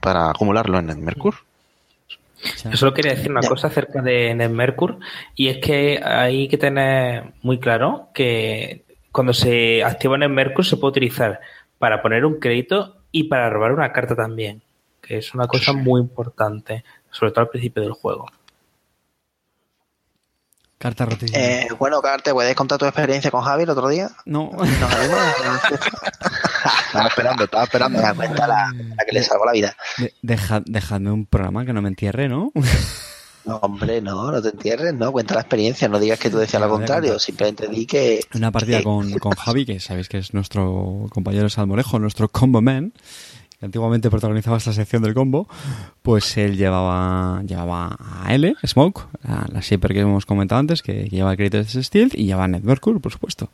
para 0.00 0.30
acumularlo 0.30 0.78
en 0.78 0.86
Netmercur. 0.86 1.45
Yo 2.64 2.76
solo 2.76 2.94
quería 2.94 3.14
decir 3.14 3.30
una 3.30 3.40
cosa 3.40 3.68
acerca 3.68 4.02
de 4.02 4.34
Netmercur 4.34 4.98
y 5.34 5.48
es 5.48 5.58
que 5.58 6.00
hay 6.04 6.48
que 6.48 6.58
tener 6.58 7.32
muy 7.42 7.58
claro 7.58 8.08
que 8.14 8.84
cuando 9.10 9.32
se 9.32 9.82
activa 9.82 10.18
Netmercur 10.18 10.64
se 10.64 10.76
puede 10.76 10.90
utilizar 10.92 11.40
para 11.78 12.02
poner 12.02 12.24
un 12.24 12.38
crédito 12.38 12.96
y 13.10 13.24
para 13.24 13.48
robar 13.48 13.72
una 13.72 13.92
carta 13.92 14.14
también, 14.14 14.62
que 15.00 15.18
es 15.18 15.34
una 15.34 15.46
cosa 15.46 15.72
muy 15.72 16.00
importante, 16.00 16.84
sobre 17.10 17.32
todo 17.32 17.42
al 17.42 17.48
principio 17.48 17.82
del 17.82 17.92
juego. 17.92 18.26
Carta 20.78 21.06
rotísima. 21.06 21.38
Eh, 21.38 21.68
bueno, 21.78 22.02
Carte, 22.02 22.32
¿puedes 22.34 22.54
contar 22.54 22.78
tu 22.78 22.84
experiencia 22.84 23.30
con 23.30 23.40
Javi 23.40 23.62
el 23.62 23.70
otro 23.70 23.88
día? 23.88 24.10
No. 24.26 24.50
¿Nos? 24.52 24.68
estaba 26.86 27.08
esperando, 27.08 27.44
estaba 27.44 27.64
esperando. 27.64 27.98
Venga, 27.98 28.14
cuenta 28.14 28.46
la, 28.46 28.72
la 28.74 29.04
que 29.04 29.12
le 29.12 29.22
salvó 29.22 29.44
la 29.46 29.52
vida. 29.52 29.76
De- 29.98 30.12
deja- 30.22 30.62
dejadme 30.66 31.10
un 31.12 31.26
programa 31.26 31.64
que 31.64 31.72
no 31.72 31.82
me 31.82 31.88
entierre, 31.88 32.28
¿no? 32.28 32.52
No, 33.44 33.56
hombre, 33.58 34.00
no, 34.00 34.32
no 34.32 34.42
te 34.42 34.48
entierres, 34.48 34.92
no, 34.94 35.12
cuenta 35.12 35.34
la 35.34 35.40
experiencia, 35.42 35.86
no 35.88 36.00
digas 36.00 36.18
que 36.18 36.30
tú 36.30 36.38
decías 36.38 36.60
lo 36.60 36.68
contrario, 36.68 37.16
simplemente 37.20 37.68
di 37.68 37.86
que... 37.86 38.20
Una 38.34 38.50
partida 38.50 38.78
que- 38.78 38.84
con, 38.84 39.12
con 39.20 39.32
Javi, 39.32 39.64
que 39.64 39.78
sabéis 39.78 40.08
que 40.08 40.18
es 40.18 40.34
nuestro 40.34 41.06
compañero 41.10 41.48
Salmorejo, 41.48 42.00
nuestro 42.00 42.28
combo 42.28 42.60
man, 42.60 42.92
que 43.60 43.66
antiguamente 43.66 44.10
protagonizaba 44.10 44.56
esta 44.56 44.72
sección 44.72 45.04
del 45.04 45.14
combo, 45.14 45.48
pues 46.02 46.36
él 46.38 46.56
llevaba 46.56 47.40
llevaba 47.44 47.96
a 48.24 48.34
L, 48.34 48.56
Smoke, 48.66 49.06
la, 49.22 49.46
la 49.52 49.60
shipper 49.60 49.92
que 49.92 50.00
hemos 50.00 50.26
comentado 50.26 50.58
antes, 50.58 50.82
que, 50.82 51.04
que 51.04 51.16
lleva 51.16 51.30
el 51.30 51.36
crédito 51.36 51.58
de 51.58 51.84
Steel, 51.84 52.10
y 52.14 52.24
llevaba 52.26 52.46
a 52.46 52.48
Ned 52.48 52.62
Merkur, 52.64 53.00
por 53.00 53.12
supuesto. 53.12 53.48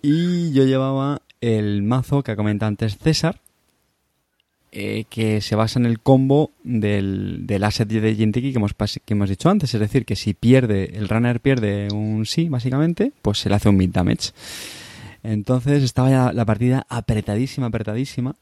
Y 0.00 0.52
yo 0.52 0.64
llevaba 0.64 1.20
el 1.40 1.82
mazo 1.82 2.22
que 2.22 2.32
ha 2.32 2.36
comentado 2.36 2.68
antes 2.68 2.98
César, 2.98 3.40
eh, 4.70 5.04
que 5.08 5.40
se 5.40 5.56
basa 5.56 5.78
en 5.78 5.86
el 5.86 6.00
combo 6.00 6.52
del, 6.62 7.46
del 7.46 7.64
asset 7.64 7.88
de 7.88 8.14
Jinteki 8.14 8.52
que 8.52 8.58
hemos, 8.58 8.74
que 8.74 9.14
hemos 9.14 9.30
dicho 9.30 9.48
antes. 9.48 9.72
Es 9.72 9.80
decir, 9.80 10.04
que 10.04 10.14
si 10.14 10.34
pierde, 10.34 10.90
el 10.94 11.08
runner 11.08 11.40
pierde 11.40 11.88
un 11.92 12.26
sí, 12.26 12.48
básicamente, 12.48 13.12
pues 13.22 13.38
se 13.38 13.48
le 13.48 13.54
hace 13.54 13.70
un 13.70 13.76
mid 13.76 13.90
damage. 13.90 14.32
Entonces 15.22 15.82
estaba 15.82 16.10
ya 16.10 16.32
la 16.32 16.44
partida 16.44 16.86
apretadísima, 16.88 17.68
apretadísima. 17.68 18.36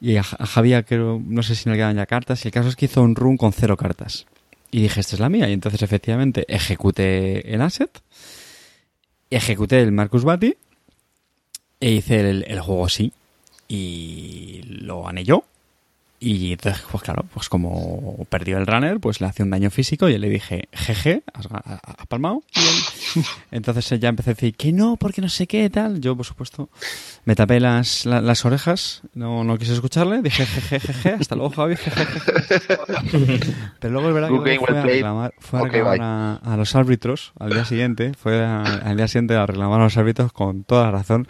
Y 0.00 0.16
a, 0.16 0.22
Javier, 0.22 0.84
creo, 0.84 1.20
no 1.24 1.42
sé 1.42 1.54
si 1.54 1.68
me 1.68 1.76
quedan 1.76 1.96
ya 1.96 2.06
cartas. 2.06 2.44
Y 2.44 2.48
el 2.48 2.52
caso 2.52 2.68
es 2.68 2.76
que 2.76 2.86
hizo 2.86 3.02
un 3.02 3.16
run 3.16 3.36
con 3.36 3.52
cero 3.52 3.76
cartas. 3.76 4.26
Y 4.70 4.82
dije, 4.82 5.00
esta 5.00 5.16
es 5.16 5.20
la 5.20 5.28
mía. 5.28 5.48
Y 5.48 5.52
entonces, 5.52 5.82
efectivamente, 5.82 6.44
ejecuté 6.48 7.52
el 7.52 7.60
asset. 7.60 7.90
Ejecuté 9.30 9.80
el 9.82 9.92
Marcus 9.92 10.24
Bati. 10.24 10.56
E 11.80 11.90
hice 11.90 12.20
el, 12.20 12.44
el 12.46 12.60
juego 12.60 12.88
sí. 12.88 13.12
Y 13.68 14.62
lo 14.64 15.02
yo. 15.24 15.44
Y 16.22 16.52
entonces, 16.52 16.82
pues 16.92 17.02
claro, 17.02 17.24
pues 17.32 17.48
como 17.48 18.26
perdió 18.28 18.58
el 18.58 18.66
runner, 18.66 19.00
pues 19.00 19.22
le 19.22 19.26
hacía 19.26 19.42
un 19.42 19.50
daño 19.50 19.70
físico 19.70 20.06
y 20.06 20.12
yo 20.12 20.18
le 20.18 20.28
dije, 20.28 20.68
jeje, 20.70 21.22
has, 21.32 21.46
has 21.50 22.06
palmado. 22.08 22.42
Y 22.54 22.60
él- 22.60 23.24
entonces 23.52 23.98
ya 23.98 24.10
empecé 24.10 24.30
a 24.30 24.34
decir 24.34 24.54
que 24.54 24.70
no, 24.70 24.98
porque 24.98 25.22
no 25.22 25.30
sé 25.30 25.46
qué, 25.46 25.70
tal. 25.70 25.98
Yo, 26.02 26.14
por 26.14 26.26
supuesto, 26.26 26.68
me 27.24 27.34
tapé 27.34 27.58
las, 27.58 28.04
la- 28.04 28.20
las 28.20 28.44
orejas, 28.44 29.00
no, 29.14 29.44
no 29.44 29.56
quise 29.56 29.72
escucharle, 29.72 30.20
dije 30.20 30.44
jeje, 30.44 30.78
jeje, 30.80 31.08
hasta 31.18 31.36
luego, 31.36 31.52
Javi, 31.54 31.76
jeje, 31.76 32.04
jeje. 32.04 32.76
Pero 33.78 33.92
luego 33.94 34.08
es 34.08 34.14
verdad 34.14 34.28
que 34.28 34.58
fue 34.58 34.78
a 34.78 34.82
reclamar, 34.92 35.34
fue 35.38 35.58
a, 35.58 35.62
reclamar 35.96 36.40
a 36.44 36.56
los 36.58 36.74
árbitros 36.76 37.32
al 37.38 37.50
día 37.50 37.64
siguiente, 37.64 38.12
fue 38.12 38.44
a- 38.44 38.62
al 38.62 38.96
día 38.98 39.08
siguiente 39.08 39.36
a 39.36 39.46
reclamar 39.46 39.80
a 39.80 39.84
los 39.84 39.96
árbitros 39.96 40.32
con 40.34 40.64
toda 40.64 40.84
la 40.84 40.90
razón. 40.90 41.26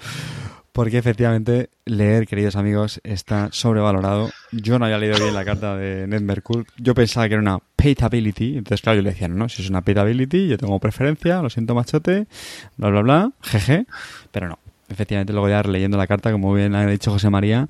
Porque 0.72 0.98
efectivamente 0.98 1.68
leer, 1.84 2.28
queridos 2.28 2.54
amigos, 2.54 3.00
está 3.02 3.48
sobrevalorado. 3.50 4.30
Yo 4.52 4.78
no 4.78 4.84
había 4.84 4.98
leído 4.98 5.18
bien 5.18 5.34
la 5.34 5.44
carta 5.44 5.76
de 5.76 6.06
Ned 6.06 6.20
Merkur. 6.20 6.64
Yo 6.76 6.94
pensaba 6.94 7.26
que 7.28 7.34
era 7.34 7.42
una 7.42 7.58
pateability. 7.76 8.58
Entonces, 8.58 8.80
claro, 8.80 8.96
yo 8.96 9.02
le 9.02 9.10
decía, 9.10 9.26
no, 9.26 9.48
si 9.48 9.62
es 9.62 9.70
una 9.70 9.80
pateability, 9.80 10.46
yo 10.46 10.58
tengo 10.58 10.78
preferencia, 10.78 11.42
lo 11.42 11.50
siento 11.50 11.74
machote, 11.74 12.28
bla, 12.76 12.90
bla, 12.90 13.02
bla, 13.02 13.32
jeje. 13.42 13.86
Pero 14.30 14.48
no. 14.48 14.58
Efectivamente, 14.88 15.32
luego 15.32 15.48
ya 15.48 15.62
leyendo 15.62 15.96
la 15.96 16.06
carta, 16.06 16.30
como 16.30 16.52
bien 16.54 16.74
ha 16.74 16.86
dicho 16.86 17.10
José 17.10 17.30
María, 17.30 17.68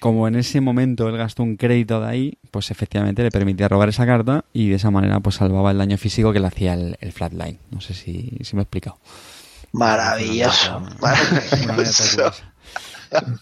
como 0.00 0.28
en 0.28 0.36
ese 0.36 0.60
momento 0.60 1.08
él 1.08 1.16
gastó 1.16 1.42
un 1.42 1.56
crédito 1.56 2.00
de 2.00 2.06
ahí, 2.06 2.38
pues 2.50 2.70
efectivamente 2.70 3.22
le 3.22 3.30
permitía 3.30 3.68
robar 3.68 3.88
esa 3.88 4.04
carta 4.04 4.44
y 4.52 4.68
de 4.68 4.76
esa 4.76 4.90
manera 4.90 5.20
pues 5.20 5.36
salvaba 5.36 5.70
el 5.70 5.78
daño 5.78 5.96
físico 5.96 6.32
que 6.32 6.40
le 6.40 6.46
hacía 6.46 6.74
el, 6.74 7.12
flatline. 7.12 7.58
No 7.70 7.80
sé 7.80 7.94
si 7.94 8.38
me 8.52 8.60
he 8.60 8.62
explicado. 8.62 8.98
Maravilloso. 9.74 10.82
Taculosa. 11.00 12.32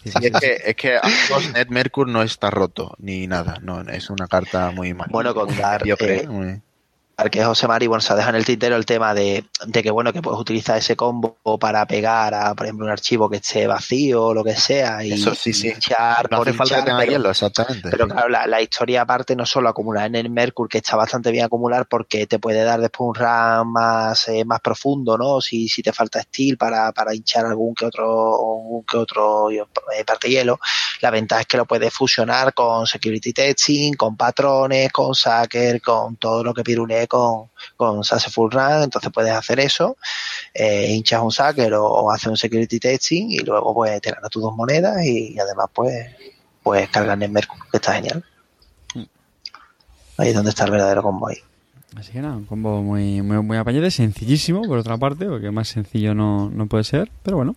Y 0.05 0.27
es 0.27 0.31
que, 0.39 0.61
es 0.65 0.75
que 0.75 0.97
amigos, 1.01 1.51
Ned 1.51 1.67
Mercur 1.69 2.07
no 2.07 2.21
está 2.21 2.51
roto 2.51 2.95
ni 2.99 3.25
nada, 3.25 3.57
no, 3.63 3.81
es 3.81 4.11
una 4.11 4.27
carta 4.27 4.69
muy 4.69 4.93
mala. 4.93 5.09
Bueno, 5.11 5.33
contar, 5.33 5.81
eh, 5.87 6.27
muy- 6.27 6.61
que 7.31 7.45
José 7.45 7.67
Mari, 7.67 7.87
bueno, 7.87 8.01
se 8.01 8.11
ha 8.11 8.15
dejado 8.15 8.31
en 8.35 8.39
el 8.39 8.45
tintero 8.45 8.75
el 8.75 8.85
tema 8.85 9.13
de, 9.13 9.45
de 9.67 9.83
que, 9.83 9.91
bueno, 9.91 10.11
que 10.11 10.21
puedes 10.21 10.39
utilizar 10.39 10.77
ese 10.77 10.95
combo 10.95 11.37
para 11.59 11.85
pegar 11.85 12.33
a, 12.33 12.53
por 12.55 12.65
ejemplo, 12.65 12.85
un 12.85 12.91
archivo 12.91 13.29
que 13.29 13.37
esté 13.37 13.67
vacío 13.67 14.25
o 14.25 14.33
lo 14.33 14.43
que 14.43 14.55
sea 14.55 15.03
y, 15.05 15.13
Eso 15.13 15.33
sí, 15.35 15.53
sí. 15.53 15.69
hinchar 15.69 16.29
No 16.31 16.41
hace 16.41 16.53
falta 16.53 16.75
que 16.75 16.79
hinchar, 16.81 16.85
tenga 16.85 16.99
pero- 16.99 17.11
hielo, 17.11 17.29
exactamente. 17.29 17.89
Pero 17.89 18.07
claro, 18.07 18.29
la, 18.29 18.47
la 18.47 18.61
historia 18.61 19.03
aparte 19.03 19.35
no 19.35 19.45
solo 19.45 19.69
acumular 19.69 20.07
en 20.07 20.15
el 20.15 20.29
Mercury, 20.29 20.67
que 20.69 20.79
está 20.79 20.95
bastante 20.95 21.31
bien 21.31 21.45
acumular 21.45 21.85
porque 21.87 22.25
te 22.25 22.39
puede 22.39 22.63
dar 22.63 22.79
después 22.81 23.09
un 23.09 23.15
RAM 23.15 23.71
más, 23.71 24.27
eh, 24.29 24.43
más 24.43 24.59
profundo, 24.59 25.17
¿no? 25.17 25.39
Si, 25.39 25.67
si 25.69 25.83
te 25.83 25.93
falta 25.93 26.21
steel 26.21 26.57
para, 26.57 26.91
para 26.93 27.13
hinchar 27.13 27.45
algún 27.45 27.75
que 27.75 27.85
otro, 27.85 28.05
algún 28.33 28.83
que 28.85 28.97
otro 28.97 29.51
eh, 29.51 29.63
parte 30.05 30.29
hielo. 30.29 30.59
La 31.01 31.11
ventaja 31.11 31.41
es 31.41 31.47
que 31.47 31.57
lo 31.57 31.65
puedes 31.65 31.93
fusionar 31.93 32.53
con 32.53 32.87
security 32.87 33.33
testing, 33.33 33.93
con 33.93 34.17
patrones, 34.17 34.91
con 34.91 35.13
Sacker, 35.13 35.81
con 35.81 36.15
todo 36.15 36.43
lo 36.43 36.53
que 36.53 36.63
pirunee 37.03 37.07
con, 37.07 37.49
con 37.77 38.03
Successful 38.03 38.51
Run. 38.51 38.83
Entonces 38.83 39.11
puedes 39.13 39.31
hacer 39.31 39.59
eso, 39.59 39.97
eh, 40.53 40.87
hinchas 40.91 41.21
un 41.21 41.31
Sacker 41.31 41.73
o, 41.73 41.85
o 41.85 42.11
haces 42.11 42.27
un 42.27 42.37
security 42.37 42.79
testing 42.79 43.31
y 43.31 43.39
luego 43.39 43.73
pues 43.73 44.01
te 44.01 44.11
ganas 44.11 44.29
tus 44.29 44.43
dos 44.43 44.55
monedas 44.55 45.03
y, 45.03 45.37
además 45.39 45.67
pues 45.73 46.07
pues 46.61 46.89
cargan 46.89 47.21
en 47.21 47.33
Mercury, 47.33 47.61
que 47.69 47.77
está 47.77 47.93
genial. 47.95 48.23
Ahí 50.17 50.29
es 50.29 50.35
donde 50.35 50.51
está 50.51 50.63
el 50.63 50.71
verdadero 50.71 51.01
combo 51.03 51.27
ahí. 51.27 51.37
Así 51.95 52.11
que 52.11 52.21
nada, 52.21 52.35
un 52.35 52.45
combo 52.45 52.81
muy, 52.81 53.21
muy, 53.21 53.41
muy 53.41 53.57
apañado, 53.57 53.89
sencillísimo 53.91 54.61
por 54.63 54.77
otra 54.77 54.97
parte, 54.97 55.25
porque 55.25 55.51
más 55.51 55.67
sencillo 55.67 56.15
no, 56.15 56.49
no 56.49 56.67
puede 56.67 56.85
ser, 56.85 57.11
pero 57.21 57.37
bueno, 57.37 57.55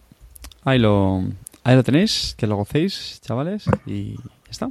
ahí 0.65 0.79
lo, 0.79 1.23
ahí 1.65 1.77
lo 1.77 1.85
tenéis, 1.85 2.35
que 2.37 2.47
lo 2.47 2.57
gocéis, 2.57 3.21
chavales, 3.23 3.65
y 3.87 4.17
ya 4.17 4.51
está. 4.51 4.71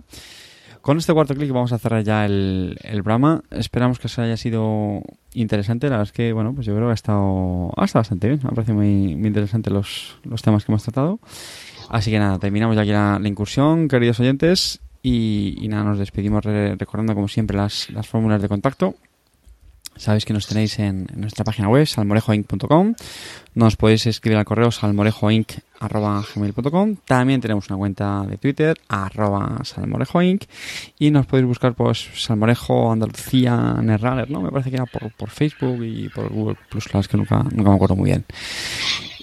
Con 0.85 0.99
este 0.99 1.13
cuarto 1.15 1.33
clic 1.33 1.51
vamos 1.51 1.73
a 1.73 1.79
cerrar 1.79 2.03
ya 2.03 2.27
el, 2.27 2.77
el 2.83 3.01
programa. 3.01 3.41
Esperamos 3.49 3.97
que 3.97 4.05
os 4.05 4.19
haya 4.19 4.37
sido 4.37 5.01
interesante. 5.33 5.87
La 5.87 5.97
verdad 5.97 6.09
es 6.09 6.11
que, 6.11 6.31
bueno, 6.31 6.53
pues 6.53 6.67
yo 6.67 6.75
creo 6.75 6.85
que 6.89 6.91
ha 6.91 6.93
estado, 6.93 7.71
ha 7.75 7.85
estado 7.85 8.01
bastante 8.01 8.27
bien. 8.27 8.39
Me 8.43 8.51
parece 8.51 8.71
muy, 8.71 9.15
muy 9.15 9.29
interesante 9.29 9.71
los, 9.71 10.19
los 10.23 10.43
temas 10.43 10.63
que 10.63 10.71
hemos 10.71 10.83
tratado. 10.83 11.19
Así 11.89 12.11
que 12.11 12.19
nada, 12.19 12.37
terminamos 12.37 12.75
ya 12.75 12.83
aquí 12.83 12.91
la, 12.91 13.19
incursión, 13.27 13.87
queridos 13.87 14.19
oyentes. 14.19 14.79
Y, 15.01 15.57
y 15.59 15.67
nada, 15.69 15.85
nos 15.85 15.97
despedimos 15.97 16.45
re- 16.45 16.75
recordando 16.75 17.15
como 17.15 17.29
siempre 17.29 17.57
las, 17.57 17.89
las 17.89 18.07
fórmulas 18.07 18.39
de 18.43 18.47
contacto. 18.47 18.93
Sabéis 19.97 20.25
que 20.25 20.33
nos 20.33 20.45
tenéis 20.45 20.77
en, 20.79 21.07
nuestra 21.15 21.45
página 21.45 21.69
web, 21.69 21.85
salmorejoinc.com. 21.85 22.95
Nos 23.53 23.77
podéis 23.77 24.05
escribir 24.07 24.37
al 24.37 24.43
correo 24.43 24.69
salmorejoinc.com. 24.69 26.95
También 27.05 27.39
tenemos 27.39 27.69
una 27.69 27.77
cuenta 27.77 28.25
de 28.27 28.37
Twitter, 28.37 28.77
arroba 28.89 29.61
salmorejoinc. 29.63 30.43
Y 30.99 31.11
nos 31.11 31.27
podéis 31.27 31.47
buscar 31.47 31.75
pues 31.75 32.09
Salmorejo 32.15 32.91
Andalucía 32.91 33.77
Netrunner, 33.81 34.29
¿no? 34.29 34.41
Me 34.41 34.51
parece 34.51 34.69
que 34.69 34.75
era 34.75 34.85
por, 34.85 35.13
por 35.13 35.29
Facebook 35.29 35.81
y 35.83 36.09
por 36.09 36.27
Google 36.29 36.57
Plus, 36.69 36.93
las 36.93 37.07
que 37.07 37.15
nunca, 37.15 37.43
nunca 37.43 37.69
me 37.69 37.75
acuerdo 37.75 37.95
muy 37.95 38.09
bien. 38.09 38.25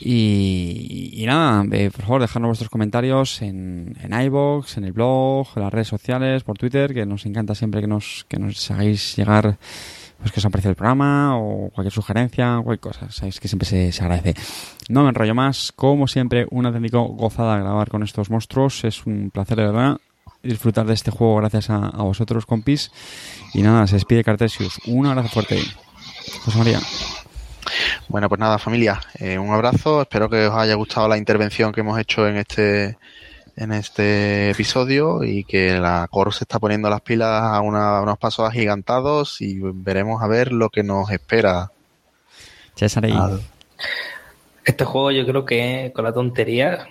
Y, 0.01 1.11
y 1.12 1.27
nada, 1.27 1.65
eh, 1.70 1.90
por 1.94 2.03
favor, 2.03 2.23
dejadnos 2.23 2.49
vuestros 2.49 2.70
comentarios 2.70 3.43
en, 3.43 3.94
en 4.03 4.20
iVoox, 4.20 4.78
en 4.78 4.85
el 4.85 4.93
blog, 4.93 5.49
en 5.55 5.62
las 5.62 5.73
redes 5.73 5.89
sociales, 5.89 6.43
por 6.43 6.59
Twitter, 6.59 6.94
que 6.94 7.07
nos 7.07 7.27
encanta 7.27 7.55
siempre 7.55 7.82
que 7.82 7.86
nos, 7.86 8.24
que 8.28 8.39
nos 8.39 8.70
hagáis 8.70 9.15
llegar 9.16 9.59
pues 10.23 10.32
que 10.32 10.40
os 10.40 10.47
ha 10.47 10.51
parecido 10.51 10.70
el 10.70 10.77
programa 10.77 11.36
o 11.36 11.69
cualquier 11.70 11.93
sugerencia, 11.93 12.61
cualquier 12.62 12.93
cosa. 12.93 13.11
Sabéis 13.11 13.40
que 13.40 13.49
siempre 13.49 13.66
se, 13.66 14.03
agradece. 14.03 14.35
No 14.89 15.03
me 15.03 15.09
enrollo 15.09 15.35
más. 15.35 15.73
Como 15.73 16.07
siempre, 16.07 16.47
un 16.51 16.65
auténtico 16.65 17.03
gozada 17.03 17.59
grabar 17.59 17.90
con 17.90 18.05
estos 18.05 18.31
monstruos. 18.31 18.85
Es 18.85 19.05
un 19.05 19.31
placer 19.31 19.57
de 19.57 19.66
verdad 19.66 19.99
disfrutar 20.43 20.86
de 20.86 20.94
este 20.94 21.11
juego 21.11 21.36
gracias 21.36 21.70
a, 21.70 21.89
a 21.89 22.03
vosotros, 22.03 22.47
compis. 22.47 22.93
Y 23.53 23.62
nada, 23.62 23.86
se 23.86 23.97
despide 23.97 24.23
Cartesius. 24.23 24.78
Un 24.86 25.07
abrazo 25.07 25.28
fuerte. 25.28 25.61
José 26.44 26.59
María. 26.59 26.81
Bueno, 28.09 28.28
pues 28.28 28.39
nada, 28.39 28.59
familia, 28.59 29.01
eh, 29.19 29.39
un 29.39 29.53
abrazo. 29.53 30.03
Espero 30.03 30.28
que 30.28 30.47
os 30.47 30.55
haya 30.55 30.74
gustado 30.74 31.09
la 31.09 31.19
intervención 31.19 31.73
que 31.73 31.81
hemos 31.81 31.99
hecho 31.99 32.27
en 32.28 32.36
este 32.36 32.99
en 33.62 33.72
este 33.72 34.51
episodio 34.51 35.24
y 35.24 35.44
que 35.44 35.78
la 35.78 36.06
Core 36.10 36.32
se 36.32 36.44
está 36.44 36.59
poniendo 36.59 36.90
las 36.90 37.01
pilas 37.01 37.43
a, 37.43 37.60
una- 37.60 37.98
a 37.98 38.02
unos 38.02 38.18
pasos 38.18 38.48
agigantados 38.48 39.40
y 39.40 39.59
veremos 39.62 40.22
a 40.22 40.26
ver 40.26 40.52
lo 40.52 40.68
que 40.70 40.82
nos 40.82 41.10
espera. 41.10 41.70
César. 42.74 43.05
Ah, 43.12 43.39
Este 44.64 44.84
juego 44.84 45.10
yo 45.10 45.26
creo 45.26 45.44
que 45.44 45.93
con 45.94 46.05
la 46.05 46.12
tontería, 46.12 46.86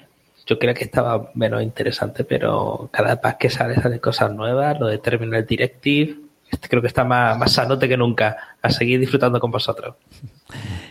yo 0.46 0.60
creo 0.60 0.74
que 0.74 0.84
estaba 0.84 1.32
menos 1.36 1.62
interesante, 1.64 2.24
pero 2.24 2.90
cada 2.92 3.16
vez 3.16 3.36
que 3.40 3.50
sale 3.50 3.76
salen 3.76 4.00
cosas 4.00 4.32
nuevas, 4.34 4.80
lo 4.80 4.88
de 4.88 4.98
Terminal 4.98 5.46
Directive, 5.46 6.18
este 6.52 6.68
creo 6.68 6.82
que 6.82 6.88
está 6.90 7.04
más, 7.04 7.38
más 7.38 7.52
sanote 7.54 7.88
que 7.88 7.96
nunca. 7.98 8.38
A 8.62 8.70
seguir 8.70 9.00
disfrutando 9.00 9.40
con 9.40 9.52
vosotros. 9.52 9.96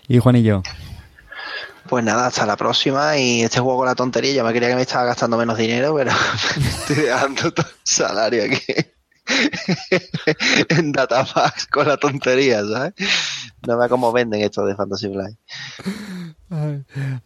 Y 0.08 0.18
Juanillo. 0.18 0.62
Pues 1.90 2.04
nada, 2.04 2.28
hasta 2.28 2.46
la 2.46 2.56
próxima. 2.56 3.18
Y 3.18 3.42
este 3.42 3.58
juego 3.58 3.78
con 3.78 3.86
la 3.86 3.96
tontería, 3.96 4.32
yo 4.32 4.44
me 4.44 4.52
creía 4.52 4.68
que 4.68 4.76
me 4.76 4.82
estaba 4.82 5.06
gastando 5.06 5.36
menos 5.36 5.58
dinero, 5.58 5.92
pero 5.96 6.12
me 6.60 6.68
estoy 6.68 6.96
dejando 6.96 7.52
todo 7.52 7.66
el 7.66 7.74
salario 7.82 8.44
aquí 8.44 8.62
en 10.68 10.92
Datapacks 10.92 11.66
con 11.66 11.88
la 11.88 11.96
tontería, 11.96 12.62
¿sabes? 12.64 12.94
No 13.66 13.76
vea 13.76 13.88
cómo 13.88 14.12
venden 14.12 14.40
esto 14.40 14.64
de 14.64 14.76
Fantasy 14.76 15.12
Flight. 15.12 15.36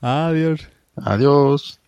Adiós. 0.00 0.66
Adiós. 0.96 1.78